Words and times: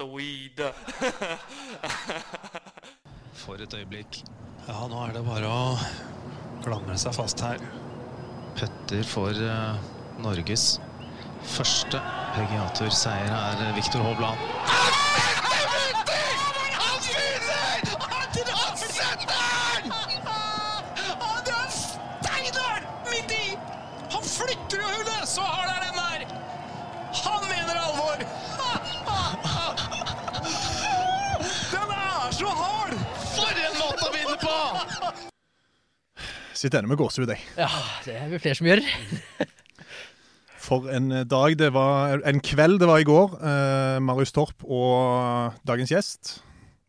the 0.00 0.06
weed. 0.06 0.56
For 3.42 3.60
et 3.60 3.74
øyeblikk. 3.74 4.22
Ja, 4.68 4.86
nå 4.88 4.96
er 5.04 5.12
det 5.12 5.22
bare 5.26 5.48
å 5.48 5.76
klamre 6.64 6.96
seg 7.00 7.12
fast 7.16 7.42
her. 7.44 7.60
Putter 8.56 9.04
for 9.06 9.36
eh, 9.36 9.74
Norges 10.24 10.64
første 11.44 12.00
PGA-turseier 12.34 13.32
er 13.32 13.64
eh, 13.66 13.74
Viktor 13.76 14.00
Hovland. 14.04 14.40
Han 24.10 24.24
flytter 24.26 24.80
jo 24.80 24.88
hullet, 24.88 25.28
så 25.28 25.44
har 25.44 25.66
er 25.66 25.69
Sitter 36.60 36.80
ennå 36.82 36.90
med 36.92 36.98
gåsehud, 37.00 37.30
jeg. 37.32 37.40
Ja, 37.56 37.68
det 38.04 38.14
er 38.20 38.26
vi 38.28 38.38
flere 38.42 38.58
som 38.58 38.66
gjør. 38.68 38.82
For 40.66 40.90
en 40.92 41.08
dag 41.24 41.54
det 41.56 41.70
var 41.72 42.20
En 42.28 42.40
kveld 42.44 42.76
det 42.82 42.88
var 42.90 43.00
i 43.00 43.06
går. 43.08 43.36
Eh, 43.40 43.96
Marius 44.04 44.34
Torp 44.36 44.66
og 44.66 45.56
dagens 45.66 45.92
gjest, 45.94 46.34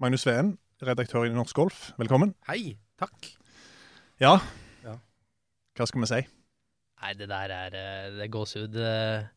Magnus 0.04 0.26
Sveen, 0.26 0.58
redaktør 0.84 1.24
i 1.28 1.32
Norsk 1.32 1.56
Golf. 1.56 1.86
Velkommen. 2.02 2.34
Hei. 2.50 2.74
Takk. 3.00 3.30
Ja. 4.22 4.34
Ja. 4.84 4.98
Hva 5.78 5.88
skal 5.88 6.04
vi 6.04 6.10
si? 6.12 6.20
Nei, 7.02 7.14
det 7.18 7.30
der 7.32 7.54
er, 7.56 7.78
eh, 7.80 8.10
det 8.18 8.26
er 8.28 8.34
gåsehud. 8.34 8.76
eh, 8.76 9.30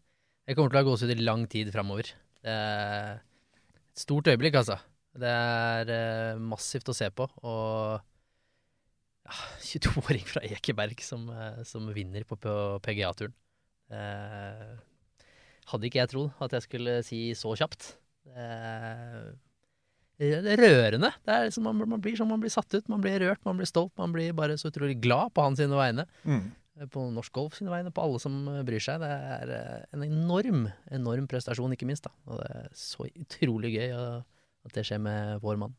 Jeg 0.49 0.57
kommer 0.59 0.75
til 0.75 0.81
å 0.81 0.83
ha 0.83 0.89
gåsehud 0.91 1.15
i 1.15 1.23
lang 1.25 1.47
tid 1.49 1.71
framover. 1.73 2.11
Det 2.45 2.53
er 2.59 3.15
et 3.23 4.03
stort 4.03 4.27
øyeblikk, 4.29 4.59
altså. 4.61 4.81
Det 5.15 5.31
er 5.31 5.95
eh, 5.95 6.43
massivt 6.43 6.91
å 6.91 6.97
se 6.97 7.07
på. 7.15 7.31
Og 7.47 8.03
ja, 9.25 9.37
22-åring 9.65 10.27
fra 10.29 10.43
Ekeberg 10.45 11.01
som, 11.05 11.29
eh, 11.33 11.63
som 11.69 11.87
vinner 11.97 12.27
på, 12.29 12.39
PGA-turen. 12.85 13.35
Eh, 13.93 14.75
hadde 15.71 15.89
ikke 15.89 16.03
jeg 16.03 16.13
trodd 16.13 16.45
at 16.45 16.57
jeg 16.57 16.67
skulle 16.67 16.99
si 17.07 17.21
så 17.39 17.55
kjapt. 17.59 17.95
Eh, 18.33 19.33
det 20.21 20.53
er 20.55 20.61
rørende. 20.61 21.11
Det 21.27 21.33
er 21.35 21.49
liksom 21.49 21.65
man, 21.67 21.81
man 21.91 22.03
blir 22.03 22.15
sånn 22.19 22.31
man 22.31 22.43
blir 22.43 22.53
satt 22.53 22.71
ut. 22.77 22.91
Man 22.93 23.03
blir 23.03 23.19
rørt, 23.23 23.43
man 23.47 23.59
blir 23.59 23.69
stolt. 23.69 23.95
Man 23.99 24.13
blir 24.15 24.37
bare 24.37 24.59
så 24.61 24.71
utrolig 24.71 25.01
glad 25.03 25.35
på 25.35 25.43
hans 25.43 25.59
sine 25.59 25.75
vegne. 25.79 26.07
Mm. 26.23 26.53
På 26.91 27.07
norsk 27.15 27.35
golf 27.35 27.57
sine 27.59 27.71
vegne, 27.71 27.93
på 27.95 28.03
alle 28.03 28.21
som 28.23 28.37
eh, 28.51 28.63
bryr 28.67 28.83
seg. 28.83 29.03
Det 29.03 29.11
er 29.11 29.55
eh, 29.57 29.89
en 29.97 30.05
enorm, 30.07 30.69
enorm 30.93 31.27
prestasjon, 31.31 31.75
ikke 31.75 31.89
minst. 31.89 32.07
da. 32.07 32.15
Og 32.29 32.43
det 32.43 32.53
er 32.61 32.71
så 32.79 33.09
utrolig 33.09 33.75
gøy 33.79 33.97
at 33.97 34.77
det 34.77 34.87
skjer 34.87 35.03
med 35.03 35.43
vår 35.45 35.59
mann. 35.65 35.75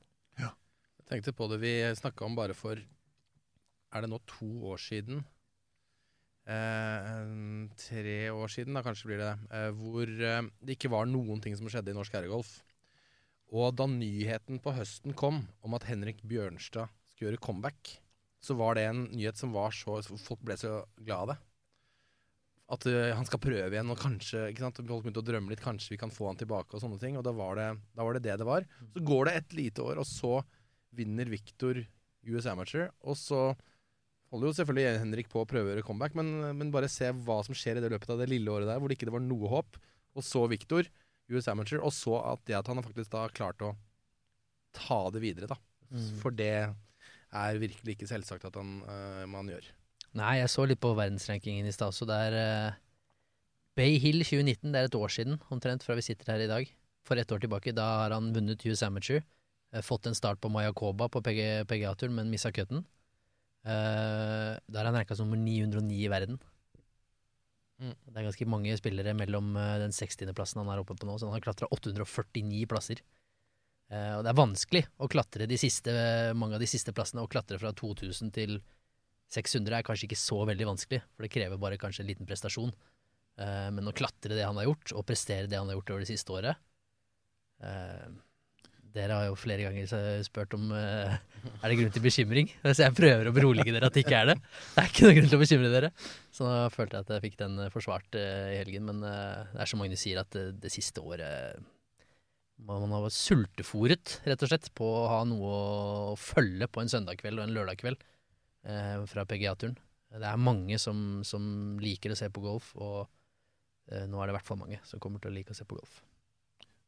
Jeg 1.06 1.22
tenkte 1.22 1.36
på 1.38 1.46
det 1.52 1.60
vi 1.62 1.72
snakka 1.94 2.26
om 2.26 2.34
bare 2.34 2.56
for 2.58 2.80
Er 3.96 4.04
det 4.04 4.12
nå 4.12 4.20
to 4.28 4.50
år 4.74 4.82
siden? 4.82 5.24
Eh, 6.46 7.22
tre 7.80 8.18
år 8.30 8.52
siden, 8.52 8.76
da 8.76 8.84
kanskje 8.86 9.10
blir 9.10 9.22
det. 9.24 9.32
Eh, 9.56 9.70
hvor 9.80 10.10
eh, 10.12 10.42
det 10.62 10.76
ikke 10.76 10.92
var 10.94 11.08
noen 11.10 11.40
ting 11.42 11.56
som 11.58 11.70
skjedde 11.72 11.94
i 11.94 11.98
norsk 11.98 12.14
herregolf. 12.14 12.58
Og 13.56 13.72
da 13.78 13.88
nyheten 13.90 14.60
på 14.62 14.74
høsten 14.76 15.16
kom 15.18 15.46
om 15.66 15.78
at 15.78 15.88
Henrik 15.88 16.22
Bjørnstad 16.28 16.92
skulle 17.14 17.32
gjøre 17.32 17.44
comeback, 17.46 17.96
så 18.44 18.58
var 18.60 18.78
det 18.78 18.86
en 18.90 19.06
nyhet 19.14 19.40
som 19.40 19.54
var 19.56 19.74
så 19.74 20.02
Folk 20.04 20.42
ble 20.46 20.58
så 20.60 20.82
glad 21.00 21.22
av 21.24 21.30
det. 21.32 21.38
At 22.76 22.86
uh, 22.90 23.14
han 23.14 23.28
skal 23.30 23.42
prøve 23.42 23.70
igjen, 23.70 23.92
og 23.94 24.00
kanskje 24.02 24.48
ikke 24.50 24.64
sant? 24.64 24.82
Folk 24.90 25.06
begynte 25.06 25.22
å 25.22 25.26
drømme 25.26 25.54
litt. 25.54 25.62
Kanskje 25.62 25.94
vi 25.94 26.00
kan 26.02 26.14
få 26.14 26.32
han 26.32 26.40
tilbake, 26.40 26.74
og 26.74 26.82
sånne 26.82 26.98
ting. 27.02 27.18
Og 27.18 27.26
da 27.26 27.34
var 27.38 27.58
det 27.60 27.68
da 27.94 28.06
var 28.06 28.18
det, 28.18 28.24
det 28.26 28.38
det 28.42 28.48
var. 28.50 28.66
Så 28.96 29.04
går 29.06 29.30
det 29.30 29.36
et 29.38 29.56
lite 29.58 29.86
år, 29.86 30.02
og 30.02 30.10
så 30.10 30.40
vinner 30.98 31.30
Victor 31.30 31.80
US 32.26 32.50
Amateur. 32.50 32.90
Og 33.06 33.18
så 33.22 33.42
holder 34.36 34.52
jo 34.52 34.58
selvfølgelig 34.60 35.02
Henrik 35.02 35.32
på 35.32 35.42
å 35.42 35.48
prøve 35.48 35.70
å 35.70 35.74
gjøre 35.74 35.88
comeback, 35.88 36.16
men, 36.20 36.32
men 36.60 36.72
bare 36.74 36.92
se 36.92 37.08
hva 37.26 37.40
som 37.48 37.56
skjer 37.56 37.80
i 37.80 37.84
det 37.84 37.92
løpet 37.94 38.12
av 38.12 38.20
det 38.20 38.30
lille 38.32 38.52
året 38.52 38.68
der, 38.68 38.82
hvor 38.82 38.92
det 38.92 39.00
ikke 39.00 39.14
var 39.16 39.24
noe 39.24 39.52
håp. 39.52 39.80
Og 40.16 40.24
så 40.26 40.44
Victor, 40.52 40.88
US 41.32 41.48
Amateur, 41.52 41.82
og 41.82 41.94
så 41.96 42.20
at 42.22 42.44
det 42.48 42.58
at 42.60 42.68
han 42.70 42.84
faktisk 42.84 43.14
da 43.16 43.26
klart 43.32 43.64
å 43.64 43.74
ta 44.76 45.00
det 45.16 45.24
videre, 45.24 45.50
da. 45.50 45.58
Mm. 45.90 46.10
For 46.20 46.36
det 46.36 46.52
er 46.66 47.62
virkelig 47.62 47.96
ikke 47.96 48.10
selvsagt 48.10 48.48
at 48.50 48.58
han, 48.60 48.80
uh, 48.88 49.24
man 49.32 49.50
gjør. 49.52 49.68
Nei, 50.16 50.40
jeg 50.40 50.52
så 50.52 50.66
litt 50.68 50.82
på 50.84 50.94
verdensrankingen 50.96 51.68
i 51.68 51.76
stad, 51.76 51.96
så 51.96 52.08
det 52.08 52.18
er 52.30 52.36
uh, 52.40 52.82
Bay 53.76 54.00
Hill 54.00 54.22
2019, 54.24 54.72
det 54.72 54.82
er 54.82 54.90
et 54.90 55.00
år 55.00 55.12
siden 55.12 55.40
omtrent 55.52 55.84
fra 55.84 55.98
vi 55.98 56.06
sitter 56.06 56.36
her 56.36 56.44
i 56.46 56.52
dag. 56.52 56.76
For 57.06 57.20
ett 57.22 57.32
år 57.32 57.44
tilbake, 57.44 57.76
da 57.76 57.86
har 58.04 58.16
han 58.16 58.32
vunnet 58.36 58.64
US 58.68 58.84
Amateur. 58.88 59.24
uh, 59.76 59.82
fått 59.84 60.08
en 60.08 60.16
start 60.18 60.40
på 60.44 60.52
Mayakoba 60.52 61.10
på 61.12 61.24
PGA-turen, 61.24 62.16
men 62.16 62.32
missa 62.32 62.52
cutten. 62.52 62.86
Uh, 63.66 64.54
da 64.70 64.82
er 64.82 64.90
han 64.90 65.00
ranka 65.00 65.18
som 65.18 65.30
nummer 65.30 65.42
909 65.42 65.98
i 65.98 66.12
verden. 66.12 66.40
Mm. 67.82 67.92
Det 67.92 68.16
er 68.16 68.28
ganske 68.30 68.48
mange 68.48 68.78
spillere 68.80 69.16
mellom 69.18 69.56
uh, 69.58 69.76
den 69.82 69.96
60.-plassen 69.96 70.62
han 70.62 70.72
er 70.72 70.84
oppe 70.84 70.96
på 70.98 71.10
nå, 71.10 71.18
så 71.18 71.28
han 71.28 71.36
har 71.36 71.44
klatra 71.44 71.70
849 71.74 72.66
plasser. 72.72 73.02
Uh, 73.92 74.20
og 74.20 74.24
det 74.26 74.32
er 74.32 74.40
vanskelig 74.40 74.84
å 75.02 75.10
klatre 75.12 75.50
de 75.50 75.60
siste, 75.62 75.94
mange 76.38 76.58
av 76.58 76.64
de 76.64 76.70
siste 76.70 76.94
plassene. 76.96 77.26
Å 77.26 77.32
klatre 77.32 77.60
fra 77.62 77.74
2000 77.76 78.34
til 78.38 78.60
600 79.34 79.80
er 79.80 79.86
kanskje 79.86 80.10
ikke 80.10 80.20
så 80.20 80.38
veldig 80.48 80.70
vanskelig, 80.70 81.02
for 81.16 81.26
det 81.26 81.34
krever 81.34 81.62
bare 81.62 81.80
kanskje 81.82 82.04
en 82.06 82.10
liten 82.12 82.30
prestasjon. 82.30 82.72
Eh, 83.42 83.70
men 83.76 83.90
å 83.90 83.96
klatre 83.96 84.38
det 84.38 84.46
han 84.46 84.58
har 84.60 84.70
gjort, 84.70 84.94
og 84.96 85.08
prestere 85.10 85.50
det 85.52 85.60
han 85.60 85.70
har 85.72 85.80
gjort 85.80 85.92
over 85.92 86.06
det 86.06 86.12
siste 86.12 86.32
året 86.36 86.62
eh, 87.66 88.08
Dere 88.96 89.18
har 89.20 89.26
jo 89.28 89.36
flere 89.36 89.66
ganger 89.68 89.86
s- 89.90 90.28
spurt 90.30 90.54
om 90.56 90.70
uh, 90.72 91.14
er 91.60 91.68
det 91.72 91.78
grunn 91.82 91.92
til 91.92 92.04
bekymring. 92.06 92.50
Så 92.72 92.86
jeg 92.86 92.96
prøver 92.96 93.28
å 93.30 93.36
berolige 93.36 93.74
dere 93.76 93.90
at 93.90 93.96
det 93.98 94.06
ikke 94.06 94.22
er 94.22 94.30
det. 94.32 94.36
Det 94.72 94.84
er 94.84 94.92
ikke 94.92 95.06
noe 95.08 95.16
grunn 95.18 95.30
til 95.32 95.38
å 95.38 95.44
bekymre 95.44 95.72
dere. 95.74 95.90
Så 96.32 96.48
da 96.48 96.62
følte 96.74 96.98
jeg 97.02 97.08
at 97.08 97.14
jeg 97.18 97.26
fikk 97.28 97.40
den 97.44 97.60
eh, 97.66 97.72
forsvart 97.74 98.16
uh, 98.20 98.50
i 98.54 98.60
helgen. 98.62 98.88
Men 98.88 99.04
uh, 99.04 99.44
det 99.52 99.64
er 99.66 99.72
som 99.72 99.84
Magnus 99.84 100.06
sier, 100.06 100.22
at 100.24 100.40
det, 100.64 100.72
siste 100.74 101.04
året 101.04 101.60
man 102.66 102.88
har 102.96 103.10
sultefòret, 103.12 104.20
rett 104.24 104.44
og 104.46 104.48
slett, 104.48 104.70
på 104.80 104.88
å 104.88 105.08
ha 105.12 105.18
noe 105.28 105.56
å 106.14 106.14
følge 106.20 106.70
på 106.72 106.80
en 106.82 106.92
søndagskveld 106.92 107.42
og 107.42 107.44
en 107.50 107.56
lørdagskveld 107.58 108.00
eh, 108.64 109.02
fra 109.12 109.26
PGA-turen. 109.28 109.76
Det 110.16 110.30
er 110.30 110.40
mange 110.40 110.78
som, 110.80 111.20
som 111.28 111.76
liker 111.84 112.14
å 112.14 112.18
se 112.18 112.30
på 112.32 112.44
golf, 112.46 112.70
og 112.80 113.02
eh, 113.92 114.06
nå 114.08 114.22
er 114.22 114.30
det 114.30 114.36
i 114.36 114.38
hvert 114.38 114.48
fall 114.48 114.62
mange 114.62 114.80
som 114.88 115.02
kommer 115.04 115.20
til 115.20 115.34
å 115.34 115.36
like 115.36 115.52
å 115.52 115.58
se 115.58 115.68
på 115.68 115.76
golf. 115.76 116.00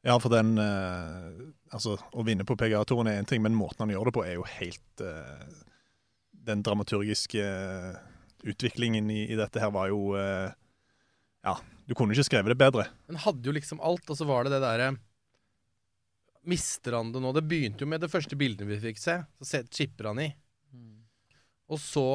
Ja, 0.05 0.17
for 0.21 0.33
den 0.33 0.57
eh, 0.61 1.47
Altså, 1.73 1.97
å 1.97 2.23
vinne 2.23 2.45
på 2.47 2.55
PGA-touren 2.55 3.09
er 3.11 3.17
én 3.19 3.27
ting, 3.27 3.41
men 3.43 3.57
måten 3.57 3.83
han 3.83 3.91
gjør 3.91 4.07
det 4.07 4.13
på, 4.15 4.23
er 4.23 4.37
jo 4.37 4.45
helt 4.47 5.03
eh, 5.03 5.47
Den 6.47 6.61
dramaturgiske 6.63 7.43
eh, 7.43 7.97
utviklingen 8.47 9.09
i, 9.11 9.25
i 9.33 9.39
dette 9.39 9.59
her 9.63 9.73
var 9.75 9.89
jo 9.91 10.13
eh, 10.19 10.53
Ja, 11.47 11.57
du 11.87 11.95
kunne 11.97 12.15
ikke 12.15 12.27
skrevet 12.29 12.53
det 12.53 12.61
bedre. 12.61 12.87
Han 13.09 13.19
hadde 13.25 13.49
jo 13.49 13.55
liksom 13.55 13.83
alt, 13.83 14.07
og 14.07 14.19
så 14.19 14.27
var 14.29 14.45
det 14.45 14.55
det 14.55 14.63
derre 14.63 14.93
Mister 16.47 16.95
han 16.95 17.11
det 17.11 17.19
nå? 17.19 17.33
Det 17.35 17.43
begynte 17.43 17.83
jo 17.83 17.91
med 17.91 17.99
det 17.99 18.11
første 18.11 18.37
bildet 18.39 18.69
vi 18.69 18.77
fikk 18.79 19.01
se. 19.01 19.17
Så 19.43 19.65
chipper 19.67 20.13
han 20.13 20.21
i. 20.23 20.29
Og 21.67 21.81
så 21.83 22.05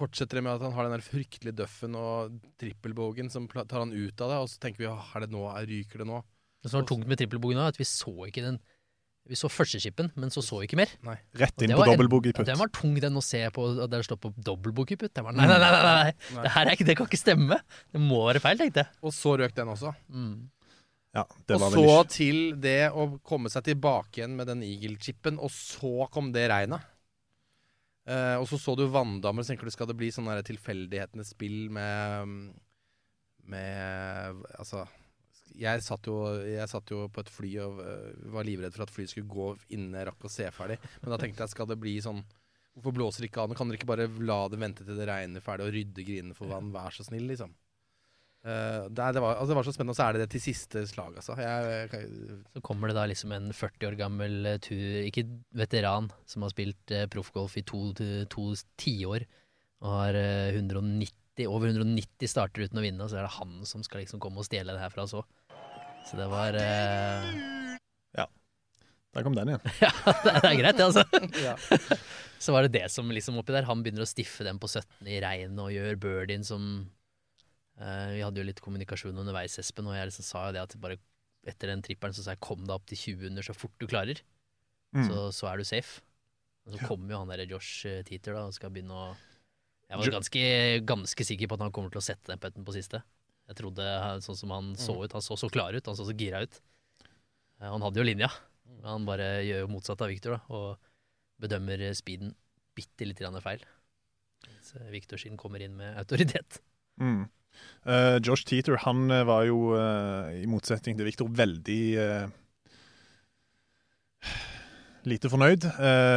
fortsetter 0.00 0.38
det 0.38 0.44
med 0.46 0.56
at 0.56 0.64
han 0.64 0.72
har 0.72 0.86
den 0.86 0.94
der 0.96 1.04
fryktelige 1.04 1.58
duffen 1.58 1.96
og 1.98 2.38
trippelbogen 2.60 3.28
som 3.32 3.48
tar 3.50 3.82
han 3.82 3.92
ut 3.92 4.22
av 4.24 4.32
det, 4.32 4.38
og 4.40 4.48
så 4.48 4.62
tenker 4.62 4.84
vi 4.84 4.88
at 4.88 5.12
er 5.12 5.26
det 5.26 5.34
nå, 5.34 5.42
er, 5.52 5.68
ryker 5.68 6.02
det 6.02 6.08
nå? 6.08 6.22
Det 6.60 6.70
som 6.70 6.80
var 6.82 6.86
tungt 6.90 7.06
med 7.08 7.18
trippelbogen 7.20 7.56
nå, 7.56 7.64
er 7.64 7.72
at 7.74 7.80
vi 7.80 7.86
så 7.88 8.12
ikke 8.28 8.42
den 8.44 8.60
Vi 9.30 9.36
så 9.36 9.46
førsteskippen, 9.52 10.08
men 10.18 10.30
så 10.32 10.42
så 10.42 10.58
vi 10.58 10.66
ikke 10.66 10.78
mer. 10.80 10.90
Nei. 11.06 11.14
Rett 11.38 11.62
inn 11.62 11.70
på 11.70 11.76
var 11.78 11.86
en- 11.86 11.92
dobbeltboogie-putt. 11.98 12.46
Den 12.48 12.58
var 12.58 12.70
tung, 12.74 12.94
den 12.98 13.14
å 13.14 13.22
se 13.22 13.42
på 13.54 13.66
at 13.84 13.90
det 13.92 14.00
står 14.06 14.18
på 14.18 14.30
dobbeltboogie-putt. 14.42 15.12
Den 15.14 15.24
var 15.28 15.32
Nei, 15.36 15.46
nei, 15.46 15.58
nei, 15.60 15.68
nei, 15.70 15.82
nei. 15.84 16.14
Nei. 16.34 16.42
Det 16.42 16.50
her 16.56 16.66
er 16.66 16.72
ikke, 16.74 16.86
det 16.88 16.96
kan 16.98 17.06
ikke 17.06 17.20
stemme. 17.20 17.58
Det 17.92 18.00
må 18.00 18.24
være 18.26 18.40
feil, 18.42 18.58
tenkte 18.58 18.82
jeg. 18.82 18.88
Og 19.06 19.12
så 19.14 19.36
røk 19.38 19.54
den 19.54 19.68
også. 19.70 19.92
Mm. 20.10 20.48
Ja, 21.14 21.24
det 21.46 21.54
Og 21.54 21.60
var 21.60 21.70
så 21.70 21.76
vel 21.84 21.90
ikke 21.90 22.14
til 22.16 22.40
det 22.64 22.90
å 22.90 23.06
komme 23.22 23.50
seg 23.52 23.64
tilbake 23.68 24.18
igjen 24.22 24.34
med 24.40 24.46
den 24.50 24.64
eagle-chipen, 24.66 25.38
og 25.38 25.50
så 25.54 26.08
kom 26.10 26.32
det 26.34 26.48
regnet. 26.50 26.80
Uh, 28.08 28.40
og 28.40 28.48
så 28.50 28.58
så 28.58 28.74
du 28.74 28.88
vanndammer, 28.90 29.44
så 29.44 29.52
tenker 29.52 29.68
du 29.68 29.70
skal 29.76 29.86
det 29.86 29.98
bli 30.00 30.08
sånn 30.10 30.26
der 30.26 30.42
tilfeldighetenes 30.42 31.34
spill 31.36 31.68
med 31.70 32.50
Med 33.46 34.42
Altså 34.58 34.88
jeg 35.60 35.84
satt, 35.84 36.08
jo, 36.08 36.18
jeg 36.48 36.68
satt 36.70 36.90
jo 36.92 37.06
på 37.12 37.22
et 37.22 37.32
fly 37.32 37.50
og 37.66 37.80
øh, 37.84 38.04
var 38.32 38.46
livredd 38.48 38.76
for 38.76 38.86
at 38.86 38.92
flyet 38.92 39.12
skulle 39.12 39.30
gå 39.30 39.48
innen 39.76 39.98
jeg 39.98 40.08
rakk 40.08 40.24
å 40.24 40.32
se 40.32 40.46
ferdig. 40.56 40.78
Men 41.02 41.12
da 41.12 41.18
tenkte 41.20 41.44
jeg 41.44 41.52
skal 41.52 41.68
det 41.70 41.80
bli 41.80 41.98
sånn 42.04 42.22
Hvorfor 42.70 42.94
blåser 42.94 43.24
det 43.24 43.32
ikke 43.32 43.42
an? 43.42 43.52
Kan 43.58 43.66
dere 43.66 43.80
ikke 43.80 43.88
bare 43.90 44.06
la 44.22 44.44
det 44.48 44.60
vente 44.62 44.84
til 44.86 44.96
det 44.96 45.08
regner 45.08 45.42
ferdig 45.42 45.64
og 45.66 45.72
rydde 45.74 46.04
grinene 46.06 46.36
for 46.38 46.48
vann? 46.48 46.68
Vær 46.70 46.94
så 46.94 47.02
snill, 47.02 47.26
liksom. 47.26 47.50
Uh, 48.40 48.86
det, 48.88 49.04
det, 49.12 49.20
var, 49.20 49.34
altså 49.34 49.50
det 49.50 49.56
var 49.58 49.66
så 49.66 49.72
spennende, 49.74 49.92
og 49.92 49.98
så 49.98 50.04
er 50.06 50.16
det 50.16 50.22
det 50.22 50.28
til 50.32 50.42
siste 50.46 50.84
slag, 50.88 51.18
altså. 51.18 51.34
Jeg, 51.36 51.88
jeg, 51.92 52.38
Så 52.54 52.62
kommer 52.64 52.88
det 52.88 52.96
da 52.96 53.04
liksom 53.10 53.34
en 53.36 53.50
40 53.52 53.88
år 53.90 53.96
gammel 54.00 54.52
eh, 54.54 54.60
tur, 54.64 54.86
ikke 55.02 55.26
veteran, 55.60 56.08
som 56.30 56.46
har 56.46 56.54
spilt 56.54 56.94
uh, 56.94 57.04
proffgolf 57.12 57.58
i 57.60 57.66
to, 57.68 57.90
to 58.32 58.46
tiår 58.80 59.26
og 59.82 59.90
har 59.92 60.16
uh, 60.16 60.54
190, 60.54 61.44
over 61.50 61.74
190 61.74 62.32
starter 62.32 62.64
uten 62.64 62.80
å 62.80 62.86
vinne, 62.86 63.04
og 63.04 63.12
så 63.12 63.20
er 63.20 63.28
det 63.28 63.36
han 63.36 63.60
som 63.68 63.84
skal 63.84 64.04
liksom 64.06 64.22
komme 64.22 64.40
og 64.40 64.48
stjele 64.48 64.72
det 64.72 64.86
her 64.86 64.94
fra 64.94 65.04
oss 65.04 65.18
òg. 65.20 65.28
Så 66.08 66.16
det 66.18 66.26
var 66.30 66.56
eh, 66.58 67.76
Der 69.10 69.24
kom 69.26 69.34
den 69.34 69.48
igjen. 69.50 69.62
Ja, 69.82 69.90
det 70.22 70.46
er 70.46 70.56
greit, 70.60 70.76
det, 70.78 70.86
altså. 70.86 71.02
Ja. 71.46 71.56
Så 72.40 72.54
var 72.54 72.62
det 72.64 72.72
det 72.78 72.86
som 72.94 73.10
liksom 73.12 73.36
oppi 73.40 73.52
der. 73.52 73.66
Han 73.68 73.82
begynner 73.84 74.06
å 74.06 74.08
stiffe 74.08 74.46
den 74.46 74.58
på 74.62 74.68
17 74.70 75.08
i 75.10 75.18
regn 75.20 75.58
og 75.60 75.72
gjør 75.74 75.98
birdien 76.00 76.44
som 76.46 76.62
eh, 77.76 78.14
Vi 78.16 78.22
hadde 78.24 78.40
jo 78.40 78.46
litt 78.48 78.62
kommunikasjon 78.64 79.18
underveis, 79.20 79.58
Espen, 79.60 79.88
og 79.90 79.96
jeg 79.98 80.08
liksom 80.12 80.24
sa 80.28 80.46
jo 80.48 80.54
det 80.56 80.62
at 80.62 80.76
bare 80.80 80.96
etter 81.50 81.70
den 81.72 81.82
trippelen 81.84 82.14
så 82.16 82.22
sa 82.24 82.34
jeg 82.36 82.42
kom 82.44 82.62
deg 82.66 82.74
opp 82.76 82.86
til 82.90 83.00
20 83.16 83.28
under 83.32 83.46
så 83.46 83.56
fort 83.56 83.74
du 83.80 83.86
klarer, 83.90 84.22
Mm. 84.90 85.04
så, 85.06 85.28
så 85.30 85.46
er 85.46 85.60
du 85.60 85.62
safe. 85.68 86.00
Og 86.66 86.72
så 86.74 86.80
Ja. 86.80 86.86
kommer 86.88 87.12
jo 87.14 87.18
han 87.20 87.28
der 87.30 87.44
Josh 87.46 87.84
eh, 87.86 88.00
Teeter 88.02 88.34
da 88.34 88.40
og 88.48 88.54
skal 88.56 88.72
begynne 88.74 88.90
å 88.90 89.04
Jeg 89.86 90.00
var 90.00 90.10
ganske, 90.16 90.40
ganske 90.82 91.26
sikker 91.28 91.46
på 91.46 91.54
at 91.54 91.62
han 91.62 91.70
kommer 91.76 91.92
til 91.94 92.00
å 92.00 92.02
sette 92.02 92.26
den 92.32 92.40
putten 92.42 92.64
på 92.66 92.74
siste. 92.74 92.98
Jeg 93.50 93.58
trodde 93.58 93.82
eh, 93.82 94.20
sånn 94.22 94.38
som 94.38 94.52
han 94.54 94.70
så 94.78 94.94
Mm. 94.94 95.02
ut. 95.04 95.12
Han 95.16 95.24
så 95.26 95.36
så 95.38 95.50
klar 95.50 95.74
ut, 95.74 95.86
han 95.86 95.98
så 95.98 96.06
så 96.06 96.14
gira 96.14 96.42
ut. 96.46 96.60
Eh, 97.60 97.66
Han 97.66 97.82
hadde 97.82 97.98
jo 97.98 98.06
linja. 98.06 98.30
Han 98.84 99.04
bare 99.04 99.42
gjør 99.42 99.66
jo 99.66 99.72
motsatt 99.74 100.00
av 100.00 100.08
Victor 100.08 100.38
da, 100.38 100.40
og 100.54 100.78
bedømmer 101.42 101.82
eh, 101.82 101.92
speeden 101.98 102.34
bitte 102.76 103.04
litt 103.04 103.18
feil. 103.42 103.64
Så 104.62 104.78
Victor 104.90 105.18
sin 105.18 105.36
kommer 105.36 105.60
inn 105.60 105.76
med 105.76 105.98
autoritet. 105.98 106.60
Mm. 107.00 107.28
Uh, 107.84 108.16
Josh 108.22 108.44
Teeter 108.46 108.76
han 108.78 109.08
var 109.08 109.44
jo, 109.44 109.74
uh, 109.74 110.30
i 110.32 110.46
motsetning 110.46 110.96
til 110.96 111.04
Victor, 111.04 111.28
veldig 111.28 111.82
uh, 111.98 112.28
lite 115.04 115.28
fornøyd. 115.28 115.66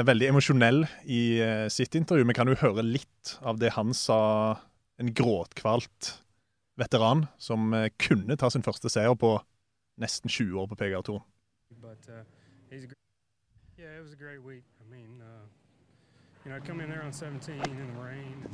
veldig 0.05 0.27
emosjonell 0.29 0.85
i 1.07 1.39
sitt 1.71 1.95
intervju. 1.95 2.27
Vi 2.27 2.33
kan 2.37 2.47
jo 2.47 2.55
høre 2.55 2.83
litt 2.83 3.37
av 3.41 3.57
det 3.59 3.73
han 3.73 3.93
sa, 3.93 4.59
en 4.99 5.11
gråtkvalt 5.15 6.22
veteran 6.75 7.25
som 7.37 7.73
eh, 7.73 7.89
kunne 7.99 8.35
ta 8.37 8.49
sin 8.49 8.63
første 8.63 8.89
seier 8.89 9.15
på 9.15 9.35
nesten 9.97 10.29
20 10.29 10.59
år 10.61 10.67
på 10.67 10.75
PGA-turen. 10.75 11.21
but 11.81 11.97
uh, 12.09 12.23
he's 12.69 12.83
a 12.83 12.87
gr- 12.87 12.93
yeah, 13.77 13.97
it 13.97 14.01
was 14.01 14.13
a 14.13 14.15
great 14.15 14.41
week. 14.43 14.63
I 14.81 14.85
mean, 14.95 15.21
uh, 15.21 15.45
you 16.45 16.51
know, 16.51 16.57
I 16.57 16.59
come 16.59 16.79
in 16.83 16.89
there 16.89 17.03
on 17.03 17.11
17 17.13 17.55
in 17.55 17.87
the 17.93 18.01
rain 18.01 18.45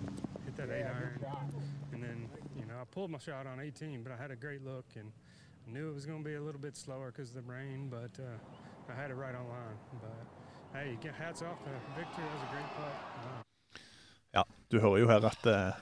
hit 0.45 0.55
that 0.55 0.69
eight 0.69 0.85
iron, 0.85 1.19
and 1.93 2.01
then 2.03 2.29
you 2.57 2.65
know 2.65 2.75
I 2.81 2.85
pulled 2.85 3.11
my 3.11 3.19
shot 3.19 3.45
on 3.47 3.59
18, 3.59 4.03
but 4.03 4.11
I 4.11 4.17
had 4.17 4.31
a 4.31 4.35
great 4.35 4.63
look 4.63 4.85
and 4.95 5.11
I 5.67 5.71
knew 5.71 5.89
it 5.89 5.93
was 5.93 6.05
going 6.05 6.23
to 6.23 6.29
be 6.29 6.35
a 6.35 6.41
little 6.41 6.61
bit 6.61 6.75
slower 6.77 7.11
because 7.11 7.29
of 7.29 7.35
the 7.35 7.51
rain, 7.51 7.89
but 7.89 8.19
uh, 8.19 8.91
I 8.91 8.95
had 9.01 9.11
it 9.11 9.15
right 9.15 9.35
on 9.35 9.47
line. 9.47 9.77
But 10.01 10.25
hey, 10.73 10.97
hats 11.17 11.41
off 11.41 11.59
to 11.63 11.69
Victor. 11.95 12.21
That 12.21 12.33
was 12.33 12.43
a 12.49 12.51
great 12.53 12.69
putt. 12.75 12.95
Uh, 13.25 13.43
Ja, 14.31 14.43
du 14.69 14.79
hører 14.79 14.97
jo 14.97 15.07
her 15.07 15.25
at 15.25 15.45
eh, 15.45 15.73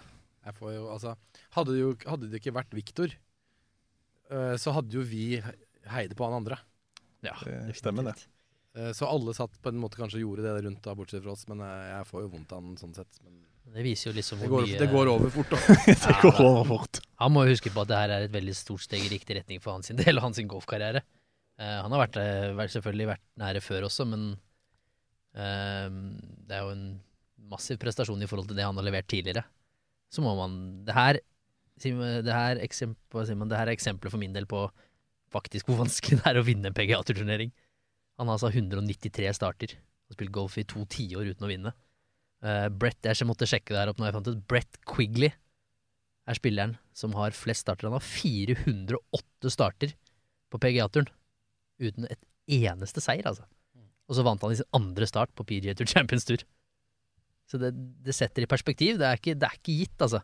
jo, 0.51 0.87
altså, 0.93 1.15
hadde, 1.55 1.75
det 1.75 1.81
jo, 1.81 1.91
hadde 2.07 2.31
det 2.31 2.41
ikke 2.41 2.55
vært 2.55 2.75
Viktor, 2.77 3.13
uh, 4.31 4.55
så 4.59 4.73
hadde 4.75 4.97
jo 4.97 5.05
vi 5.07 5.37
heide 5.87 6.17
på 6.17 6.27
han 6.27 6.41
andre. 6.41 6.59
Ja, 7.25 7.35
Det 7.43 7.77
stemmer 7.79 8.11
det. 8.11 8.17
Eh, 8.77 8.91
så 8.93 9.07
alle 9.09 9.33
satt 9.33 9.61
på 9.61 9.69
en 9.69 9.79
måte 9.81 9.97
kanskje 9.97 10.21
gjorde 10.21 10.45
det 10.45 10.61
rundt 10.67 10.83
da, 10.85 10.95
bortsett 10.95 11.23
fra 11.23 11.33
oss. 11.33 11.45
Men 11.49 11.63
eh, 11.65 11.91
jeg 11.95 12.09
får 12.11 12.25
jo 12.25 12.31
vondt 12.35 12.53
av 12.53 12.63
han 12.63 12.79
sånn 12.79 12.95
sett. 12.97 13.19
Men 13.25 13.39
Det 13.73 13.85
viser 13.85 14.11
jo 14.11 14.17
liksom 14.17 14.43
det 14.43 14.49
går, 14.51 14.67
mye 14.67 14.81
det 14.81 14.89
går 14.91 15.11
over 15.13 15.33
fort, 15.33 15.53
da. 15.53 15.77
det 15.87 16.17
går 16.21 16.41
over 16.43 16.67
fort. 16.75 17.01
Han 17.23 17.33
må 17.33 17.47
jo 17.47 17.55
huske 17.55 17.73
på 17.73 17.85
at 17.85 17.91
det 17.91 18.01
her 18.03 18.15
er 18.17 18.27
et 18.27 18.35
veldig 18.35 18.55
stort 18.57 18.85
steg 18.85 19.07
i 19.07 19.13
riktig 19.15 19.39
retning 19.39 19.63
for 19.63 19.77
hans 19.77 19.89
del 20.03 20.21
og 20.21 20.29
hans 20.29 20.41
golfkarriere. 20.45 21.03
Eh, 21.57 21.77
han 21.81 21.93
har 21.95 22.05
vært, 22.05 22.21
eh, 22.21 22.67
selvfølgelig 22.77 23.11
vært 23.15 23.25
nære 23.41 23.65
før 23.65 23.89
også, 23.89 24.05
men 24.13 24.29
eh, 25.33 25.87
det 26.45 26.59
er 26.59 26.65
jo 26.67 26.73
en 26.75 26.87
massiv 27.49 27.79
prestasjon 27.81 28.21
i 28.21 28.29
forhold 28.29 28.51
til 28.51 28.59
det 28.59 28.67
han 28.67 28.77
har 28.77 28.85
levert 28.85 29.09
tidligere. 29.09 29.47
Så 30.13 30.23
må 30.23 30.33
man 30.37 30.85
Det 30.87 30.95
her, 30.95 31.19
det 31.83 32.33
her, 32.33 32.61
eksempel, 32.63 33.25
det 33.27 33.57
her 33.57 33.67
er 33.67 33.75
eksempler 33.75 34.13
for 34.13 34.21
min 34.21 34.35
del 34.35 34.47
på 34.49 34.67
faktisk 35.33 35.67
hvor 35.67 35.81
vanskelig 35.83 36.21
det 36.21 36.29
er 36.29 36.39
å 36.39 36.45
vinne 36.47 36.69
en 36.69 36.77
PGA-turnering. 36.77 37.51
Han 38.17 38.29
har 38.29 38.39
altså 38.39 38.49
193 38.49 39.33
starter 39.35 39.75
og 40.07 40.15
spilt 40.15 40.33
golf 40.33 40.55
i 40.57 40.65
to 40.67 40.85
tiår 40.89 41.33
uten 41.33 41.45
å 41.45 41.51
vinne. 41.51 41.73
Uh, 42.43 42.69
Brett, 42.69 43.01
jeg 43.03 43.27
måtte 43.27 43.49
sjekke 43.49 43.73
det 43.73 43.81
her 43.81 43.91
opp 43.91 43.99
når 43.99 44.09
jeg 44.09 44.15
fant 44.15 44.31
ut 44.31 44.47
Brett 44.49 44.79
Quigley 44.87 45.33
er 46.27 46.37
spilleren 46.37 46.75
som 46.97 47.13
har 47.17 47.35
flest 47.35 47.65
starter. 47.65 47.89
Han 47.89 47.97
har 47.97 48.05
408 48.05 49.51
starter 49.53 49.93
på 50.51 50.59
PGA-turen 50.63 51.11
uten 51.81 52.07
et 52.09 52.21
eneste 52.57 53.03
seier, 53.03 53.27
altså. 53.27 53.45
Og 54.07 54.15
så 54.15 54.23
vant 54.23 54.41
han 54.43 54.53
i 54.53 54.59
sin 54.59 54.69
andre 54.75 55.07
start 55.09 55.33
på 55.35 55.45
PGA 55.47 55.75
Tour 55.75 55.89
Champions 55.91 56.25
Tour. 56.27 56.43
Så 57.47 57.59
det, 57.61 57.71
det 58.03 58.15
setter 58.15 58.43
i 58.43 58.49
perspektiv. 58.49 58.97
Det 58.99 59.07
er, 59.07 59.19
ikke, 59.19 59.35
det 59.39 59.47
er 59.47 59.59
ikke 59.59 59.77
gitt, 59.81 60.01
altså, 60.03 60.21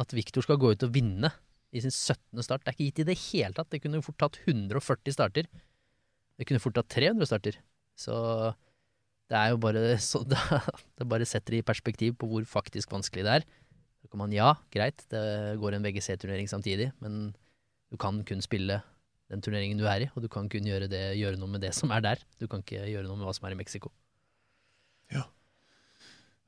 at 0.00 0.14
Victor 0.16 0.44
skal 0.44 0.60
gå 0.60 0.72
ut 0.72 0.86
og 0.86 0.94
vinne 0.94 1.30
i 1.76 1.82
sin 1.84 1.92
17. 1.92 2.42
start. 2.44 2.64
Det 2.64 2.72
er 2.72 2.76
ikke 2.76 2.88
gitt 2.90 3.02
i 3.04 3.08
det 3.10 3.18
hele 3.26 3.56
tatt. 3.56 3.70
Det 3.72 3.82
kunne 3.84 4.04
fort 4.04 4.18
tatt 4.22 4.38
140 4.46 5.16
starter. 5.16 5.50
Det 6.36 6.48
kunne 6.48 6.62
fort 6.62 6.76
tatt 6.78 6.88
300 6.96 7.28
starter. 7.28 7.60
Så 7.96 8.16
det 9.30 9.38
er 9.38 9.52
jo 9.52 9.60
bare 9.60 9.96
så 10.10 10.22
det, 10.28 10.40
det 10.96 11.08
bare 11.10 11.28
setter 11.28 11.58
i 11.58 11.64
perspektiv 11.66 12.16
på 12.20 12.28
hvor 12.30 12.48
faktisk 12.48 12.92
vanskelig 12.96 13.26
det 13.26 13.38
er. 13.40 13.48
Så 14.02 14.12
kan 14.12 14.22
man, 14.22 14.34
ja, 14.34 14.52
greit, 14.72 15.02
det 15.10 15.58
går 15.60 15.76
en 15.76 15.86
VGC-turnering 15.86 16.46
samtidig, 16.48 16.92
men 17.02 17.32
du 17.90 17.96
kan 17.98 18.20
kun 18.28 18.44
spille 18.44 18.78
den 19.32 19.42
turneringen 19.42 19.80
du 19.80 19.88
er 19.90 20.04
i, 20.04 20.10
og 20.14 20.22
du 20.22 20.28
kan 20.30 20.46
kun 20.50 20.68
gjøre, 20.68 20.86
det, 20.90 21.00
gjøre 21.18 21.40
noe 21.40 21.50
med 21.50 21.64
det 21.66 21.72
som 21.74 21.90
er 21.90 22.04
der. 22.04 22.22
Du 22.38 22.46
kan 22.46 22.62
ikke 22.62 22.86
gjøre 22.86 23.08
noe 23.08 23.18
med 23.18 23.26
hva 23.26 23.34
som 23.34 23.48
er 23.48 23.56
i 23.56 23.58
Mexico. 23.58 23.90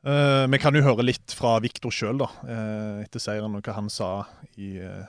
Eh, 0.06 0.46
vi 0.46 0.58
kan 0.62 0.76
jo 0.76 0.84
høre 0.86 1.02
litt 1.02 1.34
fra 1.34 1.56
Victor 1.62 1.90
sjøl, 1.90 2.20
da, 2.22 2.28
eh, 2.46 3.04
etter 3.04 3.22
seieren, 3.22 3.56
og 3.58 3.66
hva 3.66 3.74
han 3.74 3.90
sa 3.90 4.26
i 4.56 4.76
eh, 4.78 5.08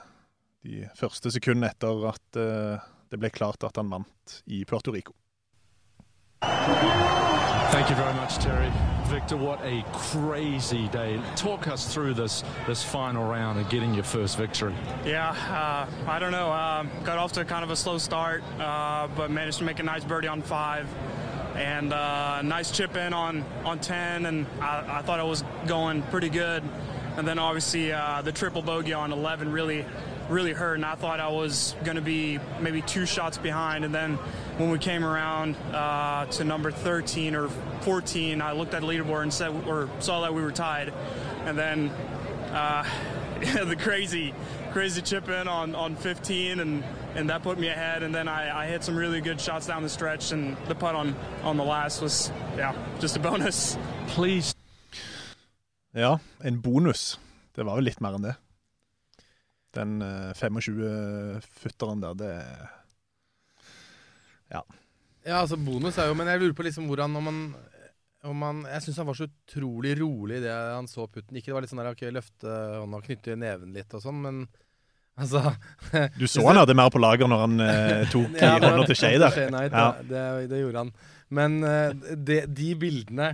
de 0.66 0.82
første 0.98 1.30
sekundene 1.30 1.70
etter 1.70 2.08
at 2.10 2.40
det 3.10 3.18
ble 3.18 3.30
klart 3.32 3.64
at 3.64 3.78
han 3.80 3.88
vant 3.90 4.42
i 4.46 4.64
Puerto 4.68 4.92
Rico. 4.92 5.14
Thank 7.70 7.88
you 7.88 7.96
very 7.96 8.14
much, 8.14 8.38
Terry. 8.38 8.70
Victor, 9.06 9.36
what 9.36 9.60
a 9.64 9.84
crazy 9.92 10.88
day. 10.88 11.20
Talk 11.36 11.68
us 11.68 11.92
through 11.92 12.14
this 12.14 12.44
this 12.66 12.82
final 12.82 13.24
round 13.28 13.58
and 13.58 13.68
getting 13.70 13.94
your 13.94 14.04
first 14.04 14.36
victory. 14.36 14.74
Yeah, 15.04 15.30
uh, 15.30 15.86
I 16.08 16.18
don't 16.18 16.32
know. 16.32 16.50
Uh, 16.50 16.84
got 17.04 17.18
off 17.18 17.32
to 17.32 17.44
kind 17.44 17.64
of 17.64 17.70
a 17.70 17.76
slow 17.76 17.98
start, 17.98 18.42
uh, 18.58 19.08
but 19.16 19.30
managed 19.30 19.58
to 19.58 19.64
make 19.64 19.78
a 19.78 19.82
nice 19.82 20.04
birdie 20.04 20.28
on 20.28 20.42
five, 20.42 20.86
and 21.60 21.92
uh, 21.92 22.40
nice 22.40 22.70
chip 22.70 22.96
in 22.96 23.12
on 23.12 23.44
on 23.66 23.78
ten, 23.80 24.24
and 24.24 24.46
I, 24.60 24.98
I 24.98 25.02
thought 25.02 25.20
I 25.20 25.24
was 25.24 25.44
going 25.66 26.02
pretty 26.04 26.30
good. 26.30 26.62
And 27.16 27.28
then 27.28 27.38
obviously 27.38 27.92
uh, 27.92 28.22
the 28.22 28.32
triple 28.32 28.62
bogey 28.62 28.94
on 28.94 29.12
11 29.12 29.52
really, 29.52 29.84
really 30.30 30.52
hurt, 30.52 30.76
and 30.76 30.86
I 30.86 30.94
thought 30.94 31.20
I 31.20 31.28
was 31.28 31.74
going 31.84 31.96
to 31.96 32.02
be 32.02 32.38
maybe 32.60 32.80
two 32.82 33.04
shots 33.04 33.36
behind. 33.36 33.84
And 33.84 33.94
then 33.94 34.14
when 34.56 34.70
we 34.70 34.78
came 34.78 35.04
around 35.04 35.56
uh, 35.72 36.26
to 36.26 36.44
number 36.44 36.70
13 36.70 37.34
or 37.34 37.48
14, 37.48 38.40
I 38.40 38.52
looked 38.52 38.72
at 38.72 38.80
the 38.80 38.86
leaderboard 38.86 39.22
and 39.22 39.34
said, 39.34 39.50
or 39.66 39.90
saw 39.98 40.22
that 40.22 40.32
we 40.32 40.40
were 40.40 40.52
tied, 40.52 40.94
and 41.44 41.58
then 41.58 41.90
uh, 42.52 42.84
the 43.64 43.76
crazy, 43.76 44.32
crazy 44.72 45.02
chip 45.02 45.28
in 45.28 45.48
on, 45.48 45.74
on 45.74 45.96
15, 45.96 46.60
and, 46.60 46.84
and 47.14 47.30
that 47.30 47.42
put 47.42 47.58
me 47.58 47.68
ahead. 47.68 48.02
And 48.02 48.14
then 48.14 48.28
I, 48.28 48.64
I 48.64 48.66
hit 48.66 48.84
some 48.84 48.96
really 48.96 49.20
good 49.20 49.40
shots 49.40 49.66
down 49.66 49.82
the 49.82 49.88
stretch, 49.88 50.32
and 50.32 50.56
the 50.68 50.74
putt 50.74 50.94
on, 50.94 51.14
on 51.42 51.56
the 51.56 51.64
last 51.64 52.02
was, 52.02 52.32
yeah, 52.56 52.74
just 53.00 53.16
a 53.16 53.20
bonus. 53.20 53.76
Please 54.08 54.54
Ja, 55.92 56.18
en 56.44 56.60
bonus. 56.60 57.18
Det 57.54 57.64
var 57.66 57.74
vel 57.74 57.84
litt 57.84 58.00
mer 58.00 58.14
enn 58.14 58.22
det. 58.28 58.36
Den 59.74 60.02
eh, 60.02 60.30
25-futteren 60.38 62.02
der, 62.02 62.14
det 62.14 62.34
Ja, 65.26 65.40
altså 65.42 65.58
bonus 65.60 65.98
er 65.98 66.08
jo 66.08 66.16
Men 66.18 66.30
jeg 66.30 66.40
lurer 66.40 66.54
på 66.56 66.64
liksom 66.66 66.88
hvordan 66.90 67.12
når 67.14 67.24
man, 67.26 67.40
man 68.36 68.64
Jeg 68.68 68.82
syns 68.84 68.98
han 69.00 69.06
var 69.08 69.16
så 69.16 69.26
utrolig 69.30 69.94
rolig 70.00 70.40
idet 70.42 70.52
han 70.74 70.88
så 70.90 71.06
putten. 71.08 71.36
Ikke 71.40 71.50
det 71.50 71.54
var 71.56 71.64
litt 71.64 71.70
sånn 71.72 71.80
der 71.82 71.92
ok, 71.94 72.02
løfte 72.12 72.56
hånda 72.82 72.98
og 73.00 73.06
knytte 73.06 73.36
neven 73.40 73.72
litt 73.76 73.94
og 73.96 74.02
sånn, 74.04 74.18
men 74.26 74.42
altså 75.20 75.40
Du 76.20 76.26
så 76.30 76.44
han 76.48 76.60
hadde 76.60 76.76
mer 76.76 76.90
på 76.92 77.00
lager 77.00 77.30
når 77.30 77.44
han 77.46 77.64
eh, 77.64 78.02
tok 78.12 78.36
Ja, 78.40 78.58
hånda 78.60 78.84
til 78.90 78.98
Skei 79.00 79.14
der. 79.22 79.40
Nei, 79.54 79.64
Ja. 79.72 79.86
det, 80.04 80.26
det 80.52 80.60
gjorde 80.64 80.84
han. 80.84 80.92
Men 81.30 81.56
eh, 81.64 81.96
det, 82.18 82.42
de 82.58 82.68
bildene 82.80 83.30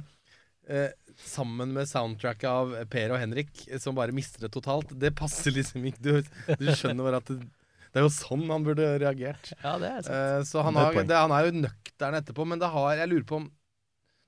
eh, 0.68 0.88
sammen 1.26 1.70
med 1.74 1.88
soundtracket 1.88 2.46
av 2.50 2.74
Per 2.92 3.14
og 3.16 3.20
Henrik, 3.22 3.62
eh, 3.70 3.78
som 3.82 3.96
bare 3.96 4.12
mister 4.14 4.46
det 4.46 4.52
totalt, 4.54 4.90
det 5.00 5.14
passer 5.16 5.54
liksom 5.56 5.84
ikke. 5.88 6.02
Du, 6.04 6.56
du 6.60 6.66
skjønner 6.76 7.06
bare 7.08 7.22
at 7.24 7.30
det, 7.32 7.38
det 7.94 8.02
er 8.02 8.04
jo 8.04 8.12
sånn 8.12 8.42
han 8.52 8.66
burde 8.66 8.90
reagert. 9.00 9.54
Ja, 9.62 9.78
det 9.80 9.88
er 9.88 10.02
sant. 10.04 10.12
Eh, 10.14 10.40
så 10.44 10.62
han, 10.66 10.76
Det 10.76 10.82
er 10.82 10.98
har, 11.00 11.06
det, 11.08 11.20
han 11.26 11.32
er 11.38 11.46
jo 11.48 11.54
nøktern 11.62 12.18
etterpå, 12.20 12.44
men 12.50 12.60
det 12.60 12.68
har 12.74 12.98
Jeg 13.00 13.08
lurer 13.14 13.24
på 13.30 13.38
om 13.40 13.46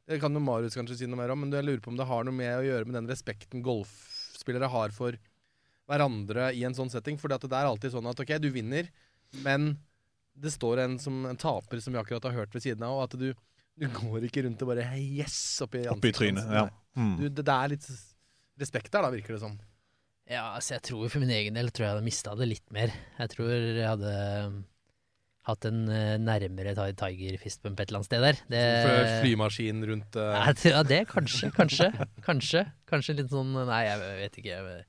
Det 0.09 0.17
kan 0.23 0.33
jo 0.33 0.41
Marius 0.41 0.77
kanskje 0.79 0.97
si 1.03 1.09
noe 1.09 1.21
mer 1.21 1.35
om, 1.35 1.43
men 1.45 1.53
jeg 1.53 1.67
lurer 1.67 1.83
på 1.85 1.93
om 1.93 1.99
det 1.99 2.07
har 2.09 2.25
noe 2.25 2.37
med 2.37 2.55
å 2.57 2.65
gjøre 2.65 2.89
med 2.89 2.97
den 2.97 3.11
respekten 3.11 3.65
golfspillere 3.65 4.71
har 4.73 4.95
for 4.97 5.19
hverandre 5.89 6.51
i 6.57 6.65
en 6.65 6.77
sånn 6.77 6.89
setting. 6.93 7.19
For 7.21 7.29
det 7.29 7.51
er 7.51 7.69
alltid 7.69 7.93
sånn 7.93 8.09
at 8.09 8.21
OK, 8.25 8.33
du 8.41 8.49
vinner, 8.55 8.89
men 9.45 9.75
det 10.39 10.55
står 10.55 10.85
en, 10.85 10.97
som, 11.03 11.21
en 11.29 11.39
taper 11.39 11.83
som 11.85 11.93
vi 11.93 12.01
akkurat 12.01 12.29
har 12.31 12.37
hørt 12.41 12.57
ved 12.57 12.65
siden 12.65 12.85
av, 12.87 12.97
og 12.97 13.05
at 13.09 13.19
du, 13.21 13.33
du 13.77 13.89
går 13.99 14.29
ikke 14.29 14.47
rundt 14.47 14.63
og 14.65 14.73
bare 14.73 14.87
hey, 14.93 15.05
yes 15.21 15.37
oppi 15.65 15.85
Oppi 15.93 16.15
trynet. 16.15 16.47
Ja. 16.57 16.69
Mm. 16.97 17.15
Du, 17.19 17.27
det, 17.29 17.45
det 17.45 17.57
er 17.57 17.75
litt 17.75 17.89
respekt 18.59 18.93
der, 18.95 19.05
da, 19.05 19.13
virker 19.13 19.37
det 19.37 19.43
som. 19.43 19.59
Ja, 20.29 20.51
altså 20.55 20.77
jeg 20.77 20.85
tror 20.89 21.09
for 21.09 21.25
min 21.25 21.33
egen 21.33 21.57
del 21.57 21.71
tror 21.73 21.87
jeg 21.87 21.97
hadde 21.97 22.09
mista 22.09 22.35
det 22.37 22.49
litt 22.51 22.67
mer. 22.75 22.93
Jeg 23.17 23.33
tror 23.33 23.53
jeg 23.53 23.85
hadde 23.85 24.15
hatt 25.49 25.67
en 25.69 25.81
eh, 25.89 26.15
nærmere 26.21 26.75
Tiger 26.99 27.39
fistbump 27.41 27.81
et 27.81 27.89
eller 27.89 28.01
annet 28.03 28.09
sted 28.11 28.25
der. 28.25 28.39
Det, 28.53 28.63
flymaskin 29.25 29.83
rundt 29.91 30.19
uh... 30.21 30.31
Nei, 30.37 30.53
det- 30.61 30.73
ja, 30.75 30.83
det 30.87 31.01
kanskje, 31.11 31.51
kanskje. 31.57 31.91
Kanskje 32.27 32.65
Kanskje 32.89 33.17
litt 33.19 33.33
sånn 33.33 33.53
Nei, 33.69 33.83
jeg 33.89 34.03
vet 34.23 34.39
ikke. 34.43 34.59
Jeg, 34.59 34.85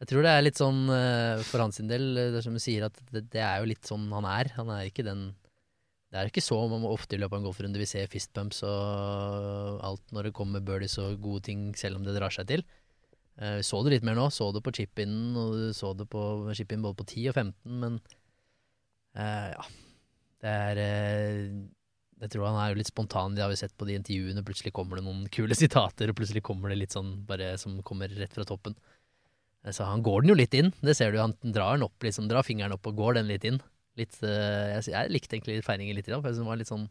jeg 0.00 0.08
tror 0.10 0.24
det 0.26 0.32
er 0.32 0.44
litt 0.46 0.60
sånn 0.60 0.80
eh, 0.94 1.42
for 1.46 1.62
hans 1.64 1.80
del, 1.90 2.08
eh, 2.18 2.30
det 2.34 2.42
som 2.46 2.54
du 2.56 2.62
sier, 2.62 2.86
at 2.88 2.98
det, 3.14 3.26
det 3.32 3.42
er 3.44 3.62
jo 3.62 3.70
litt 3.70 3.86
sånn 3.88 4.08
han 4.14 4.26
er. 4.28 4.52
Han 4.58 4.70
er 4.76 4.86
ikke 4.90 5.04
den 5.06 5.28
Det 6.10 6.18
er 6.18 6.30
ikke 6.30 6.42
så 6.42 6.58
ofte 6.90 7.14
i 7.14 7.20
løpet 7.22 7.36
av 7.36 7.40
en 7.42 7.48
golfrunde 7.50 7.78
vi 7.78 7.86
ser 7.86 8.08
fistbumps 8.10 8.64
og 8.66 9.80
alt 9.86 10.14
når 10.16 10.30
det 10.30 10.36
kommer 10.38 10.60
birdies 10.64 10.96
og 10.98 11.20
gode 11.22 11.44
ting, 11.50 11.68
selv 11.78 12.00
om 12.00 12.06
det 12.06 12.16
drar 12.16 12.34
seg 12.34 12.48
til. 12.50 12.64
Eh, 13.38 13.60
Vi 13.60 13.66
så 13.66 13.82
det 13.86 13.92
litt 13.98 14.06
mer 14.08 14.18
nå. 14.18 14.26
Så 14.34 14.50
det 14.52 14.62
på 14.66 14.72
chip-in, 14.74 15.14
og 15.38 15.54
du 15.54 15.68
så 15.76 15.92
det 15.94 16.08
på 16.10 16.24
chip-in 16.58 16.82
både 16.82 16.98
på 16.98 17.06
10 17.06 17.28
og 17.30 17.38
15, 17.38 17.78
men 17.84 18.00
uh, 19.16 19.48
ja. 19.54 19.64
Det 20.40 20.48
er 20.48 20.78
eh, 20.80 21.50
Jeg 22.20 22.30
tror 22.34 22.46
han 22.50 22.58
er 22.62 22.70
jo 22.74 22.78
litt 22.80 22.88
spontan, 22.92 23.34
det 23.36 23.42
har 23.44 23.50
vi 23.52 23.56
sett 23.60 23.74
på 23.80 23.86
de 23.88 23.96
intervjuene. 23.98 24.44
Plutselig 24.44 24.72
kommer 24.76 24.96
det 25.00 25.04
noen 25.06 25.26
kule 25.32 25.54
sitater, 25.62 26.10
og 26.12 26.16
plutselig 26.20 26.42
kommer 26.46 26.68
det 26.72 26.78
litt 26.82 26.96
sånn 26.96 27.24
bare 27.28 27.54
som 27.60 27.78
kommer 27.86 28.08
rett 28.12 28.32
fra 28.36 28.44
toppen. 28.48 28.76
Eh, 29.64 29.72
Så 29.72 29.84
han 29.88 30.02
går 30.04 30.22
den 30.22 30.32
jo 30.34 30.38
litt 30.40 30.54
inn, 30.54 30.72
det 30.80 30.96
ser 30.96 31.12
du. 31.12 31.18
Han 31.20 31.36
drar 31.42 31.76
den 31.78 31.84
opp, 31.88 31.96
liksom, 32.04 32.28
drar 32.28 32.42
fingeren 32.46 32.72
opp 32.76 32.86
og 32.86 32.96
går 32.96 33.20
den 33.20 33.28
litt 33.32 33.44
inn. 33.48 33.60
Litt, 33.98 34.16
eh, 34.22 34.78
jeg, 34.78 34.92
jeg 34.94 35.12
likte 35.12 35.36
egentlig 35.36 35.60
feiringen 35.66 35.96
litt, 35.96 36.06
grann, 36.08 36.20
for 36.22 36.30
jeg 36.30 36.36
synes 36.38 36.46
den 36.46 36.52
var 36.54 36.60
litt 36.60 36.72
sånn 36.72 36.88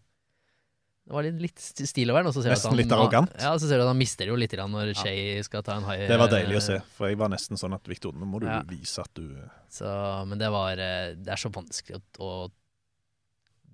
det 1.10 1.16
var 1.16 1.26
litt, 1.26 1.40
litt 1.42 1.62
stil 1.90 2.12
over 2.12 2.22
den. 2.22 2.30
Nesten 2.52 2.70
han- 2.70 2.78
litt 2.78 2.92
arrogant. 2.94 3.32
Ja, 3.42 3.56
så 3.58 3.66
ser 3.66 3.80
du 3.80 3.82
at 3.82 3.88
han 3.90 3.98
mister 3.98 4.28
jo 4.30 4.36
litt 4.38 4.52
når 4.54 4.92
Shay 4.94 5.42
skal 5.42 5.64
ta 5.66 5.78
en 5.80 5.84
high 5.88 6.04
Det 6.06 6.20
var 6.22 6.30
deilig 6.30 6.60
å 6.60 6.62
se, 6.62 6.76
for 6.94 7.08
jeg 7.10 7.18
var 7.18 7.32
nesten 7.34 7.58
sånn 7.58 7.74
at 7.74 7.88
Victor, 7.90 8.14
nå 8.14 8.28
må 8.30 8.40
du 8.40 8.46
Ja. 8.46 8.62
vise 8.62 9.00
at 9.02 9.10
du 9.18 9.26
Så, 9.74 9.90
men 10.28 10.38
det 10.38 10.52
var 10.52 10.76
Det 10.76 11.26
er 11.28 11.36
så 11.42 11.50
vanskelig 11.50 11.98
å, 11.98 12.04
å 12.22 12.52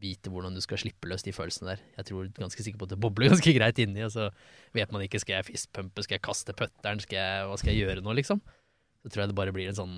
vite 0.02 0.32
hvordan 0.32 0.56
du 0.56 0.62
skal 0.64 0.80
slippe 0.82 1.10
løs 1.10 1.24
de 1.26 1.34
følelsene 1.36 1.74
der. 1.74 1.84
Jeg 2.00 2.10
tror 2.10 2.28
ganske 2.36 2.66
sikker 2.66 2.80
på 2.82 2.88
at 2.88 2.94
det 2.94 3.00
bobler 3.02 3.30
ganske 3.34 3.56
greit 3.56 3.82
inni, 3.82 4.04
og 4.06 4.14
så 4.14 4.30
vet 4.76 4.94
man 4.94 5.06
ikke 5.06 5.22
skal 5.24 5.40
jeg 5.40 5.50
fistpumpe, 5.52 6.06
skal 6.06 6.18
jeg 6.18 6.26
kaste 6.26 6.56
putteren, 6.58 7.02
skal 7.04 7.20
jeg, 7.20 7.48
hva 7.50 7.58
skal 7.62 7.74
jeg 7.74 7.86
gjøre 7.86 8.06
nå, 8.06 8.16
liksom. 8.20 8.44
Så 9.04 9.12
tror 9.12 9.26
jeg 9.26 9.32
det 9.32 9.38
bare 9.38 9.54
blir 9.54 9.70
en 9.70 9.78
sånn 9.78 9.98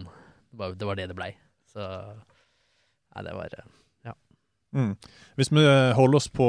Det 0.51 0.87
var 0.87 0.97
det 0.99 1.07
det, 1.09 1.15
blei. 1.15 1.31
Så 1.71 1.83
Nei, 1.87 3.23
det 3.23 3.33
var 3.33 3.53
Ja. 4.05 4.13
Mm. 4.75 4.93
Hvis 5.39 5.49
vi 5.49 5.63
holder 5.97 6.19
oss 6.19 6.27
på 6.29 6.47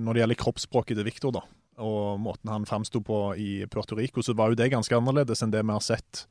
når 0.00 0.14
det 0.14 0.22
gjelder 0.22 0.40
kroppsspråket 0.40 0.98
til 0.98 1.06
Victor, 1.06 1.34
da, 1.36 1.44
og 1.84 2.18
måten 2.20 2.50
han 2.50 2.66
framsto 2.66 3.02
på 3.04 3.20
i 3.36 3.50
Puerto 3.70 3.98
Rico, 3.98 4.24
så 4.24 4.34
var 4.34 4.50
jo 4.50 4.58
det 4.58 4.72
ganske 4.72 4.96
annerledes 4.96 5.44
enn 5.44 5.52
det 5.52 5.62
vi 5.62 5.76
har 5.76 5.84
sett 5.84 6.24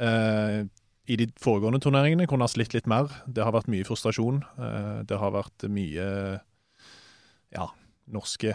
eh, 0.00 0.64
i 1.10 1.16
de 1.20 1.26
foregående 1.42 1.80
turneringene. 1.84 2.26
Kunne 2.30 2.46
ha 2.46 2.50
slitt 2.52 2.72
litt 2.76 2.86
mer. 2.90 3.10
Det 3.28 3.44
har 3.44 3.52
vært 3.54 3.68
mye 3.72 3.84
frustrasjon. 3.86 4.42
Eh, 4.56 5.00
det 5.08 5.18
har 5.20 5.34
vært 5.34 5.66
mye 5.72 6.06
ja, 7.54 7.66
norske 8.10 8.54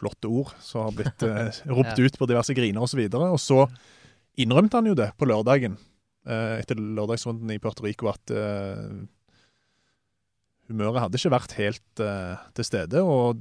flotte 0.00 0.30
ord 0.32 0.54
som 0.64 0.86
har 0.86 0.94
blitt 0.96 1.24
eh, 1.26 1.50
ropt 1.76 1.98
Ja. 1.98 2.06
ut 2.06 2.18
på 2.20 2.28
diverse 2.30 2.54
griner 2.56 2.86
osv. 2.86 3.02
Og, 3.10 3.24
og 3.34 3.40
så 3.42 3.64
innrømte 4.40 4.78
han 4.80 4.88
jo 4.88 4.94
det 4.96 5.10
på 5.20 5.26
lørdagen, 5.28 5.74
eh, 6.30 6.54
etter 6.62 6.78
lørdagsrunden 6.80 7.50
i 7.52 7.58
Puerto 7.60 7.84
Rico, 7.84 8.08
at 8.12 8.30
humøret 10.70 11.02
hadde 11.02 11.18
ikke 11.18 11.32
vært 11.34 11.56
helt 11.58 12.02
til 12.54 12.66
stede, 12.66 13.02
og 13.02 13.40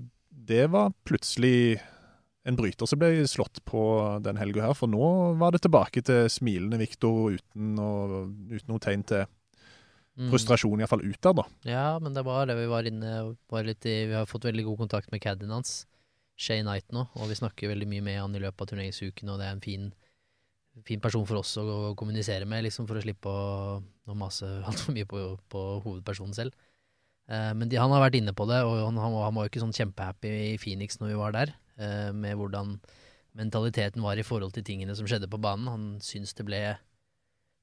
det 0.49 0.65
var 0.73 0.89
plutselig 1.05 1.77
en 2.47 2.55
bryter 2.55 2.87
som 2.87 2.99
ble 3.01 3.25
slått 3.27 3.59
på 3.67 3.81
den 4.23 4.39
helga 4.39 4.69
her, 4.69 4.77
for 4.77 4.91
nå 4.91 5.09
var 5.39 5.53
det 5.53 5.63
tilbake 5.65 6.03
til 6.05 6.29
smilende 6.31 6.79
Viktor 6.79 7.35
uten, 7.35 7.75
uten 7.75 8.71
noe 8.71 8.83
tegn 8.83 9.03
til 9.09 9.25
mm. 9.25 10.29
frustrasjon, 10.31 10.79
iallfall 10.79 11.03
utad, 11.03 11.41
da. 11.41 11.45
Ja, 11.67 11.85
men 12.01 12.15
det 12.15 12.23
var 12.27 12.47
det 12.49 12.55
vi 12.59 12.69
var 12.71 12.87
inne 12.87 13.13
var 13.51 13.67
litt 13.67 13.85
i, 13.89 13.97
Vi 14.09 14.15
har 14.17 14.29
fått 14.29 14.47
veldig 14.47 14.65
god 14.69 14.85
kontakt 14.85 15.11
med 15.11 15.23
caddien 15.23 15.51
hans, 15.53 15.83
Shay 16.39 16.63
Knight 16.63 16.87
nå, 16.95 17.05
og 17.19 17.27
vi 17.27 17.35
snakker 17.35 17.73
veldig 17.73 17.89
mye 17.91 18.05
med 18.05 18.21
han 18.21 18.35
i 18.37 18.43
løpet 18.45 18.63
av 18.63 18.71
turneringsuken, 18.71 19.33
og 19.33 19.41
det 19.41 19.49
er 19.49 19.57
en 19.57 19.63
fin, 19.65 19.89
fin 20.87 21.03
person 21.03 21.27
for 21.27 21.41
oss 21.41 21.57
å, 21.59 21.67
å 21.91 21.95
kommunisere 21.99 22.47
med, 22.47 22.63
liksom, 22.69 22.87
for 22.87 22.99
å 22.99 23.03
slippe 23.03 23.27
å, 23.27 23.79
å 23.83 24.15
mase 24.17 24.47
altfor 24.69 24.95
mye 24.95 25.09
på, 25.09 25.25
på 25.51 25.65
hovedpersonen 25.83 26.37
selv. 26.37 26.55
Eh, 27.27 27.51
men 27.51 27.67
de, 27.67 27.77
han 27.83 27.91
har 27.91 28.07
vært 28.07 28.21
inne 28.21 28.31
på 28.31 28.47
det, 28.47 28.63
og 28.63 28.79
han, 28.87 28.95
han, 28.95 29.11
var- 29.17 29.27
han 29.27 29.35
var 29.35 29.45
jo 29.45 29.51
ikke 29.51 29.65
sånn 29.67 29.75
kjempehappy 29.75 30.31
i 30.53 30.53
Phoenix 30.61 31.01
når 31.03 31.11
vi 31.11 31.19
var 31.19 31.35
der, 31.35 31.51
med 31.79 32.35
hvordan 32.35 32.73
mentaliteten 33.39 34.03
var 34.03 34.19
i 34.19 34.25
forhold 34.25 34.51
til 34.55 34.65
tingene 34.67 34.95
som 34.97 35.07
skjedde 35.07 35.29
på 35.31 35.39
banen. 35.39 35.69
Han 35.71 35.83
syns 36.03 36.33
det 36.35 36.43
ble 36.47 36.59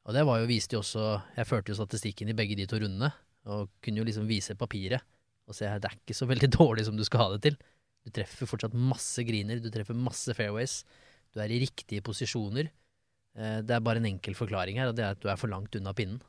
Og 0.06 0.14
det 0.14 0.22
var 0.24 0.38
jo, 0.40 0.46
viste 0.48 0.76
jo 0.76 0.80
også 0.80 1.04
Jeg 1.36 1.48
førte 1.50 1.72
jo 1.72 1.76
statistikken 1.76 2.30
i 2.30 2.36
begge 2.38 2.56
de 2.56 2.66
to 2.70 2.78
rundene, 2.80 3.10
og 3.44 3.68
kunne 3.84 4.00
jo 4.00 4.06
liksom 4.08 4.28
vise 4.30 4.56
papiret 4.58 5.04
og 5.46 5.54
se 5.54 5.68
at 5.68 5.82
det 5.82 5.90
er 5.90 5.98
ikke 6.00 6.16
så 6.18 6.26
veldig 6.26 6.48
dårlig 6.58 6.86
som 6.88 6.96
du 6.98 7.04
skal 7.06 7.22
ha 7.22 7.28
det 7.34 7.42
til. 7.46 7.58
Du 8.06 8.10
treffer 8.14 8.48
fortsatt 8.50 8.74
masse 8.74 9.22
griner, 9.26 9.60
du 9.62 9.70
treffer 9.70 9.94
masse 9.98 10.34
fairways, 10.34 10.80
du 11.34 11.40
er 11.42 11.52
i 11.54 11.60
riktige 11.62 12.02
posisjoner. 12.06 12.70
Eh, 13.36 13.60
Det 13.62 13.74
er 13.76 13.84
bare 13.84 14.02
en 14.02 14.08
enkel 14.10 14.34
forklaring 14.38 14.78
her, 14.80 14.90
og 14.90 14.96
det 14.98 15.04
er 15.04 15.14
at 15.14 15.22
du 15.22 15.28
er 15.30 15.38
for 15.38 15.50
langt 15.52 15.74
unna 15.78 15.94
pinnen 15.94 16.22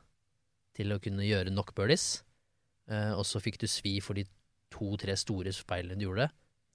til 0.78 0.94
å 0.94 1.00
kunne 1.02 1.26
gjøre 1.26 1.54
nok 1.54 1.74
birdies. 1.74 2.22
Eh, 2.90 3.12
Og 3.14 3.24
så 3.26 3.42
fikk 3.42 3.58
du 3.62 3.66
svi 3.66 3.98
for 4.04 4.14
de 4.14 4.26
to-tre 4.70 5.16
store 5.16 5.54
speilene 5.54 5.98
du 5.98 6.06
gjorde. 6.06 6.28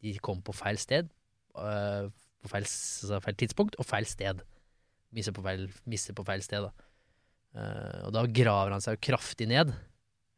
De 0.03 0.13
kom 0.23 0.41
på 0.43 0.53
feil 0.55 0.77
sted, 0.81 1.07
uh, 1.55 2.09
på 2.43 2.51
feil, 2.51 2.65
altså 2.67 3.19
feil 3.23 3.37
tidspunkt 3.39 3.77
og 3.79 3.87
feil 3.87 4.07
sted. 4.09 4.41
Misser 5.15 5.35
på 5.35 5.43
feil, 5.45 5.67
misser 5.87 6.15
på 6.17 6.25
feil 6.27 6.41
sted, 6.43 6.65
da. 6.65 6.89
Uh, 7.53 8.07
Og 8.07 8.15
da 8.15 8.23
graver 8.33 8.73
han 8.73 8.81
seg 8.83 8.97
jo 8.97 9.03
kraftig 9.11 9.47
ned, 9.51 9.69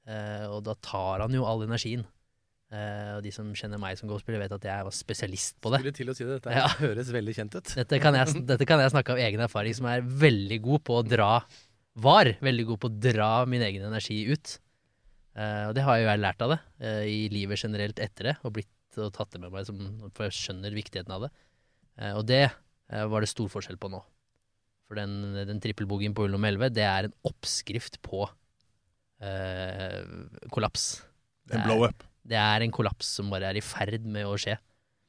uh, 0.09 0.45
og 0.51 0.59
da 0.67 0.75
tar 0.85 1.23
han 1.23 1.33
jo 1.33 1.45
all 1.47 1.63
energien. 1.65 2.03
Uh, 2.73 3.15
Og 3.17 3.23
de 3.23 3.31
som 3.33 3.47
kjenner 3.55 3.79
meg 3.81 3.97
som 3.97 4.09
golfspiller, 4.11 4.41
vet 4.43 4.53
at 4.57 4.67
jeg 4.67 4.85
var 4.89 4.93
spesialist 4.93 5.55
på 5.63 5.71
det. 5.73 5.79
Skulle 5.81 5.95
til 6.01 6.11
å 6.11 6.17
si 6.17 6.27
det. 6.27 6.37
Dette 6.43 6.57
Ja. 6.59 6.67
høres 6.81 7.09
veldig 7.15 7.35
kjent 7.37 7.55
ut. 7.55 7.71
Dette 7.79 8.01
kan, 8.03 8.17
jeg, 8.19 8.35
dette 8.51 8.67
kan 8.69 8.83
jeg 8.83 8.91
snakke 8.93 9.15
av 9.15 9.23
egen 9.25 9.45
erfaring, 9.47 9.73
som 9.77 9.87
er 9.89 10.03
veldig 10.05 10.59
god 10.67 10.83
på 10.85 10.99
å 10.99 11.07
dra 11.07 11.31
Var 11.95 12.33
veldig 12.43 12.65
god 12.67 12.79
på 12.83 12.89
å 12.91 12.95
dra 12.99 13.31
min 13.47 13.61
egen 13.63 13.85
energi 13.87 14.25
ut. 14.27 14.57
Og 15.39 15.71
det 15.75 15.83
har 15.87 15.97
jo 16.01 16.07
jeg 16.09 16.19
lært 16.19 16.41
av 16.43 16.49
det 16.51 16.57
i 17.07 17.29
livet 17.31 17.59
generelt 17.61 18.01
etter 18.03 18.27
det, 18.29 18.33
og 18.43 18.51
blitt 18.57 18.67
og 19.01 19.13
tatt 19.15 19.33
det 19.35 19.41
med 19.43 19.53
meg, 19.53 19.67
som, 19.67 19.79
for 20.15 20.27
jeg 20.27 20.37
skjønner 20.37 20.75
viktigheten 20.75 21.13
av 21.15 21.27
det. 21.27 21.31
Eh, 21.99 22.13
og 22.17 22.25
det 22.29 22.43
eh, 22.45 23.05
var 23.11 23.23
det 23.23 23.31
stor 23.31 23.49
forskjell 23.51 23.79
på 23.81 23.91
nå. 23.93 24.01
For 24.85 24.99
den, 24.99 25.33
den 25.49 25.61
trippelbogien 25.63 26.13
på 26.15 26.25
hull 26.25 26.35
nummer 26.35 26.51
11, 26.53 26.73
det 26.75 26.85
er 26.85 27.07
en 27.07 27.15
oppskrift 27.25 27.97
på 28.05 28.25
eh, 29.23 30.03
kollaps. 30.53 31.03
En 31.53 31.65
blow-up. 31.65 32.05
Det 32.25 32.37
er 32.41 32.65
en 32.65 32.73
kollaps 32.73 33.09
som 33.17 33.29
bare 33.33 33.51
er 33.51 33.59
i 33.59 33.65
ferd 33.65 34.05
med 34.09 34.27
å 34.29 34.37
skje. 34.41 34.57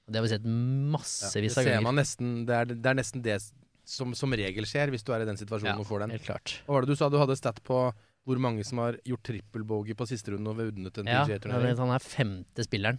Og 0.06 0.12
det 0.12 0.20
har 0.20 0.26
vi 0.26 0.32
sett 0.34 0.48
massevis 0.96 1.56
det 1.56 1.60
av 1.60 1.64
ser 1.64 1.74
ganger. 1.74 1.86
man 1.88 1.96
nesten 1.98 2.34
Det 2.46 2.54
er, 2.56 2.74
det 2.74 2.90
er 2.92 2.98
nesten 3.00 3.24
det 3.24 3.40
som 3.86 4.12
som 4.18 4.34
regel 4.34 4.66
skjer 4.66 4.90
hvis 4.90 5.04
du 5.06 5.12
er 5.14 5.22
i 5.22 5.28
den 5.28 5.38
situasjonen 5.38 5.76
Ja, 5.76 5.82
og 5.82 5.88
får 5.88 6.04
den. 6.04 6.14
helt 6.14 6.26
klart. 6.26 6.56
Hva 6.66 6.76
var 6.76 6.86
det 6.86 6.94
du 6.94 6.98
sa? 6.98 7.08
Du 7.10 7.18
hadde 7.20 7.36
stat 7.38 7.62
på 7.66 7.80
hvor 8.26 8.40
mange 8.42 8.64
som 8.66 8.80
har 8.82 8.98
gjort 9.06 9.22
trippelbogey 9.28 9.94
på 9.94 10.06
siste 10.10 10.34
runde 10.34 10.50
og 10.50 10.58
vunnet 10.58 10.98
en 10.98 11.06
PGA-turnering? 11.06 11.76
han 11.78 11.92
er 11.94 12.02
femte 12.02 12.66
spilleren 12.66 12.98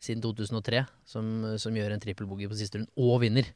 siden 0.00 0.22
2003 0.24 0.84
som, 1.08 1.26
som 1.60 1.76
gjør 1.76 1.94
en 1.94 2.02
trippelboogie 2.02 2.48
på 2.50 2.56
siste 2.58 2.80
runde, 2.80 2.92
og 2.96 3.20
vinner. 3.24 3.50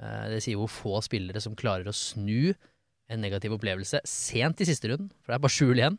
Eh, 0.00 0.24
det 0.32 0.40
sier 0.44 0.58
hvor 0.58 0.70
få 0.72 1.00
spillere 1.04 1.42
som 1.42 1.56
klarer 1.58 1.88
å 1.88 1.96
snu 1.96 2.52
en 3.12 3.22
negativ 3.22 3.54
opplevelse 3.58 4.00
sent 4.08 4.62
i 4.64 4.68
siste 4.68 4.90
runden, 4.90 5.12
for 5.20 5.32
det 5.32 5.38
er 5.38 5.44
bare 5.44 5.56
sju 5.56 5.68
igjen, 5.74 5.98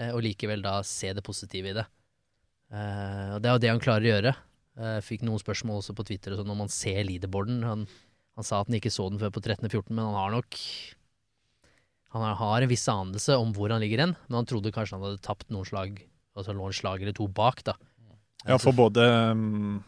eh, 0.00 0.12
og 0.14 0.24
likevel 0.24 0.64
da 0.64 0.78
se 0.86 1.12
det 1.12 1.24
positive 1.26 1.72
i 1.72 1.76
det. 1.76 1.86
Eh, 2.72 3.36
og 3.36 3.42
det 3.42 3.50
er 3.50 3.54
jo 3.54 3.64
det 3.66 3.72
han 3.74 3.82
klarer 3.82 4.08
å 4.08 4.14
gjøre. 4.14 4.36
Fikk 5.00 5.22
noen 5.24 5.40
spørsmål 5.40 5.78
også 5.80 5.94
på 5.96 6.04
Twitter 6.04 6.34
og 6.34 6.42
sånn 6.42 6.50
om 6.52 6.58
man 6.60 6.68
ser 6.68 6.98
leaderboarden. 7.08 7.62
Han, 7.64 7.86
han 8.36 8.44
sa 8.44 8.58
at 8.60 8.68
han 8.68 8.76
ikke 8.76 8.92
så 8.92 9.06
den 9.08 9.22
før 9.22 9.30
på 9.32 9.40
13.14, 9.40 9.88
men 9.88 10.04
han 10.04 10.18
har 10.18 10.34
nok 10.34 10.58
Han 12.12 12.36
har 12.36 12.64
en 12.64 12.68
viss 12.68 12.84
anelse 12.88 13.38
om 13.40 13.54
hvor 13.56 13.72
han 13.72 13.80
ligger 13.80 14.02
hen, 14.02 14.12
men 14.28 14.36
han 14.36 14.48
trodde 14.48 14.72
kanskje 14.72 14.98
han 14.98 15.06
hadde 15.06 15.24
tapt 15.24 15.48
noen 15.52 15.64
slag, 15.68 15.98
altså 16.36 16.52
lå 16.52 16.68
en 16.68 16.76
slag 16.76 17.02
eller 17.02 17.16
to 17.16 17.26
bak, 17.28 17.64
da. 17.64 17.74
Ja, 18.46 18.56
for 18.62 18.76
både 18.76 19.02
um, 19.32 19.80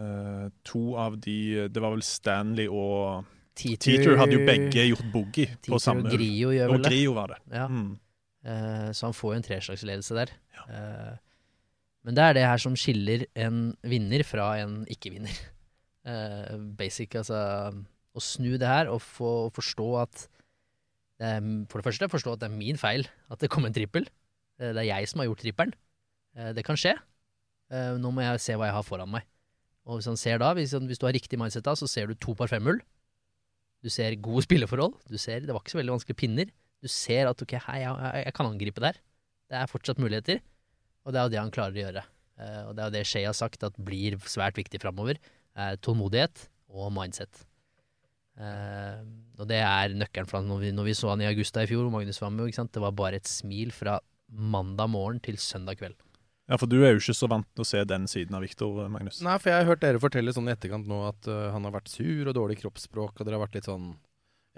uh, 0.00 0.48
to 0.64 0.94
av 0.96 1.18
de 1.20 1.68
Det 1.68 1.82
var 1.82 1.92
vel 1.92 2.04
Stanley 2.06 2.68
og 2.70 3.26
Teeter 3.58 4.16
hadde 4.16 4.38
jo 4.38 4.46
begge 4.48 4.86
gjort 4.88 5.08
boogie 5.12 5.58
på 5.66 5.80
samme 5.82 6.06
og 6.08 6.14
Grio 6.16 6.54
gjør 6.54 6.72
vel 6.72 6.86
det. 6.86 6.92
Grio 6.94 7.16
var 7.18 7.34
det. 7.34 7.40
Ja. 7.52 7.66
Mm. 7.68 7.90
Uh, 8.42 8.88
så 8.96 9.10
han 9.10 9.16
får 9.16 9.34
jo 9.34 9.38
en 9.38 9.46
treslagsledelse 9.46 10.16
der. 10.16 10.32
Eh, 10.62 11.14
men 12.06 12.16
det 12.16 12.24
er 12.24 12.36
det 12.36 12.44
her 12.46 12.60
som 12.62 12.76
skiller 12.78 13.26
en 13.38 13.72
vinner 13.86 14.24
fra 14.26 14.54
en 14.62 14.82
ikke-vinner. 14.90 15.36
Uh, 16.06 16.56
basic, 16.80 17.14
altså 17.20 17.38
Å 18.12 18.20
snu 18.22 18.56
det 18.58 18.66
her 18.66 18.90
og 18.90 19.02
få 19.04 19.32
forstå 19.54 19.88
at 20.00 20.24
er, 21.22 21.38
For 21.70 21.78
det 21.78 21.86
første 21.86 22.08
forstå 22.10 22.34
at 22.34 22.42
det 22.42 22.48
er 22.48 22.56
min 22.56 22.80
feil 22.80 23.06
at 23.30 23.38
det 23.38 23.50
kom 23.52 23.68
en 23.68 23.74
trippel. 23.76 24.08
Det 24.58 24.74
er 24.74 24.88
jeg 24.88 25.10
som 25.10 25.22
har 25.22 25.28
gjort 25.28 25.44
trippelen. 25.44 25.76
Eh, 26.38 26.52
det 26.56 26.64
kan 26.66 26.78
skje. 26.78 26.94
Eh, 27.72 27.94
nå 28.00 28.12
må 28.14 28.24
jeg 28.24 28.42
se 28.44 28.56
hva 28.56 28.70
jeg 28.70 28.76
har 28.78 28.86
foran 28.86 29.12
meg. 29.12 29.26
Og 29.88 29.98
hvis 29.98 30.08
han 30.10 30.18
ser 30.20 30.38
da, 30.42 30.52
hvis, 30.56 30.74
han, 30.76 30.86
hvis 30.86 31.00
du 31.00 31.08
har 31.08 31.16
riktig 31.16 31.38
mindset 31.40 31.66
da, 31.66 31.74
så 31.78 31.88
ser 31.90 32.10
du 32.10 32.14
to 32.14 32.36
par 32.38 32.50
femhull. 32.52 32.80
Du 33.82 33.90
ser 33.90 34.18
gode 34.22 34.44
spilleforhold. 34.48 34.96
Du 35.10 35.18
ser, 35.18 35.44
Det 35.44 35.54
var 35.54 35.64
ikke 35.64 35.76
så 35.76 35.82
veldig 35.82 35.96
vanskelige 35.96 36.22
pinner. 36.22 36.52
Du 36.82 36.90
ser 36.90 37.30
at 37.30 37.42
ok, 37.42 37.56
hei, 37.68 37.82
jeg, 37.84 37.94
jeg, 38.06 38.24
jeg 38.26 38.36
kan 38.38 38.50
angripe 38.50 38.82
der. 38.84 38.98
Det 39.50 39.58
er 39.58 39.70
fortsatt 39.70 40.02
muligheter. 40.02 40.42
Og 41.02 41.14
det 41.14 41.18
er 41.18 41.26
jo 41.26 41.34
det 41.34 41.42
han 41.42 41.54
klarer 41.54 41.76
å 41.76 41.86
gjøre. 41.86 42.04
Eh, 42.40 42.60
og 42.68 42.74
det 42.76 42.82
er 42.82 42.90
jo 42.90 42.96
det 42.96 43.06
Shea 43.10 43.28
har 43.28 43.38
sagt 43.38 43.64
at 43.66 43.78
blir 43.80 44.18
svært 44.30 44.58
viktig 44.60 44.80
framover. 44.82 45.20
er 45.52 45.76
tålmodighet 45.84 46.46
og 46.72 46.92
mindset. 46.94 47.42
Uh, 48.32 49.04
og 49.36 49.44
det 49.50 49.58
er 49.60 49.92
nøkkelen 49.92 50.24
for 50.24 50.40
han 50.40 50.46
når 50.48 50.62
vi, 50.62 50.70
når 50.72 50.86
vi 50.86 50.94
så 50.96 51.10
han 51.10 51.20
i 51.20 51.26
Augusta 51.28 51.60
i 51.60 51.68
fjor, 51.68 51.90
Magnus 51.92 52.16
var 52.22 52.32
sant? 52.56 52.72
det 52.72 52.80
var 52.80 52.94
bare 52.96 53.18
et 53.20 53.28
smil 53.28 53.74
fra 53.76 53.98
mandag 54.32 54.88
morgen 54.88 55.20
til 55.20 55.36
søndag 55.36 55.76
kveld. 55.76 55.98
Ja, 56.52 56.58
for 56.60 56.68
du 56.68 56.82
er 56.84 56.92
jo 56.92 57.00
ikke 57.00 57.16
så 57.16 57.28
vant 57.32 57.46
til 57.56 57.64
å 57.64 57.66
se 57.66 57.80
den 57.88 58.04
siden 58.10 58.36
av 58.36 58.42
Viktor, 58.44 58.84
Magnus. 58.92 59.22
Nei, 59.24 59.38
for 59.40 59.48
jeg 59.48 59.62
har 59.62 59.70
hørt 59.70 59.80
dere 59.80 60.00
fortelle 60.02 60.34
sånn 60.36 60.50
i 60.50 60.52
etterkant 60.52 60.88
nå 60.88 60.98
at 61.08 61.28
uh, 61.30 61.48
han 61.54 61.64
har 61.64 61.72
vært 61.78 61.88
sur 61.88 62.28
og 62.28 62.34
dårlig 62.36 62.58
kroppsspråk, 62.60 63.14
og 63.16 63.24
dere 63.24 63.38
har 63.38 63.46
vært 63.46 63.56
litt 63.56 63.68
sånn 63.70 63.94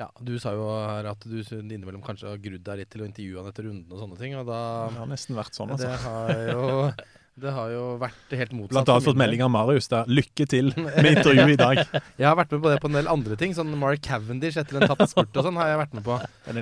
Ja, 0.00 0.08
du 0.26 0.32
sa 0.42 0.56
jo 0.56 0.64
her 0.74 1.06
at 1.12 1.22
du 1.22 1.36
innimellom 1.38 2.02
kanskje 2.02 2.32
har 2.32 2.40
grudd 2.42 2.64
deg 2.66 2.80
litt 2.80 2.90
til 2.90 3.04
å 3.04 3.06
intervjue 3.06 3.38
han 3.38 3.52
etter 3.52 3.68
runden 3.68 3.94
og 3.94 4.00
sånne 4.02 4.18
ting, 4.18 4.34
og 4.40 4.48
da 4.48 4.62
Det 4.90 5.04
har 5.04 5.12
nesten 5.12 5.38
vært 5.38 5.54
sånn, 5.54 5.70
Det 5.70 5.86
altså. 5.86 6.08
har 6.08 6.48
jo 6.50 6.64
Det 7.34 7.50
har 7.50 7.70
jo 7.72 7.82
vært 7.98 8.34
helt 8.38 8.52
motsatt. 8.54 8.76
Blant 8.76 8.90
annet 8.92 9.06
fått 9.08 9.18
melding 9.18 9.40
av 9.42 9.48
Marius 9.50 9.88
der. 9.90 10.06
'Lykke 10.06 10.44
til 10.46 10.70
med 10.78 11.08
intervjuet 11.16 11.56
i 11.56 11.58
dag'. 11.58 11.80
Jeg 12.20 12.28
har 12.28 12.36
vært 12.38 12.54
med 12.54 12.62
på 12.62 12.70
det 12.70 12.76
på 12.84 12.90
en 12.92 12.98
del 13.00 13.10
andre 13.10 13.38
ting. 13.40 13.56
Sånn 13.56 13.72
Mark 13.80 14.04
Cavendish 14.06 14.58
etter 14.62 14.78
en 14.78 14.86
tapt 14.86 15.10
spurt 15.10 15.34
og 15.34 15.48
sånn 15.48 15.58
har 15.58 15.72
jeg 15.72 15.80
vært 15.82 15.96
med 15.98 16.06
på. 16.06 16.18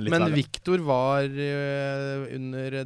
Men. 0.09 0.25
Victor 0.33 0.81
var 0.87 1.29
øh, 1.29 2.25
under 2.39 2.79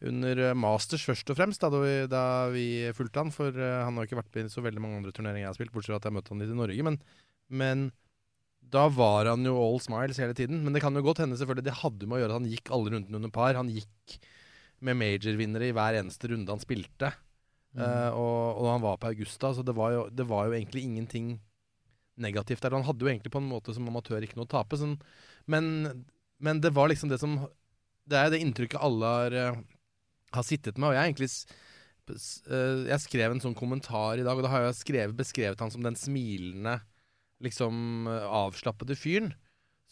under 0.00 0.38
øh, 0.46 0.56
Masters 0.56 1.04
først 1.04 1.30
og 1.32 1.36
fremst, 1.36 1.60
da, 1.60 1.68
vi, 1.82 1.94
da 2.08 2.24
vi 2.52 2.66
fulgte 2.96 3.20
han. 3.20 3.32
For 3.34 3.52
øh, 3.52 3.80
han 3.84 3.98
har 3.98 4.08
ikke 4.08 4.20
vært 4.20 4.36
med 4.36 4.48
i 4.48 4.52
så 4.52 4.64
veldig 4.64 4.82
mange 4.82 5.00
andre 5.00 5.12
turneringer 5.16 5.44
jeg 5.44 5.52
har 5.52 5.58
spilt, 5.58 5.74
bortsett 5.74 5.92
fra 5.92 6.00
at 6.00 6.08
jeg 6.08 6.16
møtte 6.16 6.32
han 6.32 6.44
litt 6.44 6.54
i 6.54 6.60
Norge. 6.60 6.86
Men, 6.86 7.00
men 7.62 7.88
da 8.72 8.86
var 8.94 9.28
han 9.32 9.44
jo 9.44 9.56
all 9.60 9.80
smiles 9.82 10.20
hele 10.22 10.36
tiden. 10.36 10.62
Men 10.64 10.76
det 10.76 10.84
kan 10.84 10.96
jo 10.96 11.04
godt 11.04 11.24
hende, 11.24 11.38
selvfølgelig. 11.40 11.66
Det 11.68 11.80
hadde 11.82 12.08
med 12.08 12.18
å 12.18 12.22
gjøre 12.22 12.36
at 12.36 12.40
han 12.40 12.52
gikk 12.52 12.72
alle 12.76 12.94
rundene 12.94 13.20
under 13.20 13.34
par. 13.34 13.58
Han 13.58 13.72
gikk 13.72 14.16
med 14.86 14.96
major-vinnere 14.96 15.68
i 15.68 15.76
hver 15.76 15.98
eneste 16.00 16.30
runde 16.32 16.54
han 16.54 16.62
spilte. 16.62 17.12
Mm. 17.76 17.82
Uh, 17.84 18.10
og, 18.16 18.40
og 18.62 18.68
han 18.72 18.82
var 18.82 18.98
på 18.98 19.10
Augusta, 19.12 19.52
så 19.54 19.62
det 19.66 19.74
var, 19.76 19.92
jo, 19.94 20.04
det 20.10 20.26
var 20.26 20.48
jo 20.48 20.56
egentlig 20.56 20.86
ingenting 20.86 21.34
negativt 22.20 22.62
der. 22.64 22.76
Han 22.76 22.86
hadde 22.86 23.04
jo 23.04 23.10
egentlig 23.10 23.32
på 23.32 23.42
en 23.42 23.50
måte 23.50 23.74
som 23.76 23.88
amatør 23.88 24.24
ikke 24.24 24.38
noe 24.38 24.48
å 24.48 24.54
tape. 24.54 24.78
Sånn, 24.80 24.96
men, 25.50 25.66
men 26.42 26.62
det 26.62 26.72
var 26.76 26.90
liksom 26.90 27.12
det 27.12 27.20
som 27.22 27.38
Det 28.10 28.18
er 28.18 28.32
det 28.32 28.40
inntrykket 28.42 28.82
alle 28.82 29.10
har, 29.14 29.36
eh, 29.38 29.58
har 30.36 30.46
sittet 30.46 30.78
med. 30.78 30.90
Og 30.90 30.96
jeg 30.96 31.10
egentlig 31.10 31.30
eh, 32.10 32.88
Jeg 32.90 33.04
skrev 33.06 33.34
en 33.34 33.42
sånn 33.42 33.58
kommentar 33.58 34.20
i 34.20 34.26
dag, 34.26 34.36
og 34.36 34.46
da 34.46 34.52
har 34.52 34.66
jeg 34.68 34.80
skrevet, 34.80 35.18
beskrevet 35.18 35.62
han 35.62 35.72
som 35.72 35.84
den 35.84 35.98
smilende, 35.98 36.78
liksom 37.44 38.08
eh, 38.10 38.26
avslappede 38.40 38.98
fyren. 38.98 39.32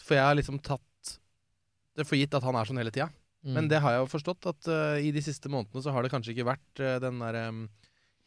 For 0.03 0.19
jeg 0.19 0.29
har 0.29 0.39
liksom 0.39 0.61
tatt 0.63 0.85
det 1.99 2.07
for 2.07 2.19
gitt 2.19 2.37
at 2.37 2.45
han 2.47 2.57
er 2.59 2.69
sånn 2.69 2.79
hele 2.79 2.95
tida. 2.95 3.09
Mm. 3.47 3.53
Men 3.55 3.69
det 3.71 3.81
har 3.83 3.95
jeg 3.95 4.03
jo 4.03 4.13
forstått, 4.13 4.47
at 4.51 4.69
uh, 4.71 4.97
i 4.99 5.11
de 5.15 5.23
siste 5.23 5.51
månedene 5.51 5.83
så 5.83 5.95
har 5.95 6.05
det 6.05 6.11
kanskje 6.13 6.35
ikke 6.35 6.49
vært 6.49 6.83
uh, 6.83 6.97
den 7.03 7.21
der 7.23 7.39
um, 7.49 7.61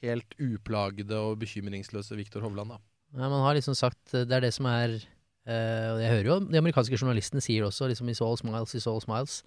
helt 0.04 0.36
uplagde 0.39 1.17
og 1.19 1.39
bekymringsløse 1.41 2.17
Viktor 2.19 2.43
Hovland, 2.45 2.76
da. 2.76 2.80
Ja, 3.12 3.28
man 3.28 3.43
har 3.43 3.58
liksom 3.58 3.76
sagt 3.76 4.13
Det 4.13 4.32
er 4.32 4.39
det 4.39 4.54
som 4.56 4.69
er 4.71 4.93
uh, 4.95 5.88
Og 5.91 5.97
jeg 6.00 6.12
hører 6.13 6.30
jo 6.30 6.38
de 6.47 6.60
amerikanske 6.62 6.95
journalistene 6.95 7.43
sier 7.43 7.65
også 7.67 7.89
liksom 7.91 8.08
It's 8.08 8.24
all 8.24 8.39
smiles, 8.39 8.71
it's 8.71 8.88
all 8.88 9.04
smiles. 9.04 9.41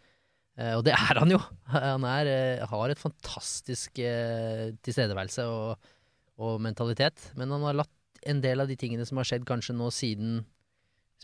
Eh, 0.55 0.75
og 0.79 0.85
det 0.87 0.95
er 0.95 1.19
han 1.19 1.33
jo! 1.35 1.41
Han 1.73 2.07
er, 2.07 2.31
eh, 2.31 2.65
har 2.71 2.93
et 2.93 3.01
fantastisk 3.01 3.99
eh, 3.99 4.71
tilstedeværelse 4.87 5.47
og, 5.51 5.93
og 6.39 6.61
mentalitet. 6.63 7.31
Men 7.39 7.51
han 7.55 7.65
har 7.67 7.81
latt 7.83 8.25
en 8.25 8.41
del 8.45 8.63
av 8.63 8.71
de 8.71 8.77
tingene 8.79 9.07
som 9.09 9.19
har 9.21 9.29
skjedd 9.29 9.47
kanskje 9.49 9.77
nå 9.77 9.91
siden 9.95 10.43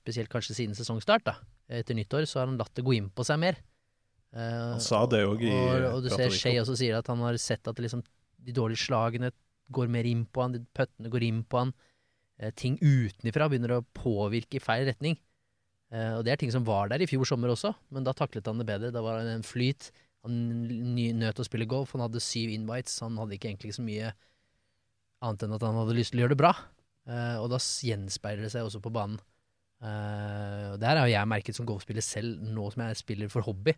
Spesielt 0.00 0.30
kanskje 0.32 0.54
siden 0.56 0.72
sesongstart, 0.72 1.26
da. 1.26 1.32
Etter 1.76 1.96
nyttår, 1.98 2.24
så 2.24 2.38
har 2.40 2.46
han 2.48 2.56
latt 2.56 2.70
det 2.78 2.84
gå 2.86 2.94
inn 2.96 3.10
på 3.12 3.24
seg 3.26 3.36
mer. 3.42 3.58
Han 4.32 4.80
sa 4.80 5.02
det 5.10 5.18
òg 5.26 5.42
i 5.44 5.50
og, 5.50 5.82
og 5.90 6.06
du 6.06 6.08
ser. 6.08 6.30
Shay 6.32 6.56
også 6.62 6.76
sier 6.78 6.96
at 6.96 7.10
han 7.10 7.20
har 7.20 7.36
sett 7.42 7.68
at 7.68 7.82
liksom, 7.82 8.00
de 8.40 8.54
dårlige 8.56 8.80
slagene 8.86 9.28
går 9.74 9.90
mer 9.92 10.08
inn 10.08 10.22
på 10.24 10.46
han, 10.46 10.54
de 10.54 10.62
puttene 10.78 11.10
går 11.12 11.26
inn 11.26 11.42
på 11.44 11.60
han. 11.60 11.74
Ting 12.56 12.78
utenifra 12.80 13.50
begynner 13.50 13.76
å 13.76 13.82
påvirke 13.98 14.56
i 14.56 14.64
feil 14.64 14.86
retning. 14.88 15.18
Eh, 15.90 16.12
og 16.16 16.24
det 16.26 16.34
er 16.34 16.40
ting 16.42 16.52
som 16.54 16.66
var 16.66 16.90
der 16.90 17.02
i 17.02 17.08
fjor 17.10 17.26
sommer 17.28 17.52
også, 17.52 17.72
men 17.90 18.06
da 18.06 18.14
taklet 18.16 18.46
han 18.46 18.60
det 18.62 18.68
bedre. 18.68 18.92
Da 18.94 19.02
var 19.04 19.20
han 19.20 19.30
en 19.32 19.46
flyt. 19.46 19.90
Han 20.26 20.36
nøt 21.18 21.40
å 21.40 21.46
spille 21.46 21.68
golf, 21.68 21.94
han 21.96 22.04
hadde 22.04 22.22
syv 22.22 22.52
invites. 22.54 22.98
Han 23.04 23.18
hadde 23.20 23.36
ikke 23.36 23.50
egentlig 23.50 23.74
så 23.76 23.84
mye 23.86 24.12
annet 25.20 25.44
enn 25.44 25.56
at 25.56 25.64
han 25.66 25.78
hadde 25.80 25.96
lyst 25.96 26.14
til 26.14 26.20
å 26.20 26.24
gjøre 26.24 26.36
det 26.36 26.42
bra. 26.42 26.54
Eh, 27.10 27.36
og 27.40 27.50
da 27.52 27.60
gjenspeiler 27.60 28.46
det 28.46 28.52
seg 28.54 28.68
også 28.68 28.82
på 28.84 28.92
banen. 28.94 29.20
Uh, 29.80 30.74
og 30.74 30.80
der 30.82 30.98
har 31.00 31.08
jeg 31.08 31.28
merket 31.30 31.56
som 31.56 31.64
golfspiller 31.64 32.04
selv, 32.04 32.36
nå 32.44 32.66
som 32.68 32.82
jeg 32.84 32.98
spiller 33.00 33.30
for 33.32 33.46
hobby, 33.46 33.72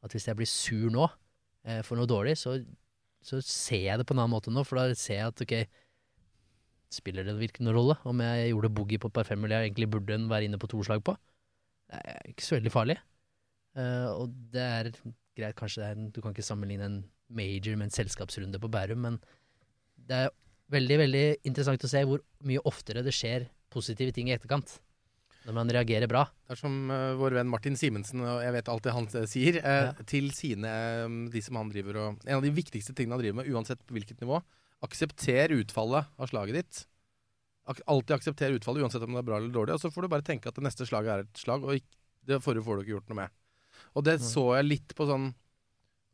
at 0.00 0.14
hvis 0.14 0.24
jeg 0.30 0.38
blir 0.38 0.48
sur 0.48 0.86
nå 0.92 1.04
uh, 1.04 1.82
for 1.84 2.00
noe 2.00 2.08
dårlig, 2.08 2.38
så, 2.40 2.54
så 3.20 3.40
ser 3.44 3.84
jeg 3.90 4.00
det 4.00 4.06
på 4.08 4.16
en 4.16 4.22
annen 4.22 4.32
måte 4.32 4.52
nå, 4.52 4.64
for 4.64 4.80
da 4.80 4.96
ser 4.96 5.18
jeg 5.18 5.34
at 5.34 5.42
ok, 5.44 5.52
spiller 6.92 7.28
det 7.28 7.36
virkelig 7.36 7.66
noen 7.66 7.76
rolle 7.76 7.98
om 8.08 8.24
jeg 8.24 8.48
gjorde 8.54 8.72
boogie 8.78 9.00
på 9.00 9.12
et 9.12 9.16
par 9.16 9.28
femmer 9.28 9.52
jeg 9.52 9.68
egentlig 9.68 9.90
burde 9.92 10.18
være 10.32 10.48
inne 10.48 10.60
på 10.60 10.72
to 10.72 10.80
slag 10.88 11.04
på? 11.04 11.18
Det 11.92 12.02
er 12.14 12.30
ikke 12.32 12.46
så 12.46 12.56
veldig 12.56 12.72
farlig. 12.72 12.96
Uh, 13.76 14.08
og 14.12 14.36
det 14.52 14.62
er 14.62 14.92
greit, 15.36 15.56
kanskje 15.56 15.82
det 15.82 15.88
er 15.88 15.98
en, 15.98 16.08
du 16.12 16.20
kan 16.20 16.34
ikke 16.34 16.44
sammenligne 16.44 16.88
en 16.88 17.02
major 17.32 17.76
med 17.76 17.88
en 17.88 17.94
selskapsrunde 17.94 18.60
på 18.60 18.70
Bærum, 18.72 19.04
men 19.04 19.18
det 20.08 20.24
er 20.26 20.32
veldig, 20.72 20.98
veldig 21.04 21.26
interessant 21.48 21.84
å 21.84 21.90
se 21.90 22.02
hvor 22.08 22.22
mye 22.48 22.62
oftere 22.68 23.04
det 23.04 23.14
skjer 23.16 23.46
positive 23.72 24.12
ting 24.16 24.28
i 24.28 24.34
etterkant. 24.36 24.78
Når 25.42 25.56
man 25.56 25.70
reagerer 25.74 26.06
bra. 26.06 26.22
Det 26.46 26.54
er 26.54 26.60
som 26.60 26.74
uh, 26.92 27.16
vår 27.18 27.40
venn 27.40 27.50
Martin 27.50 27.76
Simensen, 27.78 28.22
og 28.22 28.44
jeg 28.44 28.54
vet 28.54 28.68
alt 28.70 28.84
det 28.86 28.94
han 28.94 29.08
eh, 29.10 29.28
sier, 29.30 29.58
uh, 29.64 29.70
Ja. 29.88 30.06
til 30.06 30.28
sine 30.36 30.70
um, 31.08 31.16
De 31.32 31.42
som 31.42 31.58
han 31.58 31.72
driver 31.72 31.98
og 31.98 32.20
En 32.28 32.36
av 32.36 32.44
de 32.44 32.52
viktigste 32.54 32.94
tingene 32.94 33.16
han 33.16 33.24
driver 33.24 33.40
med, 33.40 33.50
uansett 33.50 33.82
på 33.82 33.96
hvilket 33.96 34.22
nivå, 34.22 34.38
aksepter 34.86 35.56
utfallet 35.56 36.12
av 36.14 36.30
slaget 36.30 36.60
ditt. 36.60 36.84
Ak 37.70 37.78
alltid 37.86 38.16
akseptere 38.16 38.56
utfallet, 38.58 38.82
uansett 38.82 39.04
om 39.06 39.12
det 39.14 39.20
er 39.22 39.28
bra 39.28 39.36
eller 39.38 39.52
dårlig. 39.54 39.76
Og 39.76 39.80
så 39.82 39.90
får 39.94 40.02
du 40.02 40.08
bare 40.10 40.26
tenke 40.26 40.50
at 40.50 40.56
det 40.58 40.64
neste 40.66 40.86
slaget 40.88 41.12
er 41.14 41.20
et 41.26 41.38
slag, 41.38 41.62
og 41.62 41.76
ikke, 41.78 41.94
det 42.26 42.40
forrige 42.42 42.64
får 42.66 42.76
du 42.78 42.82
ikke 42.82 42.94
gjort 42.96 43.12
noe 43.12 43.20
med. 43.22 43.30
Og 43.94 44.04
det 44.04 44.16
Mm. 44.20 44.26
så 44.26 44.44
jeg 44.56 44.64
litt 44.68 44.94
på 44.98 45.06
sånn 45.06 45.32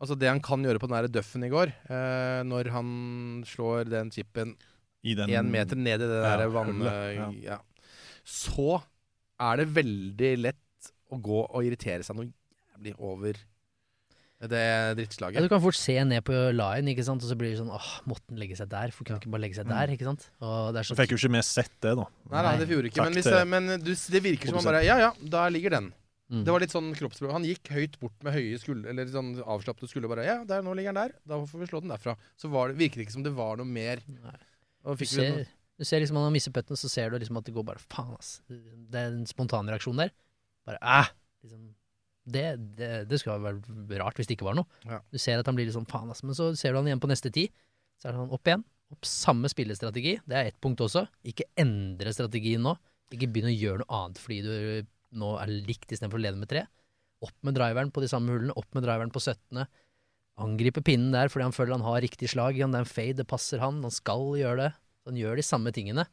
Altså 0.00 0.14
det 0.14 0.28
han 0.28 0.38
kan 0.38 0.62
gjøre 0.62 0.78
på 0.78 0.86
den 0.86 0.94
der 0.94 1.08
Duffen 1.10 1.42
i 1.42 1.48
går, 1.50 1.72
eh, 1.90 2.42
når 2.46 2.68
han 2.70 3.42
slår 3.44 3.88
den 3.90 4.12
chipen 4.14 4.52
én 5.02 5.50
meter 5.50 5.74
ned 5.74 6.00
i 6.00 6.06
det 6.06 6.20
Ja, 6.22 6.36
der 6.38 6.48
vann... 6.54 6.68
hullet, 6.70 7.16
ja. 7.16 7.30
Ja. 7.42 7.58
Så 8.22 8.80
er 9.40 9.56
det 9.56 9.66
veldig 9.74 10.30
lett 10.38 10.92
å 11.10 11.18
gå 11.20 11.40
og 11.50 11.64
irritere 11.66 12.04
seg 12.06 12.14
noe 12.14 12.30
jævlig 12.30 12.94
over 13.00 13.34
det 14.38 14.58
Ja, 14.62 14.94
drittslaget. 14.94 15.42
du 15.42 15.48
kan 15.50 15.60
fort 15.60 15.74
se 15.74 15.96
ned 16.06 16.22
på 16.22 16.32
line, 16.54 16.92
ikke 16.94 17.04
sant? 17.04 17.22
og 17.24 17.30
så 17.30 17.34
blir 17.34 17.50
det 17.50 17.58
sånn 17.58 17.72
åh, 17.74 17.88
måtte 18.06 18.30
den 18.30 18.38
legge 18.38 18.54
seg 18.54 18.68
der? 18.70 18.92
For 18.94 19.02
kunne 19.04 19.18
ikke 19.18 19.32
bare 19.34 19.42
legge 19.42 19.58
seg 19.58 19.66
der? 19.66 19.90
ikke 19.90 20.06
sant? 20.06 20.28
Og 20.38 20.72
det 20.74 20.84
er 20.84 20.86
Så 20.86 20.94
fikk 20.98 21.16
jo 21.16 21.18
ikke 21.18 21.34
mer 21.34 21.46
sett 21.46 21.72
det, 21.82 21.96
da. 21.98 22.06
Nei, 22.30 22.42
nei, 22.46 22.52
det 22.62 22.68
gjorde 22.70 22.92
ikke. 22.92 23.02
Takk 23.02 23.10
Men, 23.10 23.18
hvis, 23.18 23.48
men 23.50 23.82
du, 23.82 23.90
det 24.14 24.22
virker 24.22 24.52
som 24.52 24.60
han 24.60 24.68
bare 24.70 24.84
Ja, 24.86 24.98
ja, 25.02 25.10
da 25.18 25.48
ligger 25.50 25.74
den. 25.74 25.90
Mm. 26.28 26.42
Det 26.44 26.52
var 26.52 26.60
litt 26.60 26.74
sånn 26.74 26.90
kroppsspråk. 26.92 27.32
Han 27.32 27.46
gikk 27.48 27.70
høyt 27.72 27.94
bort 28.02 28.16
med 28.22 28.34
høye 28.36 28.58
skuldre, 28.60 28.92
eller 28.92 29.08
sånn 29.10 29.30
avslappede 29.40 29.88
skuldre. 29.88 30.10
Bare 30.12 30.26
ja, 30.26 30.38
der, 30.44 30.62
nå 30.62 30.74
ligger 30.76 30.92
den 30.92 31.08
der. 31.08 31.14
Da 31.26 31.38
får 31.48 31.62
vi 31.62 31.68
slå 31.70 31.80
den 31.80 31.92
derfra. 31.94 32.14
Så 32.36 32.50
var 32.52 32.68
det, 32.68 32.76
virket 32.78 33.00
det 33.00 33.06
ikke 33.08 33.16
som 33.16 33.24
det 33.24 33.32
var 33.36 33.56
noe 33.60 33.68
mer. 33.68 34.02
Du 34.04 35.06
ser, 35.08 35.38
noe, 35.38 35.46
Du 35.80 35.86
ser 35.88 36.02
liksom 36.04 36.20
han 36.20 36.28
han 36.28 36.36
mistet 36.36 36.52
putten, 36.54 36.76
så 36.76 36.90
ser 36.92 37.10
du 37.10 37.16
liksom 37.18 37.40
at 37.40 37.48
det 37.48 37.54
går 37.56 37.64
bare 37.64 37.80
Faen, 37.80 38.12
ass. 38.18 38.42
Det 38.48 39.00
er 39.00 39.14
en 39.14 39.24
spontanreaksjon 39.28 40.04
der. 40.04 40.12
Bare 40.68 40.78
æh! 40.84 41.08
Det, 42.28 42.44
det, 42.78 42.90
det 43.08 43.20
skulle 43.20 43.38
være 43.40 44.02
rart 44.02 44.18
hvis 44.18 44.28
det 44.28 44.36
ikke 44.36 44.48
var 44.48 44.58
noe. 44.58 44.68
Ja. 44.88 45.00
Du 45.12 45.18
ser 45.20 45.40
at 45.40 45.48
han 45.48 45.56
blir 45.56 45.68
litt 45.68 45.76
sånn 45.76 45.88
faen, 45.88 46.10
ass. 46.12 46.24
Men 46.26 46.36
så 46.36 46.50
ser 46.58 46.74
du 46.74 46.80
han 46.80 46.90
igjen 46.90 47.02
på 47.02 47.10
neste 47.10 47.32
ti. 47.34 47.48
Så 47.98 48.08
er 48.08 48.14
det 48.14 48.20
sånn 48.20 48.34
opp 48.36 48.50
igjen. 48.50 48.64
Opp 48.94 49.08
samme 49.08 49.50
spillestrategi. 49.52 50.16
Det 50.28 50.36
er 50.36 50.50
ett 50.50 50.60
punkt 50.64 50.80
også. 50.84 51.04
Ikke 51.28 51.48
endre 51.60 52.12
strategien 52.16 52.64
nå. 52.64 52.76
Ikke 53.14 53.28
begynn 53.32 53.50
å 53.50 53.56
gjøre 53.56 53.82
noe 53.82 54.00
annet 54.02 54.20
fordi 54.20 54.40
du 54.44 54.88
nå 55.18 55.34
er 55.40 55.52
likt 55.64 55.92
istedenfor 55.92 56.20
å 56.20 56.24
lede 56.26 56.40
med 56.40 56.50
tre. 56.50 56.66
Opp 57.24 57.34
med 57.46 57.56
driveren 57.56 57.90
på 57.94 58.02
de 58.04 58.10
samme 58.10 58.34
hullene. 58.34 58.56
Opp 58.58 58.68
med 58.76 58.84
driveren 58.84 59.12
på 59.14 59.22
17. 59.22 59.64
Angripe 60.44 60.82
pinnen 60.86 61.14
der 61.14 61.32
fordi 61.32 61.48
han 61.48 61.56
føler 61.56 61.78
han 61.78 61.86
har 61.86 62.02
riktig 62.04 62.30
slag. 62.30 62.58
Det 62.60 62.68
er 62.68 62.84
en 62.84 62.88
fade, 62.88 63.18
det 63.22 63.28
passer 63.30 63.62
han. 63.62 63.80
Han 63.82 63.94
skal 63.94 64.30
gjøre 64.38 64.68
det. 64.68 64.70
Han 65.08 65.18
gjør 65.18 65.40
de 65.40 65.46
samme 65.46 65.72
tingene. 65.74 66.04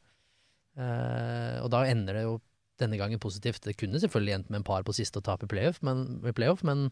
Uh, 0.75 1.61
og 1.63 1.69
da 1.71 1.85
ender 1.87 2.17
det 2.17 2.25
jo 2.25 2.39
denne 2.81 2.99
gangen 2.99 3.21
positivt. 3.21 3.63
Det 3.63 3.77
kunne 3.79 4.01
selvfølgelig 4.01 4.37
endt 4.39 4.51
med 4.51 4.61
en 4.61 4.67
par 4.67 4.85
på 4.87 4.95
siste 4.95 5.21
og 5.21 5.27
tape 5.27 5.49
playoff, 5.51 5.81
men, 5.85 6.19
i 6.27 6.35
playoff, 6.35 6.63
men 6.67 6.89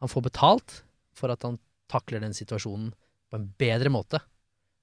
han 0.00 0.12
får 0.12 0.26
betalt 0.28 0.80
for 1.16 1.32
at 1.32 1.44
han 1.46 1.58
takler 1.90 2.22
den 2.22 2.36
situasjonen 2.36 2.92
på 3.30 3.38
en 3.38 3.48
bedre 3.60 3.92
måte 3.92 4.20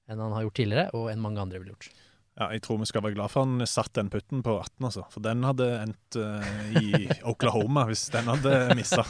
enn 0.08 0.22
han 0.24 0.36
har 0.36 0.46
gjort 0.46 0.60
tidligere, 0.62 0.92
og 0.96 1.10
enn 1.12 1.24
mange 1.24 1.42
andre 1.42 1.60
ville 1.60 1.74
gjort. 1.76 1.90
Ja, 2.38 2.52
jeg 2.54 2.62
tror 2.64 2.78
vi 2.80 2.88
skal 2.88 3.02
være 3.02 3.18
glad 3.18 3.32
for 3.34 3.48
han 3.48 3.66
satt 3.68 3.96
den 3.98 4.12
putten 4.14 4.44
på 4.46 4.54
18, 4.62 4.86
altså. 4.88 5.04
For 5.10 5.26
den 5.26 5.42
hadde 5.44 5.68
endt 5.82 6.18
uh, 6.22 6.76
i 6.78 7.08
Oklahoma 7.32 7.88
hvis 7.90 8.06
den 8.14 8.30
hadde 8.30 8.54
missa. 8.78 9.04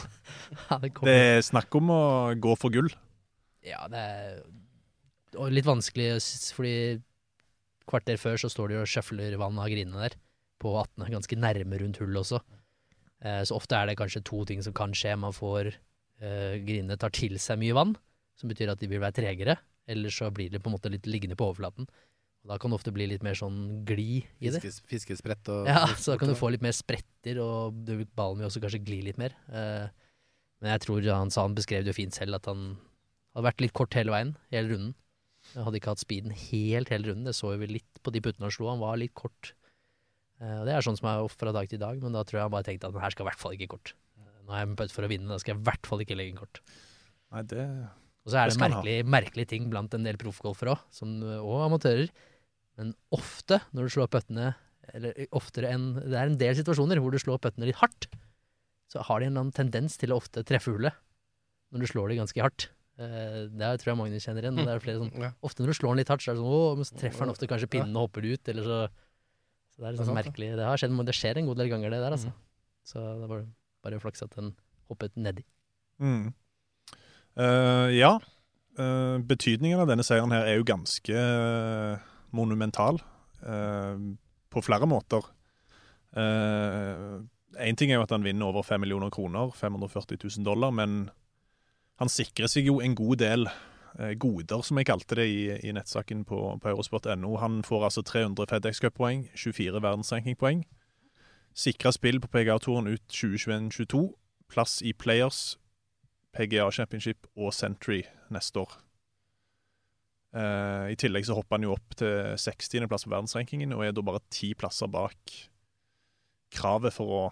Ja, 0.70 0.78
det 0.80 0.94
Det 0.96 1.18
er 1.36 1.44
snakk 1.44 1.76
om 1.76 1.92
å 1.92 2.02
gå 2.40 2.56
for 2.58 2.72
gull. 2.74 2.88
Ja, 3.66 3.84
det 3.92 4.00
er 4.00 5.52
litt 5.52 5.68
vanskelig, 5.68 6.16
fordi 6.56 6.74
kvarter 7.88 8.18
før 8.20 8.40
så 8.40 8.50
står 8.52 8.72
de 8.72 8.80
og 8.80 8.88
sjøfler 8.90 9.36
vann 9.40 9.60
av 9.60 9.68
grinene 9.70 10.08
der, 10.08 10.16
på 10.62 10.74
18, 10.80 11.08
ganske 11.14 11.38
nærme 11.38 11.80
rundt 11.82 12.00
hullet 12.02 12.22
også. 12.24 12.40
Eh, 13.24 13.42
så 13.46 13.56
ofte 13.56 13.78
er 13.78 13.90
det 13.90 13.98
kanskje 13.98 14.24
to 14.26 14.44
ting 14.48 14.62
som 14.64 14.74
kan 14.76 14.94
skje. 14.96 15.14
Man 15.18 15.34
får 15.36 15.72
eh, 15.72 16.58
Grinene 16.64 16.98
tar 17.00 17.14
til 17.14 17.38
seg 17.42 17.60
mye 17.62 17.76
vann, 17.76 17.96
som 18.38 18.50
betyr 18.50 18.74
at 18.74 18.82
de 18.82 18.90
vil 18.90 19.02
være 19.02 19.18
tregere. 19.20 19.58
Eller 19.88 20.12
så 20.12 20.28
blir 20.34 20.52
det 20.52 20.60
på 20.62 20.70
en 20.70 20.76
måte 20.76 20.92
litt 20.92 21.08
liggende 21.08 21.38
på 21.38 21.48
overflaten. 21.48 21.88
Og 22.44 22.52
da 22.52 22.58
kan 22.60 22.70
det 22.70 22.78
ofte 22.78 22.92
bli 22.94 23.08
litt 23.10 23.24
mer 23.26 23.38
sånn 23.38 23.84
gli 23.88 24.20
i 24.20 24.50
det. 24.52 24.60
Fiskes, 24.62 24.82
fiskesprett 24.88 25.48
og 25.52 25.66
Ja, 25.70 25.86
så 25.98 26.14
da 26.14 26.20
kan 26.20 26.30
du 26.30 26.36
få 26.38 26.52
litt 26.54 26.64
mer 26.64 26.76
spretter, 26.76 27.40
og 27.42 27.80
du, 27.86 28.04
ballen 28.18 28.42
vil 28.42 28.48
også 28.50 28.62
kanskje 28.62 28.84
gli 28.86 29.00
litt 29.08 29.18
mer. 29.20 29.34
Eh, 29.50 29.88
men 30.62 30.74
jeg 30.74 30.84
tror 30.86 31.06
han 31.10 31.32
sa 31.34 31.46
han 31.46 31.56
beskrev 31.58 31.84
det 31.84 31.92
jo 31.92 31.98
fint 31.98 32.14
selv, 32.14 32.38
at 32.38 32.48
han 32.50 32.76
hadde 33.34 33.46
vært 33.50 33.62
litt 33.62 33.74
kort 33.76 33.94
hele 33.98 34.14
veien, 34.14 34.34
hele 34.54 34.72
runden. 34.72 34.94
Han 35.54 35.66
hadde 35.66 35.80
ikke 35.80 35.94
hatt 35.94 36.02
speeden 36.02 36.34
helt 36.34 36.90
hele 36.92 37.10
runden, 37.10 37.28
det 37.28 37.36
så 37.38 37.52
vi 37.60 37.70
litt 37.70 38.02
på 38.04 38.12
de 38.14 38.22
puttene 38.24 38.48
han 38.48 38.54
slo. 38.54 38.70
Han 38.70 38.82
var 38.82 38.98
litt 39.00 39.14
kort. 39.18 39.52
Eh, 40.40 40.56
og 40.60 40.66
det 40.68 40.74
er 40.76 40.84
sånn 40.86 40.98
som 40.98 41.08
er 41.10 41.24
off 41.24 41.34
fra 41.38 41.52
dag 41.54 41.68
til 41.70 41.80
dag, 41.82 41.98
men 42.02 42.14
da 42.14 42.22
tror 42.22 42.38
jeg 42.38 42.46
han 42.46 42.54
bare 42.54 42.66
tenkte 42.68 42.86
at 42.90 42.94
den 42.94 43.02
her 43.02 43.10
skal 43.14 43.26
i 43.26 43.28
hvert 43.30 43.42
fall 43.42 43.56
ikke 43.56 43.70
kort. 43.74 43.94
Nå 44.46 44.54
er 44.54 44.62
jeg 44.62 44.68
med 44.70 44.78
putt 44.80 44.92
for 44.94 45.04
å 45.04 45.10
vinne, 45.10 45.28
da 45.28 45.38
skal 45.42 45.54
jeg 45.54 45.60
i 45.60 45.66
hvert 45.68 45.88
fall 45.90 46.04
ikke 46.04 46.16
legge 46.16 46.32
en 46.36 46.42
kort. 46.42 46.60
Nei, 47.34 47.42
det 47.50 47.64
Og 48.24 48.32
så 48.32 48.38
er 48.40 48.48
Det 48.48 48.56
det 48.56 48.62
merkelig, 48.62 48.96
merkelige 49.04 49.48
ting 49.48 49.68
blant 49.70 49.92
en 49.94 50.04
del 50.04 50.16
proffgolfere 50.16 50.76
òg, 50.76 51.42
og 51.42 51.58
amatører. 51.66 52.08
Men 52.78 52.94
ofte 53.12 53.60
når 53.74 53.88
du 53.88 53.94
slår 53.96 54.08
puttene 54.08 54.54
Eller 54.94 55.12
oftere 55.36 55.68
enn 55.74 55.94
Det 55.98 56.14
er 56.16 56.30
en 56.30 56.38
del 56.38 56.54
situasjoner 56.56 56.96
hvor 57.02 57.10
du 57.12 57.18
slår 57.18 57.40
puttene 57.42 57.66
litt 57.66 57.76
hardt. 57.76 58.06
Så 58.88 59.02
har 59.04 59.20
de 59.20 59.26
en 59.26 59.32
eller 59.32 59.40
annen 59.42 59.52
tendens 59.52 59.98
til 59.98 60.14
å 60.14 60.16
ofte 60.16 60.44
treffe 60.48 60.72
hullet 60.72 60.94
når 61.72 61.80
du 61.80 61.86
slår 61.90 62.08
de 62.08 62.16
ganske 62.22 62.40
hardt. 62.40 62.68
Eh, 62.98 63.48
Det 63.52 63.60
er- 63.60 63.76
tror 63.76 63.92
jeg 63.92 63.96
Magnus 63.98 64.24
kjenner 64.24 64.42
igjen. 64.42 64.56
Det 64.56 64.68
er 64.68 64.80
flere 64.80 64.98
sånn, 65.02 65.12
Ja. 65.20 65.32
ofte 65.42 65.60
når 65.60 65.66
du 65.66 65.72
slår 65.76 65.90
den 65.92 65.96
litt 65.98 66.08
hardt, 66.08 66.22
så 66.24 66.30
er 66.30 66.34
det 66.36 66.40
sånn 66.40 66.48
Å, 66.48 66.76
men 66.76 66.84
så 66.84 66.96
treffer 66.96 67.18
den 67.26 67.34
ofte 67.34 67.46
kanskje 67.46 67.68
pinnen 67.68 67.96
og 67.96 68.08
hopper 68.08 68.24
ut, 68.32 68.48
eller 68.48 68.62
så 68.64 68.88
Så 69.78 69.84
det 69.84 69.86
er 69.86 69.92
litt 69.94 70.00
Det 70.00 70.02
er 70.02 70.08
sånn 70.08 70.16
sant, 70.16 70.26
merkelig. 70.26 70.46
Det 70.58 70.64
har 70.66 70.80
skjedd, 70.82 70.94
det 71.06 71.14
skjer 71.14 71.38
en 71.38 71.46
god 71.46 71.60
del 71.60 71.68
ganger, 71.70 71.92
det 71.94 72.00
der, 72.02 72.14
altså. 72.16 72.32
Så 72.82 72.98
det 72.98 73.28
var 73.30 73.44
bare 73.86 74.00
flaks 74.02 74.24
at 74.24 74.32
den 74.34 74.48
hoppet 74.90 75.14
nedi. 75.14 75.44
Mm. 76.02 76.32
Uh, 77.38 77.86
ja. 77.94 78.16
Uh, 78.74 79.22
betydningen 79.22 79.78
av 79.78 79.86
denne 79.86 80.02
seieren 80.02 80.34
her 80.34 80.50
er 80.50 80.58
jo 80.58 80.66
ganske 80.66 81.14
uh, 81.14 82.10
monumental 82.34 82.98
på 83.38 84.60
flere 84.66 84.88
måter. 84.90 85.22
Én 86.18 87.76
ting 87.78 87.92
er 87.92 88.00
jo 88.00 88.02
at 88.02 88.10
han 88.10 88.24
vinner 88.26 88.50
over 88.50 88.64
5 88.66 88.82
millioner 88.82 89.12
kroner, 89.14 89.52
540 89.54 90.18
000 90.24 90.42
dollar, 90.42 90.72
men 90.74 91.04
han 92.02 92.10
sikrer 92.10 92.50
seg 92.50 92.66
jo 92.66 92.80
en 92.82 92.96
god 92.98 93.22
del 93.22 93.46
goder, 94.20 94.62
som 94.62 94.78
jeg 94.78 94.86
kalte 94.88 95.16
det 95.18 95.26
i, 95.28 95.40
i 95.68 95.72
nettsaken 95.74 96.24
på, 96.28 96.38
på 96.62 96.70
eurosport.no. 96.70 97.36
Han 97.42 97.62
får 97.66 97.84
altså 97.88 98.02
300 98.06 98.46
FedEx 98.50 98.82
Cup-poeng, 98.84 99.26
24 99.34 99.82
verdensrankingpoeng. 99.82 100.64
Sikra 101.58 101.90
spill 101.92 102.20
på 102.22 102.30
PGA-turen 102.30 102.86
ut 102.86 103.02
2021-22. 103.10 104.04
Plass 104.48 104.78
i 104.86 104.92
Players, 104.92 105.58
PGA 106.32 106.70
Championship 106.70 107.26
og 107.36 107.54
Century 107.54 108.04
neste 108.30 108.62
år. 108.62 108.78
Eh, 110.36 110.92
I 110.92 110.96
tillegg 111.00 111.26
så 111.26 111.34
hopper 111.38 111.56
han 111.56 111.66
jo 111.66 111.74
opp 111.74 111.96
til 111.98 112.36
60.-plass 112.38 113.06
på 113.06 113.12
verdensrankingen 113.12 113.72
og 113.74 113.84
er 113.86 113.94
da 113.96 114.04
bare 114.04 114.22
ti 114.30 114.52
plasser 114.54 114.90
bak 114.92 115.34
kravet 116.54 116.94
for 116.94 117.14
å 117.16 117.22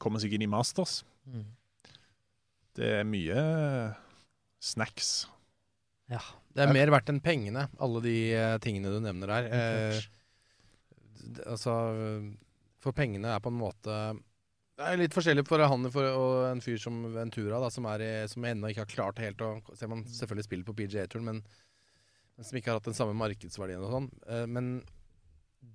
komme 0.00 0.20
seg 0.20 0.36
inn 0.36 0.44
i 0.44 0.50
Masters. 0.50 1.02
Mm. 1.24 1.46
Det 2.76 2.90
er 3.00 3.08
mye 3.08 3.40
snacks. 4.62 5.24
Ja. 6.12 6.20
Det 6.54 6.62
er 6.66 6.72
mer 6.74 6.90
verdt 6.92 7.08
enn 7.10 7.22
pengene, 7.24 7.64
alle 7.82 8.00
de 8.04 8.14
eh, 8.36 8.56
tingene 8.62 8.90
du 8.92 8.98
nevner 9.02 9.30
der. 9.30 9.46
Eh, 9.48 10.00
d- 11.34 11.46
altså 11.48 11.72
For 12.84 12.92
pengene 12.92 13.30
er 13.32 13.40
på 13.40 13.48
en 13.48 13.56
måte 13.56 13.94
Det 14.76 14.84
er 14.84 14.98
litt 15.00 15.14
forskjellig 15.16 15.46
for 15.48 15.62
han 15.64 15.88
for, 15.94 16.04
og 16.18 16.34
en 16.50 16.60
fyr 16.60 16.76
som 16.82 16.98
Ventura, 17.14 17.60
da, 17.62 17.70
som, 17.72 17.86
er 17.88 18.04
i, 18.04 18.10
som 18.28 18.44
ennå 18.44 18.68
ikke 18.70 18.84
har 18.84 18.90
klart 18.92 19.22
helt 19.22 19.40
å 19.46 19.54
Ser 19.78 19.88
man 19.90 20.04
selvfølgelig 20.04 20.44
spiller 20.48 20.66
på 20.68 20.74
PGA-turen, 20.82 21.24
men, 21.30 21.40
men 22.36 22.48
som 22.50 22.58
ikke 22.60 22.72
har 22.74 22.80
hatt 22.82 22.90
den 22.90 22.98
samme 22.98 23.16
markedsverdien 23.18 23.82
og 23.86 23.94
sånn. 23.96 24.10
Eh, 24.28 24.44
men 24.50 24.74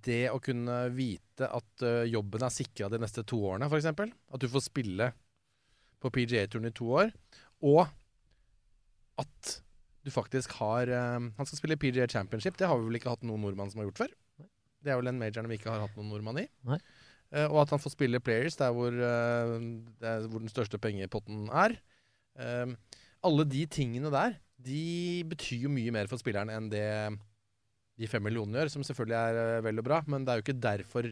det 0.05 0.27
å 0.29 0.37
kunne 0.43 0.83
vite 0.93 1.47
at 1.49 1.81
eh, 1.87 2.03
jobben 2.11 2.45
er 2.45 2.53
sikra 2.53 2.91
de 2.93 2.99
neste 3.01 3.23
to 3.25 3.39
årene, 3.49 3.65
f.eks. 3.71 3.89
At 3.89 4.43
du 4.43 4.45
får 4.53 4.67
spille 4.67 5.09
på 5.99 6.11
PGA-turen 6.13 6.69
i 6.69 6.75
to 6.77 6.91
år, 7.01 7.09
og 7.65 7.87
at 9.19 9.55
du 10.09 10.13
faktisk 10.15 10.55
har 10.57 10.89
um, 10.89 11.29
Han 11.37 11.47
skal 11.47 11.61
spille 11.61 11.77
PGA 11.79 12.07
Championship. 12.09 12.57
Det 12.59 12.67
har 12.67 12.79
vi 12.79 12.89
vel 12.89 12.99
ikke 12.99 13.13
hatt 13.13 13.27
noen 13.27 13.45
nordmann 13.45 13.71
som 13.71 13.81
har 13.81 13.89
gjort 13.89 14.03
før. 14.03 14.15
Det 14.79 14.91
er 14.91 14.99
vel 14.99 15.09
den 15.11 15.21
majoren 15.21 15.49
vi 15.51 15.59
ikke 15.59 15.71
har 15.71 15.85
hatt 15.85 15.95
noen 15.99 16.11
nordmann 16.11 16.41
i. 16.41 16.47
Eh, 17.29 17.45
og 17.45 17.61
at 17.61 17.73
han 17.75 17.81
får 17.83 17.93
spille 17.93 18.21
Players, 18.23 18.55
der 18.57 18.71
hvor, 18.73 18.95
uh, 18.95 19.55
det 20.01 20.07
er 20.07 20.27
hvor 20.31 20.41
den 20.41 20.51
største 20.51 20.79
pengepotten 20.81 21.49
er. 21.51 21.75
Eh, 22.39 22.75
alle 23.27 23.45
de 23.51 23.65
tingene 23.69 24.11
der, 24.13 24.37
de 24.59 25.23
betyr 25.27 25.65
jo 25.67 25.71
mye 25.71 25.91
mer 25.95 26.09
for 26.11 26.21
spilleren 26.21 26.51
enn 26.51 26.71
det 26.71 26.87
de 27.99 28.07
fem 28.07 28.23
millionene 28.23 28.61
gjør, 28.61 28.71
som 28.71 28.85
selvfølgelig 28.87 29.17
er 29.19 29.39
eh, 29.41 29.63
vel 29.65 29.81
og 29.81 29.87
bra, 29.87 29.99
men 30.07 30.23
det 30.23 30.31
er 30.31 30.39
jo 30.39 30.47
ikke 30.47 30.61
derfor 30.63 31.11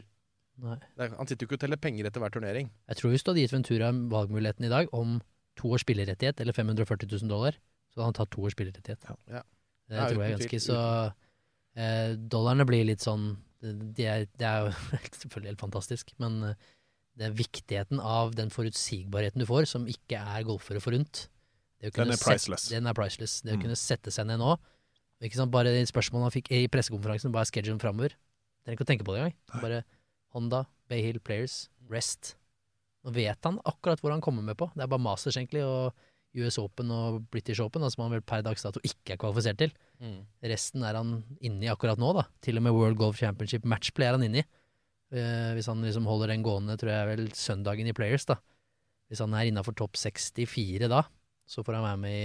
Nei. 0.57 0.73
Han 0.97 1.27
sitter 1.29 1.43
jo 1.43 1.51
ikke 1.51 1.57
og 1.59 1.61
teller 1.61 1.77
penger 1.77 2.07
etter 2.09 2.17
hver 2.23 2.31
turnering. 2.33 2.71
Jeg 2.89 2.97
tror 2.97 3.11
hvis 3.13 3.21
du 3.21 3.27
hadde 3.29 3.43
gitt 3.43 3.51
Ventura 3.53 3.91
valgmuligheten 3.93 4.65
i 4.65 4.71
dag 4.71 4.87
om 4.89 5.19
to 5.59 5.69
års 5.69 5.83
spillerettighet 5.85 6.41
eller 6.41 6.55
540 6.57 7.05
000 7.11 7.29
dollar, 7.29 7.59
så 7.97 8.03
hadde 8.03 8.11
han 8.11 8.17
tatt 8.19 8.29
to 8.35 8.43
års 8.45 8.53
spillerettighet. 8.53 9.07
Ja. 9.33 9.41
Det 9.89 10.03
tror 10.11 10.21
jeg 10.23 10.35
ganske. 10.37 10.59
Så 10.61 10.77
eh, 11.77 12.13
dollarene 12.29 12.65
blir 12.69 12.85
litt 12.85 13.01
sånn 13.03 13.31
de 13.57 14.05
er, 14.05 14.27
Det 14.37 14.45
er 14.45 14.67
jo 14.67 14.73
selvfølgelig 15.23 15.49
helt 15.55 15.63
fantastisk, 15.63 16.11
men 16.21 16.35
eh, 16.51 16.65
det 17.17 17.25
er 17.25 17.33
viktigheten 17.33 17.97
av 17.99 18.35
den 18.37 18.51
forutsigbarheten 18.53 19.41
du 19.41 19.47
får, 19.49 19.65
som 19.65 19.87
ikke 19.89 20.19
er 20.21 20.45
golfere 20.45 20.79
forunt. 20.83 21.23
Den 21.81 22.13
er 22.13 22.19
priceless. 22.21 22.67
Sette, 22.67 22.75
den 22.77 22.89
er 22.89 22.93
priceless. 22.97 23.39
Det 23.41 23.55
å 23.55 23.57
Mm. 23.57 23.63
kunne 23.65 23.77
sette 23.77 24.13
seg 24.13 24.27
ned 24.29 24.37
nå 24.41 24.55
ikke 25.25 25.33
sant, 25.39 25.49
Bare 25.49 25.71
spørsmålet 25.89 26.27
han 26.27 26.33
fikk 26.35 26.51
i 26.53 26.67
pressekonferansen, 26.69 27.31
bare 27.33 27.49
schedulen 27.49 27.79
framover. 27.81 28.13
Trenger 28.61 28.77
ikke 28.77 28.85
å 28.85 28.89
tenke 28.91 29.05
på 29.07 29.15
det 29.15 29.23
engang. 29.23 29.35
Bare 29.63 29.79
Honda, 30.35 30.59
Bay 30.87 31.01
Hill 31.01 31.17
Players, 31.19 31.69
Rest. 31.89 32.35
Nå 33.03 33.13
vet 33.15 33.41
han 33.49 33.57
akkurat 33.65 33.97
hvor 34.03 34.13
han 34.13 34.21
kommer 34.21 34.43
med 34.45 34.57
på. 34.59 34.67
Det 34.75 34.83
er 34.85 34.91
bare 34.91 35.01
Masters, 35.01 35.37
egentlig, 35.39 35.63
og 35.65 35.93
US 36.37 36.57
Open 36.61 36.91
og 36.93 37.23
British 37.33 37.61
Open, 37.63 37.81
da, 37.83 37.89
som 37.93 38.05
han 38.05 38.13
vel 38.15 38.23
per 38.25 38.43
dags 38.45 38.65
dato 38.65 38.81
ikke 38.85 39.15
er 39.15 39.21
kvalifisert 39.21 39.59
til. 39.61 39.73
Resten 40.45 40.83
er 40.85 40.99
han 40.99 41.17
inne 41.41 41.65
i 41.65 41.71
akkurat 41.71 41.99
nå, 42.01 42.13
da. 42.17 42.27
Til 42.45 42.59
og 42.59 42.65
med 42.67 42.75
World 42.77 42.99
Golf 42.99 43.17
Championship 43.21 43.65
Matchplay 43.65 44.09
er 44.09 44.17
han 44.17 44.25
inne 44.27 44.43
i. 44.43 44.47
Eh, 45.15 45.53
hvis 45.55 45.69
han 45.71 45.81
liksom 45.85 46.05
holder 46.09 46.33
den 46.33 46.43
gående, 46.43 46.75
tror 46.77 46.91
jeg 46.91 47.09
vel 47.13 47.27
søndagen 47.33 47.87
i 47.87 47.95
Players, 47.95 48.27
da. 48.27 48.37
Hvis 49.07 49.23
han 49.23 49.33
er 49.33 49.47
innafor 49.47 49.75
topp 49.77 49.95
64 49.95 50.89
da, 50.91 51.05
så 51.47 51.63
får 51.63 51.79
han 51.79 51.85
være 51.87 52.01
med 52.03 52.15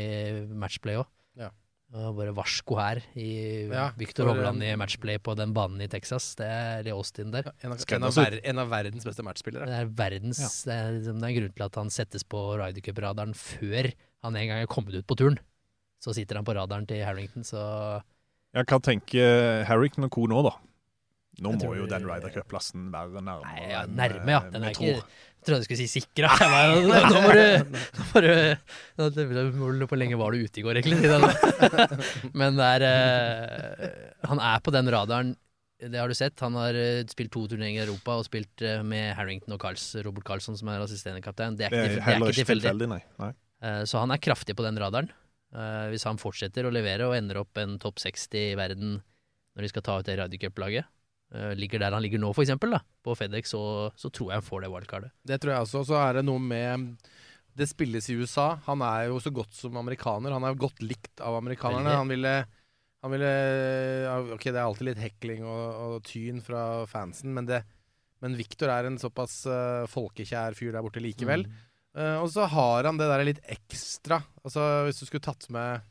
i 0.51 0.59
Matchplay 0.59 0.99
òg. 0.99 1.07
Ja. 1.39 1.53
Og 1.93 2.15
bare 2.17 2.33
varsko 2.33 2.77
her 2.81 3.03
i 3.21 3.69
Ja, 3.69 3.91
Victor 4.01 4.31
Hovland 4.31 4.63
i 4.65 4.71
Matchplay 4.81 5.19
på 5.21 5.35
den 5.37 5.51
banen 5.53 5.81
i 5.85 5.89
Texas. 5.93 6.31
Det 6.39 6.47
er 6.49 6.87
i 6.89 6.95
Austin 6.95 7.31
der. 7.35 7.51
En 7.61 7.75
av, 7.75 7.83
en, 7.85 8.07
av 8.09 8.17
ver, 8.17 8.39
en 8.49 8.63
av 8.63 8.71
verdens 8.73 9.05
beste 9.05 9.25
matchspillere. 9.27 9.67
Det 9.69 9.77
er 9.83 9.91
verdens 9.99 10.41
det, 10.65 10.73
er, 10.73 10.93
liksom- 10.97 11.21
det 11.21 11.27
er 11.29 11.35
en 11.35 11.37
grunn 11.37 11.53
til 11.59 11.67
at 11.67 11.75
han 11.83 11.91
settes 11.93 12.25
på 12.25 12.41
Ryder 12.57 12.81
Cup-radaren 12.87 13.35
før 13.37 13.91
han 14.25 14.37
en 14.41 14.49
gang 14.49 14.63
er 14.65 14.71
kommet 14.73 14.97
ut 14.97 15.07
på 15.07 15.19
turen. 15.21 15.37
Så 16.03 16.15
sitter 16.17 16.41
han 16.41 16.49
på 16.49 16.57
radaren 16.57 16.89
til 16.89 17.05
Harrington, 17.05 17.45
så 17.45 18.03
Jeg 18.57 18.67
kan 18.67 18.81
tenke 18.81 19.65
Harrington 19.69 20.05
og 20.09 20.11
co. 20.17 20.25
nå, 20.27 20.43
da? 20.49 20.57
Nå 21.41 21.53
Jeg 21.55 21.61
må 21.65 21.77
jo 21.77 21.87
den 21.89 22.05
Ryder 22.09 22.33
Cup-plassen 22.33 22.89
være 22.93 23.21
nærmere. 23.21 23.53
Nei, 23.53 23.69
ja, 23.71 23.85
nærme, 23.87 24.33
ja. 24.33 24.41
eh, 24.47 24.51
Den 24.53 24.65
er 24.65 24.73
ikke 24.75 24.97
tror. 24.97 25.05
Jeg 25.43 25.49
trodde 25.49 25.65
du 25.65 25.67
skulle 25.67 25.83
si 25.83 25.91
sikra. 25.91 26.29
Nå 27.11 27.19
må 27.19 27.33
du 27.35 27.41
Nå 28.95 29.07
må 29.59 29.71
du 29.75 29.87
Hvor 29.91 29.99
lenge 29.99 30.19
var 30.21 30.31
du 30.31 30.45
ute 30.45 30.61
i 30.61 30.63
går, 30.63 30.79
egentlig? 30.79 31.01
Men 32.39 32.61
det 32.61 32.69
er 32.77 32.85
eh, 32.87 33.89
Han 34.31 34.39
er 34.39 34.63
på 34.63 34.71
den 34.71 34.87
radaren. 34.95 35.35
Det 35.83 35.99
har 35.99 36.07
du 36.07 36.15
sett. 36.15 36.39
Han 36.47 36.55
har 36.61 36.79
eh, 36.79 37.03
spilt 37.11 37.35
to 37.35 37.43
turneringer 37.51 37.83
i 37.83 37.89
Europa 37.89 38.21
og 38.21 38.29
spilt 38.29 38.63
eh, 38.63 38.85
med 38.87 39.17
Harrington 39.19 39.57
og 39.57 39.61
Carls, 39.67 39.89
Robert 40.07 40.29
Karlsson, 40.31 40.55
som 40.61 40.71
er 40.71 40.87
assisterende 40.87 41.27
kaptein. 41.27 41.59
Det 41.59 41.67
er 41.67 41.75
ikke, 41.75 41.99
det 41.99 42.07
er 42.07 42.23
ikke 42.23 42.39
tilfeldig. 42.45 42.71
Så 43.91 43.99
han 43.99 44.15
er 44.15 44.23
kraftig 44.23 44.55
på 44.59 44.63
den 44.67 44.79
radaren. 44.79 45.11
Hvis 45.91 46.07
han 46.07 46.23
fortsetter 46.23 46.65
å 46.65 46.73
levere 46.73 47.11
og 47.11 47.19
ender 47.19 47.43
opp 47.43 47.59
en 47.59 47.81
topp 47.83 47.99
60 48.01 48.39
i 48.55 48.55
verden 48.59 49.01
når 49.53 49.67
de 49.67 49.75
skal 49.75 49.85
ta 49.85 49.99
ut 49.99 50.07
det 50.07 50.15
Ryder 50.17 50.41
Cup-laget, 50.47 50.87
ligger 51.57 51.81
der 51.81 51.95
han 51.95 52.03
ligger 52.05 52.21
nå, 52.21 52.33
da, 52.35 52.83
på 53.05 53.15
Fedex, 53.17 53.53
så, 53.55 53.91
så 53.97 54.11
tror 54.13 54.33
jeg 54.33 54.43
han 54.43 54.47
får 54.47 54.65
det 54.65 54.73
wildcardet. 54.73 55.13
Det 55.25 55.39
tror 55.41 55.55
jeg 55.55 55.67
også. 55.67 55.85
Så 55.89 55.97
er 55.97 56.19
det 56.19 56.27
noe 56.27 56.43
med 56.43 56.99
Det 57.57 57.69
spilles 57.69 58.09
i 58.09 58.17
USA. 58.17 58.59
Han 58.67 58.83
er 58.85 59.09
jo 59.11 59.21
så 59.21 59.33
godt 59.33 59.55
som 59.57 59.77
amerikaner. 59.77 60.33
Han 60.33 60.45
er 60.45 60.59
godt 60.61 60.83
likt 60.85 61.21
av 61.21 61.37
amerikanerne. 61.37 61.97
Han 62.01 62.13
ville, 62.13 62.35
han 63.05 63.13
ville 63.13 63.33
Ok, 64.37 64.47
det 64.49 64.57
er 64.57 64.65
alltid 64.65 64.91
litt 64.91 65.03
hekling 65.03 65.45
og, 65.45 65.65
og 65.87 65.97
tyn 66.09 66.41
fra 66.45 66.85
fansen, 66.89 67.33
men, 67.37 67.49
det, 67.49 67.63
men 68.25 68.37
Victor 68.37 68.73
er 68.73 68.89
en 68.89 69.01
såpass 69.01 69.43
uh, 69.49 69.89
folkekjær 69.93 70.57
fyr 70.57 70.73
der 70.73 70.85
borte 70.85 71.03
likevel. 71.05 71.45
Mm. 71.49 71.61
Uh, 71.93 72.19
og 72.23 72.31
så 72.33 72.49
har 72.49 72.89
han 72.89 73.01
det 73.01 73.09
der 73.11 73.25
litt 73.29 73.43
ekstra. 73.53 74.23
Altså 74.45 74.85
Hvis 74.89 75.03
du 75.03 75.09
skulle 75.09 75.25
tatt 75.25 75.49
med 75.53 75.85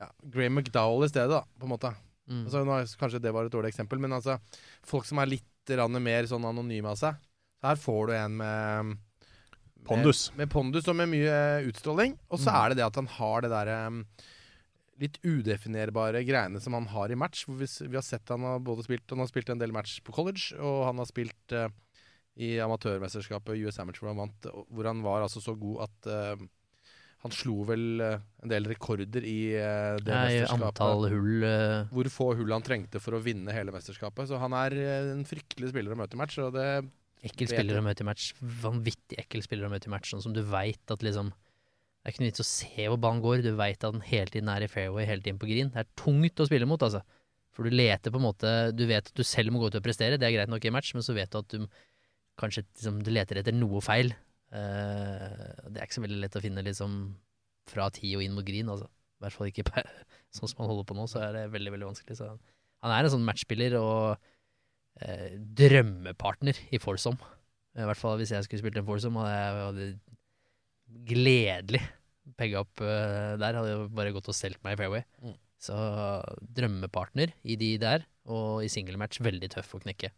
ja, 0.00 0.08
Graham 0.24 0.60
McDowell 0.60 1.04
i 1.06 1.12
stedet, 1.12 1.32
da, 1.32 1.44
på 1.58 1.68
en 1.68 1.74
måte. 1.74 1.92
Mm. 2.30 2.44
Altså, 2.46 2.64
nå, 2.64 2.76
er- 2.80 2.98
kanskje 3.00 3.20
det 3.22 3.32
var 3.34 3.44
et 3.48 3.52
dårlig 3.52 3.72
eksempel, 3.72 3.98
men 3.98 4.12
altså 4.12 4.38
folk 4.86 5.04
som 5.08 5.18
er 5.18 5.26
litt 5.26 5.48
mer 6.02 6.24
sånn 6.26 6.44
anonyme 6.44 6.88
av 6.90 6.96
seg. 6.98 7.14
Så 7.60 7.68
her 7.70 7.76
får 7.78 8.06
du 8.06 8.12
en 8.18 8.36
med 8.36 8.96
Pondus. 9.84 10.30
Med, 10.30 10.38
med 10.46 10.50
pondus 10.50 10.86
og 10.88 10.94
med 10.96 11.08
mye 11.10 11.30
eh, 11.58 11.66
utstråling. 11.66 12.16
Og 12.30 12.38
så 12.38 12.50
Mm. 12.50 12.58
er 12.62 12.68
det 12.70 12.76
det 12.78 12.86
at 12.86 12.94
han 13.00 13.06
har 13.06 13.40
det 13.42 13.50
derre 13.50 14.04
litt 15.02 15.18
udefinerbare 15.26 16.22
greiene 16.24 16.60
som 16.62 16.74
han 16.74 16.86
har 16.86 17.10
i 17.10 17.16
match. 17.18 17.44
Hvor 17.46 17.56
vi, 17.58 17.66
vi 17.88 17.96
har 17.98 18.02
sett 18.06 18.28
han 18.30 18.42
har 18.46 18.60
både 18.62 18.84
spilt 18.86 19.10
Han 19.10 19.18
har 19.18 19.26
spilt 19.30 19.50
en 19.50 19.58
del 19.58 19.72
match 19.74 20.00
på 20.06 20.12
college, 20.14 20.54
og 20.60 20.84
han 20.86 20.98
har 21.02 21.06
spilt 21.10 21.52
uh, 21.56 21.68
i 22.38 22.54
amatørmesterskapet 22.62 23.58
US 23.66 23.78
Amateur, 23.82 24.06
hvor 24.06 24.12
han 24.14 24.22
vant, 24.22 24.46
hvor 24.70 24.86
han 24.88 25.02
var 25.02 25.22
altså 25.26 25.42
så 25.42 25.54
god 25.58 25.82
at 25.88 26.06
eh, 26.08 26.46
han 27.22 27.34
slo 27.34 27.60
vel 27.68 28.02
eh, 28.02 28.16
en 28.42 28.50
del 28.50 28.66
rekorder 28.66 29.22
i 29.22 29.54
eh, 29.54 29.98
det 30.02 30.10
Ja, 30.10 30.22
i 30.26 30.40
mesterskapet. 30.40 30.64
antall 30.72 31.04
hull 31.12 31.44
eh, 31.46 31.84
Hvor 31.92 32.10
få 32.10 32.26
hull 32.40 32.50
han 32.54 32.64
trengte 32.66 32.98
for 33.02 33.14
å 33.14 33.22
vinne 33.22 33.54
hele 33.54 33.74
mesterskapet. 33.74 34.26
Så 34.30 34.40
han 34.42 34.56
er 34.58 34.74
en 35.12 35.22
fryktelig 35.28 35.70
spiller 35.70 35.94
å 35.94 36.00
møte 36.00 36.18
i 36.18 36.22
match. 36.22 36.40
Og 36.42 36.50
det 36.56 36.66
Ekkel 37.22 37.52
spiller 37.52 37.78
å 37.78 37.84
møte 37.86 38.02
i 38.02 38.08
match. 38.08 38.32
Vanvittig 38.42 39.20
ekkel 39.22 39.44
spiller 39.46 39.68
å 39.68 39.70
møte 39.70 39.86
i 39.86 39.92
match. 39.94 40.10
Sånn 40.10 40.24
som 40.24 40.34
du 40.34 40.42
veit 40.42 40.90
at 40.90 41.04
liksom 41.06 41.30
Det 41.30 42.10
er 42.10 42.14
ikke 42.16 42.24
noe 42.24 42.32
vits 42.32 42.42
å 42.42 42.48
se 42.48 42.88
hvor 42.90 42.98
banen 42.98 43.22
går. 43.22 43.44
Du 43.46 43.52
veit 43.54 43.78
at 43.86 43.94
den 43.94 44.02
hele 44.08 44.34
tiden 44.34 44.50
er 44.50 44.66
i 44.66 44.70
fairway, 44.72 45.06
hele 45.06 45.22
tiden 45.22 45.38
på 45.38 45.46
green. 45.46 45.70
Det 45.70 45.84
er 45.84 45.92
tungt 45.94 46.42
å 46.42 46.48
spille 46.50 46.66
mot, 46.66 46.82
altså. 46.82 47.04
For 47.54 47.68
du 47.68 47.70
leter 47.70 48.10
på 48.10 48.18
en 48.18 48.24
måte 48.24 48.50
Du 48.74 48.86
vet 48.88 49.06
at 49.06 49.14
du 49.14 49.22
selv 49.22 49.52
må 49.54 49.60
gå 49.62 49.70
ut 49.70 49.78
og 49.78 49.84
prestere, 49.84 50.18
det 50.18 50.26
er 50.26 50.34
greit 50.34 50.50
nok 50.50 50.66
i 50.66 50.74
match, 50.74 50.90
men 50.96 51.06
så 51.06 51.14
vet 51.14 51.30
du 51.30 51.38
at 51.38 51.54
du 51.54 51.68
kanskje 52.40 52.64
liksom, 52.64 52.98
du 53.06 53.12
leter 53.14 53.38
etter 53.38 53.54
noe 53.54 53.78
feil. 53.84 54.10
Eh, 54.52 55.68
det 55.72 55.80
er 55.80 55.86
ikke 55.86 55.96
så 55.96 56.04
veldig 56.04 56.20
lett 56.20 56.36
å 56.36 56.42
finne 56.44 56.64
liksom 56.66 56.96
fra 57.70 57.88
ti 57.94 58.10
og 58.18 58.24
inn 58.24 58.34
mot 58.36 58.46
green, 58.46 58.68
altså. 58.72 58.88
I 58.88 59.24
hvert 59.24 59.36
fall 59.38 59.50
ikke 59.52 59.84
sånn 60.36 60.50
som 60.50 60.62
han 60.62 60.72
holder 60.72 60.88
på 60.88 60.96
nå, 60.98 61.06
så 61.10 61.22
er 61.24 61.36
det 61.36 61.46
veldig, 61.54 61.72
veldig 61.76 61.90
vanskelig. 61.92 62.18
Så 62.18 62.28
han 62.32 62.94
er 62.94 63.06
en 63.06 63.14
sånn 63.14 63.26
matchspiller 63.26 63.78
og 63.78 64.18
uh, 64.18 65.28
drømmepartner 65.62 66.58
i 66.74 66.80
Forsom. 66.82 67.20
I 67.78 67.86
hvert 67.88 68.00
fall 68.00 68.18
hvis 68.20 68.34
jeg 68.34 68.44
skulle 68.44 68.64
spilt 68.64 68.80
en 68.80 68.88
Forsom, 68.88 69.20
hadde 69.22 69.36
jeg 69.38 69.62
hadde 69.68 69.90
gledelig 71.08 71.84
pegga 72.38 72.64
opp 72.66 72.82
uh, 72.82 73.38
der. 73.40 73.60
Hadde 73.60 73.76
jo 73.76 73.86
bare 73.94 74.14
gått 74.16 74.28
og 74.32 74.36
stelt 74.36 74.60
meg 74.66 74.74
i 74.76 74.82
fairway. 74.82 75.06
Mm. 75.22 75.38
Så 75.62 75.76
drømmepartner 76.58 77.32
i 77.46 77.54
de 77.56 77.76
der, 77.78 78.04
og 78.26 78.64
i 78.66 78.70
singlematch 78.72 79.22
veldig 79.22 79.52
tøff 79.54 79.76
å 79.78 79.82
knekke. 79.84 80.10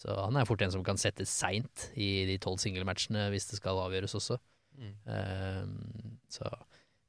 Så 0.00 0.14
han 0.16 0.38
er 0.40 0.48
fort 0.48 0.62
en 0.64 0.72
som 0.72 0.84
kan 0.84 0.98
settes 1.00 1.32
seint 1.42 1.90
i 1.92 2.24
de 2.28 2.38
tolv 2.40 2.60
singlematchene 2.62 3.28
hvis 3.34 3.50
det 3.50 3.60
skal 3.60 3.82
avgjøres 3.84 4.16
også. 4.16 4.38
Mm. 4.80 4.94
Ehm, 5.12 6.16
så 6.32 6.48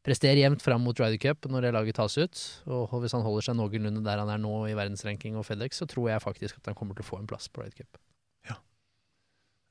prester 0.03 0.35
jevnt 0.35 0.63
fram 0.65 0.83
mot 0.83 0.97
Ryder 0.99 1.21
Cup 1.21 1.47
når 1.47 1.67
det 1.67 1.73
laget 1.77 1.99
tas 2.01 2.17
ut. 2.19 2.43
Og 2.67 2.91
hvis 2.99 3.15
han 3.15 3.23
holder 3.23 3.47
seg 3.47 3.59
noenlunde 3.59 4.03
der 4.03 4.19
han 4.19 4.31
er 4.33 4.41
nå 4.43 4.65
i 4.67 4.75
verdensranking 4.75 5.39
og 5.39 5.47
Fedex, 5.47 5.79
så 5.79 5.87
tror 5.87 6.11
jeg 6.11 6.25
faktisk 6.25 6.59
at 6.59 6.71
han 6.71 6.77
kommer 6.77 6.97
til 6.97 7.07
å 7.07 7.11
få 7.13 7.21
en 7.21 7.29
plass 7.31 7.47
på 7.47 7.63
Ryder 7.63 7.83
Cup. 7.83 8.01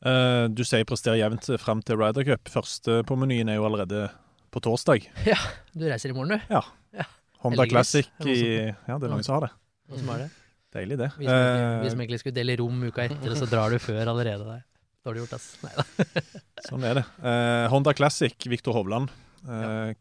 Eh, 0.00 0.46
du 0.48 0.62
sier 0.64 0.86
prester 0.88 1.18
jevnt 1.18 1.50
fram 1.60 1.82
til 1.84 1.98
Ryder 2.00 2.24
Cup. 2.24 2.48
Første 2.48 3.02
på 3.04 3.16
menyen 3.20 3.50
er 3.52 3.58
jo 3.60 3.66
allerede 3.68 4.06
på 4.50 4.62
torsdag. 4.64 5.04
Ja, 5.28 5.36
Du 5.74 5.84
reiser 5.84 6.12
i 6.12 6.16
morgen, 6.16 6.38
du. 6.38 6.54
Ja. 6.56 6.64
Honda 7.44 7.66
Classic 7.68 8.08
i 8.24 8.36
Ja, 8.68 8.96
det 8.96 9.06
er 9.06 9.12
noen 9.12 9.24
som 9.24 9.38
har 9.38 9.48
det. 9.48 9.52
Hva 9.88 10.00
som 10.00 10.12
er 10.14 10.24
det. 10.24 10.30
Deilig, 10.74 10.98
det. 11.00 11.08
Hvis 11.18 11.26
vi 11.26 11.32
Eh, 11.34 11.86
egentlig 11.90 12.20
skulle 12.22 12.36
dele 12.36 12.54
rom 12.60 12.82
uka 12.86 13.04
etter, 13.08 13.34
så 13.34 13.46
drar 13.50 13.70
du 13.74 13.78
før 13.82 14.06
allerede. 14.12 14.44
Der. 14.46 14.60
Dårlig 15.06 15.24
gjort, 15.24 15.32
ass. 15.40 15.48
Nei 15.64 15.72
da. 15.74 15.84
Sånn 16.68 16.84
er 16.86 17.00
det. 17.00 17.04
Eh, 17.24 17.66
Honda 17.72 17.94
Classic, 17.96 18.36
Viktor 18.46 18.76
Hovland. 18.76 19.10
Eh, 19.48 19.94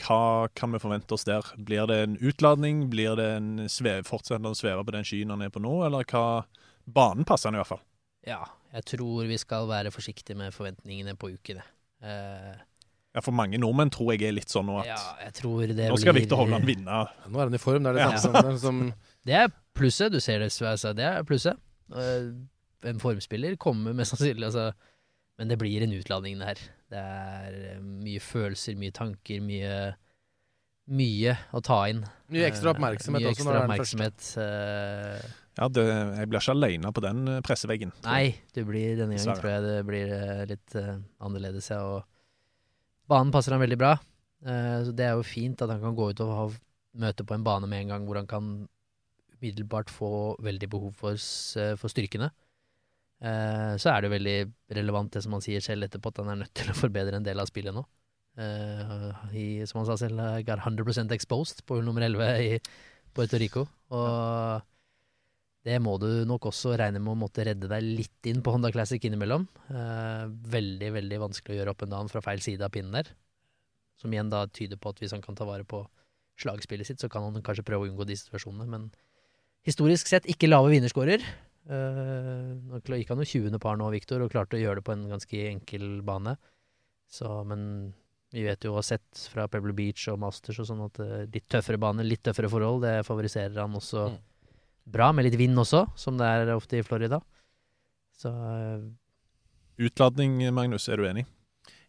Hva 0.00 0.48
kan 0.58 0.72
vi 0.74 0.80
forvente 0.82 1.14
oss 1.14 1.22
der? 1.28 1.44
Blir 1.56 1.86
det 1.86 1.98
en 2.02 2.16
utladning? 2.18 2.88
Blir 2.90 3.14
det 3.20 3.28
en 3.36 3.50
sveve, 3.70 4.02
fortsetter 4.08 4.40
han 4.40 4.50
å 4.50 4.58
sveve 4.58 4.82
på 4.88 4.94
den 4.96 5.04
skyen 5.06 5.30
han 5.30 5.42
er 5.46 5.52
på 5.54 5.60
nå, 5.62 5.74
eller 5.86 6.02
hva 6.10 6.44
Banen 6.84 7.24
passer 7.24 7.48
han 7.48 7.54
i 7.56 7.60
hvert 7.62 7.70
fall. 7.76 7.82
Ja, 8.26 8.40
jeg 8.74 8.84
tror 8.90 9.24
vi 9.28 9.36
skal 9.40 9.68
være 9.70 9.92
forsiktige 9.94 10.36
med 10.36 10.52
forventningene 10.56 11.14
på 11.20 11.30
ukene. 11.36 11.62
Eh, 12.02 12.54
Ja, 13.14 13.20
For 13.22 13.30
mange 13.30 13.54
nordmenn 13.62 13.92
tror 13.94 14.10
jeg 14.16 14.24
er 14.26 14.32
litt 14.34 14.50
sånn 14.50 14.66
nå 14.66 14.80
at 14.80 14.88
ja, 14.88 14.96
jeg 15.22 15.34
tror 15.38 15.60
det 15.70 15.86
nå 15.86 15.96
skal 16.00 16.16
blir 16.16 16.24
Viktor 16.24 16.40
Hovland 16.42 16.64
vinne. 16.66 16.96
Nå 17.30 17.38
er 17.38 17.44
han 17.46 17.54
i 17.54 17.60
form. 17.62 17.84
Det 17.86 17.92
er 17.92 17.94
det 17.94 18.02
Ja. 18.02 18.16
samme 18.18 18.42
som, 18.42 18.58
som 18.58 18.80
Det 19.24 19.36
er 19.38 19.52
plusset. 19.74 20.12
Du 20.14 20.20
ser 20.22 20.42
det, 20.42 20.50
altså, 20.62 20.94
det 20.96 21.06
er 21.08 21.26
plusset. 21.26 21.60
En 21.94 23.00
formspiller 23.02 23.56
kommer 23.60 23.96
mest 23.96 24.12
sannsynlig, 24.14 24.48
altså. 24.50 24.70
Men 25.38 25.50
det 25.50 25.58
blir 25.58 25.82
en 25.82 25.94
utladning, 25.96 26.38
det 26.38 26.52
her. 26.52 26.64
Det 26.94 27.00
er 27.02 27.54
eh, 27.72 27.78
mye 27.82 28.22
følelser, 28.22 28.76
mye 28.78 28.94
tanker, 28.94 29.42
mye 29.44 29.76
Mye 30.84 31.32
å 31.56 31.62
ta 31.64 31.78
inn. 31.88 32.02
Mye 32.28 32.44
ekstra 32.50 32.68
Eh, 32.68 32.74
oppmerksomhet 32.76 33.22
mye 33.22 33.30
også 33.30 33.44
når 33.46 33.54
ekstra 33.54 33.54
er 33.56 33.62
oppmerksomhet. 33.64 34.26
eh, 34.42 35.30
Ja, 35.56 35.68
det, 35.72 35.84
Jeg 36.18 36.28
blir 36.28 36.40
ikke 36.42 36.52
alene 36.52 36.90
på 36.92 37.00
den 37.00 37.22
presseveggen. 37.46 37.94
Nei, 38.04 38.34
det 38.52 38.66
blir, 38.68 38.98
denne 38.98 39.16
gangen 39.16 39.38
tror 39.40 39.48
jeg 39.48 39.62
det 39.64 39.78
blir 39.88 40.12
litt 40.50 40.76
uh, 40.76 40.98
annerledes, 41.24 41.70
ja. 41.72 41.80
Og 41.88 43.08
banen 43.08 43.32
passer 43.32 43.56
han 43.56 43.62
veldig 43.64 43.78
bra. 43.80 43.94
Uh, 44.44 44.84
så 44.84 44.92
det 44.92 45.06
er 45.08 45.16
jo 45.16 45.24
fint 45.24 45.64
at 45.64 45.72
han 45.72 45.80
kan 45.80 45.96
gå 45.96 46.10
ut 46.12 46.20
og 46.20 46.34
ha 46.36 46.44
møte 47.00 47.24
på 47.24 47.38
en 47.38 47.48
bane 47.48 47.70
med 47.70 47.86
en 47.86 47.94
gang 47.94 48.04
hvor 48.04 48.20
han 48.20 48.28
kan 48.28 48.52
umiddelbart 49.44 49.92
få 49.92 50.36
veldig 50.42 50.68
behov 50.72 50.96
for, 50.96 51.12
eh, 51.60 51.76
for 51.76 51.92
styrkene. 51.92 52.30
Eh, 53.24 53.74
så 53.80 53.92
er 53.92 54.02
det 54.02 54.10
veldig 54.12 54.38
relevant 54.76 55.12
det 55.12 55.22
som 55.24 55.32
han 55.36 55.44
sier 55.44 55.60
selv 55.60 55.86
etterpå, 55.86 56.10
at 56.10 56.20
han 56.22 56.32
er 56.32 56.42
nødt 56.44 56.54
til 56.54 56.72
å 56.72 56.76
forbedre 56.76 57.20
en 57.20 57.26
del 57.26 57.40
av 57.40 57.48
spillet 57.50 57.74
nå. 57.74 57.84
Eh, 58.34 59.10
i, 59.38 59.46
som 59.70 59.80
han 59.80 59.88
sa 59.88 59.96
selv, 60.00 60.18
I 60.18 60.42
got 60.42 60.64
100 60.64 61.12
exposed 61.14 61.64
på 61.66 61.78
hull 61.78 61.86
nummer 61.86 62.02
11 62.02 62.40
i 62.42 62.58
Puerto 63.14 63.38
Rico. 63.38 63.68
Og 63.94 64.62
det 65.64 65.78
må 65.80 65.94
du 66.02 66.26
nok 66.28 66.50
også 66.50 66.74
regne 66.76 67.00
med 67.00 67.14
å 67.14 67.20
måtte 67.22 67.46
redde 67.46 67.70
deg 67.70 67.86
litt 68.02 68.28
inn 68.28 68.42
på 68.44 68.52
Honda 68.52 68.72
Classic 68.74 69.00
innimellom. 69.00 69.46
Eh, 69.70 70.24
veldig, 70.28 70.90
veldig 70.98 71.20
vanskelig 71.22 71.54
å 71.54 71.60
gjøre 71.60 71.72
opp 71.72 71.86
en 71.86 71.94
down 71.94 72.10
fra 72.12 72.20
feil 72.24 72.42
side 72.44 72.66
av 72.66 72.74
pinnen 72.74 72.92
der. 72.98 73.14
Som 74.00 74.12
igjen 74.12 74.32
da 74.32 74.44
tyder 74.50 74.76
på 74.76 74.92
at 74.92 75.00
hvis 75.00 75.14
han 75.14 75.22
kan 75.24 75.38
ta 75.38 75.46
vare 75.48 75.64
på 75.64 75.84
slagspillet 76.42 76.90
sitt, 76.90 77.00
så 77.00 77.08
kan 77.08 77.24
han 77.24 77.44
kanskje 77.46 77.64
prøve 77.64 77.86
å 77.86 77.92
unngå 77.92 78.04
de 78.08 78.18
situasjonene. 78.18 78.66
Men 78.68 78.90
historisk 79.64 80.10
sett 80.10 80.28
ikke 80.30 80.48
lave 80.50 80.72
vinnerskårer. 80.74 81.24
Eh, 81.64 82.48
nå 82.68 82.80
gikk 83.00 83.12
han 83.14 83.22
jo 83.22 83.28
20. 83.48 83.58
par 83.62 83.78
nå, 83.80 83.86
Victor, 83.94 84.20
og 84.24 84.32
klarte 84.32 84.58
å 84.58 84.60
gjøre 84.62 84.80
det 84.82 84.86
på 84.86 84.92
en 84.96 85.06
ganske 85.12 85.44
enkel 85.48 86.02
bane. 86.04 86.36
Så, 87.10 87.30
men 87.48 87.94
vi 88.34 88.42
vet 88.44 88.64
jo 88.66 88.72
og 88.74 88.80
har 88.80 88.88
sett 88.88 89.24
fra 89.30 89.46
Pebble 89.48 89.72
Beach 89.76 90.08
og 90.10 90.18
Masters 90.20 90.58
og 90.60 90.66
sånn 90.68 90.84
at 90.88 91.00
eh, 91.04 91.24
litt 91.30 91.46
tøffere 91.52 91.78
bane, 91.80 92.04
litt 92.04 92.24
tøffere 92.26 92.50
forhold, 92.50 92.82
det 92.84 92.96
favoriserer 93.06 93.60
han 93.62 93.76
også 93.78 94.08
Mm. 94.10 94.18
bra, 94.92 95.12
med 95.12 95.24
litt 95.24 95.38
vind 95.40 95.56
også, 95.56 95.86
som 95.96 96.18
det 96.20 96.26
er 96.26 96.50
ofte 96.54 96.76
i 96.76 96.84
Florida. 96.84 97.22
Så 98.18 98.28
eh, 98.28 98.84
Utladning, 99.86 100.36
Magnus, 100.54 100.88
er 100.88 101.00
du 101.00 101.06
enig? 101.08 101.24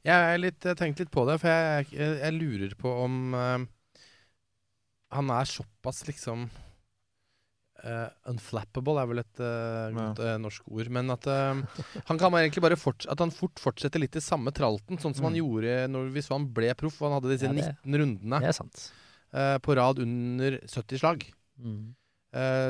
Jeg 0.06 0.14
har 0.16 0.78
tenkt 0.78 1.02
litt 1.02 1.12
på 1.12 1.26
det, 1.28 1.40
for 1.42 1.50
jeg, 1.50 1.88
jeg, 1.92 2.20
jeg 2.22 2.34
lurer 2.38 2.76
på 2.80 2.94
om 3.04 3.34
eh, 3.34 3.66
han 5.18 5.34
er 5.34 5.50
såpass 5.50 6.06
liksom 6.08 6.48
eh, 7.86 8.08
Unflappable 8.32 8.98
er 9.02 9.10
vel 9.12 9.22
et 9.22 9.42
uh, 9.42 9.94
godt 9.96 10.22
uh, 10.24 10.36
norsk 10.42 10.68
ord. 10.72 10.90
Men 10.98 11.14
at 11.14 11.28
han 11.30 12.20
kan 12.22 12.34
egentlig 12.40 12.64
bare 12.66 12.80
at 12.80 13.24
han 13.24 13.34
fort 13.34 13.62
fortsetter 13.62 14.02
litt 14.02 14.18
i 14.20 14.24
samme 14.24 14.54
tralten, 14.56 15.00
sånn 15.02 15.16
som 15.16 15.30
han 15.30 15.36
Mm. 15.36 15.42
gjorde 15.44 15.76
når 15.92 16.12
vi 16.16 16.22
så 16.26 16.36
han 16.38 16.48
ble 16.54 16.74
proff. 16.76 17.02
og 17.02 17.12
Han 17.12 17.18
hadde 17.22 17.34
disse 17.34 17.46
Ja, 17.48 17.54
det- 17.54 17.78
19 17.86 18.00
rundene 18.02 19.60
på 19.62 19.76
rad 19.76 20.00
under 20.00 20.60
70 20.66 21.00
slag. 21.00 21.26
Mm. 21.60 21.96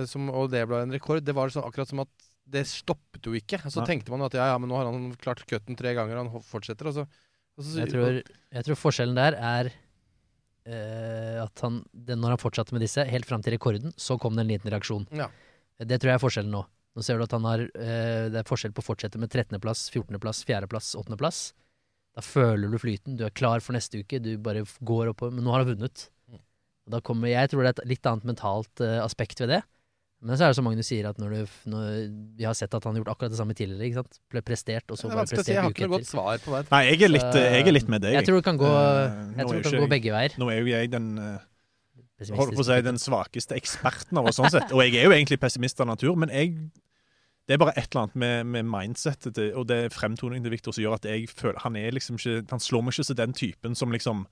som, 0.05 0.29
og 0.29 0.51
det 0.51 0.67
ble 0.69 0.83
en 0.83 0.91
rekord. 0.93 1.23
Det 1.25 1.33
var 1.33 1.49
sånn, 1.49 1.65
akkurat 1.65 1.89
som 1.89 1.99
at 2.03 2.09
det 2.45 2.65
stoppet 2.69 3.25
jo 3.25 3.33
ikke. 3.33 3.57
Så 3.65 3.81
ja. 3.81 3.85
tenkte 3.89 4.13
man 4.13 4.21
at 4.27 4.35
ja, 4.37 4.51
ja, 4.53 4.57
men 4.61 4.69
nå 4.69 4.77
har 4.77 4.89
han 4.89 5.13
klart 5.21 5.45
cutten 5.49 5.77
tre 5.77 5.95
ganger, 5.97 6.19
og 6.21 6.29
han 6.35 6.45
fortsetter. 6.45 6.89
Og 6.91 6.93
så, 6.99 7.05
og 7.57 7.65
så 7.65 7.79
Jeg 7.81 7.91
tror, 7.93 8.21
jeg 8.53 8.67
tror 8.67 8.79
forskjellen 8.79 9.17
der 9.17 9.37
er 9.39 9.71
at 10.65 11.61
han 11.61 11.83
det, 11.93 12.15
Når 12.17 12.33
han 12.33 12.41
fortsatte 12.41 12.73
med 12.73 12.81
disse, 12.81 13.03
helt 13.05 13.27
fram 13.29 13.43
til 13.45 13.53
rekorden, 13.53 13.93
så 14.01 14.17
kom 14.17 14.33
det 14.33 14.45
en 14.45 14.49
liten 14.49 14.71
reaksjon. 14.73 15.05
Ja. 15.13 15.29
Det 15.77 15.99
tror 15.99 16.13
jeg 16.13 16.17
er 16.17 16.23
forskjellen 16.23 16.55
nå. 16.55 16.63
Nå 16.95 17.03
ser 17.03 17.19
du 17.19 17.25
at 17.25 17.35
han 17.35 17.45
har 17.47 17.65
eh, 17.67 18.31
Det 18.31 18.39
er 18.39 18.47
forskjell 18.47 18.73
på 18.75 18.83
å 18.83 18.87
fortsette 18.87 19.19
med 19.19 19.31
13.-plass, 19.31 19.89
14.-plass, 19.91 20.43
4.-plass, 20.47 20.93
8.-plass. 21.01 21.39
Da 22.15 22.23
føler 22.23 22.71
du 22.71 22.79
flyten, 22.79 23.17
du 23.19 23.25
er 23.27 23.35
klar 23.35 23.59
for 23.63 23.75
neste 23.75 23.99
uke, 23.99 24.21
du 24.23 24.37
bare 24.39 24.63
går 24.87 25.11
oppover. 25.11 25.35
Men 25.35 25.43
nå 25.47 25.51
har 25.51 25.65
han 25.65 25.73
vunnet. 25.73 26.07
Mm. 26.31 26.39
Og 26.87 26.95
da 26.95 27.01
kommer, 27.03 27.31
jeg 27.33 27.51
tror 27.51 27.65
det 27.65 27.73
er 27.73 27.75
et 27.75 27.91
litt 27.91 28.07
annet 28.07 28.29
mentalt 28.31 28.83
eh, 28.85 29.01
aspekt 29.03 29.43
ved 29.43 29.51
det. 29.57 29.61
Men 30.23 30.37
så 30.39 30.45
er 30.45 30.53
det 30.53 30.57
som 30.57 30.65
Magnus 30.65 30.87
sier, 30.89 31.05
at 31.09 31.17
når 31.21 31.33
du, 31.33 31.55
når, 31.69 31.89
vi 32.39 32.45
har 32.47 32.55
sett 32.57 32.73
at 32.73 32.83
han 32.87 32.95
har 32.95 33.03
gjort 33.03 33.11
akkurat 33.15 33.33
det 33.33 33.37
samme 33.37 33.53
tidligere. 33.57 33.89
ikke 33.89 33.99
sant? 34.01 34.19
Ble 34.31 34.41
prestert, 34.41 34.85
og 34.89 34.97
så 34.97 35.09
det 35.09 35.11
prestert 35.11 35.11
bare 35.11 35.21
vanskelig 35.21 35.41
å 35.41 35.45
si. 35.45 35.51
Jeg 35.53 35.61
har 35.61 35.73
ikke 35.75 35.87
noe 35.89 35.95
godt 35.97 36.09
svar 36.09 36.39
på 36.45 36.53
det. 36.55 36.61
Nei, 36.71 36.79
jeg 36.87 37.01
er 37.01 37.11
litt, 37.11 37.27
Så- 37.35 37.43
jeg 37.43 37.67
er 37.67 37.75
litt 37.75 37.89
med 37.89 38.01
deg. 38.01 38.13
Jeg 38.13 38.25
tror 38.25 38.35
det 38.39 38.45
kan 38.47 38.57
gå, 38.57 38.71
Eh, 38.71 39.33
jeg 39.35 39.45
tror 39.45 39.53
det 39.53 39.63
kan 39.63 39.81
gå 39.83 39.89
begge 39.89 40.11
veier. 40.15 40.37
Nå 40.39 40.49
er 40.49 40.59
jo 40.61 40.65
jeg 40.71 40.91
den 40.91 41.19
eh, 41.19 41.37
holdt 42.31 42.55
på 42.55 42.63
å 42.63 42.65
si 42.65 42.81
den 42.81 42.97
svakeste 42.97 43.55
eksperten 43.59 44.17
av 44.17 44.25
oss, 44.25 44.39
sånn 44.39 44.49
sett. 44.49 44.71
Og 44.71 44.81
jeg 44.81 44.95
er 44.95 45.09
jo 45.09 45.11
egentlig 45.11 45.39
pessimist 45.39 45.79
av 45.81 45.87
natur, 45.87 46.15
men 46.15 46.29
jeg 46.29 46.71
det 47.47 47.53
er 47.53 47.57
bare 47.61 47.77
et 47.77 47.93
eller 47.93 48.07
annet 48.07 48.15
med, 48.15 48.45
med 48.45 48.65
mindsetet 48.65 49.35
til, 49.35 49.51
og 49.53 49.67
det 49.67 49.93
fremtoningen 49.93 50.43
til 50.43 50.49
Victor 50.55 50.73
som 50.73 50.81
gjør 50.81 50.95
at 50.97 51.05
jeg 51.05 51.27
føler 51.29 51.59
han 51.61 51.75
er 51.75 51.91
liksom 51.91 52.17
ikke 52.17 52.49
Han 52.49 52.59
slår 52.59 52.81
meg 52.81 52.95
ikke 52.95 53.05
som 53.05 53.15
den 53.19 53.33
typen 53.37 53.75
som 53.75 53.91
liksom 53.93 54.25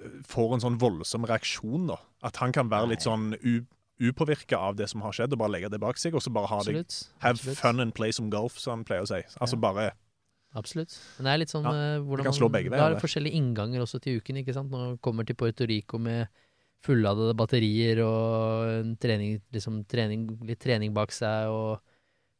eh, 0.00 0.14
får 0.24 0.54
en 0.54 0.64
sånn 0.64 0.78
voldsom 0.80 1.26
reaksjon, 1.28 1.86
da. 1.92 1.98
At 2.24 2.40
han 2.40 2.52
kan 2.52 2.70
være 2.72 2.94
litt 2.94 3.04
sånn 3.04 3.34
u, 3.44 3.66
upåvirka 4.00 4.56
av 4.58 4.76
det 4.76 4.88
som 4.90 5.02
har 5.02 5.12
skjedd, 5.12 5.32
og 5.32 5.38
bare 5.38 5.52
legge 5.54 5.70
det 5.70 5.80
bak 5.80 5.98
seg, 6.00 6.14
og 6.14 6.22
så 6.24 6.32
bare 6.34 6.46
ha 6.50 6.62
det 6.66 6.74
Have 7.22 7.34
absolutt. 7.36 7.58
fun 7.58 7.80
and 7.80 7.94
play 7.94 8.10
some 8.12 8.30
golf, 8.30 8.58
som 8.58 8.78
han 8.80 8.84
pleier 8.84 9.02
å 9.06 9.10
si. 9.10 9.20
Altså 9.40 9.58
bare 9.60 9.92
Absolutt. 10.54 10.94
Men 11.18 11.24
det 11.26 11.30
er 11.32 11.38
litt 11.42 11.50
sånn 11.50 11.64
Ja, 11.66 11.70
eh, 11.74 11.98
det 11.98 12.04
hvordan 12.06 12.52
begge 12.54 12.70
man 12.70 12.78
har 12.78 12.92
det. 12.94 13.00
forskjellige 13.02 13.34
innganger 13.34 13.80
også 13.82 13.98
til 14.00 14.20
uken. 14.20 14.36
ikke 14.38 14.54
sant? 14.54 14.70
Når 14.70 14.78
man 14.78 14.98
kommer 14.98 15.26
til 15.26 15.34
Puerto 15.34 15.66
Rico 15.66 15.98
med 15.98 16.28
fulladede 16.84 17.34
batterier 17.34 17.98
og 18.04 18.68
en 18.84 18.96
trening, 18.96 19.40
liksom, 19.52 19.84
trening, 19.88 20.28
litt 20.46 20.60
trening 20.60 20.92
bak 20.94 21.10
seg 21.10 21.48
og 21.50 21.80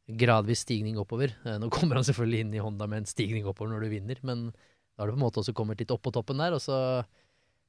gradvis 0.07 0.61
stigning 0.63 0.97
oppover. 1.01 1.33
Eh, 1.45 1.59
Nå 1.59 1.71
kommer 1.73 1.97
han 1.97 2.05
selvfølgelig 2.05 2.41
inn 2.45 2.55
i 2.55 2.63
Honda 2.63 2.87
med 2.87 2.99
en 3.03 3.07
stigning 3.11 3.47
oppover 3.47 3.73
når 3.73 3.81
du 3.87 3.89
vinner, 3.97 4.17
men 4.23 4.51
da 4.53 5.03
har 5.03 5.07
du 5.11 5.15
på 5.17 5.19
en 5.19 5.25
måte 5.27 5.41
også 5.43 5.55
kommet 5.57 5.81
litt 5.81 5.91
opp 5.91 6.03
på 6.03 6.13
toppen 6.15 6.37
der. 6.39 6.53
og 6.55 6.61
så 6.63 7.05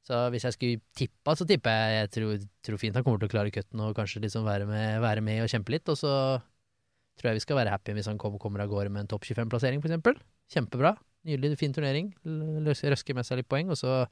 så 0.06 0.20
hvis 0.30 0.46
jeg 0.46 0.54
skulle 0.54 0.82
tippa, 0.98 1.34
så 1.34 1.48
tipper 1.50 1.74
jeg 1.74 1.96
jeg 1.96 2.12
tror, 2.13 2.44
tror 2.68 2.82
fint 2.82 2.98
han 2.98 3.06
kommer 3.06 3.22
til 3.24 3.30
å 3.30 3.34
klare 3.34 3.54
cutten 3.54 3.82
og 3.82 3.96
kanskje 3.98 4.22
liksom 4.22 4.46
være 4.46 4.68
med, 4.70 5.00
være 5.02 5.24
med 5.26 5.41
og 5.41 5.50
kjempe 5.50 5.74
litt. 5.74 5.89
Og 5.89 5.98
så 5.98 6.12
tror 7.18 7.32
jeg 7.32 7.39
vi 7.39 7.46
skal 7.48 7.58
være 7.58 7.74
happy 7.74 7.96
hvis 7.98 8.12
han 8.12 8.22
kommer, 8.22 8.41
kommer 8.41 8.62
av 8.62 8.70
gårde 8.70 8.94
med 8.94 9.06
en 9.06 9.12
topp 9.15 9.26
25-plassering, 9.26 9.82
f.eks. 9.82 10.22
Kjempebra. 10.54 10.94
Nydelig, 11.26 11.58
fin 11.58 11.74
turnering. 11.74 12.13
Røsker 12.22 13.18
med 13.18 13.26
seg 13.26 13.41
litt 13.41 13.50
poeng. 13.50 13.74
Og 13.74 13.82
så 13.82 14.04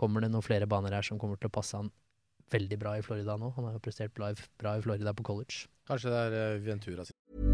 kommer 0.00 0.24
det 0.24 0.32
noen 0.34 0.42
flere 0.42 0.66
baner 0.66 0.98
her 0.98 1.06
som 1.06 1.20
kommer 1.22 1.38
til 1.38 1.52
å 1.52 1.54
passe 1.54 1.78
han 1.78 1.94
veldig 2.50 2.80
bra 2.82 2.98
i 2.98 3.06
Florida 3.06 3.38
nå. 3.38 3.54
Han 3.54 3.70
har 3.70 3.78
jo 3.78 3.84
prestert 3.86 4.14
bra 4.18 4.34
i, 4.34 4.82
Florida 4.82 5.14
på 5.14 5.30
college. 5.30 5.68
Kanskje 5.86 6.10
det 6.10 6.24
er 6.26 6.40
eh, 6.42 6.62
Ventura 6.66 7.06
sin. 7.06 7.53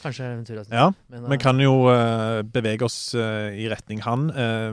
Kanskje 0.00 0.28
Ventura. 0.30 0.62
Ja, 0.72 0.86
Men, 1.12 1.26
vi 1.28 1.36
eh, 1.36 1.40
kan 1.42 1.60
jo 1.60 1.74
uh, 1.90 2.40
bevege 2.42 2.86
oss 2.86 3.12
uh, 3.14 3.50
i 3.52 3.66
retning 3.68 4.00
han. 4.06 4.28
Uh, 4.32 4.70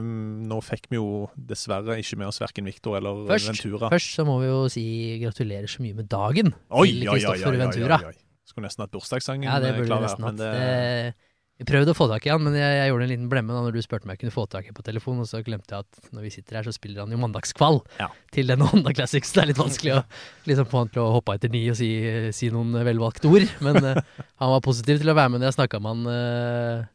nå 0.48 0.60
fikk 0.64 0.88
vi 0.92 0.96
jo 1.00 1.26
dessverre 1.36 1.98
ikke 2.00 2.16
med 2.20 2.30
oss 2.30 2.40
verken 2.40 2.64
Victor 2.68 2.96
eller 3.00 3.26
Først, 3.28 3.50
Ventura. 3.52 3.90
først 3.92 4.16
så 4.16 4.24
må 4.28 4.38
vi 4.42 4.48
jo 4.48 4.62
si 4.72 4.86
gratulerer 5.22 5.68
så 5.68 5.84
mye 5.84 5.98
med 6.00 6.08
dagen 6.08 6.54
Oi, 6.70 6.88
til 6.88 7.04
oi, 7.04 7.12
oi, 7.12 7.12
oi, 7.12 7.20
Kristoffer 7.20 7.52
oi, 7.52 7.60
Ventura. 7.64 8.00
oi, 8.00 8.14
oi. 8.14 8.24
Skulle 8.48 8.64
nesten 8.70 8.86
hatt 8.86 8.94
bursdagssangen 8.96 9.44
Ja, 9.44 9.58
det 9.60 9.74
burde 9.76 9.90
klar 9.90 10.06
nesten 10.06 10.24
men 10.24 10.30
hatt. 10.32 10.40
det- 10.40 10.54
Det, 10.56 11.27
vi 11.58 11.66
prøvde 11.66 11.90
å 11.90 11.96
få 11.98 12.06
tak 12.10 12.26
i 12.26 12.30
han, 12.30 12.42
men 12.46 12.54
jeg, 12.54 12.74
jeg 12.78 12.90
gjorde 12.92 13.06
en 13.08 13.10
liten 13.10 13.28
blemme 13.32 13.50
da 13.56 13.62
når 13.64 13.74
du 13.74 13.80
spurte 13.82 14.06
om 14.06 14.12
jeg 14.14 14.20
kunne 14.20 14.34
få 14.34 14.44
tak 14.50 14.68
i 14.70 14.74
på 14.76 14.84
telefon, 14.86 15.18
og 15.18 15.26
så 15.26 15.40
glemte 15.42 15.74
jeg 15.74 15.82
at 15.86 16.12
når 16.14 16.22
vi 16.22 16.30
sitter 16.30 16.58
her, 16.60 16.68
så 16.68 16.74
spiller 16.76 17.02
han 17.02 17.10
jo 17.14 17.18
mandagskvall 17.18 17.80
Ja. 17.98 18.06
til 18.34 18.46
denne 18.52 18.68
Honda 18.70 18.92
Classics. 18.94 19.32
Det 19.34 19.42
er 19.42 19.50
litt 19.50 19.58
vanskelig 19.58 19.96
å 19.96 20.04
liksom 20.46 20.68
få 20.70 20.84
han 20.84 20.92
til 20.94 21.02
å 21.02 21.08
hoppe 21.16 21.34
etter 21.34 21.50
ni 21.50 21.64
og 21.72 21.76
si, 21.80 21.88
si 22.36 22.52
noen 22.54 22.70
velvalgte 22.86 23.26
ord, 23.32 23.48
men 23.66 23.80
uh, 23.82 23.98
han 24.38 24.54
var 24.54 24.62
positiv 24.64 25.02
til 25.02 25.10
å 25.10 25.16
være 25.18 25.34
med 25.34 25.42
når 25.42 25.50
jeg 25.50 25.58
snakka 25.58 25.80
med 25.82 25.96
han 25.96 26.06
uh, 26.14 26.86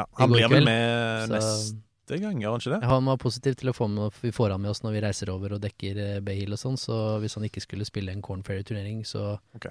ja, 0.00 0.08
Han 0.18 0.34
blir 0.34 0.50
vel 0.50 0.66
med 0.66 1.28
så- 1.30 1.38
neste 1.38 2.18
gang, 2.26 2.42
gjør 2.42 2.56
han 2.56 2.60
ikke 2.64 2.72
det? 2.74 2.80
Ja, 2.82 2.90
han 2.96 3.06
var 3.12 3.16
positiv 3.22 3.54
til 3.60 3.70
å 3.70 3.76
få 3.76 3.86
med, 3.88 4.18
vi 4.20 4.34
får 4.34 4.50
han 4.56 4.60
med 4.66 4.74
oss 4.74 4.82
når 4.82 4.96
vi 4.98 5.04
reiser 5.06 5.30
over 5.32 5.54
og 5.54 5.62
dekker 5.62 6.00
eh, 6.02 6.18
Bay 6.26 6.42
Hill 6.42 6.52
og 6.56 6.60
sånn, 6.60 6.74
så 6.80 6.98
hvis 7.22 7.38
han 7.38 7.46
ikke 7.46 7.62
skulle 7.62 7.86
spille 7.88 8.10
en 8.12 8.20
Corn 8.26 8.42
Ferry-turnering, 8.44 9.04
så, 9.06 9.36
Ok. 9.56 9.70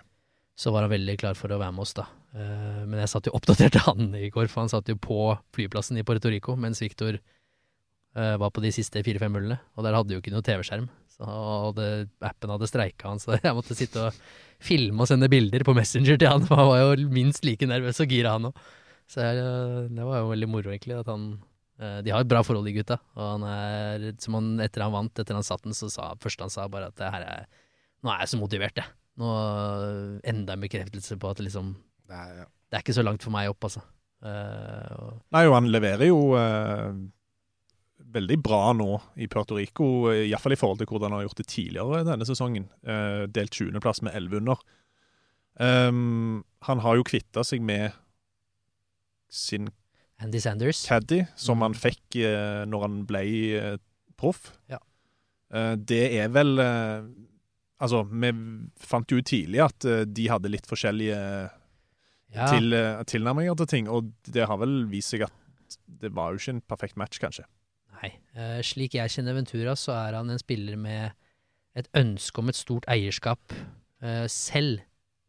Så 0.58 0.72
var 0.74 0.86
han 0.86 0.94
veldig 0.94 1.18
klar 1.22 1.38
for 1.38 1.52
å 1.54 1.60
være 1.62 1.74
med 1.76 1.86
oss, 1.86 1.94
da. 1.98 2.08
Eh, 2.36 2.82
men 2.88 3.02
jeg 3.02 3.12
satt 3.12 3.28
jo 3.28 3.36
oppdatert 3.38 3.76
til 3.76 3.86
han 3.90 4.16
i 4.18 4.32
går, 4.34 4.50
for 4.52 4.64
han 4.64 4.72
satt 4.72 4.90
jo 4.92 4.98
på 5.00 5.20
flyplassen 5.56 6.00
i 6.00 6.06
Puerto 6.08 6.32
Rico 6.32 6.56
mens 6.60 6.82
Victor 6.84 7.18
eh, 7.18 8.36
var 8.42 8.54
på 8.54 8.64
de 8.64 8.74
siste 8.76 9.04
fire-fem 9.06 9.36
hullene, 9.38 9.60
og 9.76 9.88
der 9.88 9.98
hadde 9.98 10.16
jo 10.16 10.24
ikke 10.24 10.34
noe 10.36 10.46
TV-skjerm. 10.46 10.90
Og 11.22 11.78
appen 12.26 12.50
hadde 12.50 12.68
streika 12.70 13.12
han, 13.12 13.20
så 13.22 13.36
jeg 13.44 13.54
måtte 13.54 13.78
sitte 13.78 14.08
og 14.08 14.22
filme 14.62 15.04
og 15.04 15.10
sende 15.10 15.30
bilder 15.30 15.66
på 15.68 15.76
Messenger 15.78 16.18
til 16.18 16.32
han, 16.32 16.48
for 16.48 16.58
han 16.58 16.72
var 16.72 16.82
jo 16.82 17.10
minst 17.14 17.46
like 17.46 17.68
nervøs 17.70 18.02
og 18.02 18.14
gira, 18.14 18.38
han 18.38 18.50
òg. 18.50 18.66
Så 19.12 19.22
jeg, 19.26 19.44
eh, 19.44 19.80
det 19.92 20.08
var 20.08 20.24
jo 20.24 20.34
veldig 20.34 20.52
moro, 20.52 20.74
egentlig, 20.74 21.00
at 21.02 21.10
han 21.12 21.34
de 21.82 22.12
har 22.14 22.22
et 22.22 22.30
bra 22.30 22.44
forhold, 22.46 22.68
de 22.70 22.76
gutta. 22.76 23.00
Og 23.18 23.24
han 23.26 23.44
er, 23.50 24.04
som 24.22 24.36
han, 24.38 24.52
etter 24.62 24.84
han 24.86 24.92
vant, 24.94 25.18
etter 25.18 25.34
han 25.34 25.46
satt 25.48 25.64
den, 25.66 25.74
så 25.74 25.88
sa 25.90 26.12
første 26.22 26.46
han 26.46 26.54
sa 26.54 26.68
bare 26.70 26.92
at 26.92 26.98
det 27.00 27.10
her 27.10 27.24
er, 27.26 27.48
nå 28.06 28.12
er 28.14 28.20
jeg 28.22 28.30
så 28.36 28.38
motivert, 28.38 28.78
jeg. 28.78 29.01
Nå 29.20 29.32
enda 30.24 30.56
en 30.56 30.64
bekreftelse 30.64 31.18
på 31.20 31.32
at 31.32 31.42
liksom 31.44 31.74
er, 32.12 32.36
ja. 32.42 32.46
Det 32.46 32.78
er 32.78 32.84
ikke 32.86 32.96
så 32.96 33.04
langt 33.04 33.24
for 33.24 33.34
meg 33.34 33.50
opp, 33.52 33.66
altså. 33.68 33.82
Uh, 34.22 35.18
Nei, 35.34 35.46
og 35.48 35.56
han 35.58 35.68
leverer 35.72 36.08
jo 36.08 36.20
uh, 36.38 36.92
veldig 38.16 38.38
bra 38.44 38.62
nå 38.78 38.94
i 39.20 39.28
Puerto 39.32 39.58
Rico, 39.58 39.88
iallfall 40.12 40.56
i 40.56 40.60
forhold 40.60 40.80
til 40.82 40.90
hvordan 40.92 41.12
han 41.12 41.20
har 41.20 41.28
gjort 41.30 41.42
det 41.42 41.48
tidligere 41.52 42.04
denne 42.08 42.28
sesongen. 42.28 42.70
Uh, 42.88 43.28
delt 43.32 43.56
20.-plass 43.56 44.04
med 44.08 44.16
11 44.20 44.40
under. 44.44 44.64
Um, 45.60 46.44
han 46.68 46.84
har 46.84 47.00
jo 47.00 47.08
kvitta 47.08 47.44
seg 47.48 47.64
med 47.66 47.92
sin 49.32 49.70
Andy 50.22 50.40
Sanders. 50.40 50.86
caddy, 50.88 51.26
som 51.36 51.64
han 51.66 51.74
fikk 51.74 52.20
eh, 52.22 52.62
når 52.70 52.84
han 52.86 52.98
ble 53.10 53.24
eh, 53.58 53.78
proff. 54.20 54.52
Ja. 54.70 54.78
Eh, 55.50 55.74
det 55.76 56.04
er 56.20 56.30
vel 56.34 56.62
eh, 56.62 57.08
Altså, 57.82 58.04
vi 58.06 58.30
fant 58.78 59.12
jo 59.12 59.22
tidlig 59.26 59.64
at 59.64 59.88
eh, 59.90 60.04
de 60.06 60.28
hadde 60.30 60.52
litt 60.54 60.70
forskjellige 60.70 61.18
Ja. 62.32 62.46
til, 62.48 62.72
eh, 62.78 63.02
tilnærminger 63.04 63.58
til 63.60 63.68
ting, 63.68 63.90
og 63.92 64.14
det 64.24 64.46
har 64.48 64.60
vel 64.62 64.86
vist 64.88 65.12
seg 65.12 65.26
at 65.26 65.34
det 66.02 66.14
var 66.16 66.32
jo 66.32 66.40
ikke 66.40 66.54
en 66.56 66.62
perfekt 66.62 66.96
match, 67.00 67.20
kanskje. 67.20 67.44
Nei. 68.02 68.14
Uh, 68.36 68.62
slik 68.64 68.96
jeg 68.96 69.12
kjenner 69.12 69.36
Ventura, 69.36 69.76
så 69.76 69.92
er 69.94 70.16
han 70.16 70.30
en 70.32 70.40
spiller 70.40 70.78
med 70.80 71.12
et 71.76 71.88
ønske 71.94 72.40
om 72.40 72.50
et 72.50 72.56
stort 72.56 72.88
eierskap 72.88 73.54
uh, 74.02 74.26
selv 74.32 74.82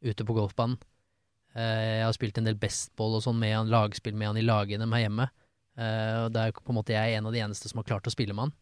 ute 0.03 0.25
på 0.25 0.35
golfbanen. 0.35 0.79
Uh, 1.55 1.99
jeg 1.99 2.07
har 2.07 2.15
spilt 2.17 2.39
en 2.39 2.47
del 2.49 2.57
bestball 2.59 3.19
og 3.19 3.27
sånn 3.27 3.39
med 3.39 3.55
han, 3.55 3.71
lagspill 3.71 4.15
med 4.15 4.33
han 4.33 4.41
i 4.41 4.47
lag-NM 4.47 4.95
her 4.97 5.05
hjemme. 5.05 5.29
Eh, 5.79 6.17
og 6.27 6.33
det 6.35 6.43
er 6.43 6.57
på 6.59 6.73
en 6.73 6.77
måte 6.77 6.93
jeg 6.93 7.17
en 7.17 7.29
av 7.29 7.35
de 7.35 7.41
eneste 7.41 7.71
som 7.71 7.81
har 7.81 7.89
klart 7.89 8.09
å 8.09 8.13
spille 8.13 8.35
med 8.37 8.49
han. 8.49 8.55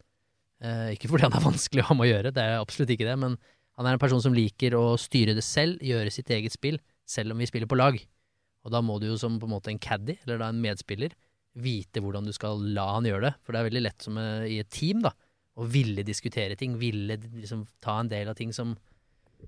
Eh, 0.63 0.93
ikke 0.95 1.09
fordi 1.11 1.27
han 1.27 1.35
er 1.35 1.43
vanskelig 1.49 1.83
å 1.83 1.89
ha 1.89 1.97
med 1.97 2.07
å 2.07 2.11
gjøre, 2.11 2.33
det 2.35 2.45
er 2.45 2.61
absolutt 2.61 2.93
ikke 2.95 3.09
det, 3.09 3.17
men 3.19 3.35
han 3.79 3.87
er 3.87 3.95
en 3.95 4.01
person 4.01 4.21
som 4.23 4.35
liker 4.35 4.75
å 4.77 4.97
styre 4.99 5.35
det 5.37 5.45
selv, 5.45 5.81
gjøre 5.83 6.11
sitt 6.13 6.29
eget 6.33 6.53
spill, 6.53 6.79
selv 7.07 7.33
om 7.33 7.41
vi 7.41 7.49
spiller 7.49 7.69
på 7.71 7.79
lag. 7.79 7.97
Og 8.65 8.73
da 8.73 8.81
må 8.85 8.99
du 9.01 9.07
jo 9.09 9.17
som 9.19 9.39
på 9.41 9.47
en 9.47 9.55
måte 9.55 9.71
en 9.71 9.81
caddy, 9.81 10.17
eller 10.25 10.41
da 10.41 10.51
en 10.51 10.61
medspiller, 10.61 11.15
vite 11.59 12.03
hvordan 12.03 12.27
du 12.27 12.33
skal 12.35 12.61
la 12.75 12.87
han 12.93 13.07
gjøre 13.07 13.29
det. 13.29 13.33
For 13.43 13.53
det 13.53 13.61
er 13.61 13.69
veldig 13.69 13.83
lett 13.83 14.05
som 14.05 14.19
eh, 14.21 14.47
i 14.53 14.59
et 14.61 14.71
team, 14.71 15.01
da, 15.03 15.13
å 15.59 15.67
ville 15.67 16.05
diskutere 16.07 16.57
ting, 16.59 16.77
ville 16.79 17.17
liksom 17.19 17.65
ta 17.83 17.97
en 17.99 18.11
del 18.11 18.31
av 18.31 18.37
ting 18.39 18.53
som, 18.55 18.75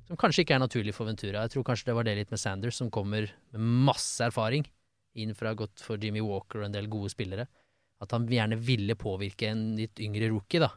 som 0.08 0.20
kanskje 0.20 0.44
ikke 0.44 0.58
er 0.58 0.64
naturlig 0.64 0.96
for 0.98 1.08
Ventura. 1.08 1.46
Jeg 1.46 1.56
tror 1.56 1.68
kanskje 1.70 1.92
det 1.92 1.98
var 2.00 2.08
det 2.08 2.18
litt 2.20 2.34
med 2.34 2.42
Sanders, 2.42 2.80
som 2.80 2.92
kommer 2.94 3.30
med 3.54 3.68
masse 3.92 4.24
erfaring 4.26 4.66
inn 5.20 5.36
fra 5.38 5.54
godt 5.56 5.84
for 5.86 6.02
Jimmy 6.02 6.24
Walker 6.26 6.64
og 6.64 6.68
en 6.68 6.76
del 6.76 6.90
gode 6.92 7.14
spillere. 7.14 7.46
At 8.04 8.16
han 8.16 8.26
gjerne 8.28 8.58
ville 8.60 8.98
påvirke 9.00 9.52
en 9.52 9.76
litt 9.78 10.02
yngre 10.04 10.32
rookie, 10.34 10.64
da. 10.64 10.72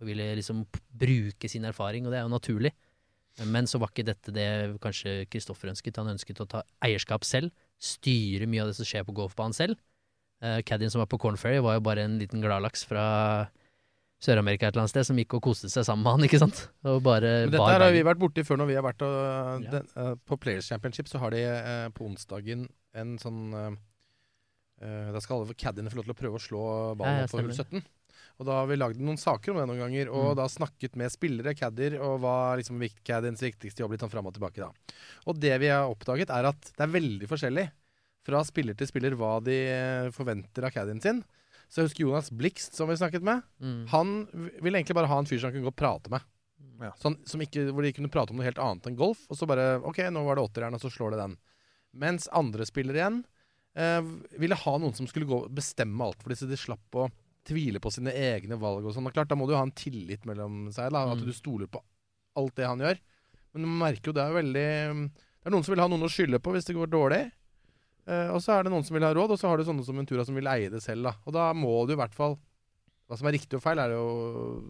Og 0.00 0.08
ville 0.08 0.32
liksom 0.34 0.64
bruke 0.98 1.50
sin 1.50 1.68
erfaring, 1.68 2.08
og 2.08 2.14
det 2.14 2.18
er 2.18 2.26
jo 2.26 2.32
naturlig. 2.32 2.72
Men 3.48 3.68
så 3.70 3.80
var 3.80 3.92
ikke 3.92 4.04
dette 4.04 4.34
det 4.34 4.48
kanskje 4.82 5.22
Kristoffer 5.32 5.72
ønsket. 5.72 5.96
Han 5.96 6.12
ønsket 6.12 6.42
å 6.44 6.48
ta 6.48 6.62
eierskap 6.84 7.24
selv, 7.24 7.52
styre 7.80 8.46
mye 8.50 8.64
av 8.64 8.72
det 8.72 8.76
som 8.76 8.88
skjer 8.88 9.06
på 9.08 9.14
golfbanen 9.16 9.56
selv. 9.56 9.80
Uh, 10.42 10.60
Caddien 10.66 10.90
som 10.92 11.00
var 11.00 11.08
på 11.08 11.20
Corn 11.22 11.38
Ferry, 11.40 11.62
var 11.62 11.78
jo 11.78 11.84
bare 11.86 12.04
en 12.04 12.18
liten 12.20 12.42
gladlaks 12.42 12.84
fra 12.88 13.06
Sør-Amerika 14.22 14.68
et 14.68 14.74
eller 14.74 14.84
annet 14.84 14.92
sted, 14.92 15.06
som 15.08 15.18
gikk 15.18 15.34
og 15.38 15.42
koste 15.48 15.70
seg 15.70 15.86
sammen 15.86 16.04
med 16.06 16.14
han, 16.14 16.26
ikke 16.28 16.38
sant? 16.42 16.60
Og 16.86 17.00
bare 17.02 17.30
dette 17.46 17.58
bar 17.58 17.82
har 17.82 17.94
vi 17.94 18.04
vært 18.06 18.20
borti 18.22 18.44
før 18.46 18.60
når 18.60 18.70
vi 18.70 18.76
har 18.78 18.84
vært 18.86 19.02
og, 19.06 19.16
Ja. 19.64 19.70
den, 19.78 19.88
uh, 19.96 20.12
På 20.28 20.38
Players 20.38 20.68
Championship 20.70 21.10
så 21.10 21.18
har 21.22 21.34
de 21.34 21.42
uh, 21.42 21.88
på 21.94 22.06
onsdagen 22.06 22.68
en 22.94 23.16
sånn 23.20 23.40
eh, 23.56 23.74
eh, 24.84 25.10
Da 25.14 25.20
skal 25.24 25.42
alle 25.42 25.56
caddiene 25.58 25.92
få 25.92 26.00
lov 26.00 26.08
til 26.08 26.14
å 26.14 26.18
prøve 26.18 26.38
å 26.38 26.42
slå 26.42 26.62
ballen 27.00 27.22
Ja, 27.22 27.26
ja, 27.26 27.30
på 27.32 27.40
hull 27.40 27.52
stemmer. 27.56 27.82
17. 27.82 27.86
Og 28.40 28.46
da 28.48 28.52
har 28.60 28.66
vi 28.70 28.76
lagd 28.80 28.98
noen 29.00 29.18
saker 29.20 29.52
om 29.52 29.58
det 29.60 29.66
noen 29.68 29.82
ganger, 29.84 30.08
og 30.10 30.32
Mm. 30.32 30.36
da 30.36 30.46
snakket 30.48 30.96
med 30.96 31.12
spillere, 31.12 31.54
caddier, 31.54 32.00
og 32.00 32.20
hva 32.20 32.56
liksom 32.56 32.78
vikt- 32.80 33.04
caddiens 33.04 33.40
viktigste 33.40 33.80
jobb 33.84 33.92
litt 33.92 34.00
sånn 34.00 34.10
fram 34.10 34.26
og 34.26 34.34
tilbake, 34.34 34.56
da. 34.64 34.70
Og 35.26 35.38
det 35.38 35.58
vi 35.60 35.68
har 35.68 35.86
oppdaget, 35.88 36.30
er 36.30 36.46
at 36.48 36.60
det 36.60 36.80
er 36.80 36.86
veldig 37.00 37.28
forskjellig 37.28 37.70
fra 38.24 38.42
spiller 38.44 38.74
til 38.74 38.86
spiller 38.86 39.14
hva 39.16 39.42
de 39.42 39.56
eh, 39.68 40.10
forventer 40.10 40.64
av 40.64 40.70
caddien 40.72 41.00
sin. 41.02 41.24
Så 41.68 41.80
jeg 41.80 41.88
husker 41.88 42.04
Jonas 42.06 42.30
Blikst, 42.30 42.74
som 42.74 42.88
vi 42.88 42.94
snakket 42.96 43.22
med. 43.22 43.42
Mm. 43.60 43.86
Han 43.88 44.26
ville 44.60 44.78
egentlig 44.78 44.94
bare 44.94 45.08
ha 45.08 45.18
en 45.18 45.24
fyr 45.24 45.38
som 45.40 45.48
han 45.50 45.54
kunne 45.56 45.64
gå 45.70 45.72
og 45.72 45.76
prate 45.76 46.10
med. 46.10 46.20
Ja. 46.82 46.90
Sånn, 47.00 47.16
som 47.26 47.40
ikke, 47.40 47.70
hvor 47.72 47.82
de 47.82 47.92
kunne 47.92 48.10
prate 48.10 48.30
om 48.30 48.36
noe 48.36 48.44
helt 48.44 48.58
annet 48.58 48.86
enn 48.86 48.96
golf, 48.96 49.24
og 49.30 49.36
så 49.38 49.46
bare 49.46 49.80
OK, 49.82 49.98
nå 50.10 50.24
var 50.24 50.36
det 50.36 50.44
åtterjern, 50.44 50.74
og 50.74 50.80
så 50.82 50.90
slår 50.90 51.12
det 51.14 51.18
den. 51.22 51.36
Mens 51.94 52.28
andre 52.32 52.64
spillere 52.66 52.98
igjen 53.00 53.24
eh, 53.76 54.02
ville 54.38 54.54
ha 54.58 54.78
noen 54.78 54.94
som 54.94 55.06
skulle 55.06 55.26
gå 55.26 55.48
bestemme 55.54 56.00
alt 56.04 56.20
for 56.22 56.28
dem, 56.32 56.36
så 56.36 56.48
de 56.50 56.56
slapp 56.56 56.98
å 56.98 57.08
tvile 57.44 57.80
på 57.82 57.90
sine 57.92 58.12
egne 58.14 58.58
valg 58.60 58.84
og 58.86 58.94
sånn. 58.94 59.10
Klart, 59.12 59.28
Da 59.28 59.34
må 59.34 59.46
du 59.46 59.52
jo 59.54 59.58
ha 59.58 59.62
en 59.66 59.72
tillit 59.74 60.24
mellom 60.24 60.68
seg, 60.72 60.90
da, 60.92 61.10
at 61.12 61.18
Mm. 61.18 61.24
du 61.26 61.32
stoler 61.32 61.66
på 61.66 61.80
alt 62.36 62.54
det 62.54 62.66
han 62.66 62.78
gjør. 62.78 62.98
Men 63.54 63.66
man 63.66 63.78
merker 63.92 64.06
jo 64.10 64.12
det 64.12 64.22
er 64.22 64.32
veldig 64.42 65.10
Det 65.42 65.46
er 65.46 65.50
noen 65.50 65.64
som 65.64 65.74
vil 65.74 65.82
ha 65.82 65.88
noen 65.88 66.04
å 66.06 66.08
skylde 66.12 66.38
på 66.38 66.52
hvis 66.54 66.64
det 66.66 66.76
går 66.76 66.86
dårlig. 66.86 67.32
Eh, 68.06 68.28
og 68.30 68.38
så 68.40 68.54
er 68.58 68.62
det 68.62 68.70
noen 68.72 68.84
som 68.84 68.94
vil 68.94 69.02
ha 69.02 69.12
råd, 69.12 69.30
og 69.30 69.38
så 69.38 69.48
har 69.48 69.56
du 69.58 69.64
sånne 69.64 69.84
som 69.84 69.96
Ventura 69.96 70.24
som 70.24 70.34
vil 70.36 70.46
eie 70.46 70.68
det 70.70 70.80
selv. 70.82 71.02
da. 71.02 71.12
Og 71.26 71.32
da 71.32 71.52
må 71.52 71.84
du 71.86 71.92
i 71.94 71.96
hvert 71.96 72.14
fall 72.14 72.38
Hva 73.10 73.18
som 73.18 73.26
er 73.26 73.32
riktig 73.32 73.54
og 73.58 73.62
feil, 73.62 73.78
er 73.78 73.90
jo 73.90 74.62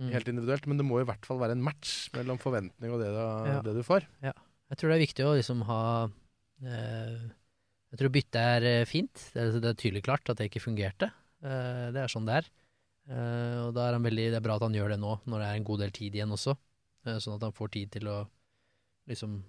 Mm. 0.00 0.10
helt 0.10 0.26
individuelt, 0.28 0.66
men 0.66 0.76
det 0.76 0.84
må 0.86 1.00
i 1.00 1.04
hvert 1.04 1.24
fall 1.24 1.38
være 1.38 1.52
en 1.52 1.62
match 1.62 2.08
mellom 2.14 2.36
forventning 2.38 2.90
og 2.90 2.98
det 2.98 3.10
du, 3.14 3.50
Ja. 3.50 3.60
det 3.62 3.74
du 3.74 3.82
får. 3.82 4.02
Jeg 4.22 4.76
tror 4.78 4.88
det 4.90 4.96
er 4.96 5.06
viktig 5.06 5.24
å 5.24 5.36
liksom 5.36 5.62
ha 5.66 6.10
eh, 6.64 7.18
Jeg 7.92 7.98
tror 7.98 8.08
byttet 8.10 8.34
er 8.34 8.62
eh, 8.80 8.84
fint. 8.84 9.12
Det 9.34 9.36
er, 9.42 9.60
det 9.60 9.64
er 9.70 9.74
tydelig 9.78 10.02
klart 10.02 10.28
at 10.30 10.36
det 10.38 10.50
ikke 10.50 10.62
fungerte. 10.64 11.12
Eh, 11.44 11.88
det 11.94 12.04
er 12.04 12.12
sånn 12.12 12.28
det 12.28 12.38
er. 12.40 12.52
Eh, 13.12 13.58
og 13.66 13.74
da 13.76 13.88
er 13.88 13.98
han 13.98 14.06
veldig, 14.06 14.30
det 14.32 14.38
er 14.38 14.44
bra 14.44 14.56
at 14.56 14.64
han 14.64 14.76
gjør 14.76 14.94
det 14.94 15.00
nå, 15.02 15.18
når 15.28 15.42
det 15.42 15.48
er 15.48 15.58
en 15.58 15.66
god 15.68 15.82
del 15.84 15.92
tid 15.94 16.16
igjen 16.16 16.32
også. 16.34 16.56
Eh, 17.04 17.18
sånn 17.20 17.36
at 17.36 17.44
han 17.44 17.56
får 17.56 17.74
tid 17.76 17.92
til 17.98 18.08
å 18.10 18.22
liksom 19.10 19.42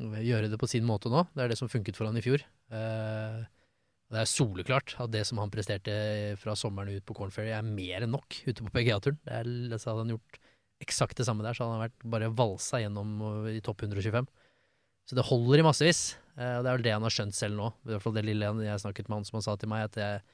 gjøre 0.00 0.48
det 0.52 0.60
på 0.60 0.68
sin 0.68 0.84
måte 0.88 1.12
nå. 1.12 1.26
Det 1.32 1.44
er 1.44 1.52
det 1.52 1.60
som 1.60 1.72
funket 1.72 1.96
for 1.96 2.08
han 2.08 2.16
i 2.20 2.24
fjor. 2.24 2.42
Det 2.68 4.18
er 4.20 4.28
soleklart 4.28 4.92
at 5.00 5.12
det 5.12 5.22
som 5.24 5.40
han 5.40 5.52
presterte 5.52 5.94
fra 6.40 6.52
sommeren 6.56 6.98
ut 6.98 7.04
på 7.08 7.16
Corn 7.16 7.32
Ferry, 7.32 7.54
er 7.56 7.64
mer 7.64 8.04
enn 8.04 8.12
nok 8.12 8.36
ute 8.44 8.60
på 8.60 8.72
PGA-turen. 8.74 9.16
Så 9.24 9.88
hadde 9.88 10.04
han 10.04 10.12
gjort 10.12 10.36
eksakt 10.84 11.16
det 11.16 11.24
samme 11.28 11.44
der, 11.46 11.56
så 11.56 11.64
hadde 11.64 11.78
han 11.78 11.84
vært 11.86 12.06
bare 12.12 12.28
valsa 12.36 12.82
gjennom 12.82 13.16
i 13.48 13.62
topp 13.64 13.86
125. 13.88 14.28
Så 15.08 15.16
det 15.16 15.24
holder 15.30 15.62
i 15.62 15.66
massevis. 15.66 16.02
Og 16.36 16.44
det 16.44 16.68
er 16.68 16.76
vel 16.76 16.84
det 16.84 16.96
han 16.98 17.08
har 17.08 17.16
skjønt 17.16 17.36
selv 17.40 17.56
nå. 17.56 17.72
I 17.88 17.94
hvert 17.94 18.04
fall 18.04 18.16
det 18.16 18.26
lille 18.28 18.52
jeg 18.68 18.84
snakket 18.84 19.08
med 19.08 19.22
han 19.22 19.28
som 19.28 19.40
han 19.40 19.48
sa 19.48 19.56
til 19.56 19.72
meg, 19.72 19.88
at 19.88 19.96
jeg, 20.00 20.24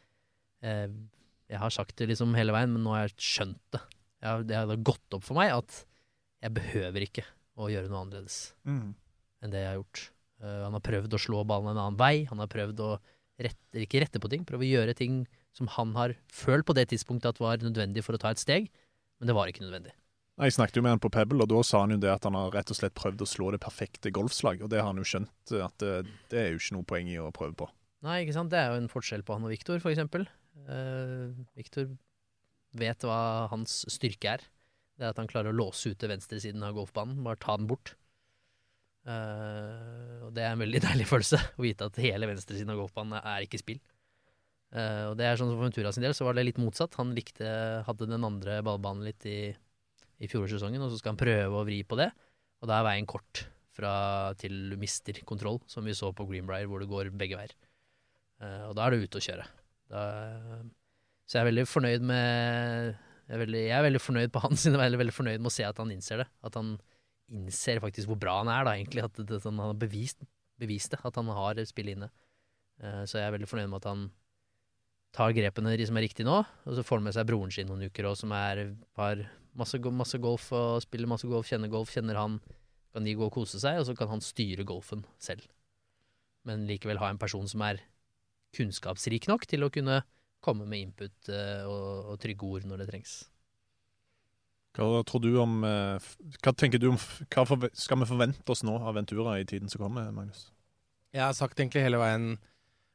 jeg 0.63 1.59
har 1.61 1.71
sagt 1.75 1.97
det 1.99 2.09
liksom 2.13 2.35
hele 2.39 2.55
veien, 2.55 2.73
men 2.73 2.85
nå 2.87 2.95
har 2.95 3.09
jeg 3.09 3.17
skjønt 3.19 3.61
det. 3.75 3.81
Jeg, 4.23 4.29
har- 4.31 4.45
det 4.47 4.57
har 4.57 4.77
gått 4.87 5.17
opp 5.19 5.25
for 5.27 5.35
meg 5.39 5.51
at 5.53 5.85
jeg 6.43 6.55
behøver 6.55 7.07
ikke 7.09 7.25
å 7.59 7.69
gjøre 7.71 7.91
noe 7.91 8.05
annerledes 8.07 8.55
Mm. 8.67 8.95
enn 9.43 9.51
det 9.51 9.61
jeg 9.65 9.69
har 9.73 9.81
gjort. 9.83 10.11
Eh, 10.43 10.63
han 10.65 10.73
har 10.73 10.81
prøvd 10.81 11.13
å 11.15 11.21
slå 11.21 11.45
ballen 11.47 11.71
en 11.75 11.79
annen 11.83 11.99
vei. 11.99 12.25
Han 12.31 12.39
har 12.39 12.47
prøvd 12.51 12.79
å 12.81 12.99
rette, 13.43 13.75
ikke 13.83 14.01
rette 14.03 14.21
på 14.23 14.31
ting, 14.31 14.45
prøve 14.45 14.63
å 14.65 14.71
gjøre 14.71 14.95
ting 14.97 15.27
som 15.53 15.67
han 15.67 15.95
har 15.95 16.15
følt 16.33 16.65
på 16.65 16.75
det 16.75 16.89
tidspunktet 16.89 17.27
at 17.35 17.39
var 17.43 17.59
nødvendig 17.59 18.03
for 18.05 18.15
å 18.15 18.19
ta 18.23 18.31
et 18.31 18.39
steg, 18.39 18.71
men 19.21 19.27
det 19.27 19.35
var 19.35 19.47
ikke 19.51 19.61
nødvendig. 19.67 19.93
Jeg 20.41 20.53
snakket 20.57 20.77
jo 20.77 20.83
med 20.83 20.91
han 20.97 20.99
på 21.03 21.11
Pebble, 21.13 21.43
og 21.43 21.49
da 21.51 21.61
sa 21.63 21.81
han 21.83 21.91
jo 21.91 21.99
det 21.99 22.09
at 22.11 22.25
han 22.25 22.35
har 22.35 22.51
rett 22.51 22.71
og 22.73 22.77
slett 22.79 22.95
prøvd 22.95 23.21
å 23.21 23.29
slå 23.29 23.51
det 23.53 23.61
perfekte 23.61 24.11
golfslag, 24.11 24.63
og 24.63 24.71
det 24.71 24.81
har 24.81 24.87
han 24.89 24.97
jo 24.97 25.05
skjønt 25.05 25.53
at 25.61 25.77
det, 25.79 26.07
det 26.33 26.39
er 26.41 26.51
jo 26.55 26.59
ikke 26.63 26.73
noe 26.79 26.85
poeng 26.89 27.09
i 27.13 27.19
å 27.21 27.29
prøve 27.31 27.55
på. 27.55 27.69
Nei, 28.03 28.23
ikke 28.25 28.33
sant. 28.35 28.51
Det 28.51 28.59
er 28.59 28.73
jo 28.73 28.81
en 28.81 28.89
forskjell 28.91 29.23
på 29.23 29.35
han 29.37 29.45
og 29.45 29.53
Viktor, 29.53 29.79
for 29.79 29.93
eksempel. 29.93 30.25
Uh, 30.69 31.33
Viktor 31.59 31.89
vet 32.79 33.07
hva 33.07 33.49
hans 33.53 33.83
styrke 33.93 34.37
er. 34.37 34.45
Det 34.97 35.07
er 35.07 35.15
at 35.15 35.21
han 35.21 35.31
klarer 35.31 35.53
å 35.53 35.57
låse 35.57 35.93
ute 35.93 36.11
venstresiden 36.11 36.63
av 36.65 36.77
golfbanen. 36.77 37.23
Bare 37.25 37.41
ta 37.41 37.57
den 37.59 37.69
bort. 37.71 37.95
Uh, 39.03 40.29
og 40.29 40.31
det 40.37 40.45
er 40.45 40.53
en 40.53 40.63
veldig 40.63 40.83
deilig 40.89 41.09
følelse 41.11 41.41
å 41.59 41.65
vite 41.65 41.89
at 41.89 41.99
hele 42.03 42.29
venstresiden 42.31 42.73
av 42.73 42.83
golfbanen 42.85 43.19
er 43.19 43.47
ikke 43.47 43.61
spill. 43.63 43.81
Uh, 44.73 45.11
og 45.11 45.17
det 45.19 45.27
er 45.29 45.37
sånn 45.37 45.51
som 45.51 45.59
For 45.59 45.67
Ventura 45.67 45.93
sin 45.93 46.05
del 46.05 46.15
så 46.17 46.25
var 46.29 46.37
det 46.37 46.47
litt 46.47 46.61
motsatt. 46.63 46.97
Han 47.01 47.13
likte, 47.17 47.49
hadde 47.89 48.09
den 48.09 48.29
andre 48.29 48.61
ballbanen 48.65 49.05
litt 49.09 49.27
i, 49.29 49.41
i 49.53 50.31
fjorårssesongen, 50.31 50.85
og 50.85 50.93
så 50.93 51.01
skal 51.01 51.13
han 51.13 51.25
prøve 51.25 51.59
å 51.59 51.67
vri 51.69 51.83
på 51.85 51.99
det. 52.01 52.09
Og 52.63 52.71
da 52.71 52.79
er 52.79 52.87
veien 52.87 53.09
kort 53.11 53.47
fra 53.73 53.93
til 54.41 54.73
du 54.73 54.79
mister 54.81 55.17
kontroll, 55.29 55.61
som 55.69 55.85
vi 55.85 55.97
så 55.97 56.13
på 56.17 56.29
Greenbrier, 56.29 56.69
hvor 56.71 56.81
det 56.81 56.91
går 56.93 57.13
begge 57.19 57.41
veier. 57.41 57.57
Uh, 58.41 58.71
og 58.71 58.79
da 58.79 58.87
er 58.87 58.95
det 58.95 59.09
ute 59.09 59.21
å 59.21 59.27
kjøre. 59.27 59.49
Da, 59.93 60.03
så 61.29 61.39
jeg 61.39 61.43
er 61.43 61.51
veldig 61.51 61.67
fornøyd 61.69 62.05
med 62.09 62.95
jeg 63.29 63.37
er 63.37 63.41
veldig, 63.47 63.61
jeg 63.65 63.77
er 63.77 63.85
veldig 63.87 64.01
fornøyd 64.03 64.33
på 64.35 64.41
hans 64.43 64.65
side, 64.65 64.79
veldig, 64.85 64.99
veldig 65.01 65.15
fornøyd 65.17 65.43
med 65.43 65.49
å 65.49 65.55
se 65.55 65.65
at 65.65 65.79
han 65.81 65.93
innser 65.95 66.25
det. 66.25 66.29
At 66.45 66.57
han 66.59 66.75
innser 67.33 67.81
faktisk 67.81 68.11
hvor 68.11 68.19
bra 68.21 68.41
han 68.41 68.51
er, 68.53 68.67
da, 68.67 68.75
egentlig. 68.77 69.05
At 69.07 69.21
sånn, 69.21 69.61
han 69.61 69.71
har 69.73 69.79
bevist, 69.79 70.25
bevist 70.61 70.93
det, 70.93 71.01
at 71.07 71.21
han 71.21 71.31
har 71.33 71.61
spillet 71.69 71.97
inne. 71.97 72.11
Eh, 72.83 73.05
så 73.09 73.21
jeg 73.21 73.29
er 73.29 73.37
veldig 73.37 73.49
fornøyd 73.49 73.71
med 73.71 73.81
at 73.81 73.89
han 73.89 74.09
tar 75.17 75.35
grepene 75.37 75.77
som 75.85 76.01
er 76.01 76.07
riktige 76.07 76.29
nå, 76.29 76.39
og 76.41 76.77
så 76.77 76.85
får 76.89 77.01
han 77.01 77.07
med 77.07 77.17
seg 77.17 77.29
broren 77.29 77.53
sin 77.53 77.69
noen 77.69 77.85
uker 77.85 78.09
òg, 78.09 78.17
som 78.17 78.33
er, 78.33 78.63
har 78.97 79.25
masse, 79.61 79.81
masse 79.93 80.21
golf 80.23 80.49
og 80.57 80.81
spiller 80.85 81.11
masse 81.11 81.29
golf, 81.29 81.51
kjenner 81.51 81.73
golf, 81.73 81.93
kjenner 81.93 82.17
han. 82.21 82.39
Kan 82.93 83.09
de 83.09 83.17
gå 83.17 83.25
og 83.25 83.33
kose 83.33 83.61
seg, 83.61 83.81
og 83.81 83.89
så 83.89 83.97
kan 83.97 84.11
han 84.13 84.25
styre 84.25 84.65
golfen 84.69 85.05
selv. 85.21 85.45
Men 86.49 86.67
likevel 86.69 87.01
ha 87.01 87.09
en 87.13 87.21
person 87.21 87.47
som 87.49 87.65
er 87.65 87.81
kunnskapsrik 88.57 89.29
nok 89.31 89.47
til 89.51 89.65
å 89.65 89.71
kunne 89.73 90.03
komme 90.43 90.67
med 90.69 90.89
input 90.89 91.31
eh, 91.33 91.63
og, 91.69 92.13
og 92.13 92.23
trygge 92.23 92.49
ord 92.49 92.67
når 92.69 92.83
det 92.83 92.89
trengs. 92.91 93.15
Hva 94.73 95.03
tror 95.05 95.21
du 95.21 95.35
om 95.37 95.61
eh, 95.69 96.13
Hva 96.41 96.55
tenker 96.57 96.81
du 96.81 96.89
om 96.89 96.97
Hva 96.97 97.45
skal 97.77 98.01
vi 98.01 98.09
forvente 98.09 98.55
oss 98.55 98.63
nå 98.65 98.79
av 98.81 98.97
Ventura 98.97 99.37
i 99.41 99.45
tiden 99.49 99.69
som 99.69 99.85
kommer, 99.85 100.09
Magnus? 100.15 100.47
Jeg 101.13 101.27
har 101.27 101.37
sagt 101.37 101.61
egentlig 101.61 101.85
hele 101.85 102.01
veien 102.01 102.35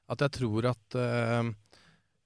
at 0.09 0.23
jeg 0.23 0.33
tror 0.39 0.65
at 0.69 0.95
uh, 0.95 1.43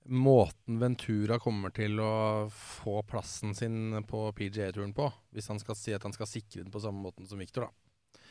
måten 0.05 0.77
Ventura 0.79 1.39
kommer 1.41 1.73
til 1.75 1.99
å 1.99 2.13
få 2.53 3.01
plassen 3.09 3.55
sin 3.57 3.97
på 4.07 4.21
PGA-turen 4.37 4.93
på, 4.95 5.09
hvis 5.33 5.49
han 5.51 5.59
skal 5.59 5.75
si 5.75 5.95
at 5.97 6.05
han 6.05 6.13
skal 6.15 6.29
sikre 6.29 6.61
den 6.61 6.71
på 6.71 6.79
samme 6.83 7.01
måten 7.03 7.27
som 7.27 7.41
Victor, 7.41 7.67
da, 7.67 8.21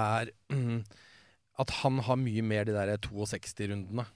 er 0.00 0.32
at 1.60 1.74
han 1.82 2.00
har 2.06 2.22
mye 2.22 2.46
mer 2.46 2.70
de 2.70 2.78
der 2.78 2.94
62-rundene 3.04 4.06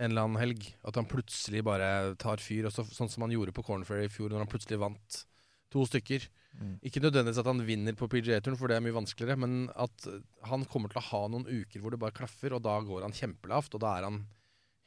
en 0.00 0.10
eller 0.10 0.26
annen 0.26 0.40
helg. 0.40 0.66
At 0.88 0.96
han 0.98 1.08
plutselig 1.08 1.62
bare 1.66 2.16
tar 2.20 2.42
fyr, 2.42 2.68
og 2.68 2.74
så, 2.74 2.86
sånn 2.88 3.10
som 3.12 3.26
han 3.26 3.34
gjorde 3.34 3.54
på 3.56 3.64
Corn 3.66 3.84
Ferry 3.86 4.08
i 4.08 4.12
fjor, 4.12 4.32
når 4.32 4.44
han 4.46 4.50
plutselig 4.50 4.80
vant 4.80 5.22
to 5.70 5.84
stykker. 5.86 6.26
Mm. 6.58 6.74
Ikke 6.86 7.02
nødvendigvis 7.04 7.40
at 7.42 7.48
han 7.50 7.62
vinner 7.66 7.96
på 7.98 8.08
PGA-turen, 8.10 8.58
for 8.58 8.70
det 8.70 8.78
er 8.78 8.84
mye 8.84 8.96
vanskeligere, 8.96 9.38
men 9.38 9.68
at 9.78 10.08
han 10.50 10.66
kommer 10.70 10.90
til 10.90 11.00
å 11.02 11.06
ha 11.12 11.22
noen 11.30 11.46
uker 11.46 11.82
hvor 11.82 11.94
det 11.94 12.00
bare 12.02 12.16
klaffer, 12.16 12.56
og 12.56 12.64
da 12.66 12.78
går 12.82 13.06
han 13.06 13.14
kjempelavt, 13.16 13.76
og 13.76 13.84
da 13.84 13.94
er 13.98 14.08
han 14.08 14.22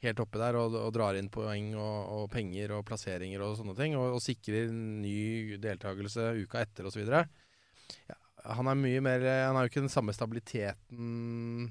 helt 0.04 0.20
oppe 0.20 0.40
der 0.40 0.58
og, 0.60 0.74
og 0.76 0.90
drar 0.92 1.16
inn 1.16 1.30
poeng 1.32 1.70
og, 1.78 1.96
og 2.18 2.26
penger 2.32 2.74
og 2.76 2.84
plasseringer 2.88 3.40
og 3.46 3.56
sånne 3.60 3.76
ting, 3.78 3.96
og, 3.96 4.18
og 4.18 4.24
sikrer 4.24 4.68
ny 4.74 5.56
deltakelse 5.62 6.34
uka 6.42 6.60
etter 6.66 6.90
osv. 6.90 7.06
Ja, 7.08 8.18
han 8.58 8.68
er 8.68 8.76
mye 8.76 9.00
mer 9.04 9.24
Han 9.46 9.56
har 9.56 9.64
jo 9.64 9.70
ikke 9.72 9.84
den 9.86 9.92
samme 9.92 10.12
stabiliteten 10.16 11.70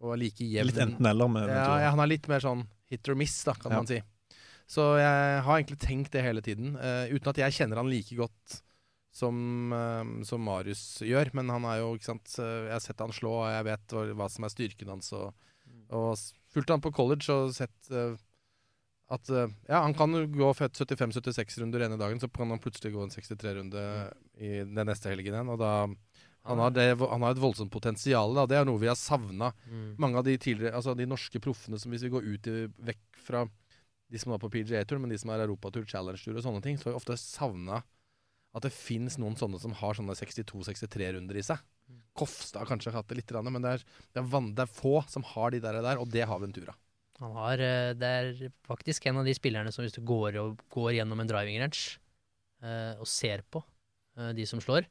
og 0.00 0.14
er 0.14 0.22
like 0.22 0.46
jevn. 0.46 0.70
Litt 0.70 0.80
enten-eller 0.80 1.28
med 1.32 1.50
ja, 1.52 1.66
ja, 1.84 1.92
han 1.92 2.00
er 2.02 2.10
litt 2.10 2.28
mer 2.30 2.42
sånn 2.42 2.64
hit 2.90 3.08
or 3.10 3.18
miss, 3.18 3.36
da, 3.46 3.54
kan 3.54 3.72
Ja. 3.74 3.82
man 3.82 3.90
si. 3.90 4.00
Så 4.70 4.84
jeg 5.00 5.42
har 5.42 5.58
egentlig 5.58 5.80
tenkt 5.82 6.12
det 6.14 6.22
hele 6.22 6.42
tiden, 6.46 6.76
uh, 6.78 7.04
uten 7.10 7.32
at 7.32 7.40
jeg 7.42 7.56
kjenner 7.58 7.80
han 7.80 7.90
like 7.90 8.14
godt 8.14 8.60
som, 9.12 9.72
uh, 9.74 10.04
som 10.24 10.44
Marius 10.46 11.02
gjør. 11.02 11.32
Men 11.34 11.50
han 11.50 11.66
er 11.66 11.80
jo, 11.82 11.94
ikke 11.98 12.06
sant 12.12 12.36
uh, 12.38 12.68
Jeg 12.68 12.76
har 12.76 12.84
sett 12.84 13.02
han 13.02 13.14
slå, 13.14 13.32
og 13.42 13.50
jeg 13.50 13.66
vet 13.66 13.96
hva, 14.14 14.28
som 14.30 14.46
er 14.46 14.54
styrken 14.54 14.92
hans. 14.94 15.10
Og, 15.18 15.34
og 15.90 16.14
fulgte 16.54 16.76
han 16.76 16.84
på 16.84 16.94
college 16.94 17.26
og 17.34 17.54
sett 17.54 17.90
at 19.10 19.26
Ja, 19.66 19.80
han 19.82 19.94
kan 19.98 20.14
gå 20.30 20.52
75-76 20.54 21.58
runder 21.58 21.82
ene 21.82 21.98
dagen, 21.98 22.20
så 22.22 22.28
kan 22.30 22.50
han 22.54 22.62
plutselig 22.62 22.92
gå 22.94 23.02
en 23.02 23.10
63-runde 23.10 23.82
i 24.38 24.60
den 24.62 24.86
neste 24.86 25.10
helgen 25.10 25.34
igjen. 25.34 25.50
Og 25.50 25.58
da 25.58 25.72
han 26.48 26.60
har, 26.62 26.72
det, 26.72 26.86
han 26.98 27.22
har 27.22 27.34
et 27.34 27.40
voldsomt 27.42 27.72
potensial. 27.72 28.32
Da. 28.36 28.46
Det 28.48 28.58
er 28.58 28.68
noe 28.68 28.80
vi 28.80 28.88
har 28.88 28.98
savna. 28.98 29.50
Mm. 29.68 29.88
Mange 30.00 30.20
av 30.20 30.24
de 30.24 30.38
altså 30.70 30.94
de 30.96 31.06
norske 31.08 31.40
proffene 31.42 31.78
som 31.78 31.92
hvis 31.92 32.06
vi 32.06 32.12
går 32.14 32.26
ut 32.26 32.48
i, 32.48 32.54
vekk 32.90 33.22
fra 33.26 33.44
de 34.10 34.18
som 34.18 34.32
er 34.34 34.40
på 34.42 34.50
PGA-tur, 34.50 34.98
men 34.98 35.12
de 35.12 35.18
som 35.20 35.30
er 35.30 35.44
Europatur, 35.44 35.84
Challenge-tur 35.86 36.38
og 36.38 36.44
sånne 36.46 36.62
ting, 36.64 36.78
så 36.78 36.88
har 36.88 36.96
vi 36.96 37.02
ofte 37.02 37.18
savna 37.20 37.82
at 38.50 38.64
det 38.66 38.72
fins 38.74 39.14
noen 39.20 39.36
sånne 39.38 39.60
som 39.62 39.74
har 39.78 39.94
sånne 39.94 40.16
62-63-runder 40.18 41.38
i 41.38 41.44
seg. 41.46 41.60
Kofstad 42.18 42.64
har 42.64 42.70
kanskje 42.70 42.92
hatt 42.94 43.10
det 43.10 43.20
litt, 43.20 43.32
men 43.46 43.62
det 43.62 43.76
er, 43.76 43.84
det, 44.10 44.22
er 44.22 44.30
van, 44.32 44.50
det 44.56 44.64
er 44.64 44.72
få 44.72 45.00
som 45.10 45.26
har 45.34 45.54
de 45.54 45.60
der, 45.62 45.78
der, 45.84 46.00
og 46.02 46.10
det 46.10 46.26
har 46.26 46.42
Ventura. 46.42 46.74
Han 47.20 47.36
har, 47.36 47.60
eh, 47.62 47.92
det 47.98 48.10
er 48.10 48.52
faktisk 48.66 49.06
en 49.06 49.20
av 49.20 49.28
de 49.28 49.34
spillerne 49.36 49.70
som 49.74 49.84
hvis 49.84 49.94
du 49.94 50.02
går, 50.06 50.38
og, 50.40 50.62
går 50.72 50.94
gjennom 50.96 51.20
en 51.20 51.30
driving 51.30 51.60
range 51.60 52.00
eh, 52.64 52.96
og 52.96 53.08
ser 53.10 53.44
på 53.52 53.62
eh, 54.16 54.32
de 54.36 54.46
som 54.48 54.62
slår, 54.62 54.88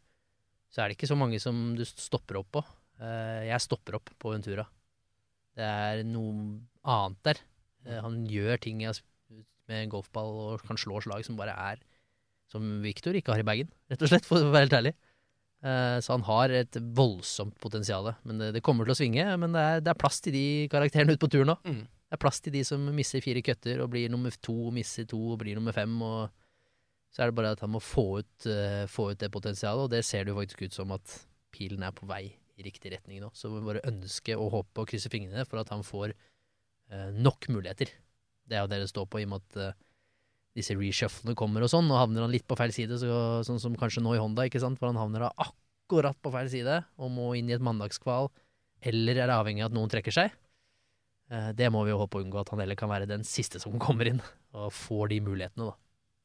så 0.69 0.81
er 0.81 0.89
det 0.89 0.97
ikke 0.97 1.09
så 1.09 1.17
mange 1.17 1.39
som 1.41 1.73
du 1.77 1.83
stopper 1.87 2.39
opp 2.41 2.51
på. 2.57 2.63
Eh, 3.01 3.47
jeg 3.49 3.65
stopper 3.65 3.97
opp 3.97 4.11
på 4.21 4.33
Ventura. 4.33 4.65
Det 5.57 5.65
er 5.65 6.03
noe 6.07 6.59
annet 6.87 7.21
der. 7.25 7.41
Eh, 7.87 7.99
han 8.03 8.21
gjør 8.29 8.61
ting 8.61 8.81
med 8.83 9.77
en 9.77 9.93
golfball 9.93 10.33
og 10.45 10.65
kan 10.67 10.79
slå 10.79 11.01
slag 11.05 11.25
som 11.25 11.37
bare 11.39 11.55
er 11.71 11.85
Som 12.49 12.79
Victor 12.81 13.13
ikke 13.13 13.29
har 13.29 13.43
i 13.43 13.45
bagen, 13.45 13.67
rett 13.91 14.01
og 14.01 14.09
slett, 14.09 14.25
for 14.25 14.41
å 14.41 14.49
være 14.49 14.65
helt 14.65 14.73
ærlig. 14.73 14.91
Eh, 15.61 15.99
så 16.01 16.15
han 16.15 16.23
har 16.25 16.49
et 16.49 16.79
voldsomt 16.97 17.53
potensial. 17.61 18.07
Men 18.25 18.41
det, 18.55 18.63
kommer 18.65 18.87
til 18.87 18.95
å 18.95 18.97
svinge. 18.97 19.25
Men 19.37 19.53
det 19.53 19.61
er, 19.61 19.83
det 19.85 19.91
er 19.91 19.99
plass 20.01 20.17
til 20.25 20.33
de 20.33 20.45
karakterene 20.71 21.13
ute 21.13 21.21
på 21.21 21.29
turen 21.29 21.51
nå. 21.51 21.59
Mm. 21.61 21.83
Det 21.85 22.17
er 22.17 22.21
plass 22.23 22.41
til 22.41 22.55
de 22.55 22.63
som 22.65 22.87
misser 22.95 23.21
fire 23.21 23.43
køtter 23.45 23.83
og 23.83 23.91
blir 23.93 24.09
nummer 24.09 24.33
to, 24.41 24.71
misser 24.73 25.05
to 25.05 25.19
og 25.35 25.43
blir 25.43 25.59
nummer 25.59 25.75
fem. 25.75 25.93
Og 26.01 26.33
så 27.09 27.23
er 27.23 27.31
det 27.31 27.37
bare 27.39 27.55
at 27.55 27.63
han 27.63 27.71
må 27.73 27.81
få 27.81 28.21
ut, 28.21 28.35
uh, 28.45 28.85
få 28.89 29.11
ut 29.11 29.21
det 29.21 29.31
potensialet, 29.33 29.87
og 29.87 29.93
det 29.93 30.03
ser 30.05 30.25
det 30.25 30.33
jo 30.33 30.39
faktisk 30.39 30.67
ut 30.67 30.77
som 30.77 30.93
at 30.93 31.15
pilen 31.55 31.81
er 31.85 31.93
på 31.95 32.07
vei 32.09 32.27
i 32.29 32.65
riktig 32.65 32.91
retning 32.93 33.21
nå. 33.23 33.31
Så 33.33 33.49
vi 33.49 33.63
bare 33.65 33.85
ønske 33.89 34.35
og 34.37 34.51
håpe 34.53 34.83
og 34.83 34.91
krysse 34.91 35.09
fingrene 35.11 35.45
for 35.49 35.61
at 35.61 35.71
han 35.73 35.85
får 35.85 36.13
uh, 36.13 37.09
nok 37.15 37.49
muligheter. 37.49 37.91
Det 38.49 38.57
er 38.57 38.65
jo 38.65 38.71
det 38.71 38.83
det 38.83 38.91
står 38.91 39.07
på, 39.09 39.21
i 39.21 39.25
og 39.25 39.33
med 39.33 39.47
at 39.47 39.61
uh, 39.71 39.87
disse 40.57 40.75
reshufflene 40.77 41.37
kommer 41.37 41.65
og 41.65 41.71
sånn, 41.71 41.89
og 41.89 42.01
havner 42.01 42.25
han 42.25 42.33
litt 42.33 42.47
på 42.49 42.57
feil 42.59 42.73
side, 42.75 43.01
så, 43.01 43.17
sånn 43.47 43.61
som 43.61 43.77
kanskje 43.79 44.03
nå 44.05 44.13
i 44.17 44.21
Honda, 44.21 44.45
ikke 44.45 44.61
sant, 44.61 44.77
for 44.81 44.91
han 44.91 44.99
havner 44.99 45.25
da 45.25 45.33
akkurat 45.47 46.17
på 46.21 46.33
feil 46.33 46.49
side 46.51 46.77
og 46.99 47.13
må 47.13 47.31
inn 47.39 47.49
i 47.49 47.57
et 47.57 47.65
mandagskval, 47.65 48.29
eller 48.89 49.21
er 49.23 49.33
avhengig 49.33 49.65
av 49.65 49.71
at 49.71 49.77
noen 49.77 49.91
trekker 49.91 50.13
seg. 50.13 50.33
Det 51.29 51.67
må 51.69 51.83
vi 51.85 51.91
jo 51.91 51.99
håpe 52.01 52.17
å 52.17 52.23
unngå, 52.23 52.41
at 52.41 52.49
han 52.49 52.63
heller 52.63 52.77
kan 52.79 52.89
være 52.89 53.07
den 53.09 53.21
siste 53.27 53.61
som 53.61 53.75
kommer 53.81 54.09
inn 54.09 54.21
og 54.57 54.71
får 54.73 55.11
de 55.11 55.19
mulighetene, 55.27 55.69
da. 55.69 55.77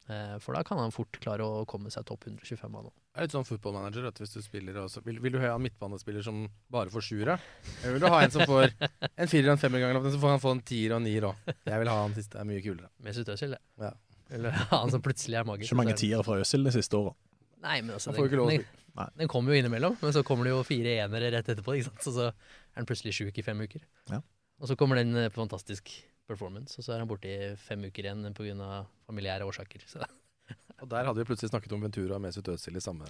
Eh, 0.05 0.35
For 0.43 0.53
da 0.53 0.61
kan 0.65 0.77
han 0.77 0.93
fort 0.93 1.17
klare 1.21 1.45
å 1.45 1.63
komme 1.69 1.89
seg 1.93 2.05
topp 2.05 2.27
125 2.29 2.77
av 2.77 2.85
nå. 2.85 2.91
Det 2.93 3.21
er 3.21 3.25
litt 3.25 3.33
sånn 3.33 3.47
footballmanager, 3.47 4.05
at 4.09 4.19
hvis 4.21 4.35
du 4.35 4.41
spiller 4.43 4.77
også. 4.83 5.01
Vil, 5.05 5.17
vil 5.23 5.33
du 5.33 5.39
ha 5.41 5.53
en 5.55 5.63
midtbanespiller 5.63 6.25
som 6.25 6.43
bare 6.71 6.91
får 6.93 7.07
sjuere? 7.07 7.37
Eller 7.81 7.95
vil 7.95 8.03
du 8.03 8.09
ha 8.11 8.21
en 8.21 8.33
som 8.33 8.45
får 8.45 8.73
en 9.23 9.31
firer 9.31 9.49
og 9.49 9.55
en 9.55 9.61
femmer 9.61 9.81
ganger, 9.81 10.09
så 10.13 10.21
får 10.21 10.35
han 10.35 10.43
få 10.43 10.55
en 10.57 10.63
tier 10.67 10.93
og 10.93 10.99
en 10.99 11.07
nier 11.09 11.29
òg? 11.31 11.53
Jeg 11.55 11.81
vil 11.81 11.91
ha 11.93 11.97
han 12.03 12.17
siste, 12.17 12.35
det 12.35 12.43
er 12.43 12.49
mye 12.51 12.65
kulere. 12.65 12.91
Mesut 13.07 13.31
Özil, 13.33 13.55
det. 13.55 13.61
Ja. 13.81 13.93
Eller 14.35 14.57
han 14.75 14.93
som 14.93 15.03
plutselig 15.05 15.39
er 15.41 15.47
magisk. 15.47 15.71
Ikke 15.71 15.79
mange 15.81 15.95
Så 15.95 15.97
er 15.97 16.03
tiere 16.03 16.25
fra 16.27 16.39
Øsil 16.43 16.67
det 16.67 16.75
siste 16.75 17.01
året. 17.01 17.17
Nei, 17.65 17.79
men 17.81 17.95
altså, 17.95 18.13
å 18.13 18.27
den, 18.29 18.61
den, 18.61 19.13
den 19.23 19.31
kommer 19.31 19.55
jo 19.55 19.61
innimellom, 19.63 19.95
men 20.01 20.13
så 20.13 20.21
kommer 20.27 20.45
det 20.45 20.53
jo 20.53 20.61
fire 20.67 20.99
enere 21.07 21.31
rett 21.33 21.47
etterpå, 21.49 21.79
ikke 21.79 21.89
sant? 21.89 22.03
Så, 22.05 22.13
så 22.13 22.27
er 22.29 22.77
han 22.77 22.89
plutselig 22.89 23.15
sjuk 23.17 23.39
i 23.41 23.45
fem 23.45 23.63
uker. 23.65 23.81
Ja. 24.11 24.19
Og 24.61 24.69
så 24.69 24.77
kommer 24.79 24.99
den 25.01 25.15
eh, 25.17 25.31
på 25.33 25.41
fantastisk 25.41 25.89
performance, 26.27 26.77
og 26.79 26.85
så 26.85 26.95
er 26.95 27.03
han 27.03 27.09
borte 27.09 27.29
i 27.29 27.51
fem 27.59 27.83
uker 27.87 28.07
igjen 28.07 28.25
pga. 28.35 28.85
familiære 29.07 29.45
årsaker. 29.45 29.83
Så 29.87 30.03
Og 30.81 30.89
der 30.91 31.05
hadde 31.07 31.21
vi 31.21 31.27
plutselig 31.27 31.49
snakket 31.49 31.73
om 31.73 31.81
Ventura 31.85 32.17
og 32.17 32.21
Mesut 32.21 32.47
Özil 32.51 32.77
i 32.77 32.83
samme 32.83 33.07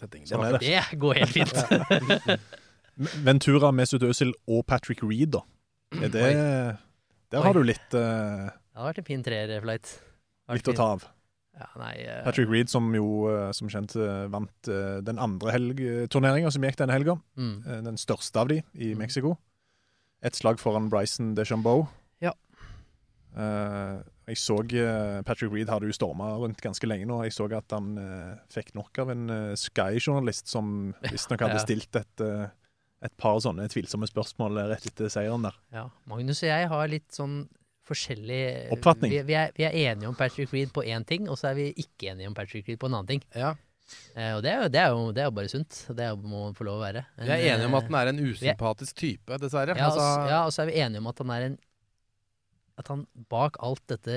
setting. 0.00 0.24
Sånn 0.26 0.40
var 0.40 0.56
er 0.56 0.62
det 0.62 0.98
går 0.98 1.20
helt 1.20 1.34
fint. 1.34 2.40
Ventura, 3.26 3.70
Mesut 3.76 4.04
Özil 4.06 4.32
og 4.48 4.64
Patrick 4.66 5.02
Reed, 5.04 5.34
da. 5.36 5.42
Er 5.96 6.08
det 6.08 6.30
Der 7.30 7.42
har 7.42 7.52
Oi. 7.52 7.60
du 7.60 7.66
litt, 7.68 7.92
uh, 7.92 8.48
Det 8.48 8.80
har 8.80 8.88
vært 8.88 9.02
en 9.02 9.08
fin 9.08 9.22
treerflight. 9.22 9.92
litt 10.54 10.72
å 10.72 10.74
ta 10.76 10.88
av. 10.94 11.04
Ja, 11.56 11.68
nei, 11.80 11.92
uh, 12.06 12.22
Patrick 12.24 12.48
Reed, 12.52 12.68
som 12.68 12.88
jo 12.92 13.28
eh, 13.32 13.50
som 13.56 13.68
kjent 13.72 13.94
vant 14.32 14.68
uh, 14.68 15.00
den 15.04 15.18
andre 15.18 15.56
turneringa 16.12 16.50
som 16.52 16.64
gikk 16.64 16.80
denne 16.80 16.96
helga. 16.96 17.18
Mm. 17.36 17.84
Den 17.84 18.00
største 18.00 18.40
av 18.40 18.48
de 18.52 18.62
i 18.74 18.94
Mexico. 18.94 19.36
Et 20.24 20.36
slag 20.36 20.60
foran 20.60 20.88
Bryson 20.92 21.34
DeChambeau. 21.36 21.86
Eh, 23.36 23.96
jeg 24.30 24.38
så 24.40 24.56
eh, 24.64 25.18
Patrick 25.28 25.52
Reed 25.52 25.68
hadde 25.70 25.90
jo 25.90 25.96
storma 25.96 26.30
rundt 26.40 26.62
ganske 26.64 26.88
lenge 26.88 27.06
nå. 27.08 27.18
Jeg 27.26 27.34
så 27.36 27.48
at 27.52 27.74
han 27.76 27.92
eh, 28.00 28.32
fikk 28.52 28.72
nok 28.78 29.02
av 29.04 29.12
en 29.12 29.26
Sky-journalist 29.60 30.48
som 30.52 30.94
visstnok 31.10 31.44
hadde 31.44 31.58
Ja. 31.60 31.64
stilt 31.66 31.98
et, 32.00 32.24
et 33.06 33.14
par 33.20 33.38
sånne 33.44 33.68
tvilsomme 33.72 34.08
spørsmål 34.08 34.64
rett 34.72 34.88
etter 34.88 35.12
seieren 35.12 35.44
der. 35.46 35.58
Ja. 35.74 35.86
Magnus 36.10 36.42
og 36.42 36.50
jeg 36.50 36.72
har 36.72 36.90
litt 36.90 37.12
sånn 37.14 37.44
forskjellig 37.86 38.40
Oppfatning. 38.74 39.12
Vi, 39.12 39.20
vi, 39.28 39.36
er, 39.38 39.52
vi 39.54 39.66
er 39.68 39.76
enige 39.92 40.08
om 40.10 40.16
Patrick 40.18 40.50
Reed 40.54 40.72
på 40.74 40.82
én 40.82 41.04
ting, 41.06 41.28
og 41.30 41.38
så 41.38 41.52
er 41.52 41.60
vi 41.60 41.68
ikke 41.78 42.10
enige 42.14 42.32
om 42.32 42.34
Patrick 42.34 42.66
Reed 42.66 42.80
på 42.82 42.88
en 42.90 42.96
annen 42.98 43.12
ting. 43.12 43.22
Ja. 43.36 43.52
Eh, 44.18 44.32
og 44.34 44.40
det 44.42 44.50
er, 44.50 44.64
jo, 44.64 44.70
det, 44.74 44.80
er 44.82 44.90
jo, 44.90 45.04
det 45.14 45.22
er 45.22 45.28
jo 45.28 45.34
bare 45.36 45.52
sunt. 45.52 45.76
Det 45.94 46.08
må 46.18 46.32
må 46.32 46.40
få 46.56 46.66
lov 46.66 46.80
å 46.80 46.82
være. 46.82 47.04
Vi 47.20 47.30
er 47.30 47.44
enige 47.52 47.68
om 47.70 47.76
at 47.78 47.86
han 47.86 47.98
er 48.00 48.10
en 48.10 48.18
usympatisk 48.26 48.98
type, 48.98 49.38
dessverre. 49.44 49.76
Ja, 49.78 49.86
Altså, 49.92 50.08
ja, 50.32 50.40
og 50.48 50.56
så 50.56 50.64
er 50.64 50.72
vi 50.72 50.80
enige 50.82 51.04
om 51.04 51.12
at 51.12 51.22
han 51.22 51.30
er 51.36 51.46
en 51.52 51.56
At 52.78 52.88
han 52.92 53.06
bak 53.30 53.56
alt 53.64 53.82
dette 53.88 54.16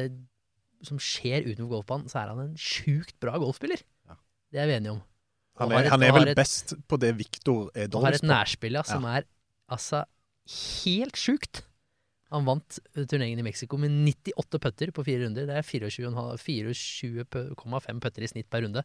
som 0.84 0.98
skjer 1.00 1.44
utenfor 1.48 1.70
golfbanen, 1.78 2.10
så 2.12 2.22
er 2.24 2.30
han 2.34 2.40
en 2.46 2.56
sjukt 2.60 3.16
bra 3.20 3.38
golfspiller. 3.40 3.82
Det 4.52 4.60
er 4.64 4.68
vi 4.68 4.74
enige 4.80 4.92
om. 4.98 5.02
Han 5.60 5.72
er, 5.76 5.84
et- 5.86 5.92
han 5.92 6.04
er 6.04 6.12
vel 6.16 6.28
et- 6.32 6.38
best 6.40 6.74
på 6.88 6.98
det 7.00 7.14
Victor 7.18 7.70
er 7.76 7.88
Han 7.92 8.04
har 8.06 8.14
et 8.16 8.22
på. 8.22 8.28
nærspill 8.32 8.74
ja, 8.80 8.82
som 8.84 9.04
er 9.06 9.24
altså 9.70 10.06
helt 10.94 11.16
sjukt. 11.20 11.64
Han 12.32 12.46
vant 12.46 12.80
eh, 12.96 13.04
turneringen 13.06 13.40
i 13.40 13.44
Mexico 13.44 13.76
med 13.78 13.90
98 13.92 14.60
putter 14.62 14.92
på 14.92 15.04
fire 15.04 15.26
runder. 15.26 15.46
Det 15.50 15.56
er 15.58 15.66
24,5 15.66 16.74
24,5 17.20 18.00
putter 18.04 18.24
i 18.24 18.28
snitt 18.32 18.50
per 18.50 18.62
runde. 18.64 18.84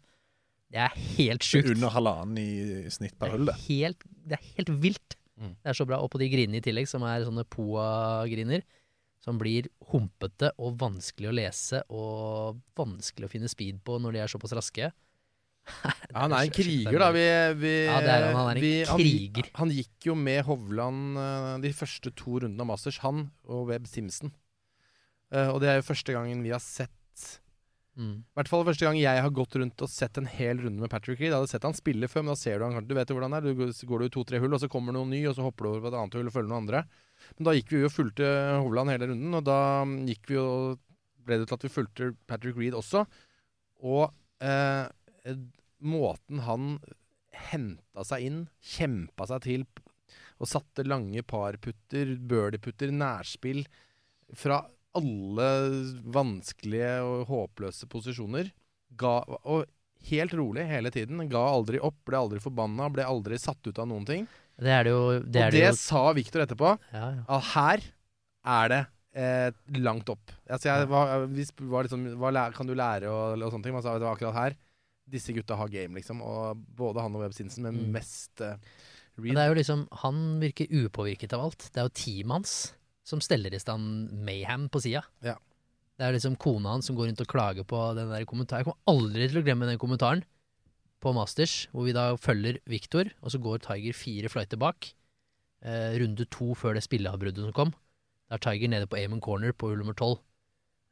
Det 0.72 0.80
er 0.80 0.94
helt 1.18 1.44
sjukt. 1.46 1.68
Under 1.76 1.92
halvannen 1.94 2.38
i 2.40 2.90
snitt 2.90 3.16
per 3.20 3.30
hull, 3.36 3.46
det. 3.46 3.54
Helt, 3.68 4.02
det 4.26 4.38
er 4.38 4.44
helt 4.56 4.72
vilt. 4.82 5.16
Mm. 5.38 5.54
Det 5.62 5.70
er 5.70 5.76
så 5.78 5.86
bra. 5.86 6.00
Og 6.02 6.10
på 6.10 6.18
de 6.22 6.28
grinene 6.32 6.58
i 6.58 6.64
tillegg, 6.64 6.88
som 6.90 7.02
er 7.06 7.24
sånne 7.26 7.44
Poa-griner, 7.46 8.62
som 9.24 9.38
blir 9.40 9.70
humpete 9.92 10.50
og 10.60 10.76
vanskelig 10.82 11.30
å 11.30 11.34
lese 11.38 11.80
og 11.88 12.58
vanskelig 12.76 13.24
å 13.28 13.32
finne 13.32 13.48
speed 13.48 13.80
på 13.86 13.96
når 14.02 14.18
de 14.18 14.22
er 14.24 14.32
såpass 14.34 14.52
raske. 14.58 14.90
Ja, 15.64 15.92
han 16.26 16.34
er 16.36 16.44
en 16.44 16.52
kriger, 16.52 16.98
da. 17.00 17.06
Vi, 17.14 17.22
vi, 17.62 17.70
Ja, 17.88 18.00
det 18.04 18.10
er 18.12 18.26
han. 18.26 18.34
Han 18.36 18.50
er 18.52 18.58
en 18.58 18.64
vi, 18.66 18.72
kriger. 18.84 19.46
Han, 19.54 19.62
han 19.62 19.72
gikk 19.78 20.08
jo 20.10 20.16
med 20.20 20.42
Hovland 20.44 21.16
eh, 21.22 21.46
de 21.64 21.70
første 21.72 22.12
to 22.20 22.42
rundene 22.44 22.66
av 22.66 22.68
Masters, 22.74 22.98
han 23.00 23.30
og 23.48 23.70
Webb 23.70 23.88
Simpson. 23.88 24.34
Eh, 25.32 25.48
og 25.54 25.62
det 25.64 25.70
er 25.72 25.80
jo 25.80 25.86
første 25.88 26.12
gangen 26.18 26.44
vi 26.44 26.52
har 26.54 26.62
sett 26.64 26.90
Mm. 27.94 28.24
I 28.26 28.34
hvert 28.40 28.48
fall 28.50 28.64
første 28.66 28.82
gang 28.82 28.96
jeg 28.98 29.20
har 29.22 29.30
gått 29.30 29.54
rundt 29.54 29.82
og 29.84 29.86
sett 29.86 30.18
en 30.18 30.26
hel 30.26 30.58
runde 30.58 30.82
med 30.82 30.90
Patrick 30.90 31.20
Reed. 31.20 31.28
Jeg 31.28 31.36
hadde 31.36 31.50
sett 31.52 31.62
han 31.62 31.76
spille 31.78 32.08
før, 32.10 32.24
men 32.24 32.32
da 32.32 32.40
ser 32.40 32.58
du 32.58 32.64
han 32.66 32.88
Du 32.90 32.94
vet 32.98 33.06
jo 33.06 33.14
hvordan 33.14 33.36
det 33.36 33.38
er. 33.38 33.54
Du 33.54 33.86
går- 33.86 34.02
du 34.02 34.08
to-tre 34.16 34.40
hull, 34.42 34.50
og 34.50 34.58
så 34.58 34.66
kommer 34.66 34.90
noen 34.96 35.12
ny, 35.14 35.20
og 35.30 35.36
så 35.36 35.44
hopper 35.46 35.62
du 35.62 35.68
over 35.70 35.84
på 35.84 35.92
et 35.92 35.98
annet 36.00 36.16
hull 36.18 36.26
og 36.26 36.34
følger 36.34 36.50
noen 36.50 36.64
andre. 36.64 36.80
Men 37.36 37.48
da 37.48 37.54
gikk 37.56 37.72
vi 37.72 37.82
jo 37.82 37.90
og 37.90 37.94
fulgte 37.94 38.28
Hovland 38.60 38.92
hele 38.92 39.10
runden, 39.10 39.38
og 39.38 39.46
da 39.46 39.58
mm, 39.86 39.96
gikk 40.10 40.30
vi 40.30 40.38
jo 40.38 40.48
ble 41.24 41.40
det 41.40 41.48
til 41.48 41.56
at 41.56 41.64
vi 41.64 41.72
fulgte 41.72 42.10
Patrick 42.28 42.58
Reed 42.60 42.76
også. 42.76 43.04
Og 43.84 44.08
eh, 44.44 45.34
måten 45.84 46.44
han 46.44 46.76
henta 47.50 48.04
seg 48.06 48.28
inn, 48.28 48.44
kjempa 48.74 49.26
seg 49.30 49.44
til 49.48 49.66
og 50.42 50.50
satte 50.50 50.84
lange 50.86 51.22
parputter, 51.26 52.16
birdieputter, 52.18 52.90
nærspill 52.92 53.62
fra 54.34 54.64
alle 54.98 55.48
vanskelige 56.14 56.96
og 57.06 57.28
håpløse 57.30 57.88
posisjoner. 57.90 58.50
Ga, 58.98 59.20
og 59.26 59.64
helt 60.10 60.34
rolig 60.36 60.66
hele 60.68 60.92
tiden. 60.94 61.22
Ga 61.30 61.42
aldri 61.54 61.80
opp, 61.82 62.00
ble 62.06 62.20
aldri 62.20 62.42
forbanna, 62.42 62.90
ble 62.92 63.06
aldri 63.06 63.38
satt 63.40 63.62
ut 63.66 63.78
av 63.78 63.88
noen 63.90 64.06
ting. 64.08 64.26
Det 64.60 64.70
er 64.70 64.84
det 64.86 64.92
jo 64.94 65.04
det 65.18 65.20
og 65.20 65.32
det 65.32 65.46
det 65.56 65.62
jo, 65.64 65.72
sa 65.80 66.02
Victor 66.14 66.44
etterpå. 66.44 66.74
ja, 66.94 67.06
ja. 67.16 67.22
At 67.28 67.48
her 67.54 67.82
er 68.44 68.68
det 68.70 68.80
eh, 69.16 69.50
langt 69.80 70.08
opp. 70.12 70.30
Altså 70.50 70.68
jeg, 70.70 70.88
var, 70.90 71.26
vi 71.26 71.46
var 71.72 71.86
liksom, 71.88 72.04
hva 72.20 72.44
kan 72.54 72.66
du 72.68 72.74
lære 72.74 73.10
og, 73.10 73.40
og 73.42 73.50
sånne 73.54 73.64
ting? 73.66 73.74
Man 73.74 73.82
sa 73.82 73.96
det 73.98 74.06
var 74.06 74.14
akkurat 74.18 74.34
her. 74.38 74.56
Disse 75.10 75.34
gutta 75.36 75.56
har 75.58 75.68
game, 75.68 75.98
liksom. 75.98 76.22
Og 76.24 76.56
både 76.76 77.02
han 77.04 77.14
og 77.16 77.24
Webb 77.26 77.34
Sinsen, 77.36 77.66
men 77.66 77.74
Mm. 77.82 77.90
mest 77.92 78.40
eh, 78.40 78.54
Reed. 79.18 79.34
det 79.36 79.42
er 79.42 79.48
jo 79.50 79.54
liksom, 79.58 79.82
Han 80.02 80.40
virker 80.40 80.66
upåvirket 80.70 81.32
av 81.36 81.44
alt. 81.48 81.70
Det 81.72 81.80
er 81.82 81.88
jo 81.88 81.94
teamet 81.94 82.32
hans 82.38 82.54
som 83.04 83.20
steller 83.20 83.52
i 83.52 83.60
stand 83.60 84.10
mayhem 84.24 84.68
på 84.72 84.80
sida. 84.80 85.02
Ja. 85.22 85.34
Det 85.98 86.06
er 86.06 86.16
liksom 86.16 86.34
kona 86.40 86.72
hans 86.72 86.86
som 86.88 86.96
går 86.96 87.06
rundt 87.10 87.20
og 87.20 87.28
klager 87.30 87.66
på 87.68 87.78
den 87.94 88.08
der 88.10 88.24
kommentaren. 88.26 88.64
Jeg 88.64 88.70
kommer 88.70 88.90
aldri 88.90 89.28
til 89.28 89.38
å 89.42 89.44
glemme 89.44 89.68
den 89.68 89.78
kommentaren 89.78 90.24
på 91.04 91.12
Masters, 91.16 91.66
hvor 91.72 91.86
vi 91.86 91.94
da 91.96 92.12
følger 92.20 92.60
Victor, 92.70 93.10
og 93.20 93.32
så 93.32 93.40
går 93.42 93.62
Tiger 93.66 93.96
fire 93.96 94.30
fløyter 94.32 94.60
bak. 94.60 94.90
Eh, 95.64 95.96
runde 96.00 96.26
to 96.32 96.52
før 96.58 96.76
det 96.76 96.84
spilleavbruddet 96.84 97.44
som 97.44 97.54
kom. 97.56 97.72
Da 98.28 98.36
er 98.38 98.44
Tiger 98.44 98.72
nede 98.72 98.88
på 98.90 98.98
Amon 99.00 99.22
Corner 99.24 99.52
på 99.52 99.70
hull 99.70 99.80
nummer 99.80 99.96
tolv 99.96 100.18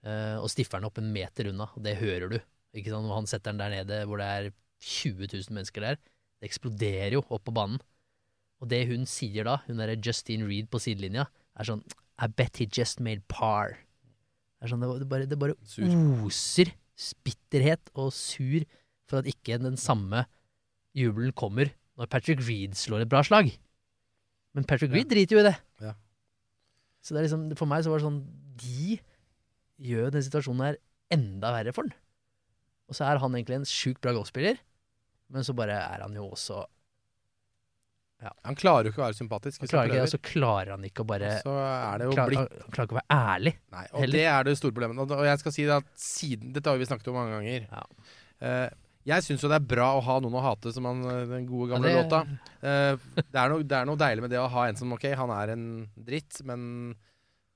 eh, 0.06 0.38
og 0.38 0.50
stiffer 0.52 0.80
den 0.80 0.88
opp 0.88 1.00
en 1.00 1.12
meter 1.12 1.50
unna, 1.50 1.68
og 1.72 1.84
det 1.84 1.98
hører 2.00 2.32
du. 2.32 2.38
Ikke 2.76 2.92
sant? 2.92 3.08
Når 3.08 3.18
han 3.20 3.30
setter 3.30 3.52
den 3.52 3.62
der 3.62 3.72
nede 3.72 4.02
hvor 4.08 4.20
det 4.20 4.28
er 4.28 4.50
20 4.82 5.28
000 5.28 5.56
mennesker 5.56 5.84
der. 5.84 6.00
Det 6.40 6.48
eksploderer 6.50 7.18
jo 7.18 7.24
opp 7.28 7.44
på 7.46 7.54
banen. 7.54 7.80
Og 8.62 8.70
det 8.70 8.84
hun 8.90 9.04
sier 9.10 9.46
da, 9.46 9.58
hun 9.66 9.80
derre 9.80 9.98
Justine 9.98 10.46
Reed 10.48 10.68
på 10.70 10.80
sidelinja, 10.82 11.26
er 11.58 11.68
sånn 11.68 11.82
I 12.22 12.28
bet 12.30 12.60
he 12.60 12.68
just 12.70 13.00
made 13.02 13.24
par. 13.30 13.76
Det 14.58 14.68
er 14.68 14.72
sånn, 14.72 14.84
det, 14.84 15.02
det 15.02 15.10
bare, 15.10 15.26
det 15.28 15.38
bare 15.40 15.58
oser 15.58 16.70
bitterhet 17.26 17.90
og 17.98 18.12
sur 18.14 18.62
for 19.12 19.22
at 19.22 19.28
ikke 19.30 19.60
den 19.60 19.76
samme 19.80 20.24
jubelen 20.96 21.32
kommer 21.36 21.70
når 22.00 22.08
Patrick 22.12 22.40
Reed 22.46 22.76
slår 22.78 23.04
et 23.04 23.12
bra 23.12 23.20
slag. 23.26 23.52
Men 24.56 24.66
Patrick 24.68 24.92
Reed 24.92 25.10
driter 25.12 25.36
jo 25.36 25.42
i 25.44 25.48
det. 25.48 25.56
Ja. 25.84 25.94
Så 27.02 27.14
det 27.14 27.22
er 27.22 27.28
liksom, 27.28 27.48
for 27.58 27.68
meg 27.70 27.84
så 27.84 27.92
var 27.92 28.00
det 28.00 28.06
sånn 28.08 28.20
De 28.62 28.98
gjør 29.82 30.12
den 30.14 30.24
situasjonen 30.24 30.66
her 30.70 30.76
enda 31.12 31.50
verre 31.54 31.72
for 31.74 31.88
han. 31.88 31.96
Og 32.90 32.96
så 32.96 33.06
er 33.08 33.20
han 33.22 33.34
egentlig 33.36 33.56
en 33.60 33.68
sjukt 33.68 34.02
bra 34.04 34.12
golfspiller, 34.14 34.58
men 35.32 35.46
så 35.46 35.54
bare 35.56 35.78
er 35.80 36.04
han 36.04 36.16
jo 36.18 36.26
også 36.34 36.60
Han 38.44 38.54
klarer 38.58 38.86
jo 38.86 38.92
ikke 38.92 39.00
å 39.00 39.06
være 39.08 39.16
sympatisk. 39.18 39.62
hvis 39.62 39.72
han 39.72 39.78
klarer 39.80 39.94
ikke. 39.96 40.02
Og 40.06 40.12
så 40.12 40.20
klarer 40.22 40.70
han 40.76 40.84
ikke 40.86 41.02
å 41.02 41.08
bare 41.08 41.30
Så 41.42 41.54
er 41.58 42.02
det 42.02 42.06
jo 42.06 42.12
klar, 42.14 42.34
Han 42.36 42.74
klarer 42.76 42.86
ikke 42.86 42.94
å 42.94 43.00
være 43.00 43.16
ærlig. 43.32 43.54
Nei, 43.72 43.86
og 43.88 44.04
Heller. 44.04 44.18
det 44.18 44.26
er 44.34 44.46
det 44.46 44.54
store 44.60 44.76
problemet. 44.76 45.16
Og 45.16 45.24
jeg 45.26 45.40
skal 45.42 45.56
si 45.56 45.64
det 45.66 45.78
at 45.80 45.88
siden 45.98 46.52
Dette 46.54 46.70
har 46.70 46.78
vi 46.78 46.86
snakket 46.86 47.10
om 47.10 47.18
mange 47.18 47.34
ganger. 47.38 47.66
Ja. 47.72 47.82
Eh, 48.46 48.68
jeg 49.08 49.24
syns 49.26 49.42
jo 49.42 49.48
det 49.50 49.58
er 49.58 49.66
bra 49.72 49.88
å 49.98 50.02
ha 50.04 50.18
noen 50.22 50.36
å 50.38 50.42
hate, 50.44 50.72
som 50.74 50.84
han, 50.86 51.00
eh, 51.10 51.24
den 51.30 51.46
gode 51.48 51.72
gamle 51.72 51.90
Ja, 51.90 52.02
det- 52.02 52.04
låta. 52.04 52.20
Eh, 52.62 52.96
det, 53.18 53.38
er 53.40 53.48
noe, 53.50 53.62
det 53.66 53.76
er 53.78 53.86
noe 53.88 53.96
deilig 54.00 54.22
med 54.26 54.30
det 54.30 54.38
å 54.38 54.48
ha 54.50 54.66
en 54.68 54.76
som 54.78 54.92
OK, 54.94 55.08
han 55.18 55.30
er 55.30 55.52
en 55.56 55.64
dritt, 55.98 56.42
men, 56.44 56.94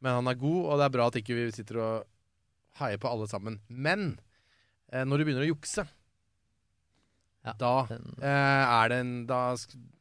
men 0.02 0.12
han 0.20 0.26
er 0.28 0.34
god, 0.40 0.62
og 0.66 0.78
det 0.80 0.84
er 0.88 0.94
bra 0.98 1.06
at 1.06 1.18
ikke 1.20 1.36
vi 1.38 1.50
sitter 1.54 1.78
og 1.82 2.04
heier 2.80 2.98
på 2.98 3.08
alle 3.10 3.28
sammen. 3.30 3.60
Men 3.68 4.18
eh, 4.92 5.04
når 5.04 5.18
du 5.18 5.24
begynner 5.28 5.46
å 5.46 5.52
jukse, 5.54 5.86
Ja, 7.46 7.52
da 7.58 7.74
den- 7.88 8.14
eh, 8.20 8.78
er 8.82 8.88
det 8.90 8.98
en 9.04 9.12
da, 9.26 9.54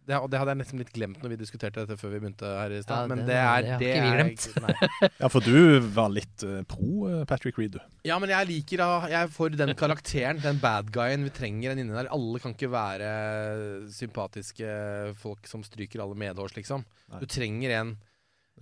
det, 0.06 0.14
Og 0.22 0.30
det 0.30 0.38
hadde 0.38 0.52
jeg 0.54 0.58
nesten 0.60 0.78
litt 0.78 0.92
glemt 0.94 1.18
når 1.24 1.30
vi 1.34 1.38
diskuterte 1.38 1.82
dette 1.82 1.96
før 1.98 2.12
vi 2.14 2.20
begynte 2.22 2.46
her 2.46 2.70
i 2.78 2.82
stad. 2.84 3.06
Ja, 3.06 3.08
men 3.10 3.18
det- 3.24 3.26
det 3.26 3.36
er 3.36 3.62
det 3.62 3.72
har 3.72 3.80
ikke 3.80 3.80
vi 3.80 4.10
er- 4.10 4.18
glemt. 4.20 5.12
Ja, 5.24 5.28
for 5.34 5.40
du 5.42 5.80
var 5.96 6.10
litt 6.14 6.44
uh, 6.46 6.62
pro 6.70 7.08
eh, 7.10 7.24
Patrick 7.26 7.58
Reed, 7.58 7.72
du. 7.72 7.80
Ja, 8.06 8.20
men 8.20 8.30
jeg 8.30 8.48
liker 8.52 8.78
da 8.84 8.90
Jeg 9.08 9.24
er 9.24 9.28
for 9.34 9.50
den 9.50 9.74
karakteren, 9.76 10.42
den 10.42 10.60
bad 10.62 10.92
guyen. 10.92 11.24
Vi 11.26 11.30
trenger 11.34 11.72
en 11.72 11.80
inni 11.80 11.94
der. 11.98 12.12
Alle 12.14 12.40
kan 12.40 12.54
ikke 12.54 12.70
være 12.70 13.10
sympatiske 13.94 15.16
folk 15.22 15.48
som 15.50 15.64
stryker 15.66 16.02
alle 16.04 16.16
medhårs, 16.18 16.54
liksom. 16.58 16.86
Nei. 17.12 17.20
Du 17.24 17.26
trenger 17.30 17.80
en 17.80 17.96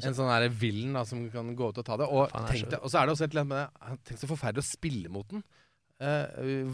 en 0.01 0.15
sånn 0.17 0.25
der 0.31 0.47
villen 0.49 0.95
da, 0.97 1.03
som 1.05 1.27
kan 1.29 1.51
gå 1.55 1.67
ut 1.69 1.77
og 1.77 1.86
ta 1.86 1.95
det. 2.01 2.07
Og, 2.09 2.31
Faen, 2.31 2.43
er 2.47 2.49
tenk 2.49 2.71
så- 2.71 2.79
og 2.81 2.89
så 2.89 2.97
er 3.01 3.05
det 3.05 3.13
også 3.13 3.23
et 3.27 3.31
eller 3.36 3.41
annet 3.43 3.53
med 3.53 3.67
det 3.91 3.99
Tenk 4.07 4.19
så 4.23 4.29
forferdelig 4.31 4.63
å 4.63 4.71
spille 4.71 5.09
mot 5.09 5.27
den. 5.29 5.43
Eh, 6.01 6.65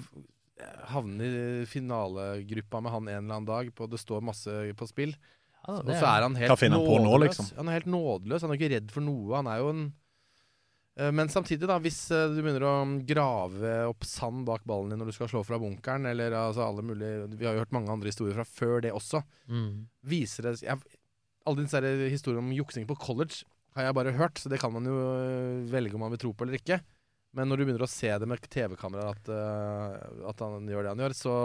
havne 0.91 1.27
i 1.27 1.65
finalegruppa 1.69 2.81
med 2.83 2.93
han 2.95 3.07
en 3.07 3.17
eller 3.23 3.35
annen 3.37 3.49
dag, 3.49 3.71
på, 3.75 3.87
det 3.89 4.01
står 4.01 4.25
masse 4.25 4.57
på 4.75 4.89
spill. 4.89 5.15
Ja, 5.59 5.79
og 5.79 5.91
så 5.91 6.05
er 6.07 6.25
han 6.25 6.37
helt 6.39 6.53
han 6.53 6.75
på 6.85 6.99
nå, 7.03 7.15
liksom? 7.25 7.49
Han 7.57 7.69
er 7.69 7.79
helt 7.81 7.89
nådeløs. 7.91 8.45
Han 8.45 8.53
er 8.53 8.59
ikke 8.59 8.73
redd 8.73 8.93
for 8.93 9.05
noe. 9.05 9.35
Han 9.37 9.49
er 9.51 9.63
jo 9.63 9.73
en 9.73 9.89
Eh, 10.99 11.11
Men 11.15 11.29
samtidig, 11.31 11.67
da, 11.69 11.77
hvis 11.81 11.99
eh, 12.11 12.27
du 12.33 12.41
begynner 12.41 12.65
å 12.67 12.73
grave 13.07 13.73
opp 13.89 14.05
sand 14.07 14.45
bak 14.47 14.65
ballen 14.67 14.91
din 14.93 15.01
når 15.01 15.11
du 15.11 15.15
skal 15.15 15.31
slå 15.31 15.43
fra 15.47 15.59
bunkeren, 15.61 16.07
eller 16.09 16.35
altså 16.35 16.65
alle 16.65 16.83
mulige 16.85 17.29
Vi 17.39 17.47
har 17.47 17.55
jo 17.55 17.63
hørt 17.63 17.75
mange 17.75 17.93
andre 17.93 18.11
historier 18.11 18.35
fra 18.35 18.47
før 18.47 18.83
det 18.85 18.93
også. 18.95 19.23
Mm. 19.47 19.87
Viser 20.11 20.49
det 20.49 20.57
jeg, 20.65 20.81
Alle 21.47 21.63
disse 21.63 21.81
historiene 22.11 22.43
om 22.43 22.53
juksing 22.55 22.87
på 22.89 22.99
college 22.99 23.45
har 23.77 23.85
jeg 23.85 23.95
bare 23.95 24.15
hørt, 24.17 24.41
så 24.41 24.49
det 24.51 24.59
kan 24.59 24.73
man 24.73 24.87
jo 24.89 24.97
eh, 24.97 25.67
velge 25.71 25.95
om 25.95 26.03
man 26.03 26.15
vil 26.15 26.23
tro 26.25 26.33
på 26.33 26.45
eller 26.45 26.59
ikke. 26.59 26.81
Men 27.37 27.51
når 27.51 27.61
du 27.61 27.65
begynner 27.67 27.85
å 27.85 27.91
se 27.91 28.09
det 28.09 28.27
med 28.29 28.41
TV-kamera, 28.49 29.11
at, 29.13 29.29
uh, 29.29 30.25
at 30.31 30.41
han 30.41 30.65
gjør 30.69 30.87
det 30.87 30.93
han 30.95 31.03
gjør, 31.05 31.15
så 31.17 31.35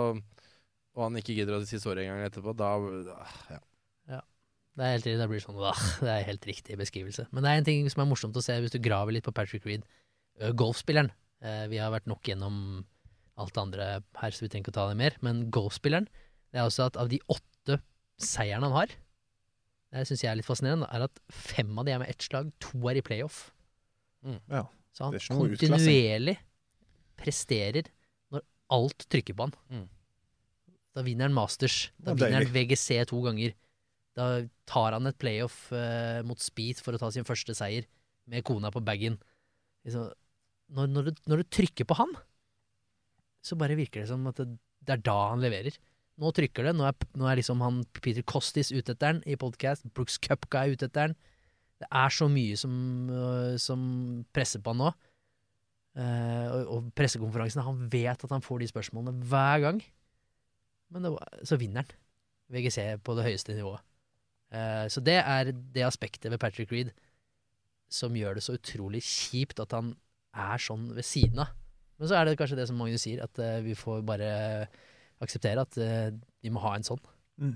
og 0.94 1.08
han 1.08 1.18
ikke 1.18 1.34
gidder 1.34 1.58
å 1.58 1.64
si 1.66 1.80
sorry 1.82 2.04
en 2.04 2.14
gang 2.14 2.28
etterpå, 2.28 2.54
da 2.56 2.70
ja. 3.50 3.60
Det 4.74 4.82
er 4.82 4.96
helt, 4.96 5.06
det 5.20 5.26
blir 5.30 5.42
sånn, 5.42 5.58
uh, 5.58 5.82
det 6.02 6.10
er 6.10 6.26
helt 6.26 6.46
riktig 6.48 6.78
beskrivelse. 6.78 7.28
Men 7.30 7.46
det 7.46 7.50
er 7.50 7.60
en 7.60 7.68
ting 7.68 7.86
som 7.92 8.02
er 8.02 8.10
morsomt 8.10 8.38
å 8.38 8.42
se 8.42 8.56
hvis 8.62 8.74
du 8.74 8.80
graver 8.82 9.14
litt 9.14 9.26
på 9.26 9.34
Patrick 9.34 9.66
Reed. 9.68 9.84
Øh, 10.40 10.50
Golfspilleren. 10.58 11.12
Eh, 11.44 11.66
vi 11.70 11.78
har 11.78 11.92
vært 11.94 12.08
nok 12.10 12.26
gjennom 12.26 12.56
alt 13.38 13.54
det 13.54 13.62
andre 13.62 13.88
her, 14.18 14.34
så 14.34 14.44
vi 14.44 14.50
trenger 14.50 14.66
ikke 14.66 14.74
å 14.74 14.78
ta 14.80 14.88
det 14.90 14.98
mer. 14.98 15.18
Men 15.26 15.44
golfspilleren, 15.54 16.08
det 16.50 16.60
er 16.60 16.66
også 16.66 16.88
at 16.88 16.98
av 16.98 17.10
de 17.12 17.20
åtte 17.30 17.78
seierne 18.22 18.66
han 18.66 18.74
har, 18.74 18.94
det 19.94 20.06
syns 20.08 20.24
jeg 20.24 20.32
er 20.32 20.40
litt 20.40 20.48
fascinerende, 20.48 20.88
er 20.90 21.06
at 21.06 21.20
fem 21.30 21.70
av 21.78 21.86
de 21.86 21.94
er 21.94 22.00
med 22.02 22.10
ett 22.10 22.26
slag, 22.26 22.50
to 22.62 22.80
er 22.90 22.98
i 22.98 23.04
playoff. 23.06 23.44
Ja. 24.50 24.64
Så 24.94 25.08
han 25.08 25.16
er 25.18 25.26
kontinuerlig 25.26 26.36
presterer 27.18 27.88
når 28.32 28.44
alt 28.74 29.06
trykker 29.10 29.36
på 29.36 29.48
han. 29.48 29.54
Mm. 29.70 29.86
Da 30.94 31.02
vinner 31.06 31.28
han 31.28 31.36
Masters. 31.36 31.88
Da 31.98 32.14
er 32.14 32.20
vinner 32.20 32.44
han. 32.44 32.52
VGC 32.54 33.00
to 33.10 33.20
ganger. 33.24 33.54
Da 34.14 34.28
tar 34.70 34.94
han 34.94 35.10
et 35.10 35.18
playoff 35.18 35.72
eh, 35.74 36.20
mot 36.26 36.38
Speed 36.42 36.82
for 36.82 36.94
å 36.94 37.00
ta 37.02 37.10
sin 37.14 37.26
første 37.26 37.56
seier, 37.58 37.88
med 38.30 38.46
kona 38.46 38.70
på 38.72 38.82
bagen. 38.84 39.18
Liksom, 39.84 40.12
når, 40.74 40.92
når, 40.92 41.08
du, 41.08 41.24
når 41.28 41.42
du 41.42 41.50
trykker 41.58 41.88
på 41.90 41.98
han, 41.98 42.14
så 43.44 43.58
bare 43.60 43.76
virker 43.76 44.04
det 44.04 44.08
som 44.12 44.22
at 44.30 44.38
det, 44.40 44.54
det 44.86 44.96
er 44.96 45.02
da 45.04 45.16
han 45.32 45.42
leverer. 45.42 45.74
Nå 46.22 46.30
trykker 46.30 46.68
det. 46.68 46.76
Nå 46.78 46.86
er, 46.86 46.94
nå 47.18 47.26
er 47.26 47.40
liksom 47.40 47.62
han 47.64 47.82
Peter 47.98 48.22
Costis 48.22 48.70
ute 48.70 48.94
etter 48.94 49.16
den 49.16 49.22
i 49.26 49.36
podcast. 49.40 49.84
Brooks 49.96 50.20
Cupka 50.22 50.62
er 50.62 50.76
ute 50.76 50.86
etter 50.86 51.10
den. 51.10 51.18
Det 51.82 51.88
er 51.90 52.08
så 52.14 52.28
mye 52.30 52.56
som, 52.56 52.74
øh, 53.10 53.56
som 53.60 53.80
presser 54.32 54.62
på 54.62 54.72
han 54.74 54.82
nå. 54.84 54.92
Eh, 55.94 56.46
og, 56.50 56.68
og 56.74 56.86
pressekonferansene 56.98 57.62
Han 57.66 57.84
vet 57.92 58.24
at 58.26 58.30
han 58.34 58.42
får 58.42 58.62
de 58.62 58.68
spørsmålene 58.70 59.26
hver 59.30 59.60
gang. 59.62 59.82
Men 60.94 61.02
var- 61.14 61.40
så 61.46 61.58
vinner 61.60 61.82
han. 61.84 61.90
VGC 62.54 62.98
på 63.02 63.14
det 63.16 63.24
høyeste 63.26 63.54
nivået. 63.56 63.80
Eh, 64.54 64.86
så 64.92 65.00
det 65.02 65.16
er 65.24 65.50
det 65.52 65.82
aspektet 65.86 66.30
ved 66.30 66.38
Patrick 66.38 66.70
Reed 66.72 66.92
som 67.90 68.14
gjør 68.16 68.34
det 68.38 68.42
så 68.42 68.56
utrolig 68.56 69.02
kjipt 69.06 69.60
at 69.62 69.72
han 69.76 69.92
er 70.34 70.58
sånn 70.58 70.88
ved 70.96 71.04
siden 71.06 71.38
av. 71.44 71.52
Men 71.98 72.08
så 72.10 72.16
er 72.18 72.24
det 72.26 72.38
kanskje 72.40 72.56
det 72.58 72.66
som 72.68 72.76
Magnus 72.80 73.04
sier, 73.06 73.22
at 73.22 73.38
eh, 73.38 73.60
vi 73.62 73.74
får 73.78 74.02
bare 74.06 74.30
akseptere 75.22 75.62
at 75.62 75.76
eh, 75.78 76.10
vi 76.42 76.50
må 76.50 76.62
ha 76.64 76.72
en 76.74 76.86
sånn. 76.86 77.02
Mm. 77.38 77.54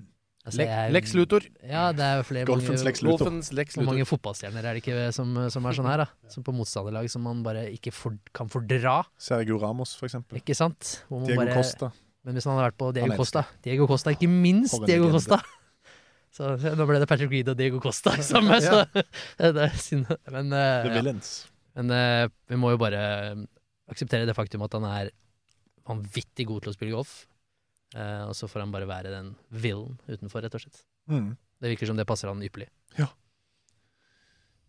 Altså, 0.48 0.58
Lex, 0.62 0.70
jeg- 0.72 0.92
Lex 0.96 1.14
Luthor. 1.18 1.44
Ja, 1.68 1.84
det 1.92 2.04
er 2.06 2.16
jo 2.18 2.24
flere 2.24 2.48
Golfens 2.48 2.80
mange, 2.80 2.88
Lex 2.88 3.02
Luthor. 3.04 3.18
Golfens 3.26 3.52
Lex 3.52 3.74
hvor 3.76 3.82
Luthor. 3.84 3.92
mange 3.92 4.06
fotballstjerner 4.08 4.64
er 4.64 4.78
det 4.78 4.82
ikke 4.82 5.12
som, 5.12 5.34
som 5.52 5.68
er 5.68 5.76
sånn 5.76 5.88
her, 5.90 6.02
da? 6.04 6.08
Som 6.32 6.46
på 6.46 6.54
motstanderlag 6.56 7.10
som 7.12 7.22
man 7.28 7.42
bare 7.44 7.66
ikke 7.74 7.92
for, 7.92 8.16
kan 8.32 8.48
fordra, 8.52 9.02
Sergio 9.20 9.60
Ramos, 9.60 9.92
for 9.98 10.08
eksempel. 10.08 10.40
ikke 10.40 10.56
sant? 10.56 11.02
Hvor 11.08 11.20
man 11.20 11.28
Diego 11.28 11.44
bare, 11.44 11.58
Costa. 11.60 11.92
Men 12.24 12.36
hvis 12.36 12.48
han 12.48 12.56
hadde 12.56 12.66
vært 12.70 12.80
på 12.80 12.90
Diego 12.96 13.16
Costa 13.16 13.44
Diego 13.64 13.86
Costa, 13.88 14.12
ikke 14.16 14.28
minst 14.28 14.74
Diego 14.84 15.06
legende. 15.08 15.20
Costa! 15.20 15.40
Så 16.38 16.50
nå 16.76 16.84
ble 16.86 16.98
det 17.00 17.08
Patrick 17.08 17.30
Reed 17.32 17.48
og 17.50 17.56
Diego 17.58 17.80
Costa 17.82 18.12
sammen, 18.22 18.60
så 18.62 18.82
det 19.40 19.62
er 19.64 19.78
synd. 19.80 20.10
Men 20.30 20.52
uh, 20.52 20.84
The 20.84 21.00
ja. 21.00 21.14
Men 21.78 21.94
uh, 21.94 22.28
vi 22.50 22.58
må 22.60 22.74
jo 22.74 22.80
bare 22.80 23.00
akseptere 23.88 24.28
det 24.28 24.36
faktum 24.36 24.62
at 24.66 24.76
han 24.76 24.84
er 24.86 25.10
vanvittig 25.88 26.46
god 26.50 26.62
til 26.64 26.72
å 26.72 26.76
spille 26.76 26.94
golf. 26.94 27.14
Eh, 27.96 28.24
og 28.28 28.36
så 28.36 28.48
får 28.50 28.66
han 28.66 28.74
bare 28.74 28.88
være 28.88 29.14
den 29.14 29.32
villain 29.48 29.96
utenfor, 30.08 30.44
rett 30.44 30.58
og 30.58 30.66
slett. 30.66 30.84
Mm. 31.08 31.32
Det 31.58 31.72
virker 31.72 31.90
som 31.90 31.98
det 31.98 32.08
passer 32.08 32.30
han 32.30 32.44
ypperlig. 32.44 32.68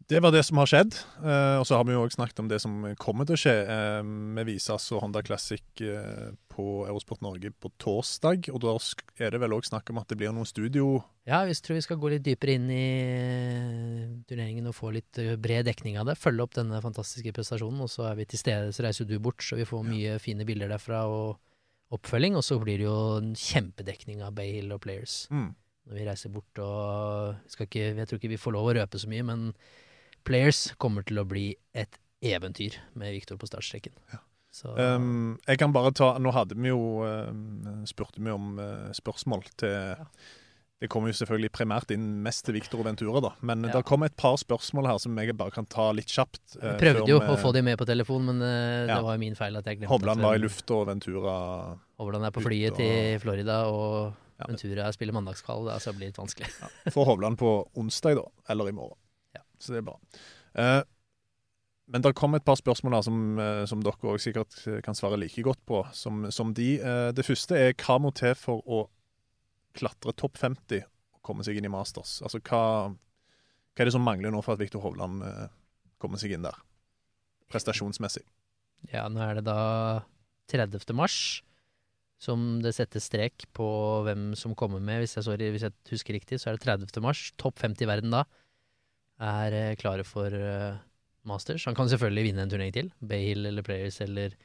Det 0.09 0.17
var 0.25 0.31
det 0.33 0.41
som 0.41 0.57
har 0.57 0.65
skjedd. 0.65 0.95
Eh, 1.21 1.55
og 1.61 1.67
så 1.69 1.77
har 1.77 1.83
vi 1.85 1.93
jo 1.93 2.01
òg 2.01 2.09
snakket 2.09 2.39
om 2.41 2.47
det 2.49 2.57
som 2.63 2.79
kommer 2.97 3.27
til 3.29 3.35
å 3.35 3.41
skje. 3.43 3.53
Eh, 3.61 4.07
vi 4.39 4.45
viser 4.47 4.73
altså 4.73 4.97
Honda 4.97 5.21
Classic 5.21 5.61
på 6.49 6.65
Eurosport 6.87 7.21
Norge 7.21 7.51
på 7.53 7.69
torsdag. 7.77 8.49
Og 8.49 8.57
da 8.63 8.73
er 9.21 9.35
det 9.35 9.41
vel 9.43 9.53
òg 9.53 9.67
snakk 9.69 9.91
om 9.93 9.99
at 10.01 10.09
det 10.09 10.17
blir 10.17 10.33
noen 10.33 10.49
studio 10.49 11.03
Ja, 11.29 11.43
vi 11.45 11.53
tror 11.53 11.77
vi 11.77 11.83
skal 11.85 11.99
gå 12.01 12.09
litt 12.09 12.25
dypere 12.25 12.55
inn 12.57 12.65
i 12.73 12.87
turneringen 14.25 14.71
og 14.71 14.73
få 14.79 14.89
litt 14.95 15.21
bred 15.37 15.69
dekning 15.69 15.99
av 16.01 16.09
det. 16.09 16.17
Følge 16.17 16.47
opp 16.47 16.57
denne 16.57 16.81
fantastiske 16.81 17.35
prestasjonen, 17.35 17.85
og 17.85 17.93
så 17.93 18.09
er 18.09 18.17
vi 18.17 18.25
til 18.33 18.41
stede, 18.41 18.73
så 18.73 18.87
reiser 18.87 19.05
du 19.05 19.19
bort, 19.21 19.45
så 19.45 19.61
vi 19.61 19.69
får 19.69 19.85
mye 19.91 20.17
fine 20.23 20.47
bilder 20.49 20.73
derfra 20.73 21.05
og 21.05 21.37
oppfølging. 21.95 22.37
Og 22.39 22.45
så 22.45 22.59
blir 22.61 22.81
det 22.81 22.87
jo 22.87 22.99
en 23.19 23.33
kjempedekning 23.37 24.23
av 24.25 24.35
Bay 24.37 24.53
Hill 24.57 24.71
og 24.75 24.81
Players 24.85 25.27
Mm. 25.31 25.55
når 25.87 25.97
vi 25.97 26.07
reiser 26.07 26.29
bort. 26.33 26.59
Og 26.59 27.35
skal 27.47 27.67
ikke, 27.69 27.95
jeg 27.97 28.07
tror 28.07 28.19
ikke 28.21 28.33
vi 28.35 28.41
får 28.41 28.55
lov 28.57 28.69
å 28.69 28.75
røpe 28.79 28.99
så 29.01 29.09
mye, 29.09 29.23
men 29.23 29.53
Players 30.27 30.73
kommer 30.77 31.05
til 31.07 31.19
å 31.19 31.27
bli 31.27 31.55
et 31.73 31.99
eventyr 32.21 32.75
med 32.99 33.13
Victor 33.15 33.37
på 33.39 33.47
startstreken. 33.47 33.93
Ja. 34.13 34.19
Um, 34.65 35.37
jeg 35.47 35.59
kan 35.61 35.71
bare 35.71 35.91
ta 35.93 36.17
Nå 36.17 36.31
hadde 36.33 36.55
vi 36.57 36.71
jo 36.71 37.05
um, 37.05 37.85
spurte 37.85 38.17
vi 38.17 38.31
om 38.33 38.57
uh, 38.57 38.89
spørsmål 38.97 39.43
til 39.61 40.07
Det 40.79 40.87
kommer 40.87 41.11
jo 41.11 41.17
selvfølgelig 41.19 41.49
primært 41.51 41.91
inn 41.91 42.21
mest 42.23 42.45
til 42.47 42.53
Victor 42.55 42.79
og 42.79 42.85
Ventura, 42.87 43.19
da. 43.19 43.31
Men 43.41 43.65
Ja. 43.65 43.73
det 43.73 43.81
kom 43.85 44.03
et 44.03 44.15
par 44.15 44.37
spørsmål 44.39 44.87
her 44.87 44.97
som 45.03 45.17
jeg 45.19 45.35
bare 45.35 45.51
kan 45.51 45.65
ta 45.65 45.91
litt 45.91 46.07
kjapt. 46.07 46.55
uh, 46.55 46.61
jeg 46.71 46.79
prøvde 46.79 47.07
jo 47.09 47.19
vi- 47.19 47.27
å 47.27 47.35
få 47.37 47.51
de 47.53 47.61
med 47.61 47.77
på 47.77 47.85
telefon, 47.85 48.25
men 48.25 48.41
eh, 48.41 48.87
Ja. 48.87 48.95
det 48.95 49.03
var 49.03 49.13
jo 49.15 49.19
min 49.19 49.35
feil 49.35 49.57
at 49.57 49.65
jeg 49.65 49.79
glemte 49.79 49.89
Hovland 49.91 50.21
var 50.21 50.35
i 50.35 50.37
lufta, 50.39 50.73
og 50.79 50.87
Ventura 50.87 51.77
Hovland 51.99 52.25
er 52.25 52.31
på 52.31 52.41
flyet 52.41 52.71
og- 52.71 52.77
til 52.77 53.19
Florida, 53.19 53.65
og 53.67 54.13
Ventura 54.47 54.89
spiller 54.93 55.11
mandagskvall. 55.13 55.65
Det 55.65 55.73
altså 55.73 55.91
blir 55.97 56.07
litt 56.07 56.15
vanskelig. 56.15 56.47
Får 56.93 57.05
Hovland 57.05 57.37
på 57.37 57.67
onsdag, 57.75 58.15
da. 58.15 58.23
Eller 58.47 58.69
i 58.69 58.71
morgen. 58.71 58.95
Ja. 59.35 59.41
Så 59.59 59.73
det 59.73 59.79
er 59.79 59.81
bra. 59.91 59.99
Eh, 60.55 60.83
men 61.89 62.01
det 62.01 62.15
kom 62.15 62.35
et 62.35 62.45
par 62.45 62.55
spørsmål 62.55 62.93
her 62.93 63.01
som, 63.01 63.37
eh, 63.37 63.65
som 63.65 63.81
dere 63.81 63.93
òg 63.99 64.17
sikkert 64.21 64.81
kan 64.81 64.93
svare 64.95 65.19
like 65.19 65.43
godt 65.43 65.59
på 65.67 65.83
som, 65.93 66.31
som 66.31 66.53
de. 66.53 66.79
Eh, 66.79 67.11
det 67.11 67.25
første 67.25 67.51
er 67.51 67.73
hva 67.73 67.99
må 67.99 68.13
til 68.13 68.33
for 68.35 68.61
å 68.65 68.87
klatre 69.79 70.15
topp 70.17 70.39
50 70.41 70.83
og 70.83 71.21
komme 71.25 71.45
seg 71.47 71.59
inn 71.59 71.67
i 71.67 71.71
Masters? 71.73 72.19
Altså 72.25 72.41
hva, 72.43 72.61
hva 72.91 73.83
er 73.83 73.89
det 73.89 73.95
som 73.95 74.05
mangler 74.05 74.33
nå 74.33 74.43
for 74.45 74.55
at 74.55 74.61
Viktor 74.61 74.83
Hovland 74.83 75.23
eh, 75.25 75.45
kommer 76.01 76.21
seg 76.21 76.35
inn 76.35 76.45
der? 76.45 76.57
Prestasjonsmessig. 77.49 78.25
Ja, 78.93 79.07
nå 79.11 79.23
er 79.25 79.39
det 79.39 79.47
da 79.47 79.59
30. 80.51 80.93
mars 80.97 81.41
som 82.19 82.59
det 82.63 82.73
settes 82.75 83.07
strek 83.07 83.45
på 83.55 83.65
hvem 84.03 84.33
som 84.35 84.55
kommer 84.59 84.81
med. 84.83 85.01
Hvis 85.03 85.15
jeg, 85.15 85.25
sorry, 85.25 85.49
hvis 85.53 85.63
jeg 85.65 85.75
husker 85.93 86.17
riktig, 86.17 86.41
så 86.41 86.51
er 86.51 86.57
det 86.57 86.65
30. 86.67 86.99
mars. 87.03 87.29
Topp 87.39 87.61
50 87.63 87.85
i 87.85 87.89
verden 87.89 88.13
da 88.15 88.25
er 89.19 89.55
eh, 89.55 89.75
klare 89.79 90.05
for 90.07 90.31
uh, 90.31 90.79
Masters. 91.27 91.65
Han 91.67 91.75
kan 91.75 91.89
selvfølgelig 91.91 92.29
vinne 92.29 92.43
en 92.45 92.51
turnering 92.51 92.75
til. 92.75 92.91
Bayhill 93.03 93.47
eller 93.49 93.65
Players 93.65 93.99
eller 94.03 94.35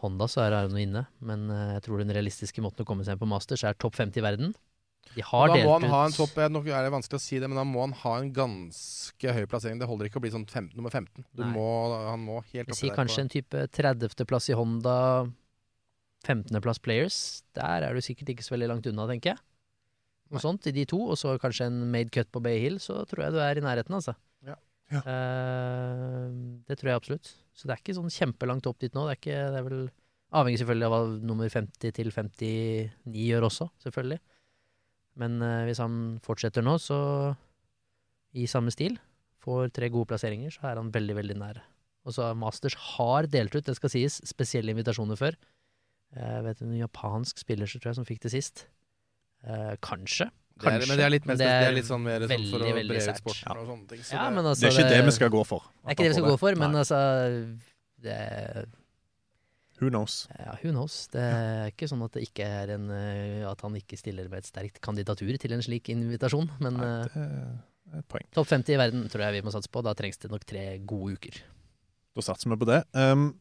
Honda, 0.00 0.26
så 0.30 0.42
er 0.46 0.54
han 0.56 0.76
inne. 0.80 1.06
Men 1.20 1.46
eh, 1.52 1.74
jeg 1.76 1.82
tror 1.86 2.00
den 2.02 2.12
realistiske 2.16 2.62
måten 2.64 2.84
å 2.84 2.88
komme 2.88 3.04
seg 3.06 3.16
inn 3.16 3.22
på 3.22 3.28
Masters 3.28 3.64
er 3.68 3.76
topp 3.80 3.96
50 4.00 4.20
i 4.20 4.24
verden. 4.24 4.54
De 5.16 5.24
har 5.26 5.48
da 5.50 5.56
må 5.64 5.72
han 5.74 5.82
han 5.88 5.90
ha 5.90 6.00
en 6.06 6.12
topp 6.14 6.36
Nå 6.52 6.60
er 6.70 6.84
det 6.86 6.90
vanskelig 6.92 7.18
å 7.18 7.22
si 7.24 7.38
det, 7.42 7.48
men 7.50 7.58
da 7.58 7.64
må 7.66 7.80
han 7.82 7.94
ha 8.04 8.12
en 8.20 8.28
ganske 8.36 9.32
høy 9.34 9.42
plassering. 9.50 9.80
Det 9.80 9.88
holder 9.90 10.06
ikke 10.06 10.20
å 10.20 10.22
bli 10.22 10.30
sånn 10.30 10.44
fem, 10.48 10.68
nummer 10.76 10.92
15. 10.92 11.24
Du 11.34 11.42
må, 11.50 11.66
han 12.06 12.20
må 12.22 12.38
helt 12.52 12.68
oppi 12.68 12.76
sier 12.78 12.92
Si 12.92 12.96
kanskje 12.96 13.16
på- 13.18 13.24
en 13.24 13.32
type 13.32 13.64
30.-plass 13.80 14.50
i 14.52 14.58
Honda, 14.60 14.96
15.-plass 16.28 16.78
Players. 16.84 17.18
Der 17.58 17.88
er 17.88 17.96
du 17.96 18.00
sikkert 18.04 18.28
ikke 18.36 18.44
så 18.46 18.54
veldig 18.54 18.68
langt 18.70 18.86
unna, 18.86 19.08
tenker 19.10 19.32
jeg. 19.34 19.42
Noe 20.30 20.38
sånt 20.44 20.68
i 20.70 20.72
de 20.76 20.84
to, 20.86 21.00
og 21.10 21.16
så 21.18 21.34
kanskje 21.42 21.66
en 21.66 21.80
made 21.90 22.12
cut 22.14 22.28
på 22.30 22.42
Bay 22.44 22.60
Hill, 22.62 22.76
så 22.78 23.00
tror 23.10 23.24
jeg 23.26 23.34
du 23.34 23.40
er 23.42 23.58
i 23.58 23.64
nærheten, 23.66 23.96
altså. 23.96 24.14
Ja. 24.46 24.54
Eh, 24.90 26.28
det 26.68 26.76
tror 26.78 26.90
jeg 26.92 27.00
absolutt. 27.00 27.32
Så 27.56 27.66
det 27.66 27.74
er 27.74 27.82
ikke 27.82 27.96
sånn 27.98 28.12
kjempelangt 28.12 28.68
opp 28.70 28.80
dit 28.82 28.94
nå. 28.96 29.06
Det 29.06 29.14
er, 29.14 29.20
ikke, 29.20 29.40
det 29.52 29.60
er 29.60 29.66
vel 29.66 29.82
avhengig 30.40 30.60
selvfølgelig 30.62 30.88
av 30.88 30.94
hva 30.94 31.00
nummer 31.30 31.52
50 31.52 31.96
til 31.96 32.12
59 32.14 33.20
gjør 33.26 33.46
også, 33.50 33.68
selvfølgelig. 33.84 34.20
Men 35.20 35.40
eh, 35.44 35.66
hvis 35.68 35.82
han 35.82 35.94
fortsetter 36.24 36.64
nå, 36.64 36.76
så 36.80 36.98
i 38.38 38.46
samme 38.50 38.72
stil, 38.74 38.96
får 39.42 39.72
tre 39.74 39.88
gode 39.92 40.12
plasseringer, 40.12 40.52
så 40.54 40.70
er 40.70 40.78
han 40.78 40.92
veldig, 40.94 41.16
veldig 41.18 41.38
nær. 41.40 41.62
Og 42.06 42.14
så 42.16 42.30
Masters 42.38 42.76
har 42.96 43.28
delt 43.28 43.54
ut, 43.56 43.64
det 43.66 43.76
skal 43.76 43.92
sies, 43.92 44.20
spesielle 44.28 44.72
invitasjoner 44.72 45.18
før. 45.20 45.36
Jeg 46.16 46.44
vet 46.46 46.62
en 46.64 46.74
japansk 46.78 47.38
spiller 47.38 47.70
tror 47.70 47.92
jeg 47.92 47.98
som 48.00 48.06
fikk 48.08 48.22
det 48.24 48.32
sist. 48.34 48.64
Eh, 49.46 49.74
kanskje. 49.84 50.30
Det 50.60 50.66
er- 50.66 50.72
Kanskje. 50.76 50.88
men 50.88 50.98
det 51.00 51.04
er 51.06 51.10
litt 51.14 51.24
det 51.26 51.32
er, 51.32 51.36
det 51.40 51.68
er 51.70 51.72
litt 51.78 51.88
sånn 51.88 52.02
mer 52.04 52.20
sånn 52.20 52.28
veldig, 52.28 52.50
for 52.50 52.60
å 52.60 52.72
bre 52.74 52.96
ut 52.96 53.06
sært. 53.06 53.42
ja. 53.46 53.52
og 53.56 53.66
sånne 53.70 53.88
ting, 53.88 54.00
så 54.04 54.12
Ja, 54.12 54.30
det- 54.30 54.36
altså, 54.44 54.60
Det 54.60 54.68
er 54.68 54.76
ikke 54.84 54.90
det 54.90 55.04
vi 55.04 55.10
skal 55.16 55.30
gå 55.30 55.46
for. 55.46 55.60
Det 55.60 55.86
er 55.88 55.90
ikke 55.94 56.04
det 56.04 56.10
vi 56.10 56.18
skal 56.20 56.30
gå 56.30 56.38
for, 56.38 56.54
men 56.60 56.74
altså 56.76 57.00
det, 58.02 58.68
Who 59.80 59.88
knows? 59.88 60.28
Ja, 60.38 60.56
who 60.62 60.72
knows. 60.74 61.06
Det 61.08 61.20
er 61.24 61.70
ikke 61.72 61.88
sånn 61.88 62.02
at 62.04 62.12
det 62.12 62.26
ikke 62.28 62.44
er 62.44 62.74
en 62.74 62.90
eh, 62.92 63.48
At 63.48 63.62
han 63.64 63.72
ikke 63.78 63.96
stiller 63.96 64.28
med 64.28 64.42
et 64.42 64.48
sterkt 64.50 64.80
kandidatur 64.84 65.32
til 65.40 65.54
en 65.56 65.62
slik 65.64 65.88
invitasjon, 65.88 66.50
men 66.60 66.76
Nei, 66.76 67.04
Det 67.08 67.94
er 67.96 67.98
et 68.02 68.08
poeng. 68.12 68.26
topp 68.36 68.46
50 68.46 68.74
i 68.74 68.76
verden 68.76 69.08
tror 69.08 69.24
jeg 69.24 69.38
vi 69.38 69.46
må 69.48 69.50
satse 69.54 69.70
på. 69.72 69.82
Da 69.82 69.94
trengs 69.94 70.18
det 70.20 70.30
nok 70.30 70.44
tre 70.44 70.78
gode 70.84 71.16
uker. 71.16 71.40
Da 72.14 72.20
satser 72.20 72.50
vi 72.52 72.56
på 72.60 72.66
det. 72.68 72.84
Um, 72.92 73.40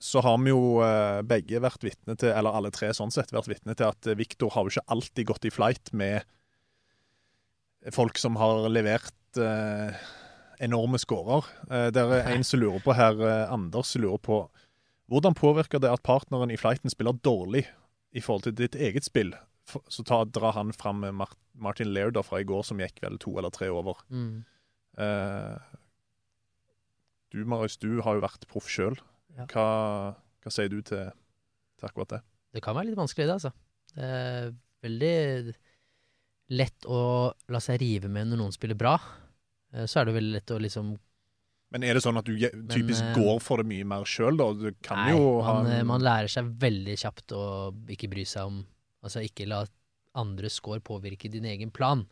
så 0.00 0.22
har 0.22 0.38
vi 0.38 0.50
jo 0.52 0.80
eh, 0.84 1.22
begge 1.26 1.58
vært 1.64 1.82
vitne 1.82 2.16
til, 2.16 2.30
eller 2.30 2.54
alle 2.54 2.70
tre 2.70 2.90
sånn 2.94 3.10
sett, 3.10 3.32
vært 3.34 3.48
vitne 3.50 3.74
til 3.74 3.86
at 3.88 3.98
Viktor 4.04 4.16
Victor 4.16 4.50
har 4.54 4.64
jo 4.64 4.70
ikke 4.76 4.88
alltid 4.94 5.26
gått 5.26 5.44
i 5.48 5.50
flight 5.50 5.92
med 5.92 6.22
folk 7.92 8.18
som 8.18 8.36
har 8.40 8.68
levert 8.72 9.40
eh, 9.40 10.04
enorme 10.64 10.98
scorer. 10.98 11.44
Eh, 11.70 11.88
det 11.92 12.04
er 12.04 12.30
en 12.32 12.44
som 12.46 12.62
lurer 12.62 12.82
på 12.84 12.94
her, 12.96 13.18
eh, 13.20 13.52
Anders 13.52 13.94
lurer 14.00 14.22
på 14.22 14.44
hvordan 15.12 15.36
påvirker 15.36 15.82
det 15.84 15.90
at 15.92 16.04
partneren 16.06 16.52
i 16.52 16.56
flighten 16.56 16.88
spiller 16.88 17.12
dårlig 17.12 17.66
i 18.16 18.22
forhold 18.24 18.46
til 18.46 18.56
ditt 18.56 18.76
eget 18.78 19.04
spill? 19.04 19.34
For, 19.68 19.84
så 19.92 20.04
ta, 20.04 20.22
drar 20.24 20.56
han 20.56 20.72
fram 20.76 21.04
Martin 21.52 21.92
Laird 21.92 22.16
fra 22.24 22.40
i 22.40 22.46
går, 22.48 22.64
som 22.64 22.80
gikk 22.80 23.02
vel 23.04 23.18
to 23.20 23.34
eller 23.36 23.52
tre 23.52 23.68
over. 23.72 24.00
Mm. 24.08 24.44
Eh, 24.96 25.56
du 27.34 27.44
Marius, 27.44 27.76
du 27.76 28.00
har 28.04 28.16
jo 28.16 28.24
vært 28.24 28.48
proff 28.48 28.70
sjøl. 28.70 28.96
Ja. 29.36 29.48
Hva, 29.50 29.68
hva 30.44 30.52
sier 30.54 30.70
du 30.72 30.80
til, 30.80 31.10
til 31.80 31.88
akkurat 31.88 32.16
det? 32.16 32.22
Det 32.54 32.62
kan 32.64 32.76
være 32.76 32.92
litt 32.92 33.00
vanskelig, 33.00 33.26
det, 33.28 33.38
altså. 33.40 33.52
Det 33.94 34.08
er 34.08 34.52
veldig 34.84 35.54
lett 36.50 36.84
å 36.86 37.32
la 37.48 37.60
seg 37.60 37.80
rive 37.80 38.08
med 38.12 38.28
når 38.28 38.40
noen 38.42 38.52
spiller 38.52 38.76
bra. 38.76 38.98
Eh, 39.72 39.86
Så 39.86 40.00
er 40.00 40.04
det 40.10 40.14
veldig 40.18 40.32
lett 40.36 40.50
å 40.50 40.60
liksom 40.60 40.98
Men 41.74 41.82
er 41.82 41.94
det 41.94 42.02
sånn 42.04 42.18
at 42.18 42.24
du 42.28 42.36
typisk 42.70 43.02
men, 43.02 43.14
går 43.18 43.40
for 43.42 43.56
det 43.62 43.66
mye 43.66 43.84
mer 43.84 44.04
sjøl, 44.04 44.36
da? 44.38 44.52
Du 44.52 44.70
kan 44.84 44.98
Nei, 45.06 45.14
jo 45.16 45.40
ha 45.42 45.54
man, 45.62 45.72
eh, 45.72 45.82
man 45.82 46.00
lærer 46.04 46.28
seg 46.30 46.52
veldig 46.60 46.94
kjapt 47.00 47.32
å 47.34 47.72
ikke 47.90 48.10
bry 48.12 48.24
seg 48.24 48.46
om 48.46 48.64
Altså 49.04 49.20
ikke 49.24 49.46
la 49.48 49.64
andre 50.16 50.48
score 50.48 50.80
påvirke 50.80 51.28
din 51.28 51.44
egen 51.44 51.70
plan. 51.74 52.06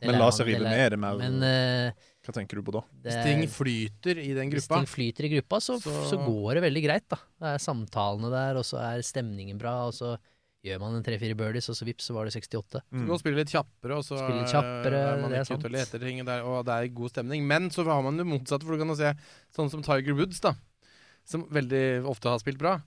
Det 0.00 0.06
Men 0.06 0.20
la 0.20 0.28
seg 0.30 0.46
rive 0.46 0.60
med, 0.62 0.78
er 0.78 0.90
det 0.94 0.98
mer 1.00 1.16
Men 1.18 1.40
uh, 1.42 1.92
Hva 2.24 2.32
tenker 2.36 2.56
du 2.56 2.62
på 2.62 2.72
da? 2.72 2.82
det 2.92 3.10
Hvis 3.12 3.24
ting 3.26 3.42
flyter 3.48 4.20
i 4.22 4.28
den 4.36 4.50
Hvis 4.52 4.68
gruppa 4.68 4.78
ting 4.80 4.86
flyter 4.88 5.24
i 5.26 5.32
gruppa, 5.34 5.58
så, 5.60 5.78
Så- 5.80 6.04
så 6.10 6.16
går 6.24 6.54
det 6.54 6.62
veldig 6.68 6.82
greit, 6.84 7.08
da. 7.08 7.16
Det 7.40 7.48
er 7.54 7.58
samtalene 7.58 8.30
der, 8.30 8.56
og 8.60 8.64
så 8.64 8.78
er 8.80 9.02
stemningen 9.02 9.58
bra, 9.58 9.86
og 9.88 9.92
så 9.96 10.14
gjør 10.66 10.80
man 10.82 10.96
en 10.98 11.04
tre-fire 11.04 11.36
birdies, 11.38 11.68
og 11.72 11.76
så 11.78 11.86
vips, 11.88 12.08
så 12.10 12.14
var 12.16 12.28
det 12.28 12.34
68. 12.36 12.82
Så 12.84 13.04
gå 13.08 13.14
og 13.14 13.20
spille 13.22 13.40
litt 13.40 13.52
kjappere, 13.52 13.96
og 13.96 14.04
så 14.04 14.18
Spille 14.20 14.42
litt 14.42 14.52
kjappere, 14.52 15.04
er 15.12 15.22
man 15.22 15.32
det 15.32 15.40
ikke 15.44 15.60
ute 15.60 15.70
og 15.70 15.76
leter 15.76 16.02
ting, 16.04 16.20
der, 16.28 16.44
og 16.46 16.64
det 16.68 16.76
er 16.76 16.96
god 17.00 17.14
stemning. 17.14 17.46
Men 17.48 17.70
så 17.72 17.86
har 17.88 18.02
man 18.04 18.20
det 18.20 18.28
motsatte, 18.28 18.68
for 18.68 18.76
du 18.76 18.82
kan 18.82 18.92
jo 18.92 18.98
se 18.98 19.14
sånn 19.56 19.72
som 19.72 19.84
Tiger 19.86 20.18
Woods, 20.18 20.42
da. 20.44 20.54
Som 21.28 21.46
veldig 21.52 21.84
ofte 22.10 22.32
har 22.32 22.42
spilt 22.42 22.60
bra, 22.60 22.78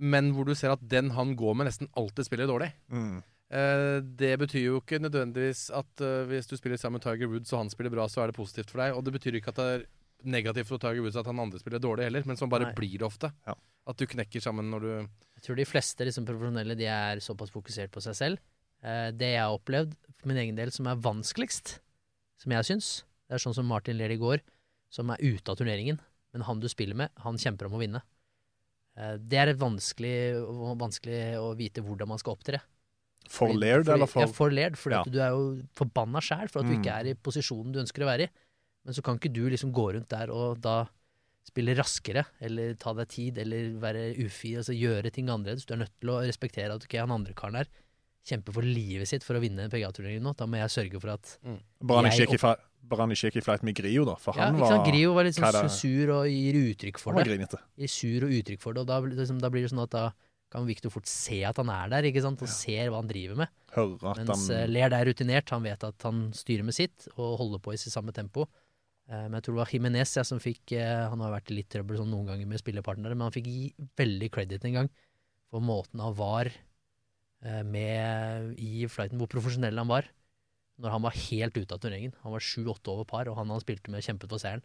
men 0.00 0.32
hvor 0.36 0.48
du 0.48 0.54
ser 0.56 0.72
at 0.72 0.82
den 0.88 1.12
han 1.16 1.36
går 1.36 1.58
med, 1.58 1.68
nesten 1.68 1.90
alltid 2.00 2.28
spiller 2.28 2.48
dårlig. 2.48 2.70
Mm. 2.92 3.20
Eh, 3.52 3.98
det 4.00 4.32
betyr 4.40 4.70
jo 4.70 4.78
ikke 4.80 5.02
nødvendigvis 5.02 5.66
at 5.76 6.00
eh, 6.00 6.24
hvis 6.30 6.48
du 6.48 6.56
spiller 6.56 6.80
sammen 6.80 6.96
med 6.96 7.04
Tiger 7.04 7.28
Woods 7.28 7.52
og 7.52 7.60
han 7.60 7.72
spiller 7.72 7.92
bra, 7.92 8.06
så 8.08 8.22
er 8.22 8.30
det 8.30 8.38
positivt 8.38 8.72
for 8.72 8.80
deg. 8.80 8.96
Og 8.96 9.04
det 9.04 9.12
betyr 9.18 9.36
ikke 9.36 9.52
at 9.52 9.60
det 9.60 9.66
er 9.74 9.84
negativt 10.24 10.68
for 10.68 10.78
Tiger 10.78 11.02
Woods 11.02 11.16
at 11.16 11.26
han 11.26 11.38
andre 11.42 11.58
spiller 11.58 11.78
dårlig 11.82 12.04
heller, 12.08 12.22
men 12.26 12.36
sånn 12.36 12.50
bare 12.52 12.68
Nei. 12.70 12.74
blir 12.74 12.98
det 12.98 13.06
ofte. 13.06 13.32
At 13.86 13.96
du 13.98 14.06
knekker 14.06 14.40
sammen 14.40 14.68
når 14.70 14.80
du 14.80 14.90
Jeg 15.36 15.42
tror 15.42 15.56
de 15.56 15.64
fleste 15.66 16.04
liksom, 16.06 16.24
profesjonelle 16.28 16.76
de 16.78 16.86
er 16.86 17.16
såpass 17.18 17.50
fokusert 17.50 17.90
på 17.90 18.00
seg 18.04 18.14
selv. 18.14 18.38
Eh, 18.82 19.10
det 19.10 19.32
jeg 19.34 19.40
har 19.42 19.54
opplevd 19.56 19.94
for 20.18 20.28
min 20.28 20.36
egen 20.38 20.54
del 20.56 20.70
som 20.70 20.86
er 20.86 20.96
vanskeligst, 20.96 21.80
som 22.38 22.52
jeg 22.52 22.64
syns, 22.64 23.04
det 23.28 23.34
er 23.34 23.42
sånn 23.42 23.54
som 23.54 23.66
Martin 23.66 23.96
Ler 23.98 24.10
i 24.10 24.16
går, 24.20 24.40
som 24.90 25.10
er 25.10 25.16
ute 25.22 25.48
av 25.50 25.56
turneringen. 25.56 25.98
Men 26.32 26.42
han 26.42 26.60
du 26.60 26.68
spiller 26.68 26.94
med, 26.94 27.10
han 27.18 27.36
kjemper 27.36 27.66
om 27.66 27.74
å 27.74 27.80
vinne. 27.82 28.02
Eh, 28.96 29.16
det 29.18 29.38
er 29.38 29.54
vanskelig, 29.54 30.14
vanskelig 30.78 31.38
å 31.40 31.56
vite 31.56 31.82
hvordan 31.82 32.08
man 32.08 32.18
skal 32.18 32.34
opptre. 32.36 32.60
For 33.30 33.52
Laird, 33.54 33.88
eller 33.88 34.06
for 34.10 34.20
Ja, 34.20 34.26
for 34.26 34.50
Laird. 34.50 34.76
For 34.76 34.90
Ja. 34.90 35.02
du 35.04 35.18
er 35.20 35.30
jo 35.30 35.62
forbanna 35.74 36.20
sjæl 36.20 36.50
for 36.50 36.60
at 36.60 36.66
du 36.66 36.74
Mm. 36.74 36.82
ikke 36.82 36.92
er 37.00 37.06
i 37.10 37.14
posisjonen 37.14 37.72
du 37.72 37.78
ønsker 37.80 38.02
å 38.02 38.06
være 38.10 38.24
i. 38.24 38.30
Men 38.84 38.96
så 38.96 39.02
kan 39.06 39.18
ikke 39.20 39.32
du 39.32 39.44
liksom 39.52 39.72
gå 39.74 39.92
rundt 39.94 40.10
der 40.10 40.32
og 40.34 40.58
da 40.64 40.82
spille 41.46 41.74
raskere, 41.74 42.22
eller 42.42 42.74
ta 42.78 42.92
deg 42.94 43.08
tid, 43.10 43.38
eller 43.42 43.72
være 43.82 44.02
ufi, 44.22 44.54
altså 44.58 44.74
gjøre 44.76 45.10
ting 45.14 45.30
annerledes. 45.30 45.66
Du 45.66 45.74
er 45.74 45.82
nødt 45.82 45.94
til 46.00 46.12
å 46.14 46.20
respektere 46.22 46.74
at 46.74 46.84
ok, 46.86 46.94
han 47.02 47.14
andre 47.14 47.34
karen 47.38 47.58
her 47.58 47.70
kjemper 48.26 48.54
for 48.54 48.62
livet 48.62 49.10
sitt 49.10 49.24
for 49.26 49.34
å 49.34 49.42
vinne 49.42 49.66
PGA-turneringen 49.70 50.22
nå. 50.22 50.34
Da 50.38 50.46
må 50.46 50.60
jeg 50.60 50.70
sørge 50.70 51.00
for 51.02 51.10
at 51.16 51.32
Bare 51.82 52.04
han 52.06 52.12
ikke 52.14 52.38
fli- 52.38 52.68
bare 52.92 53.04
han 53.06 53.14
ikke 53.14 53.30
gikk 53.30 53.38
i 53.40 53.44
flight 53.46 53.62
med 53.66 53.74
Grio, 53.78 54.04
da. 54.06 54.14
For 54.22 54.38
ja, 54.38 54.46
han 54.50 54.58
var? 54.58 54.84
Grio 54.86 55.14
var 55.14 55.26
litt 55.26 55.38
sånn 55.38 55.46
det? 55.66 55.74
sur 55.74 56.12
og 56.14 56.26
gir 56.30 56.58
uttrykk 56.62 56.98
for 57.02 57.14
det. 57.18 57.26
Gir 57.78 57.90
sur 57.90 58.26
og 58.26 58.30
uttrykk 58.38 58.62
for 58.62 58.74
det, 58.74 58.82
og 58.84 58.90
da, 58.90 59.00
liksom, 59.00 59.42
da 59.42 59.50
blir 59.50 59.66
det 59.66 59.72
sånn 59.74 59.82
at 59.84 59.90
da 59.94 60.04
kan 60.52 60.66
Victor 60.68 60.92
fort 60.92 61.06
se 61.08 61.42
at 61.48 61.56
han 61.56 61.70
er 61.72 61.88
der, 61.88 62.06
ikke 62.10 62.22
sant, 62.22 62.42
og 62.44 62.50
ser 62.52 62.90
hva 62.92 62.98
han 63.00 63.08
driver 63.08 63.38
med. 63.42 63.48
Mens 64.20 64.50
eh, 64.50 64.60
han 64.66 64.72
Ler 64.74 64.92
er 64.98 65.06
rutinert, 65.08 65.48
han 65.54 65.62
vet 65.64 65.84
at 65.88 66.02
han 66.06 66.26
styrer 66.36 66.66
med 66.66 66.74
sitt 66.76 67.08
og 67.16 67.38
holder 67.40 67.58
på 67.64 67.72
i 67.72 67.80
sitt 67.80 67.94
samme 67.94 68.12
tempo. 68.12 68.46
Eh, 69.12 69.24
Men 69.28 69.38
jeg 69.38 69.46
tror 69.46 69.56
det 69.56 69.62
var 69.62 69.72
Jimenez 69.76 70.16
ja, 70.16 70.24
som 70.26 70.40
fikk 70.42 70.74
eh, 70.78 71.04
Han 71.12 71.22
har 71.24 71.34
vært 71.34 71.52
i 71.52 71.58
litt 71.58 71.70
trøbbel 71.72 72.00
sånn 72.00 72.12
noen 72.12 72.32
ganger 72.32 72.48
med 72.48 72.62
spillepartnere, 72.62 73.16
men 73.16 73.28
han 73.28 73.34
fikk 73.34 73.50
gi 73.50 73.64
veldig 74.00 74.30
credit 74.32 74.68
en 74.68 74.78
gang 74.80 74.92
for 75.52 75.60
måten 75.60 76.00
han 76.00 76.14
var 76.16 76.48
eh, 76.48 77.62
med 77.68 78.54
i 78.56 78.86
flighten, 78.88 79.20
hvor 79.20 79.28
profesjonell 79.28 79.76
han 79.76 79.90
var. 79.90 80.08
Når 80.80 80.94
han 80.94 81.04
var 81.04 81.18
helt 81.28 81.58
ute 81.58 81.76
av 81.76 81.82
turneringen. 81.82 82.14
Han 82.22 82.32
var 82.32 82.42
sju-åtte 82.42 82.88
over 82.88 83.04
par, 83.04 83.28
og 83.28 83.36
han 83.36 83.52
han 83.52 83.60
spilte 83.60 83.92
med, 83.92 84.00
kjempet 84.06 84.32
for 84.32 84.40
seieren. 84.40 84.64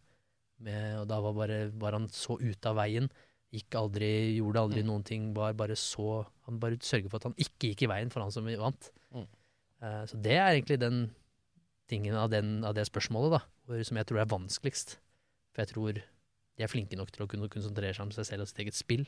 Med, 0.64 0.96
og 1.02 1.10
da 1.12 1.20
var, 1.22 1.36
bare, 1.36 1.58
var 1.76 1.98
han 1.98 2.08
så 2.16 2.38
ute 2.40 2.72
av 2.72 2.80
veien. 2.80 3.12
Gikk 3.52 3.76
aldri, 3.76 4.10
gjorde 4.38 4.64
aldri 4.64 4.86
noen 4.88 5.04
ting. 5.06 5.28
Var 5.36 5.60
bare 5.60 5.76
så 5.76 6.24
Han 6.48 6.62
bare 6.64 6.80
sørget 6.80 7.12
for 7.12 7.20
at 7.20 7.28
han 7.28 7.36
ikke 7.44 7.74
gikk 7.74 7.84
i 7.84 7.92
veien 7.92 8.12
for 8.14 8.24
han 8.24 8.32
som 8.32 8.48
vant. 8.48 8.90
Mm. 9.12 9.28
Så 10.08 10.18
det 10.24 10.40
er 10.40 10.54
egentlig 10.56 10.80
den 10.80 11.04
tingen 11.92 12.18
av, 12.20 12.32
den, 12.34 12.60
av 12.68 12.76
det 12.78 12.88
spørsmålet, 12.90 13.38
da, 13.38 13.42
hvor, 13.68 13.84
som 13.88 14.00
jeg 14.00 14.10
tror 14.10 14.22
er 14.24 14.32
vanskeligst. 14.32 14.98
For 15.54 15.64
jeg 15.64 15.72
tror 15.74 16.02
de 16.58 16.66
er 16.66 16.72
flinke 16.72 16.98
nok 17.00 17.14
til 17.14 17.26
å 17.26 17.30
kunne 17.30 17.50
konsentrere 17.54 17.94
seg 17.96 18.08
om 18.08 18.12
seg 18.16 18.28
selv 18.28 18.46
og 18.46 18.52
sitt 18.52 18.64
eget 18.66 18.78
spill, 18.78 19.06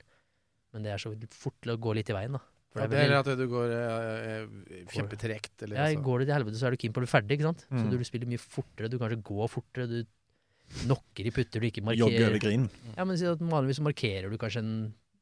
men 0.74 0.86
det 0.86 0.94
er 0.94 1.02
så 1.02 1.12
fort 1.34 1.58
til 1.64 1.74
å 1.74 1.80
gå 1.82 1.96
litt 1.98 2.12
i 2.12 2.16
veien, 2.16 2.38
da. 2.38 2.44
For 2.70 2.86
Ja, 2.86 2.90
det 2.92 3.02
er 3.02 3.16
at 3.18 3.30
du 3.34 3.48
går 3.50 3.72
eh, 3.74 4.44
eh, 4.46 4.82
kjempetregt. 4.94 5.56
Eller 5.66 5.80
ja, 5.80 5.88
altså. 5.90 6.04
går 6.06 6.22
det 6.22 6.28
til 6.30 6.36
helvete, 6.36 6.60
så 6.60 6.68
er 6.68 6.76
du 6.76 6.82
keen 6.84 6.94
på 6.94 7.02
å 7.02 7.06
bli 7.06 7.10
ferdig, 7.10 7.38
ikke 7.40 7.48
sant? 7.48 7.64
Mm. 7.74 7.80
Så 7.82 7.98
du 7.98 8.06
spiller 8.06 8.30
mye 8.30 8.44
fortere, 8.44 8.92
du 8.94 8.98
kanskje 9.02 9.18
går 9.26 9.50
fortere, 9.50 9.88
du 9.90 10.84
knocker 10.84 11.26
i 11.26 11.34
putter 11.34 11.64
du 11.64 11.66
ikke 11.66 11.82
jogger 11.82 11.98
markerer. 12.06 12.28
over 12.30 12.44
grinen. 12.44 12.70
Ja, 12.94 13.06
men 13.10 13.18
at 13.18 13.42
vanligvis 13.42 13.80
så 13.82 13.88
markerer 13.88 14.30
du 14.30 14.38
kanskje 14.38 14.62
en 14.62 14.76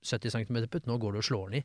70 0.03 0.35
cm 0.35 0.59
putt, 0.67 0.89
nå 0.89 0.97
går 0.99 1.15
du 1.15 1.21
og 1.21 1.27
slår 1.29 1.47
den 1.47 1.61
i. 1.61 1.63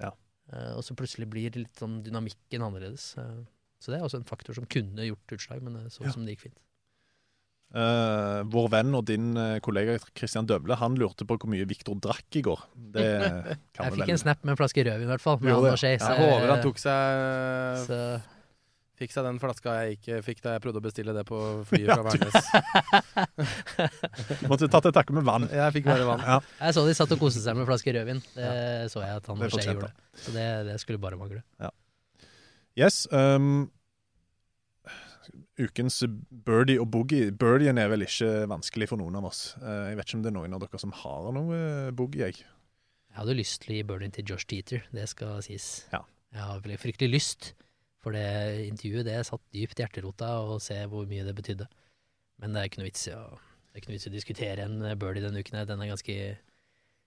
Ja. 0.00 0.14
Uh, 0.48 0.78
og 0.78 0.82
så 0.86 0.96
plutselig 0.96 1.28
blir 1.28 1.52
litt 1.60 1.76
sånn 1.76 2.00
dynamikken 2.06 2.64
annerledes. 2.64 3.10
Eh, 3.20 3.44
så 3.78 3.92
det 3.92 3.98
er 4.00 4.06
også 4.06 4.18
en 4.20 4.26
faktor 4.28 4.54
som 4.58 4.66
kunne 4.66 5.06
gjort 5.06 5.36
utslag, 5.38 5.62
men 5.62 5.74
det 5.78 5.92
så 5.94 6.04
Ja. 6.04 6.10
som 6.14 6.24
det 6.26 6.34
gikk 6.36 6.48
fint. 6.48 6.58
Uh, 7.68 8.40
vår 8.48 8.70
venn 8.72 8.94
og 8.96 9.02
din 9.04 9.36
eh, 9.36 9.58
kollega 9.60 9.98
Christian 10.16 10.46
Døvle 10.48 10.72
Han 10.80 10.94
lurte 10.96 11.26
på 11.28 11.36
hvor 11.36 11.50
mye 11.52 11.66
Victor 11.68 11.98
drakk 12.00 12.38
i 12.40 12.40
går. 12.40 12.62
Det 12.94 13.04
kan 13.76 13.84
Jeg 13.84 13.92
fikk 13.92 14.06
vel 14.06 14.12
en 14.14 14.20
snap 14.22 14.40
med 14.40 14.54
en 14.54 14.60
flaske 14.62 14.84
rødvin, 14.88 15.04
i 15.04 15.10
hvert 15.12 15.20
fall. 15.20 15.36
Det? 15.42 15.74
Shay, 15.76 15.98
Jeg 15.98 16.16
håper 16.16 16.48
han 16.54 16.62
tok 16.64 16.80
seg 16.80 17.84
så- 17.84 18.20
Fikk 18.98 19.12
seg 19.14 19.22
den 19.28 19.36
flaska 19.38 19.74
jeg 19.84 19.98
ikke 20.00 20.16
fikk 20.26 20.40
da 20.42 20.56
jeg 20.56 20.62
prøvde 20.64 20.80
å 20.80 20.82
bestille 20.82 21.12
det 21.14 21.22
på 21.28 21.36
flyet 21.68 21.92
fra 21.92 22.02
Værnes. 22.08 22.48
Måtte 24.50 24.66
tatt 24.72 24.88
et 24.90 24.96
takke 24.96 25.14
med 25.14 25.22
vann. 25.28 25.46
Jeg 25.52 25.74
fikk 25.76 25.86
bare 25.86 26.06
vann. 26.08 26.24
Ja. 26.26 26.38
Jeg 26.64 26.74
så 26.74 26.82
de 26.88 26.96
satt 26.98 27.12
og 27.14 27.20
koste 27.22 27.44
seg 27.44 27.54
med 27.54 27.62
en 27.62 27.68
flaske 27.70 27.94
rødvin. 27.94 28.24
Det 28.34 28.48
så 28.90 29.04
jeg 29.04 29.20
at 29.20 29.30
han 29.30 29.38
og 29.38 29.54
Skei 29.54 29.68
gjorde. 29.70 29.92
Så 30.18 30.34
det, 30.34 30.48
det 30.66 30.80
skulle 30.82 30.98
bare 31.04 31.20
mangle. 31.20 31.44
Yes. 32.78 33.06
Um, 33.10 33.70
ukens 35.58 36.00
birdie 36.30 36.78
og 36.78 36.86
boogie. 36.94 37.32
Birdien 37.34 37.80
er 37.80 37.90
vel 37.90 38.06
ikke 38.06 38.46
vanskelig 38.50 38.90
for 38.92 39.00
noen 39.00 39.18
av 39.18 39.26
oss. 39.28 39.42
Uh, 39.58 39.90
jeg 39.90 39.98
vet 39.98 40.06
ikke 40.06 40.18
om 40.20 40.26
det 40.26 40.30
er 40.30 40.36
noen 40.36 40.54
av 40.54 40.62
dere 40.62 40.80
som 40.82 40.94
har 40.94 41.32
noe 41.34 41.58
eh, 41.58 41.90
boogie, 41.98 42.28
jeg. 42.28 42.44
Jeg 43.08 43.18
hadde 43.18 43.38
lyst 43.38 43.64
til 43.64 43.74
å 43.74 43.78
gi 43.78 43.86
birdien 43.88 44.14
til 44.14 44.30
Josh 44.30 44.46
Teeter, 44.46 44.84
det 44.94 45.08
skal 45.10 45.40
sies. 45.42 45.88
Ja. 45.90 46.04
Jeg 46.36 46.44
har 46.44 46.62
veldig 46.62 46.78
fryktelig 46.78 47.10
lyst, 47.10 47.52
for 48.04 48.14
det 48.14 48.28
intervjuet 48.68 49.08
det 49.08 49.16
satt 49.26 49.42
dypt 49.56 49.80
i 49.80 49.82
hjerterota 49.82 50.28
å 50.44 50.58
se 50.62 50.76
hvor 50.92 51.08
mye 51.10 51.24
det 51.26 51.34
betydde. 51.34 51.66
Men 52.38 52.54
det 52.54 52.60
er 52.60 52.70
ikke 52.70 52.82
noe 52.84 52.90
vits 52.90 53.08
i 53.08 53.16
å, 53.16 53.24
vits 53.74 54.06
å 54.06 54.14
diskutere 54.14 54.68
en 54.68 54.78
birdie 55.00 55.24
denne 55.24 55.42
uken. 55.42 55.64
Den 55.66 55.82
er 55.82 55.90
ganske 55.90 56.18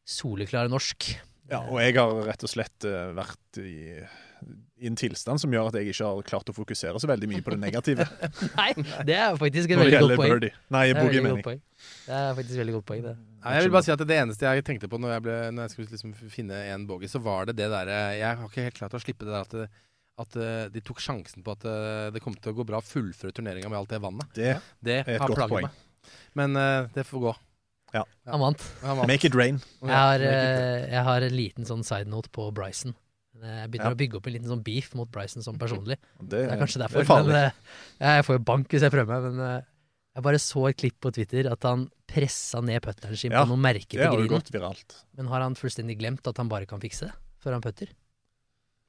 soleklar 0.04 0.68
norsk. 0.74 1.14
Ja, 1.52 1.62
og 1.64 1.80
jeg 1.80 1.96
har 1.96 2.12
rett 2.28 2.44
og 2.44 2.52
slett 2.52 2.88
eh, 2.90 3.14
vært 3.16 3.62
i, 3.64 4.02
i 4.82 4.90
en 4.90 4.96
tilstand 4.98 5.38
som 5.42 5.52
gjør 5.54 5.68
at 5.70 5.76
jeg 5.78 5.92
ikke 5.92 6.08
har 6.08 6.24
klart 6.26 6.50
å 6.50 6.56
fokusere 6.58 7.00
så 7.02 7.10
veldig 7.10 7.28
mye 7.30 7.44
på 7.46 7.54
det 7.54 7.60
negative. 7.62 8.08
Nei, 8.60 8.72
det 9.06 9.18
er 9.18 9.36
faktisk 9.38 9.70
et 9.74 9.78
veldig 9.82 10.00
godt 10.02 10.16
poeng. 10.18 10.32
birdie. 10.34 10.56
Nei, 10.74 10.86
Det 10.90 10.96
er 10.96 11.02
boogie, 11.06 11.22
godt 11.28 11.46
poeng. 11.46 11.62
Det 12.08 12.16
er 12.18 12.34
faktisk 12.40 12.56
et 12.56 12.62
veldig 12.64 12.76
godt 12.80 12.88
poeng, 12.90 13.04
det. 13.06 13.14
Nei, 13.44 13.54
jeg 13.58 13.68
vil 13.68 13.76
bare 13.76 13.86
si 13.88 13.94
at 13.94 14.04
Det 14.10 14.18
eneste 14.24 14.50
jeg 14.50 14.66
tenkte 14.66 14.90
på 14.90 15.00
når 15.02 15.14
jeg, 15.16 15.26
ble, 15.28 15.38
når 15.54 15.68
jeg 15.68 15.74
skulle 15.76 15.94
liksom 15.94 16.16
finne 16.34 16.64
en 16.74 16.88
bogey, 16.90 17.10
så 17.12 17.22
var 17.22 17.50
det 17.50 17.56
det 17.62 17.70
derre 17.74 18.00
Jeg 18.18 18.42
har 18.42 18.50
ikke 18.50 18.66
helt 18.68 18.80
klart 18.82 18.98
å 18.98 19.02
slippe 19.02 19.26
det 19.26 19.34
der 19.34 19.46
at, 19.46 19.56
det, 19.62 19.70
at 20.26 20.36
eh, 20.42 20.66
de 20.74 20.84
tok 20.86 21.00
sjansen 21.02 21.46
på 21.46 21.54
at 21.56 21.66
eh, 21.70 22.10
det 22.14 22.22
kom 22.26 22.36
til 22.38 22.54
å 22.54 22.58
gå 22.60 22.66
bra 22.70 22.82
å 22.82 22.86
fullføre 22.86 23.34
turneringa 23.38 23.70
med 23.70 23.80
alt 23.84 23.94
det 23.94 24.02
vannet. 24.04 24.34
Det 24.38 24.58
Det 24.82 25.00
er 25.04 25.16
et 25.16 25.22
har 25.24 25.30
godt 25.34 25.50
poeng. 25.54 25.70
meg. 25.70 26.12
Men 26.38 26.58
uh, 26.58 26.90
det 26.96 27.06
får 27.06 27.22
gå. 27.28 27.32
Ja. 27.94 28.06
Han 28.32 28.40
vant. 28.40 28.62
Make 29.06 29.28
it 29.28 29.36
rain. 29.36 29.58
Jeg 29.84 29.92
har, 29.92 30.22
eh, 30.24 30.86
jeg 30.94 31.04
har 31.04 31.26
en 31.28 31.36
liten 31.36 31.66
sånn 31.68 31.84
side 31.86 32.08
note 32.10 32.32
på 32.34 32.46
Bryson. 32.56 32.96
Jeg 33.42 33.72
begynner 33.72 33.90
Ja. 33.92 33.96
å 33.96 34.00
bygge 34.00 34.16
opp 34.20 34.28
en 34.28 34.34
liten 34.34 34.50
sånn 34.52 34.64
beef 34.64 34.94
mot 34.96 35.10
Bryson 35.12 35.42
som 35.44 35.58
personlig. 35.58 35.98
Det, 36.22 36.30
Det 36.30 36.52
er 36.52 36.58
kanskje 36.62 36.82
derfor. 36.84 37.02
er 37.02 37.24
men, 37.26 37.36
eh, 37.36 37.52
jeg 38.18 38.26
får 38.28 38.38
jo 38.38 38.44
bank 38.52 38.68
hvis 38.70 38.82
jeg 38.86 38.92
prøver 38.94 39.08
meg, 39.08 39.32
men 39.32 39.40
eh, 39.48 39.62
jeg 40.16 40.24
bare 40.24 40.40
så 40.44 40.68
et 40.70 40.78
klipp 40.78 41.00
på 41.00 41.12
Twitter 41.16 41.50
at 41.52 41.64
han 41.64 41.90
pressa 42.12 42.60
ned 42.62 42.82
putteren 42.84 43.16
sin 43.18 43.32
Ja, 43.32 43.46
på 43.46 43.50
noen 43.54 43.62
merker 43.64 43.98
på 43.98 44.28
grinen. 44.28 44.94
Men 45.16 45.28
har 45.32 45.42
han 45.42 45.56
fullstendig 45.56 45.98
glemt 46.00 46.28
at 46.28 46.38
han 46.38 46.50
bare 46.52 46.66
kan 46.68 46.80
fikse 46.84 47.08
det 47.08 47.14
før 47.42 47.54
han 47.58 47.62
putter? 47.64 47.88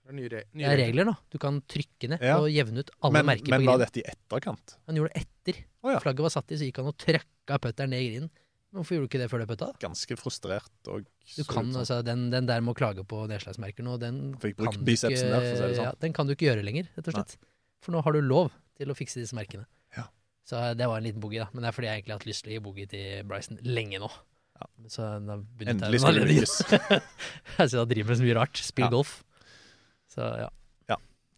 Det 0.02 0.10
er 0.10 0.16
nye, 0.18 0.28
re 0.28 0.40
Det 0.50 0.66
er 0.66 0.76
regler 0.82 1.04
nå. 1.06 1.14
Du 1.30 1.38
kan 1.38 1.60
trykke 1.62 2.08
ned 2.10 2.20
Ja. 2.20 2.38
og 2.42 2.50
jevne 2.50 2.82
ut 2.82 2.90
alle 3.00 3.12
Men, 3.12 3.26
merker 3.26 3.50
men 3.54 3.60
på 3.62 3.66
var 3.70 3.78
dette 3.78 4.00
i 4.02 4.02
etterkant? 4.02 4.76
Han 4.88 4.96
gjorde 4.98 5.12
det 5.14 5.22
etter. 5.22 5.64
Oh, 5.84 5.90
ja. 5.92 6.00
Flagget 6.02 6.26
var 6.26 6.30
satt 6.34 6.50
i, 6.50 6.56
så 6.58 6.66
gikk 6.66 6.76
han 6.82 6.86
og 6.90 6.96
trøkka 6.98 7.58
putteren 7.62 7.90
ned 7.94 8.02
i 8.02 8.08
grinen. 8.10 8.30
Hvorfor 8.72 8.96
gjorde 8.96 9.04
du 9.04 9.10
ikke 9.10 9.20
det 9.20 9.28
før 9.28 9.42
du 9.42 9.46
putta? 9.50 9.66
Ganske 9.82 10.16
frustrert 10.16 10.88
og 10.88 11.04
Du 11.36 11.42
kan, 11.44 11.68
altså, 11.76 11.98
den, 12.06 12.30
den 12.32 12.46
der 12.48 12.62
med 12.64 12.72
å 12.72 12.78
klage 12.78 13.04
på 13.04 13.26
nedslagsmerker 13.28 13.84
nå, 13.84 13.98
den 14.00 14.20
Fikk 14.40 14.56
kan, 14.56 14.64
brukt 14.64 14.80
du 14.80 14.86
bicepsen 14.88 15.28
ikke, 15.28 15.34
der, 15.34 15.44
for 15.44 15.52
å 15.52 15.60
si 15.60 15.68
det 15.68 15.76
sånn. 15.76 15.88
ja, 15.90 15.92
den 16.00 16.14
kan 16.16 16.28
du 16.30 16.32
ikke 16.32 16.48
gjøre 16.48 16.64
lenger, 16.64 16.88
rett 16.96 17.10
og 17.12 17.16
slett. 17.18 17.34
For 17.84 17.92
nå 17.92 18.00
har 18.06 18.16
du 18.16 18.20
lov 18.24 18.48
til 18.80 18.92
å 18.92 18.96
fikse 18.96 19.20
disse 19.20 19.36
merkene. 19.36 19.66
Ja. 19.98 20.06
Så 20.48 20.56
eh, 20.56 20.72
det 20.78 20.88
var 20.88 21.02
en 21.02 21.04
liten 21.04 21.20
boogie, 21.20 21.42
da. 21.44 21.50
Men 21.52 21.66
det 21.66 21.68
er 21.72 21.76
fordi 21.76 21.90
jeg 21.90 22.00
egentlig 22.00 22.14
har 22.14 22.22
hatt 22.22 22.30
lyst 22.30 22.44
til 22.46 22.52
å 22.52 22.54
gi 22.56 22.62
boogie 22.64 22.88
til 22.88 23.26
Bryson 23.28 23.60
lenge 23.68 24.00
nå. 24.00 24.08
Ja. 24.62 24.68
Så 24.94 25.10
da 25.26 25.36
Endelig 25.68 26.00
skal 26.00 26.18
det 26.22 26.24
lykkes. 26.30 26.56
jeg 26.72 27.02
synes 27.68 27.76
han 27.82 27.90
driver 27.92 28.12
med 28.14 28.20
så 28.22 28.26
mye 28.28 28.38
rart. 28.40 28.62
Spill 28.64 28.86
Ja. 28.88 28.90
golf. 28.96 29.12
Så 30.12 30.32
ja. 30.46 30.48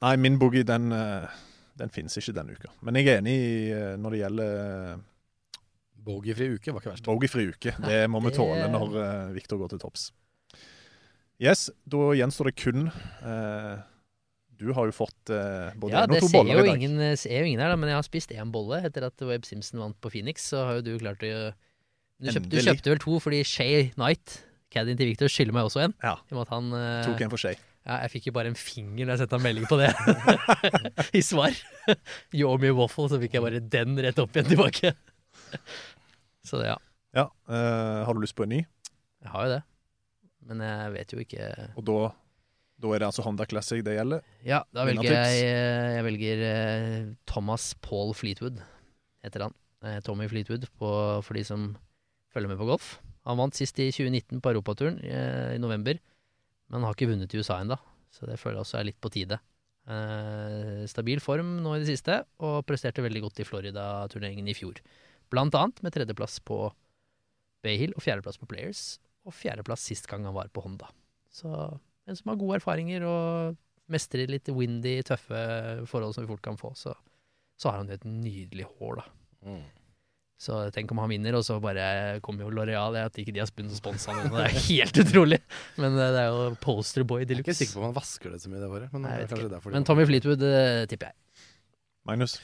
Nei, 0.05 0.17
min 0.21 0.35
boogie, 0.37 0.67
den, 0.69 0.91
eh, 0.93 1.27
den 1.81 1.89
finnes 1.95 2.13
ikke 2.21 2.35
denne 2.37 2.53
uka. 2.59 2.69
Men 2.85 2.99
jeg 2.99 3.09
er 3.09 3.21
enig 3.23 3.37
eh, 3.73 3.95
når 3.97 4.13
det 4.13 4.19
gjelder 4.21 4.99
eh, 6.05 6.11
Bogeyfri 6.11 6.51
uke 6.59 6.75
var 6.75 6.85
ikke 6.85 6.93
verst. 6.93 7.09
Bogeyfri 7.09 7.49
uke. 7.55 7.75
Det 7.85 8.05
må 8.13 8.21
vi 8.25 8.35
tåle 8.37 8.69
når 8.73 8.95
uh, 8.99 9.33
Viktor 9.35 9.61
går 9.63 9.73
til 9.73 9.83
topps. 9.83 10.11
Yes, 11.43 11.67
da 11.91 12.13
gjenstår 12.15 12.51
det 12.51 12.55
kun 12.61 12.87
uh, 12.87 13.83
Du 14.55 14.69
har 14.77 14.87
jo 14.87 14.95
fått 14.95 15.33
eh, 15.35 15.75
både 15.83 15.97
ja, 15.97 16.05
en 16.07 16.15
og 16.15 16.23
to 16.23 16.31
boller 16.31 16.61
i 16.61 16.69
dag. 16.69 16.77
ingen, 16.79 16.95
det 17.01 17.17
ser 17.25 17.43
jo 17.43 17.49
ingen 17.51 17.63
her, 17.65 17.73
da, 17.73 17.79
men 17.81 17.91
jeg 17.91 17.99
har 17.99 18.07
spist 18.07 18.35
én 18.35 18.53
bolle 18.55 18.79
etter 18.87 19.09
at 19.09 19.25
Webb 19.27 19.47
Simpson 19.49 19.83
vant 19.83 19.99
på 19.99 20.13
Phoenix. 20.15 20.47
Så 20.53 20.63
har 20.63 20.79
jo 20.79 20.85
du 20.87 20.93
klart 21.03 21.25
å 21.27 21.35
Du 22.23 22.31
kjøpte, 22.31 22.51
du 22.53 22.61
kjøpte 22.63 22.93
vel 22.95 23.03
to 23.03 23.19
fordi 23.21 23.43
Shay 23.51 23.89
Knight, 23.99 24.39
caddien 24.71 25.01
til 25.01 25.11
Victor, 25.11 25.33
skylder 25.33 25.59
meg 25.59 25.67
også 25.67 25.89
en. 25.89 25.97
Ja. 26.07 26.15
I 26.23 26.37
og 26.37 26.39
med 26.39 26.45
at 26.47 26.55
han 26.55 26.77
eh, 26.79 27.01
Tok 27.09 27.25
en 27.27 27.35
for 27.35 27.43
Shay. 27.43 27.59
Ja, 27.85 27.99
jeg 28.07 28.15
fikk 28.15 28.31
jo 28.31 28.37
bare 28.39 28.49
en 28.49 28.57
finger 28.57 29.11
da 29.11 29.17
jeg 29.17 29.25
sendte 29.25 29.37
en 29.37 29.45
melding 29.45 29.67
på 29.69 29.77
det 29.77 29.91
i 31.19 31.25
svar. 31.25 31.59
You 32.33 32.47
owe 32.49 32.63
me 32.63 32.71
waffle, 32.73 33.11
så 33.11 33.19
fikk 33.21 33.37
jeg 33.37 33.45
bare 33.45 33.61
den 33.61 33.99
rett 34.07 34.23
opp 34.23 34.39
igjen 34.39 34.55
tilbake. 34.55 34.95
Så 36.45 36.61
det, 36.61 36.73
ja. 36.73 36.81
Ja, 37.15 37.29
Uh, 37.47 38.03
Har 38.07 38.17
du 38.17 38.23
lyst 38.25 38.35
på 38.35 38.45
en 38.47 38.53
ny? 38.57 38.61
Jeg 39.23 39.31
har 39.33 39.47
jo 39.47 39.55
det. 39.55 39.63
Men 40.45 40.61
jeg 40.61 40.93
vet 40.93 41.13
jo 41.15 41.21
ikke 41.23 41.45
Og 41.79 41.85
da, 41.89 41.99
da 42.83 42.91
er 42.93 43.01
det 43.01 43.07
altså 43.09 43.25
Honda 43.25 43.47
Classic 43.49 43.81
det 43.85 43.95
gjelder? 43.97 44.25
Ja, 44.45 44.63
da 44.77 44.85
velger 44.85 45.09
jeg, 45.09 45.45
eh, 45.47 45.95
jeg 45.97 46.05
velger 46.05 46.43
eh, 46.49 47.07
Thomas 47.31 47.71
Paul 47.85 48.13
Fleetwood, 48.17 48.61
heter 49.25 49.47
han. 49.47 49.57
Tommy 50.05 50.25
Fleetwood, 50.29 50.65
på, 50.81 50.91
for 51.21 51.37
de 51.37 51.43
som 51.45 51.71
følger 52.33 52.49
med 52.49 52.61
på 52.61 52.69
golf. 52.69 52.95
Han 53.29 53.37
vant 53.41 53.57
sist 53.57 53.77
i 53.81 53.91
2019 53.93 54.41
på 54.41 54.53
Europaturen 54.53 54.97
i 55.05 55.59
november, 55.61 56.01
men 56.69 56.79
han 56.79 56.87
har 56.89 56.97
ikke 56.97 57.11
vunnet 57.11 57.33
i 57.37 57.41
USA 57.41 57.59
ennå, 57.61 57.77
så 58.13 58.25
det 58.29 58.39
føler 58.41 58.63
jeg 58.63 58.65
også 58.65 58.79
er 58.81 58.89
litt 58.89 59.01
på 59.05 59.13
tide. 59.13 59.37
Eh, 59.85 60.85
stabil 60.89 61.21
form 61.21 61.59
nå 61.61 61.75
i 61.77 61.83
det 61.83 61.91
siste, 61.91 62.23
og 62.41 62.63
presterte 62.69 63.05
veldig 63.05 63.27
godt 63.27 63.43
i 63.45 63.49
Florida-turneringen 63.49 64.49
i 64.49 64.57
fjor. 64.57 64.81
Blant 65.33 65.57
annet 65.59 65.81
med 65.85 65.95
tredjeplass 65.95 66.41
på 66.45 66.67
Bayhill 67.65 67.95
og 67.97 68.05
fjerdeplass 68.05 68.41
på 68.41 68.49
Players, 68.51 68.85
og 69.25 69.35
fjerdeplass 69.37 69.87
sist 69.89 70.09
gang 70.11 70.27
han 70.29 70.37
var 70.37 70.51
på 70.53 70.65
Honda. 70.65 70.91
Så 71.33 71.49
en 71.51 72.19
som 72.19 72.31
har 72.31 72.41
gode 72.41 72.59
erfaringer 72.61 73.07
og 73.09 73.57
mestrer 73.93 74.29
litt 74.31 74.49
windy, 74.53 74.99
tøffe 75.07 75.41
forhold 75.89 76.17
som 76.17 76.25
vi 76.25 76.33
fort 76.33 76.45
kan 76.45 76.61
få, 76.61 76.75
så, 76.77 76.93
så 77.61 77.71
har 77.71 77.81
han 77.81 77.91
jo 77.91 77.97
et 77.97 78.07
nydelig 78.09 78.69
hår, 78.77 79.01
da. 79.01 79.09
Mm. 79.49 79.65
Så 80.45 80.57
tenk 80.75 80.91
om 80.93 81.01
han 81.01 81.13
vinner, 81.13 81.37
og 81.39 81.45
så 81.47 81.57
bare 81.63 82.19
kommer 82.25 82.45
jo 82.45 82.51
Loreal. 82.53 82.97
At 83.01 83.17
ikke 83.21 83.33
de 83.33 83.41
har 83.41 83.49
spunnet 83.49 83.73
å 83.73 83.79
sponse 83.79 84.11
han 84.11 84.27
ennå. 84.27 84.41
Det 84.43 84.49
er 84.51 84.65
helt 84.67 84.99
utrolig. 85.05 85.39
Men 85.81 85.95
eh, 85.95 86.11
det 86.13 86.25
er 86.25 86.35
jo 86.35 86.49
posterboy 86.61 87.23
de 87.23 87.39
Jeg 87.39 87.41
er 87.41 87.47
ikke 87.47 87.57
sikker 87.57 87.79
på 87.79 87.85
om 87.85 87.87
han 87.89 87.97
vasker 87.97 88.35
det 88.35 88.43
så 88.43 88.51
mye 88.53 88.61
det 88.61 88.69
håret. 88.73 88.91
Men, 88.93 89.07
Nei, 89.07 89.15
jeg 89.23 89.31
vet 89.31 89.47
ikke. 89.47 89.73
Men 89.77 89.87
Tommy 89.89 90.05
Fleetwood 90.11 90.45
eh, 90.49 90.83
tipper 90.91 91.13
jeg. 91.13 91.47
Magnus? 92.11 92.37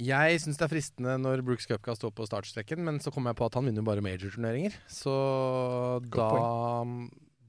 Jeg 0.00 0.38
syns 0.40 0.56
det 0.56 0.64
er 0.64 0.70
fristende 0.72 1.14
når 1.20 1.42
Brooks 1.44 1.66
Cupka 1.68 1.92
står 1.98 2.12
på 2.16 2.24
startstreken, 2.28 2.80
men 2.86 3.00
så 3.04 3.12
kom 3.12 3.26
jeg 3.28 3.36
på 3.36 3.44
at 3.50 3.56
han 3.58 3.66
vinner 3.68 3.84
bare 3.84 4.00
major-turneringer. 4.04 4.76
Så 4.88 5.12
da 6.08 6.28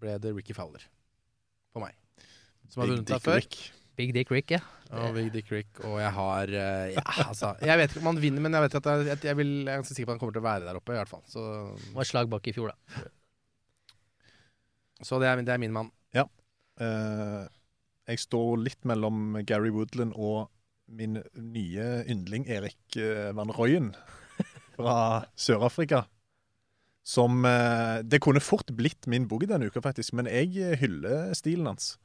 ble 0.02 0.18
det 0.20 0.34
Ricky 0.36 0.56
Fowler 0.58 0.84
på 1.72 1.84
meg. 1.86 1.96
Som 2.72 2.84
har 2.84 2.92
vunnet 2.92 3.08
der 3.08 3.22
Dick 3.22 3.24
før. 3.30 3.40
Rick. 3.40 3.60
Big 4.00 4.12
Dick 4.16 4.32
Rick, 4.34 4.52
ja. 4.56 4.60
Og 4.92 5.14
Big 5.16 5.30
Dick 5.32 5.48
Rick. 5.52 5.80
Og 5.88 5.98
jeg 6.02 6.12
har 6.16 6.52
eh, 6.52 6.94
Ja, 6.96 7.04
altså 7.28 7.54
Jeg 7.64 7.78
vet 7.80 7.92
ikke 7.94 8.02
om 8.04 8.10
han 8.12 8.22
vinner, 8.24 8.44
men 8.44 8.56
jeg 8.56 8.66
vet 8.66 8.76
at 8.80 8.88
jeg, 8.92 9.08
jeg, 9.12 9.20
jeg, 9.30 9.38
vil, 9.40 9.52
jeg 9.62 9.72
er 9.72 9.82
ganske 9.82 9.96
sikker 9.96 10.08
på 10.10 10.12
at 10.12 10.18
han 10.18 10.22
kommer 10.26 10.36
til 10.36 10.44
å 10.44 10.48
være 10.48 10.68
der 10.68 10.80
oppe, 10.80 10.96
i 10.96 11.00
hvert 11.00 11.12
fall. 11.12 11.24
Så, 11.32 11.44
Var 11.96 12.08
slag 12.10 12.32
bak 12.32 12.48
i 12.48 12.54
fjor, 12.56 12.72
da. 12.72 13.04
så 15.08 15.20
det, 15.22 15.28
er, 15.32 15.36
min- 15.40 15.48
det 15.48 15.54
er 15.56 15.62
min 15.64 15.76
mann. 15.76 15.92
Ja. 16.16 16.26
Uh, 16.82 17.46
jeg 18.12 18.20
står 18.24 18.60
litt 18.66 18.84
mellom 18.90 19.38
Gary 19.48 19.72
Woodland 19.76 20.16
og 20.16 20.50
min 20.92 21.22
nye 21.36 21.88
yndling 22.10 22.48
Erik 22.52 22.98
eh, 23.00 23.32
Van 23.36 23.52
Rooyen 23.56 23.92
fra 24.78 25.26
Sør-Afrika. 25.40 26.06
Som 27.04 27.46
eh, 27.46 28.04
Det 28.04 28.22
kunne 28.22 28.44
fort 28.44 28.70
blitt 28.78 29.08
min 29.10 29.28
boogie 29.28 29.50
denne 29.50 29.72
uka, 29.72 29.82
faktisk, 29.82 30.14
men 30.18 30.30
jeg 30.30 30.54
eh, 30.60 30.78
hyller 30.82 31.34
stilen 31.38 31.72
hans. 31.72 31.96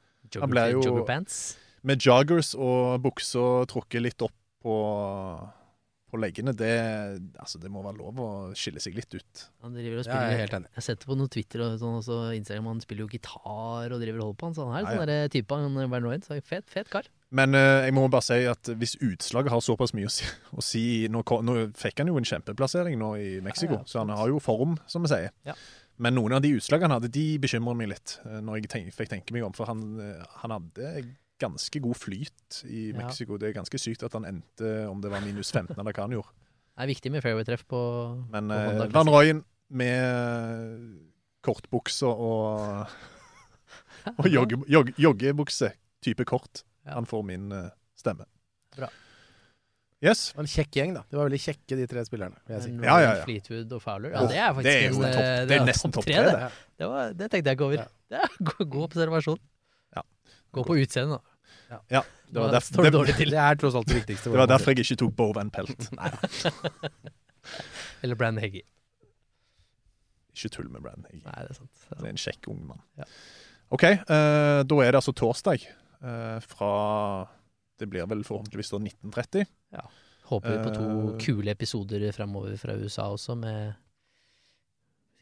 Han 0.40 0.50
ble 0.50 0.70
jo 0.72 1.04
med 1.86 2.02
joggers 2.02 2.54
og 2.58 2.98
buksa 3.04 3.62
trukket 3.70 4.02
litt 4.02 4.22
opp 4.24 4.34
på, 4.64 4.76
på 6.16 6.22
leggene. 6.24 6.54
Det, 6.56 6.72
altså, 7.38 7.60
det 7.62 7.70
må 7.72 7.84
være 7.84 8.00
lov 8.00 8.20
å 8.24 8.28
skille 8.58 8.82
seg 8.82 8.96
litt 8.98 9.12
ut. 9.14 9.44
Han 9.62 9.76
driver 9.76 10.00
og 10.00 10.02
Ja, 10.02 10.06
spiller 10.08 10.32
jeg 10.32 10.38
er 10.40 10.42
helt 10.46 10.56
enig. 10.58 10.70
Jeg 10.72 10.80
har 10.80 10.86
sett 10.88 11.04
det 11.04 11.10
på 11.10 11.18
noe 11.20 11.32
Twitter 11.36 11.62
og 11.66 11.76
sånn, 11.82 11.98
og 12.00 12.04
så 12.06 12.18
Instagram, 12.36 12.72
han 12.72 12.82
spiller 12.84 13.04
jo 13.06 13.12
gitar 13.12 13.94
og 13.94 14.02
driver 14.02 14.18
og 14.22 14.26
holder 14.30 14.40
på. 14.40 14.50
Han, 14.50 14.56
så 14.58 14.66
han 14.66 14.76
er 14.80 14.86
Ja, 14.86 14.96
ja. 14.96 15.06
sånn 15.06 15.34
type, 15.36 15.60
han 15.62 15.80
Van 15.94 16.08
Rooyen. 16.08 16.26
Så 16.26 16.40
fet, 16.42 16.66
fet 16.72 16.90
kar. 16.92 17.08
Men 17.36 17.54
uh, 17.58 17.82
jeg 17.86 17.94
må 17.96 18.04
bare 18.12 18.22
si 18.22 18.38
at 18.46 18.70
hvis 18.78 18.94
utslaget 19.02 19.50
har 19.52 19.64
såpass 19.64 19.92
mye 19.98 20.06
å 20.06 20.12
si, 20.14 20.28
å 20.54 20.62
si 20.62 20.84
nå, 21.10 21.24
nå 21.42 21.56
fikk 21.76 22.02
han 22.02 22.12
jo 22.12 22.20
en 22.20 22.28
kjempeplassering 22.28 22.98
nå 23.00 23.10
i 23.18 23.32
Mexico, 23.44 23.80
Ja, 23.80 23.82
ja, 23.82 23.90
så 23.90 24.02
han 24.04 24.14
har 24.14 24.30
jo 24.30 24.38
form, 24.42 24.76
som 24.86 25.02
vi 25.06 25.10
sier. 25.10 25.34
Ja. 25.48 25.56
Men 25.98 26.12
noen 26.18 26.36
av 26.36 26.42
de 26.44 26.52
utslagene 26.58 26.90
han 26.90 26.98
hadde, 27.00 27.08
de 27.12 27.24
bekymrer 27.40 27.76
meg 27.78 27.88
litt, 27.94 28.18
eh, 28.28 28.40
når 28.44 28.60
jeg 28.60 28.70
tenk, 28.72 28.90
fikk 28.94 29.10
tenke 29.14 29.32
meg 29.32 29.46
om. 29.46 29.54
For 29.56 29.68
han, 29.70 29.80
eh, 30.04 30.26
han 30.42 30.52
hadde 30.52 30.90
ganske 31.42 31.80
god 31.84 31.96
flyt 32.00 32.62
i 32.64 32.90
Ja. 32.92 32.98
Mexico. 33.02 33.36
Det 33.38 33.50
er 33.50 33.56
ganske 33.58 33.78
sykt 33.78 34.02
at 34.06 34.12
han 34.16 34.24
endte 34.24 34.70
om 34.88 35.00
det 35.04 35.10
var 35.12 35.20
minus 35.24 35.50
15 35.52 35.74
eller 35.78 35.92
hva 35.92 36.06
han 36.06 36.14
gjorde. 36.16 36.32
Det 36.76 36.84
er 36.84 36.90
viktig 36.92 37.10
med 37.12 37.22
fairway-treff 37.24 37.64
på, 37.68 37.80
Men 38.32 38.48
på 38.52 38.84
eh, 38.84 38.92
Van 38.92 39.08
Royen 39.08 39.44
med 39.70 41.00
kortbukser 41.46 42.06
og, 42.10 42.86
og 44.20 44.28
jogge, 44.28 44.58
jogge, 44.68 44.94
joggebukse, 45.00 45.72
type 46.04 46.24
kort, 46.28 46.64
Ja. 46.86 46.94
han 47.00 47.06
får 47.06 47.24
min 47.26 47.50
eh, 47.52 47.68
stemme. 47.98 48.24
Bra. 48.76 48.88
Yes. 50.04 50.28
Det 50.30 50.36
var 50.36 50.44
en 50.44 50.50
kjekk 50.52 50.76
gjeng, 50.76 50.92
da. 50.94 51.02
De 51.10 51.16
var 51.16 51.26
veldig 51.30 51.40
kjekke, 51.40 51.76
de 51.80 51.86
tre 51.88 52.02
spillerne. 52.04 52.36
Vil 52.46 52.54
jeg 52.58 52.62
si. 52.66 52.72
Ja, 52.84 52.96
ja, 53.00 53.12
ja. 53.16 53.24
Fleetwood 53.24 53.72
og 53.72 53.80
Fowler. 53.82 54.12
Ja, 54.12 54.26
det 54.28 54.36
er 54.36 54.52
faktisk 54.54 54.68
det 54.68 54.74
er 54.76 54.84
jo 54.92 55.00
en, 55.00 55.06
topp- 55.16 55.24
eh, 55.24 55.46
det 55.48 55.56
er 55.56 55.64
nesten 55.66 55.94
topp 55.96 56.04
tre, 56.06 56.18
det. 56.20 56.34
det. 56.36 56.50
Det, 56.78 56.88
var, 56.92 57.14
det 57.16 57.28
tenkte 57.32 57.48
jeg 57.50 57.56
ikke 57.58 57.64
over. 57.70 57.80
Ja. 57.80 57.86
Det 58.12 58.20
er 58.22 58.36
god, 58.50 58.66
god 58.74 58.84
observasjon. 58.90 59.40
Ja. 60.56 60.62
Gå 60.62 60.68
på 60.72 60.78
utseendet, 60.80 61.20
da. 61.20 61.32
Ja, 61.90 62.02
det 62.30 62.40
var, 62.40 62.52
derfor, 62.54 62.86
det 62.86 62.92
det. 62.92 63.30
Det 63.30 63.38
er 63.42 63.58
tross 63.58 63.74
alt 63.74 63.88
det 63.90 63.98
viktigste. 64.00 64.30
det 64.30 64.38
var 64.38 64.48
derfor 64.50 64.72
jeg 64.72 64.86
ikke 64.86 64.96
tok 65.02 65.16
Bovan 65.18 65.50
Pelt. 65.50 65.88
Eller 68.02 68.18
Brann 68.18 68.38
Heggie. 68.38 68.64
Ikke 70.36 70.52
tull 70.52 70.68
med 70.70 70.84
Brann 70.84 71.06
Heggie. 71.08 71.24
Nei, 71.26 71.44
det 71.44 71.54
er 71.54 71.58
sant. 71.60 71.86
Det 71.90 72.02
er 72.02 72.12
en 72.12 72.22
kjekk 72.22 72.48
ung 72.52 72.62
mann. 72.68 72.82
Ja. 73.00 73.06
OK, 73.74 73.84
uh, 73.88 74.62
da 74.68 74.80
er 74.84 74.92
det 74.92 75.00
altså 75.00 75.14
torsdag 75.16 75.64
uh, 76.04 76.38
fra 76.44 76.72
Det 77.80 77.88
blir 77.90 78.06
vel 78.08 78.22
forhåpentligvis 78.24 78.70
da 78.74 78.82
1930. 78.82 79.48
Ja. 79.74 79.86
Håper 80.30 80.52
vi 80.52 80.60
på 80.62 80.74
to 80.74 80.86
uh, 80.86 81.16
kule 81.22 81.54
episoder 81.54 82.04
framover 82.14 82.56
fra 82.60 82.76
USA 82.78 83.08
også, 83.14 83.34
med 83.38 83.74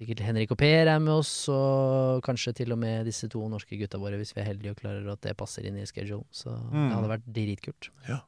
Sikkert 0.04 0.20
Henrik 0.26 0.50
og 0.52 0.58
Per 0.60 0.84
er 0.90 0.98
med 1.00 1.14
oss, 1.14 1.32
og 1.48 2.20
kanskje 2.26 2.52
til 2.58 2.74
og 2.74 2.78
med 2.82 3.06
disse 3.08 3.24
to 3.32 3.40
norske 3.48 3.78
gutta 3.80 3.96
våre, 3.96 4.18
hvis 4.20 4.34
vi 4.36 4.42
er 4.42 4.50
heldige 4.50 4.74
og 4.74 4.80
klarer 4.82 5.06
at 5.14 5.22
det 5.24 5.32
passer 5.40 5.64
inn 5.64 5.78
i 5.80 5.86
schedule. 5.88 6.26
Så 6.30 6.52
Mm. 6.52 6.90
det 6.90 6.96
hadde 6.98 7.08
vært 7.14 7.32
dritkult. 7.32 7.88
Ja. 8.08 8.18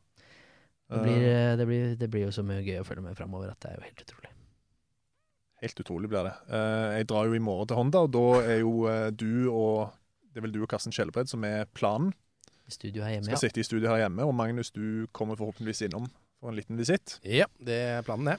Det 0.89 1.03
blir, 1.03 1.21
eh, 1.27 1.57
det, 1.59 1.67
blir, 1.67 1.97
det 2.01 2.09
blir 2.11 2.25
jo 2.25 2.33
så 2.33 2.43
mye 2.47 2.63
gøy 2.65 2.81
å 2.81 2.87
følge 2.87 3.03
med 3.03 3.17
framover 3.19 3.51
at 3.51 3.61
det 3.61 3.73
er 3.73 3.77
jo 3.77 3.85
helt 3.85 4.03
utrolig. 4.07 4.31
Helt 5.61 5.81
utrolig 5.83 6.09
blir 6.09 6.25
det. 6.25 6.35
Eh, 6.49 6.97
jeg 7.01 7.07
drar 7.09 7.27
jo 7.27 7.35
i 7.35 7.39
morgen 7.43 7.67
til 7.69 7.77
Honda, 7.77 7.99
og 8.07 8.13
da 8.15 8.25
er 8.47 8.59
jo 8.61 8.87
eh, 8.89 9.11
du 9.11 9.51
og 9.53 9.93
Det 10.33 10.41
er 10.43 10.45
vel 10.45 10.53
du 10.53 10.63
og 10.63 10.69
Karsten 10.69 10.93
Skjelbred 10.93 11.29
som 11.29 11.45
er 11.45 11.65
planen. 11.73 12.13
I 12.69 12.71
studio 12.71 13.03
her 13.03 13.15
hjemme, 13.17 13.25
Skal 13.25 13.39
ja. 13.39 13.45
sitte 13.49 13.61
i 13.61 13.65
studio 13.65 13.89
her 13.89 14.03
hjemme, 14.05 14.25
og 14.27 14.35
Magnus, 14.37 14.71
du 14.71 15.07
kommer 15.13 15.35
forhåpentligvis 15.37 15.81
innom 15.89 16.09
for 16.41 16.51
en 16.51 16.57
liten 16.57 16.77
visitt. 16.77 17.19
Ja, 17.25 17.47
det 17.59 17.73
er 17.73 18.03
planen, 18.05 18.27
det. 18.27 18.39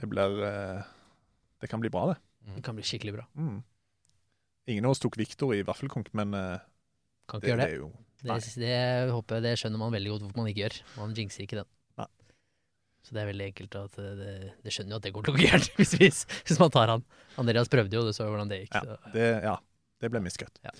Det 0.00 0.08
blir 0.10 0.42
eh, 0.42 0.82
Det 1.60 1.68
kan 1.70 1.80
bli 1.80 1.88
bra, 1.90 2.08
det. 2.12 2.18
Det 2.56 2.62
kan 2.66 2.74
bli 2.78 2.84
skikkelig 2.86 3.14
bra. 3.16 3.26
Mm. 3.38 3.60
Ingen 4.72 4.84
av 4.86 4.94
oss 4.94 5.02
tok 5.02 5.16
Victor 5.18 5.54
i 5.56 5.62
vaffelkonk, 5.66 6.12
men 6.18 6.34
uh, 6.34 6.58
Kan 7.30 7.40
ikke 7.40 7.46
det, 7.46 7.52
gjøre 7.52 7.62
det 7.62 7.68
det. 7.70 7.78
jo 7.80 7.88
Det, 8.22 8.36
det 8.62 9.12
håper 9.12 9.38
jeg 9.38 9.42
det 9.48 9.52
skjønner 9.58 9.80
man 9.82 9.94
veldig 9.94 10.10
godt 10.14 10.24
hvorfor 10.26 10.42
man 10.42 10.50
ikke 10.52 10.62
gjør. 10.64 10.76
Man 10.98 11.14
jinxer 11.18 11.42
ikke 11.46 11.58
den. 11.62 11.68
Nei. 11.98 12.06
Så 13.02 13.16
det 13.16 13.22
er 13.24 13.30
veldig 13.32 13.46
enkelt 13.50 13.76
at 13.80 13.96
det, 13.98 14.10
det, 14.20 14.34
det 14.62 14.74
skjønner 14.74 14.94
jo 14.94 15.00
at 15.00 15.06
det 15.08 15.12
går 15.16 15.26
til 15.26 15.34
å 15.34 15.36
gå 15.38 15.42
gærent 15.48 15.70
hvis, 15.80 15.94
hvis, 15.98 16.20
hvis 16.46 16.60
man 16.62 16.70
tar 16.74 16.92
han. 16.94 17.04
Andreas 17.42 17.70
prøvde 17.72 17.98
jo, 17.98 18.04
du 18.06 18.12
så 18.14 18.28
jo 18.28 18.34
hvordan 18.36 18.52
det 18.52 18.60
gikk. 18.64 18.76
Ja, 18.78 18.84
så- 18.86 19.14
det, 19.16 19.28
ja, 19.48 19.56
det 20.02 20.12
ble 20.14 20.22
miskutt. 20.22 20.60
Ja. 20.66 20.74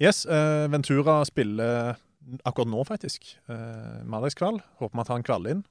Yes, 0.00 0.24
uh, 0.26 0.66
Ventura 0.72 1.20
spiller 1.28 1.94
akkurat 2.48 2.70
nå, 2.72 2.82
faktisk. 2.88 3.26
Uh, 3.50 4.00
Mandagskveld. 4.08 4.62
Håper 4.80 4.96
vi 4.98 5.04
at 5.04 5.12
han 5.14 5.26
kvaller 5.26 5.54
inn. 5.58 5.62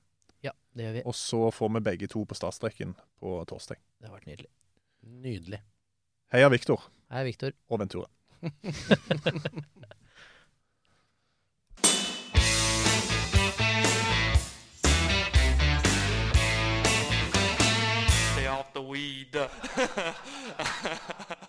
Ja, 0.46 0.54
det 0.78 0.86
gjør 0.86 0.96
vi. 1.00 1.04
Og 1.10 1.16
så 1.18 1.42
får 1.52 1.74
vi 1.76 1.84
begge 1.90 2.08
to 2.12 2.24
på 2.30 2.38
startstreken 2.38 2.94
på 3.20 3.36
torsdag. 3.50 3.82
Det 4.00 4.08
har 4.08 4.16
vært 4.16 4.30
nydelig. 4.30 4.48
Nydelig. 5.02 5.62
Heia 6.34 6.50
Viktor. 6.50 6.82
Hei, 7.12 7.24
Viktor. 7.24 7.52
og 7.70 7.80
Ventura. 7.80 8.08
Stay 18.34 18.48
off 18.48 18.74
the 18.74 18.82
weed. 18.82 19.36